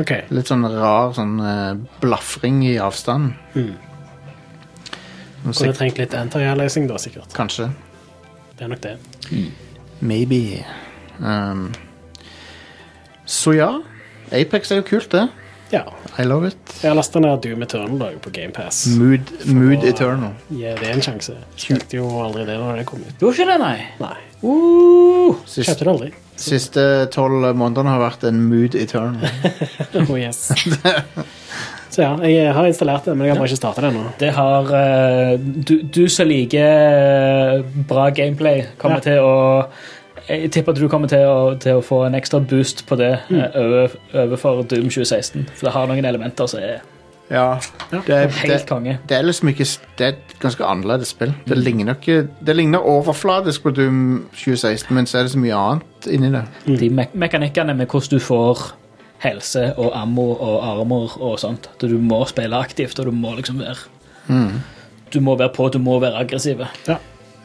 Okay. 0.00 0.24
Litt 0.32 0.48
sånn 0.48 0.64
rar 0.64 1.12
sånn 1.12 1.34
uh, 1.42 1.76
blafring 2.00 2.62
i 2.64 2.78
avstanden. 2.80 3.34
Mm. 3.52 3.87
Kunne 5.56 5.74
trengt 5.76 5.98
litt 6.00 6.14
anti-aliasing 6.14 6.88
da, 6.90 6.98
sikkert. 7.00 7.32
Kanskje. 7.36 7.70
Det 8.58 8.64
er 8.66 8.72
nok 8.72 8.80
det. 8.84 8.96
Maybe. 10.00 10.64
Um, 11.18 11.68
så 13.28 13.52
ja. 13.56 13.70
Apex 14.32 14.70
er 14.72 14.82
jo 14.82 14.88
kult, 14.90 15.10
det. 15.14 15.28
Ja. 15.70 15.82
I 16.18 16.24
love 16.24 16.48
it. 16.48 16.56
Jeg 16.82 16.90
har 16.90 16.96
lasta 16.96 17.20
ned 17.20 17.42
Doom 17.44 17.62
Eternal 17.62 17.98
da, 18.00 18.06
på 18.24 18.30
GamePass. 18.32 18.86
Mood, 18.96 19.32
mood 19.52 19.84
Eternal. 19.84 20.32
Gi 20.48 20.70
det 20.80 20.88
en 20.94 21.02
sjanse. 21.04 21.34
Spilte 21.60 21.98
jo 22.00 22.08
aldri 22.24 22.46
det 22.48 22.56
når 22.60 22.80
det 22.80 22.86
kom 22.88 23.02
ut. 23.04 23.12
Gjorde 23.20 23.36
ikke 23.36 23.48
det, 23.50 23.58
nei? 23.60 23.76
Nei. 24.00 24.14
Uh, 24.42 25.34
Sist, 25.44 25.68
Kjøpte 25.68 25.84
det 25.84 25.92
aldri. 25.92 26.10
siste 26.38 26.82
tolv 27.12 27.48
månedene 27.58 27.90
har 27.90 28.00
vært 28.04 28.24
en 28.30 28.40
mood 28.48 28.76
eternal. 28.78 29.28
Oh, 30.08 30.14
yes. 30.16 30.46
Så 31.90 32.02
ja, 32.02 32.16
jeg 32.28 32.52
har 32.54 32.66
installert 32.68 33.04
det, 33.08 33.16
men 33.16 33.26
jeg 33.26 33.34
har 33.34 33.40
bare 33.40 33.48
ikke 33.48 33.56
starta 33.62 33.80
det 33.80 33.90
ennå. 33.94 34.02
Det 34.20 34.32
har 34.36 34.72
eh, 34.76 35.38
du, 35.68 35.74
du 35.82 36.02
som 36.08 36.28
liker 36.28 36.66
eh, 36.68 37.62
bra 37.88 38.10
gameplay, 38.10 38.64
kommer 38.78 38.96
Ja. 38.98 39.00
til 39.00 39.18
å 39.24 39.66
Jeg 40.28 40.50
tipper 40.52 40.72
at 40.74 40.76
du 40.82 40.88
kommer 40.92 41.08
til 41.08 41.22
å, 41.24 41.54
til 41.56 41.78
å 41.78 41.80
få 41.80 42.02
en 42.06 42.14
ekstra 42.14 42.40
boost 42.44 42.82
på 42.86 42.96
det 43.00 43.14
Mm. 43.30 43.38
eh, 43.40 43.56
over, 43.56 43.88
overfor 44.14 44.62
Doom 44.68 44.90
2016. 44.90 45.46
For 45.56 45.66
det 45.66 45.72
har 45.72 45.86
noen 45.88 46.04
elementer 46.04 46.46
som 46.46 46.60
er 46.60 46.80
Ja, 47.30 47.58
det 47.90 48.08
er, 48.08 48.28
helt 48.28 48.52
det, 48.52 48.66
konge. 48.68 48.98
det 49.08 49.16
er 49.18 49.22
liksom 49.22 49.48
ikke 49.48 49.64
Det 49.98 50.04
er 50.06 50.08
et 50.14 50.34
ganske 50.40 50.64
annerledes 50.64 51.08
spill. 51.08 51.32
Det 51.46 51.56
Mm. 51.56 51.64
ligner 51.64 51.94
ikke 51.94 52.28
Det 52.44 52.56
ligner 52.56 52.78
overfladisk 52.84 53.62
på 53.62 53.70
Doom 53.70 54.26
2016, 54.34 54.94
men 54.94 55.06
så 55.06 55.18
er 55.18 55.22
det 55.22 55.32
så 55.32 55.38
mye 55.38 55.54
annet 55.56 56.06
inni 56.10 56.30
det. 56.32 56.44
De 56.78 56.88
me 56.90 57.06
mekanikkene 57.14 57.74
med 57.76 57.86
hvordan 57.88 58.10
du 58.10 58.18
får 58.18 58.72
helse 59.22 59.72
og 59.76 59.92
ammo 59.98 60.30
og 60.34 60.58
armor 60.64 61.16
og 61.20 61.38
sånt. 61.42 61.70
At 61.74 61.86
du 61.90 61.98
må 61.98 62.24
spille 62.30 62.56
aktivt, 62.56 62.98
og 62.98 63.10
du 63.10 63.14
må 63.14 63.36
liksom 63.38 63.62
være 63.64 63.86
Mm. 64.28 64.60
Du 65.14 65.20
må 65.24 65.36
være 65.40 65.48
på, 65.56 65.68
du 65.72 65.78
må 65.78 65.98
være 66.00 66.20
aggressiv. 66.20 66.60
Ja. 66.88 66.98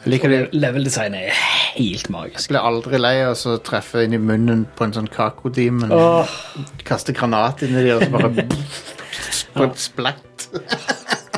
Leveldesignet. 0.04 1.30
Er 1.32 1.38
helt 1.78 2.10
magisk. 2.12 2.50
Jeg 2.50 2.52
blir 2.52 2.66
aldri 2.68 2.98
lei 3.00 3.14
av 3.24 3.40
å 3.48 3.54
treffe 3.64 4.02
inn 4.04 4.12
i 4.12 4.20
munnen 4.20 4.66
på 4.76 4.84
en 4.84 4.92
sånn 4.92 5.08
kakodemon. 5.08 5.92
Oh. 5.94 6.34
Kaste 6.84 7.14
granat 7.16 7.64
inn 7.64 7.72
i 7.78 7.86
dem, 7.86 7.96
og 7.96 8.04
så 8.04 8.10
bare 8.12 8.44
På 9.54 9.68
et 9.68 9.80
splatt. 9.80 10.48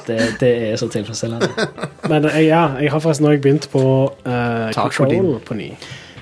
Det, 0.07 0.19
det 0.41 0.51
er 0.71 0.77
så 0.81 0.89
tilfredsstillende. 0.91 1.69
Men 2.11 2.27
eh, 2.31 2.47
ja, 2.49 2.65
jeg 2.81 2.91
har 2.91 3.03
forresten 3.05 3.29
òg 3.29 3.43
begynt 3.45 3.69
på 3.71 3.83
uh, 4.09 4.69
Control 4.75 5.37
på 5.47 5.57
ny. 5.59 5.71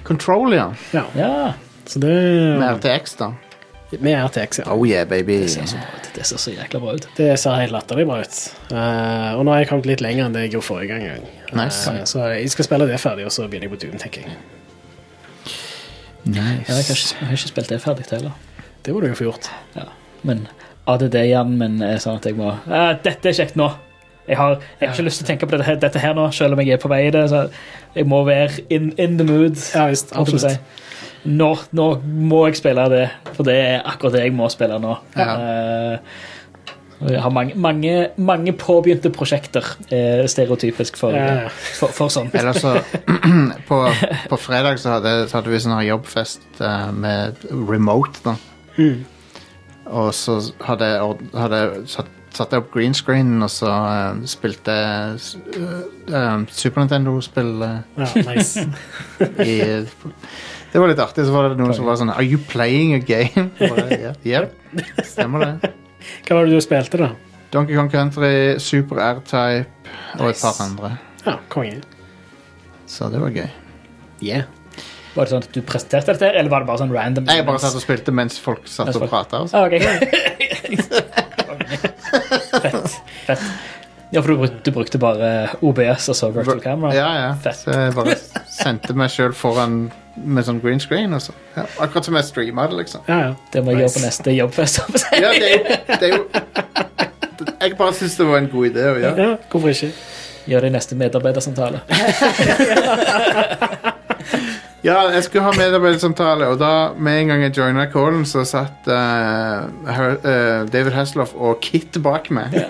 Control, 0.04 0.52
ja. 0.56 0.68
Ja. 0.92 1.04
Ja. 1.16 1.32
Så 1.88 2.00
det 2.02 2.12
Med 2.60 2.80
RTX, 2.80 3.16
da. 3.20 3.30
Med 4.00 4.16
RTX, 4.18 4.58
ja. 4.62 4.72
Oh 4.72 4.82
yeah, 4.88 5.06
baby. 5.08 5.40
Det 5.42 5.50
ser 5.50 5.66
så 5.70 5.76
bra 5.80 5.98
ut. 5.98 6.08
Det 6.14 6.26
ser 6.26 6.40
så 6.42 6.54
jækla 6.54 6.80
bra 6.80 6.94
ut. 6.94 7.06
Det 7.16 7.28
ser 7.40 7.60
helt 7.60 7.74
latterlig 7.74 8.06
bra 8.08 8.20
ut. 8.22 8.40
Uh, 8.70 9.30
og 9.38 9.44
nå 9.44 9.54
har 9.54 9.62
jeg 9.62 9.70
kommet 9.70 9.88
litt 9.90 10.04
lenger 10.04 10.26
enn 10.28 10.36
det 10.36 10.46
jeg 10.46 10.54
gjorde 10.56 10.68
forrige 10.68 10.98
gang. 10.98 11.30
Nice. 11.54 11.90
Eh, 11.90 12.04
så 12.08 12.28
jeg 12.34 12.50
skal 12.54 12.68
spille 12.68 12.90
det 12.90 13.00
ferdig, 13.02 13.26
og 13.28 13.34
så 13.34 13.48
begynner 13.48 13.68
jeg 13.68 13.74
på 13.74 13.80
Doom, 13.84 13.96
tenker 14.02 14.26
jeg. 14.26 14.36
Ja, 16.24 16.40
jeg, 16.40 16.64
har 16.70 16.80
ikke, 16.80 16.96
jeg 16.96 17.26
har 17.28 17.34
ikke 17.36 17.50
spilt 17.52 17.72
det 17.74 17.80
ferdig 17.84 18.06
heller. 18.10 18.36
Det 18.84 18.94
må 18.94 19.00
du 19.02 19.10
jo 19.10 19.16
få 19.18 19.26
gjort. 19.28 19.50
Ja. 19.76 19.88
Men 20.24 20.46
ADD-hjernen 20.88 21.58
min 21.60 21.82
er 21.84 22.00
sånn 22.00 22.20
at 22.20 22.28
jeg 22.28 22.36
må 22.38 22.54
«Ah, 22.68 22.94
Dette 23.04 23.30
er 23.30 23.36
kjekt 23.36 23.58
nå. 23.60 23.68
Jeg 24.24 24.38
har, 24.40 24.54
jeg 24.80 24.88
har 24.88 24.94
ikke 24.94 25.04
lyst 25.04 25.20
til 25.20 25.26
å 25.26 25.28
tenke 25.28 25.48
på 25.48 25.56
dette, 25.58 25.74
dette 25.82 26.00
her 26.00 26.14
nå, 26.16 26.30
selv 26.32 26.56
om 26.56 26.62
jeg 26.64 26.78
er 26.78 26.80
på 26.80 26.88
vei 26.88 27.02
i 27.08 27.12
det. 27.12 27.26
Så 27.28 27.42
jeg 27.92 28.08
må 28.08 28.22
være 28.24 28.64
in, 28.72 28.92
in 28.96 29.18
the 29.20 29.26
mood. 29.28 29.60
Ja, 29.74 29.84
visst, 29.92 30.14
absolutt. 30.16 30.80
Nå, 31.24 31.50
nå 31.72 31.88
må 32.04 32.46
jeg 32.48 32.58
spille 32.60 32.84
det, 32.92 33.04
for 33.32 33.46
det 33.48 33.56
er 33.56 33.84
akkurat 33.88 34.18
det 34.18 34.24
jeg 34.26 34.34
må 34.36 34.48
spille 34.52 34.76
nå. 34.82 34.96
Ja. 35.16 35.98
og 37.00 37.10
jeg 37.10 37.20
har 37.20 37.32
mange, 37.32 37.54
mange, 37.56 37.94
mange 38.16 38.52
påbegynte 38.56 39.10
prosjekter, 39.12 39.66
eh, 39.92 40.26
stereotypisk 40.30 40.96
for, 41.00 41.16
Ja, 41.16 41.48
for, 41.48 41.92
for 41.92 42.12
sånt. 42.12 42.34
Eller 42.34 42.52
så 42.52 42.76
på, 43.68 43.80
på 44.30 44.36
fredag 44.40 44.78
så 44.80 44.98
hadde, 44.98 45.28
så 45.28 45.40
hadde 45.40 45.52
vi 45.52 45.62
sånn 45.64 45.80
jobbfest 45.84 46.60
eh, 46.60 46.92
med 46.92 47.44
remote, 47.52 48.20
da. 48.24 48.36
Mm. 48.78 49.04
Og 49.86 50.14
så 50.16 50.38
hadde 50.64 50.86
jeg, 50.88 51.16
hadde 51.36 51.62
satt, 51.92 52.08
satt 52.34 52.54
jeg 52.54 52.62
opp 52.64 52.70
green 52.72 52.94
screen, 52.96 53.36
og 53.44 53.50
så 53.52 53.70
eh, 53.70 54.22
spilte 54.30 54.74
eh, 54.74 55.32
eh, 56.08 56.46
Super 56.50 56.84
Nintendo-spill 56.84 57.52
eh, 57.66 57.80
Ja, 58.00 58.08
nice. 58.30 58.64
i 59.52 59.58
Det 60.74 60.80
var 60.82 60.90
litt 60.90 60.98
artig. 60.98 61.22
Så 61.28 61.30
var 61.34 61.46
det 61.52 61.58
noen 61.60 61.74
som 61.76 61.86
var 61.86 61.96
sånn 62.00 62.10
Are 62.10 62.24
you 62.26 62.40
playing 62.50 62.96
a 62.96 62.98
game? 62.98 63.46
Bare, 63.60 63.84
ja, 63.94 64.10
Yep, 64.26 64.56
stemmer 65.06 65.44
det. 65.46 65.70
Hva 66.26 66.40
var 66.40 66.48
det 66.50 66.56
du 66.58 66.64
spilte, 66.64 66.98
da? 67.00 67.12
Donkey 67.54 67.76
Kong 67.78 67.88
Country, 67.92 68.58
Super 68.58 68.98
R-Type 68.98 69.70
og 70.18 70.26
et 70.32 70.40
par 70.42 70.58
andre. 70.64 70.90
Ja, 71.22 71.36
konge. 71.52 71.78
Så 72.90 73.06
det 73.12 73.20
var 73.22 73.30
gøy. 73.30 73.46
Yeah. 74.24 74.48
Var 75.14 75.28
det 75.28 75.30
sånn 75.36 75.44
at 75.46 75.54
du 75.54 75.60
presenterte 75.62 76.10
dette, 76.16 76.32
eller 76.34 76.50
var 76.50 76.64
det 76.64 76.68
bare 76.72 76.82
sånn 76.82 76.90
random? 76.92 77.30
Jeg 77.30 77.46
bare 77.46 77.62
satt 77.62 77.78
og 77.78 77.84
spilte 77.84 78.10
mens 78.10 78.40
folk 78.42 78.66
satt 78.66 78.90
Mens 78.90 78.98
og 78.98 79.06
folk- 79.06 79.14
prata. 79.14 79.44
Ah, 79.54 79.70
okay. 79.70 79.78
Fett. 82.64 82.96
Fett. 83.28 83.42
Ja, 84.10 84.22
for 84.22 84.28
du 84.34 84.36
brukte, 84.42 84.58
du 84.66 84.70
brukte 84.74 84.98
bare 85.02 85.30
OBS 85.64 86.08
og 86.12 86.16
så 86.18 86.30
virtual 86.34 86.60
camera? 86.62 86.90
Ja, 86.94 87.08
ja. 87.18 87.30
Fett. 87.42 87.62
Så 87.64 87.70
jeg 87.74 87.94
bare 87.96 88.18
sendte 88.50 88.94
meg 88.98 89.10
sjøl 89.14 89.34
foran 89.34 89.78
med 90.16 90.44
sånn 90.46 90.60
green 90.62 90.80
screen. 90.80 91.12
Og 91.16 91.22
så. 91.22 91.32
Ja, 91.56 91.62
akkurat 91.84 92.04
som 92.08 92.14
jeg 92.18 92.24
streama 92.28 92.66
det, 92.70 92.76
liksom. 92.84 93.00
Ja, 93.08 93.18
ja. 93.28 93.32
Det 93.52 93.58
må 93.64 93.68
jeg 93.74 93.80
gjøre 93.84 93.94
på 93.96 94.00
neste 94.06 94.28
jobbfest. 94.36 94.74
Ja, 95.12 95.18
det 95.34 95.48
er 95.48 95.52
jo, 95.54 95.58
det 95.88 96.02
er 96.02 96.06
jo 96.16 96.22
Jeg 97.60 97.76
bare 97.78 97.92
syns 97.96 98.16
det 98.20 98.26
var 98.28 98.36
en 98.42 98.50
god 98.52 98.64
idé 98.70 98.82
å 98.90 98.96
gjøre. 99.00 99.16
Ja, 99.22 99.28
hvorfor 99.50 99.68
ikke? 99.72 99.90
Gjør 100.44 100.60
det 100.60 100.68
i 100.68 100.72
neste 100.74 100.94
medarbeidersamtale. 101.00 101.78
Ja, 104.84 104.98
jeg 105.08 105.22
skulle 105.24 105.46
ha 105.46 105.52
medarbeidersamtale, 105.56 106.44
og 106.52 106.58
da 106.60 106.92
med 107.00 107.16
en 107.22 107.28
gang 107.32 107.40
jeg 107.46 107.54
joina 107.56 107.86
callen, 107.88 108.26
så 108.28 108.42
satt 108.44 108.84
uh, 108.84 109.64
Her- 109.88 110.20
uh, 110.20 110.68
David 110.68 110.92
Hasselhoff 110.92 111.32
og 111.34 111.56
Kit 111.64 111.96
bak 112.04 112.28
meg. 112.28 112.52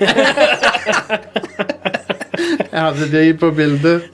jeg 2.71 2.79
hadde 2.79 3.11
de 3.11 3.35
på 3.35 3.51
bildet. 3.51 4.07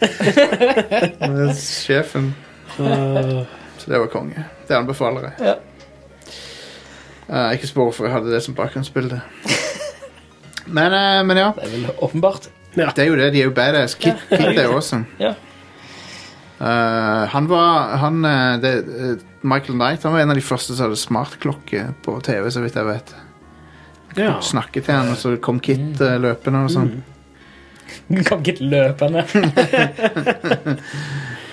Med 1.28 1.52
sjefen. 1.60 2.32
Så 3.80 3.90
det 3.90 4.00
var 4.02 4.10
konge. 4.12 4.44
Det 4.68 4.76
anbefaler 4.76 5.30
jeg. 5.30 5.50
Ja. 5.50 5.56
Eh, 7.30 7.52
ikke 7.56 7.70
spør 7.70 7.88
hvorfor 7.88 8.08
jeg 8.08 8.14
hadde 8.16 8.32
det 8.32 8.42
som 8.44 8.56
bakgrunnsbilde. 8.58 9.20
Men, 10.66 10.94
eh, 10.94 11.20
men 11.26 11.38
ja. 11.38 11.52
Det 11.56 11.68
er 11.68 11.76
vel 11.76 11.92
åpenbart. 12.02 12.50
Det 12.74 12.98
er 12.98 13.08
jo 13.08 13.16
det. 13.18 13.32
De 13.34 13.40
er 13.40 13.48
jo 13.48 13.54
badass. 13.54 13.96
Kit, 13.98 14.20
Kit 14.30 14.58
er 14.58 14.68
awesome. 14.68 15.06
Ja. 15.18 15.32
Eh, 16.60 17.24
han 17.32 17.48
var 17.48 17.96
han, 17.96 18.24
eh, 18.24 18.60
det, 18.60 18.72
eh, 18.78 19.16
Michael 19.40 19.78
Knight 19.78 20.02
han 20.02 20.12
var 20.12 20.20
en 20.20 20.30
av 20.30 20.36
de 20.36 20.44
første 20.44 20.74
som 20.74 20.88
hadde 20.88 21.00
smartklokke 21.00 21.86
på 22.04 22.20
TV, 22.22 22.50
så 22.50 22.60
vidt 22.60 22.76
jeg 22.76 22.86
vet. 22.86 23.14
Ja. 24.18 24.40
Snakket 24.42 24.84
til 24.84 24.94
han, 24.94 25.08
og 25.08 25.16
så 25.16 25.36
kom 25.40 25.60
Kit 25.60 26.00
eh, 26.00 26.18
løpende 26.20 26.66
og 26.66 26.74
sånn. 26.74 26.92
Kom 28.26 28.42
ikke 28.46 28.62
løpende. 28.62 29.24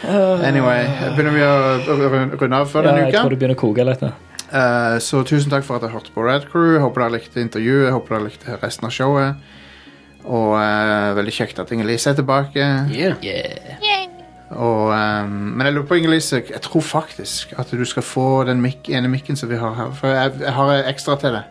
Anyway, 0.07 0.85
begynner 1.17 1.35
vi 1.35 1.43
å 1.43 2.37
runde 2.39 2.61
av 2.61 2.69
for 2.71 2.85
Ja, 2.85 2.93
denne 2.93 3.09
jeg 3.09 3.17
tror 3.17 3.29
du 3.29 3.35
det 3.35 3.41
begynner 3.41 3.57
å 3.57 3.63
koke 3.65 3.85
litt. 3.87 4.01
ja. 4.07 4.13
Eh, 4.47 4.97
så 5.03 5.23
tusen 5.27 5.51
takk 5.51 5.65
for 5.67 5.75
at 5.75 5.83
dere 5.83 5.91
hørte 5.91 6.13
på 6.15 6.23
Red 6.23 6.47
Crew. 6.51 6.77
Håper 6.79 7.03
dere 7.03 7.17
likte 7.17 7.41
intervjuet. 7.43 7.91
Håper 7.91 8.15
dere 8.15 8.29
likte 8.29 8.59
resten 8.61 8.87
av 8.87 8.93
showet. 8.95 9.35
Og 10.27 10.53
uh, 10.59 11.15
veldig 11.15 11.31
kjekt 11.31 11.59
at 11.59 11.69
Inger-Lise 11.71 12.11
er 12.11 12.17
tilbake. 12.17 12.63
Yeah. 12.91 13.15
Og, 14.51 14.89
um, 14.91 15.35
men 15.55 15.67
jeg 15.67 15.75
lurer 15.75 15.87
på, 15.87 15.99
Inger-Lise, 15.99 16.41
jeg 16.51 16.63
tror 16.65 16.83
faktisk 16.83 17.53
at 17.59 17.71
du 17.71 17.83
skal 17.87 18.03
få 18.03 18.43
den 18.47 18.59
mic 18.63 18.89
ene 18.91 19.07
mikken 19.11 19.39
som 19.39 19.51
vi 19.51 19.59
har 19.59 19.75
her. 19.75 19.93
For 19.95 20.11
jeg, 20.11 20.33
jeg 20.43 20.55
har 20.57 20.73
ekstra 20.91 21.15
til 21.21 21.37
det. 21.37 21.43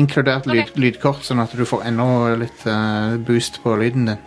Inkludert 0.00 0.48
lyd, 0.48 0.72
lydkort, 0.80 1.24
sånn 1.26 1.42
at 1.42 1.52
du 1.56 1.64
får 1.68 1.84
enda 1.90 2.36
litt 2.40 2.64
uh, 2.68 3.16
boost 3.26 3.60
på 3.64 3.76
lyden 3.80 4.12
din. 4.12 4.20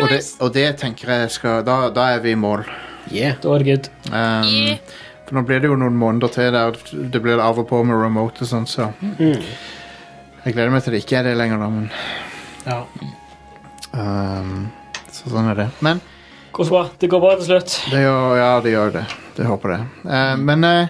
Og, 0.00 0.08
det, 0.08 0.20
og 0.40 0.52
det 0.54 0.66
tenker 0.80 1.10
jeg 1.12 1.30
skal 1.34 1.64
Da, 1.66 1.90
da 1.92 2.06
er 2.14 2.20
vi 2.24 2.32
i 2.32 2.38
mål. 2.38 2.64
Yeah. 3.12 3.34
Da 3.42 3.52
er 3.54 3.58
det 3.64 3.66
good. 3.68 3.88
Ehm, 4.12 4.52
Yeah. 4.52 4.78
For 5.26 5.36
nå 5.38 5.42
blir 5.48 5.60
det 5.62 5.68
jo 5.70 5.76
noen 5.78 5.96
måneder 5.96 6.28
til 6.34 6.52
der 6.52 6.76
det 7.12 7.20
blir 7.24 7.40
av 7.40 7.58
og 7.60 7.68
på 7.70 7.78
med 7.86 7.96
remote 7.96 8.42
og 8.44 8.48
sånn, 8.50 8.66
så 8.68 8.90
Jeg 9.18 10.54
gleder 10.56 10.70
meg 10.74 10.82
til 10.84 10.92
det 10.96 11.02
ikke 11.04 11.20
er 11.20 11.28
det 11.30 11.36
lenger, 11.38 11.58
da, 11.62 11.68
men 11.70 11.90
Ja. 12.66 12.80
um, 13.92 14.70
Så 15.12 15.30
sånn 15.30 15.50
er 15.52 15.54
det. 15.62 15.68
Men 15.80 16.00
Går 16.52 16.64
så 16.68 16.70
bra. 16.74 16.82
Det 17.00 17.08
går 17.08 17.20
bra 17.22 17.30
til 17.38 17.46
slutt. 17.48 17.78
Det 17.90 18.00
gjør, 18.02 18.36
ja, 18.36 18.50
det 18.60 18.72
gjør 18.74 18.90
det. 18.92 19.04
Det 19.38 19.46
håper 19.48 19.72
det. 19.72 19.78
Eh, 20.04 20.34
men 20.36 20.64
eh, 20.68 20.88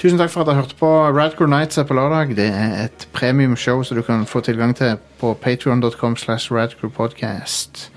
tusen 0.00 0.18
takk 0.18 0.32
for 0.32 0.42
at 0.42 0.48
dere 0.48 0.62
hørte 0.62 0.76
på. 0.80 0.88
Radcore 1.16 1.48
Nights 1.48 1.78
er 1.78 1.84
på 1.88 1.94
lørdag. 1.94 2.32
Det 2.36 2.48
er 2.48 2.84
et 2.86 3.06
premiumshow 3.12 3.82
som 3.84 3.96
du 3.98 4.02
kan 4.02 4.26
få 4.26 4.40
tilgang 4.40 4.72
til 4.76 4.96
på 5.20 5.34
patreon.com 5.42 6.16
slash 6.16 6.52
radcrewpodcast. 6.52 7.90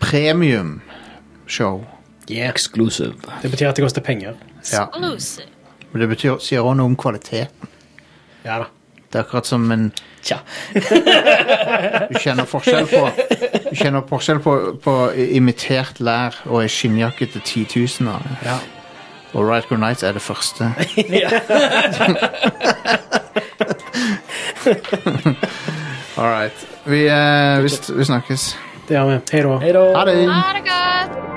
Premiumshow. 0.00 1.84
Yeah. 2.30 2.50
Exclusive. 2.50 3.14
Det 3.42 3.50
betyr 3.50 3.68
at 3.68 3.76
det 3.76 3.84
koster 3.84 4.00
penger. 4.02 4.32
Ja. 4.72 4.86
Men 5.92 6.00
det 6.00 6.08
betyr, 6.08 6.36
sier 6.44 6.60
også 6.60 6.76
noe 6.76 6.92
om 6.92 6.96
kvaliteten. 6.96 7.70
Ja 8.44 8.58
da. 8.64 8.68
Det 9.08 9.16
er 9.16 9.24
akkurat 9.24 9.46
som 9.46 9.70
en 9.72 9.90
Tja. 10.22 10.36
Du 12.10 12.18
kjenner 12.18 12.44
forskjell 12.44 12.88
på 12.90 13.04
Du 13.70 13.76
kjenner 13.78 14.02
forskjell 14.08 14.40
på, 14.44 14.54
på 14.84 14.96
imitert 15.38 16.00
lær 16.04 16.36
og 16.48 16.64
ei 16.64 16.68
skinnjakke 16.72 17.30
til 17.32 17.44
titusener. 17.46 18.26
Ja. 18.44 18.58
Og 19.32 19.48
Radcrew 19.48 19.78
Nights 19.78 20.02
er 20.02 20.12
det 20.12 20.22
første. 20.22 20.64
All 26.18 26.26
right. 26.26 26.68
Vi, 26.84 27.06
eh, 27.06 27.62
vi, 27.62 27.68
vi 27.98 28.04
snakkes. 28.04 28.58
Det 28.88 28.96
gjør 28.96 29.04
vi. 29.04 29.18
Hei 29.32 29.72
da. 29.72 29.98
Ha 29.98 30.04
det. 30.04 30.28
Ha 30.32 30.52
det 30.56 30.64
godt. 30.64 31.27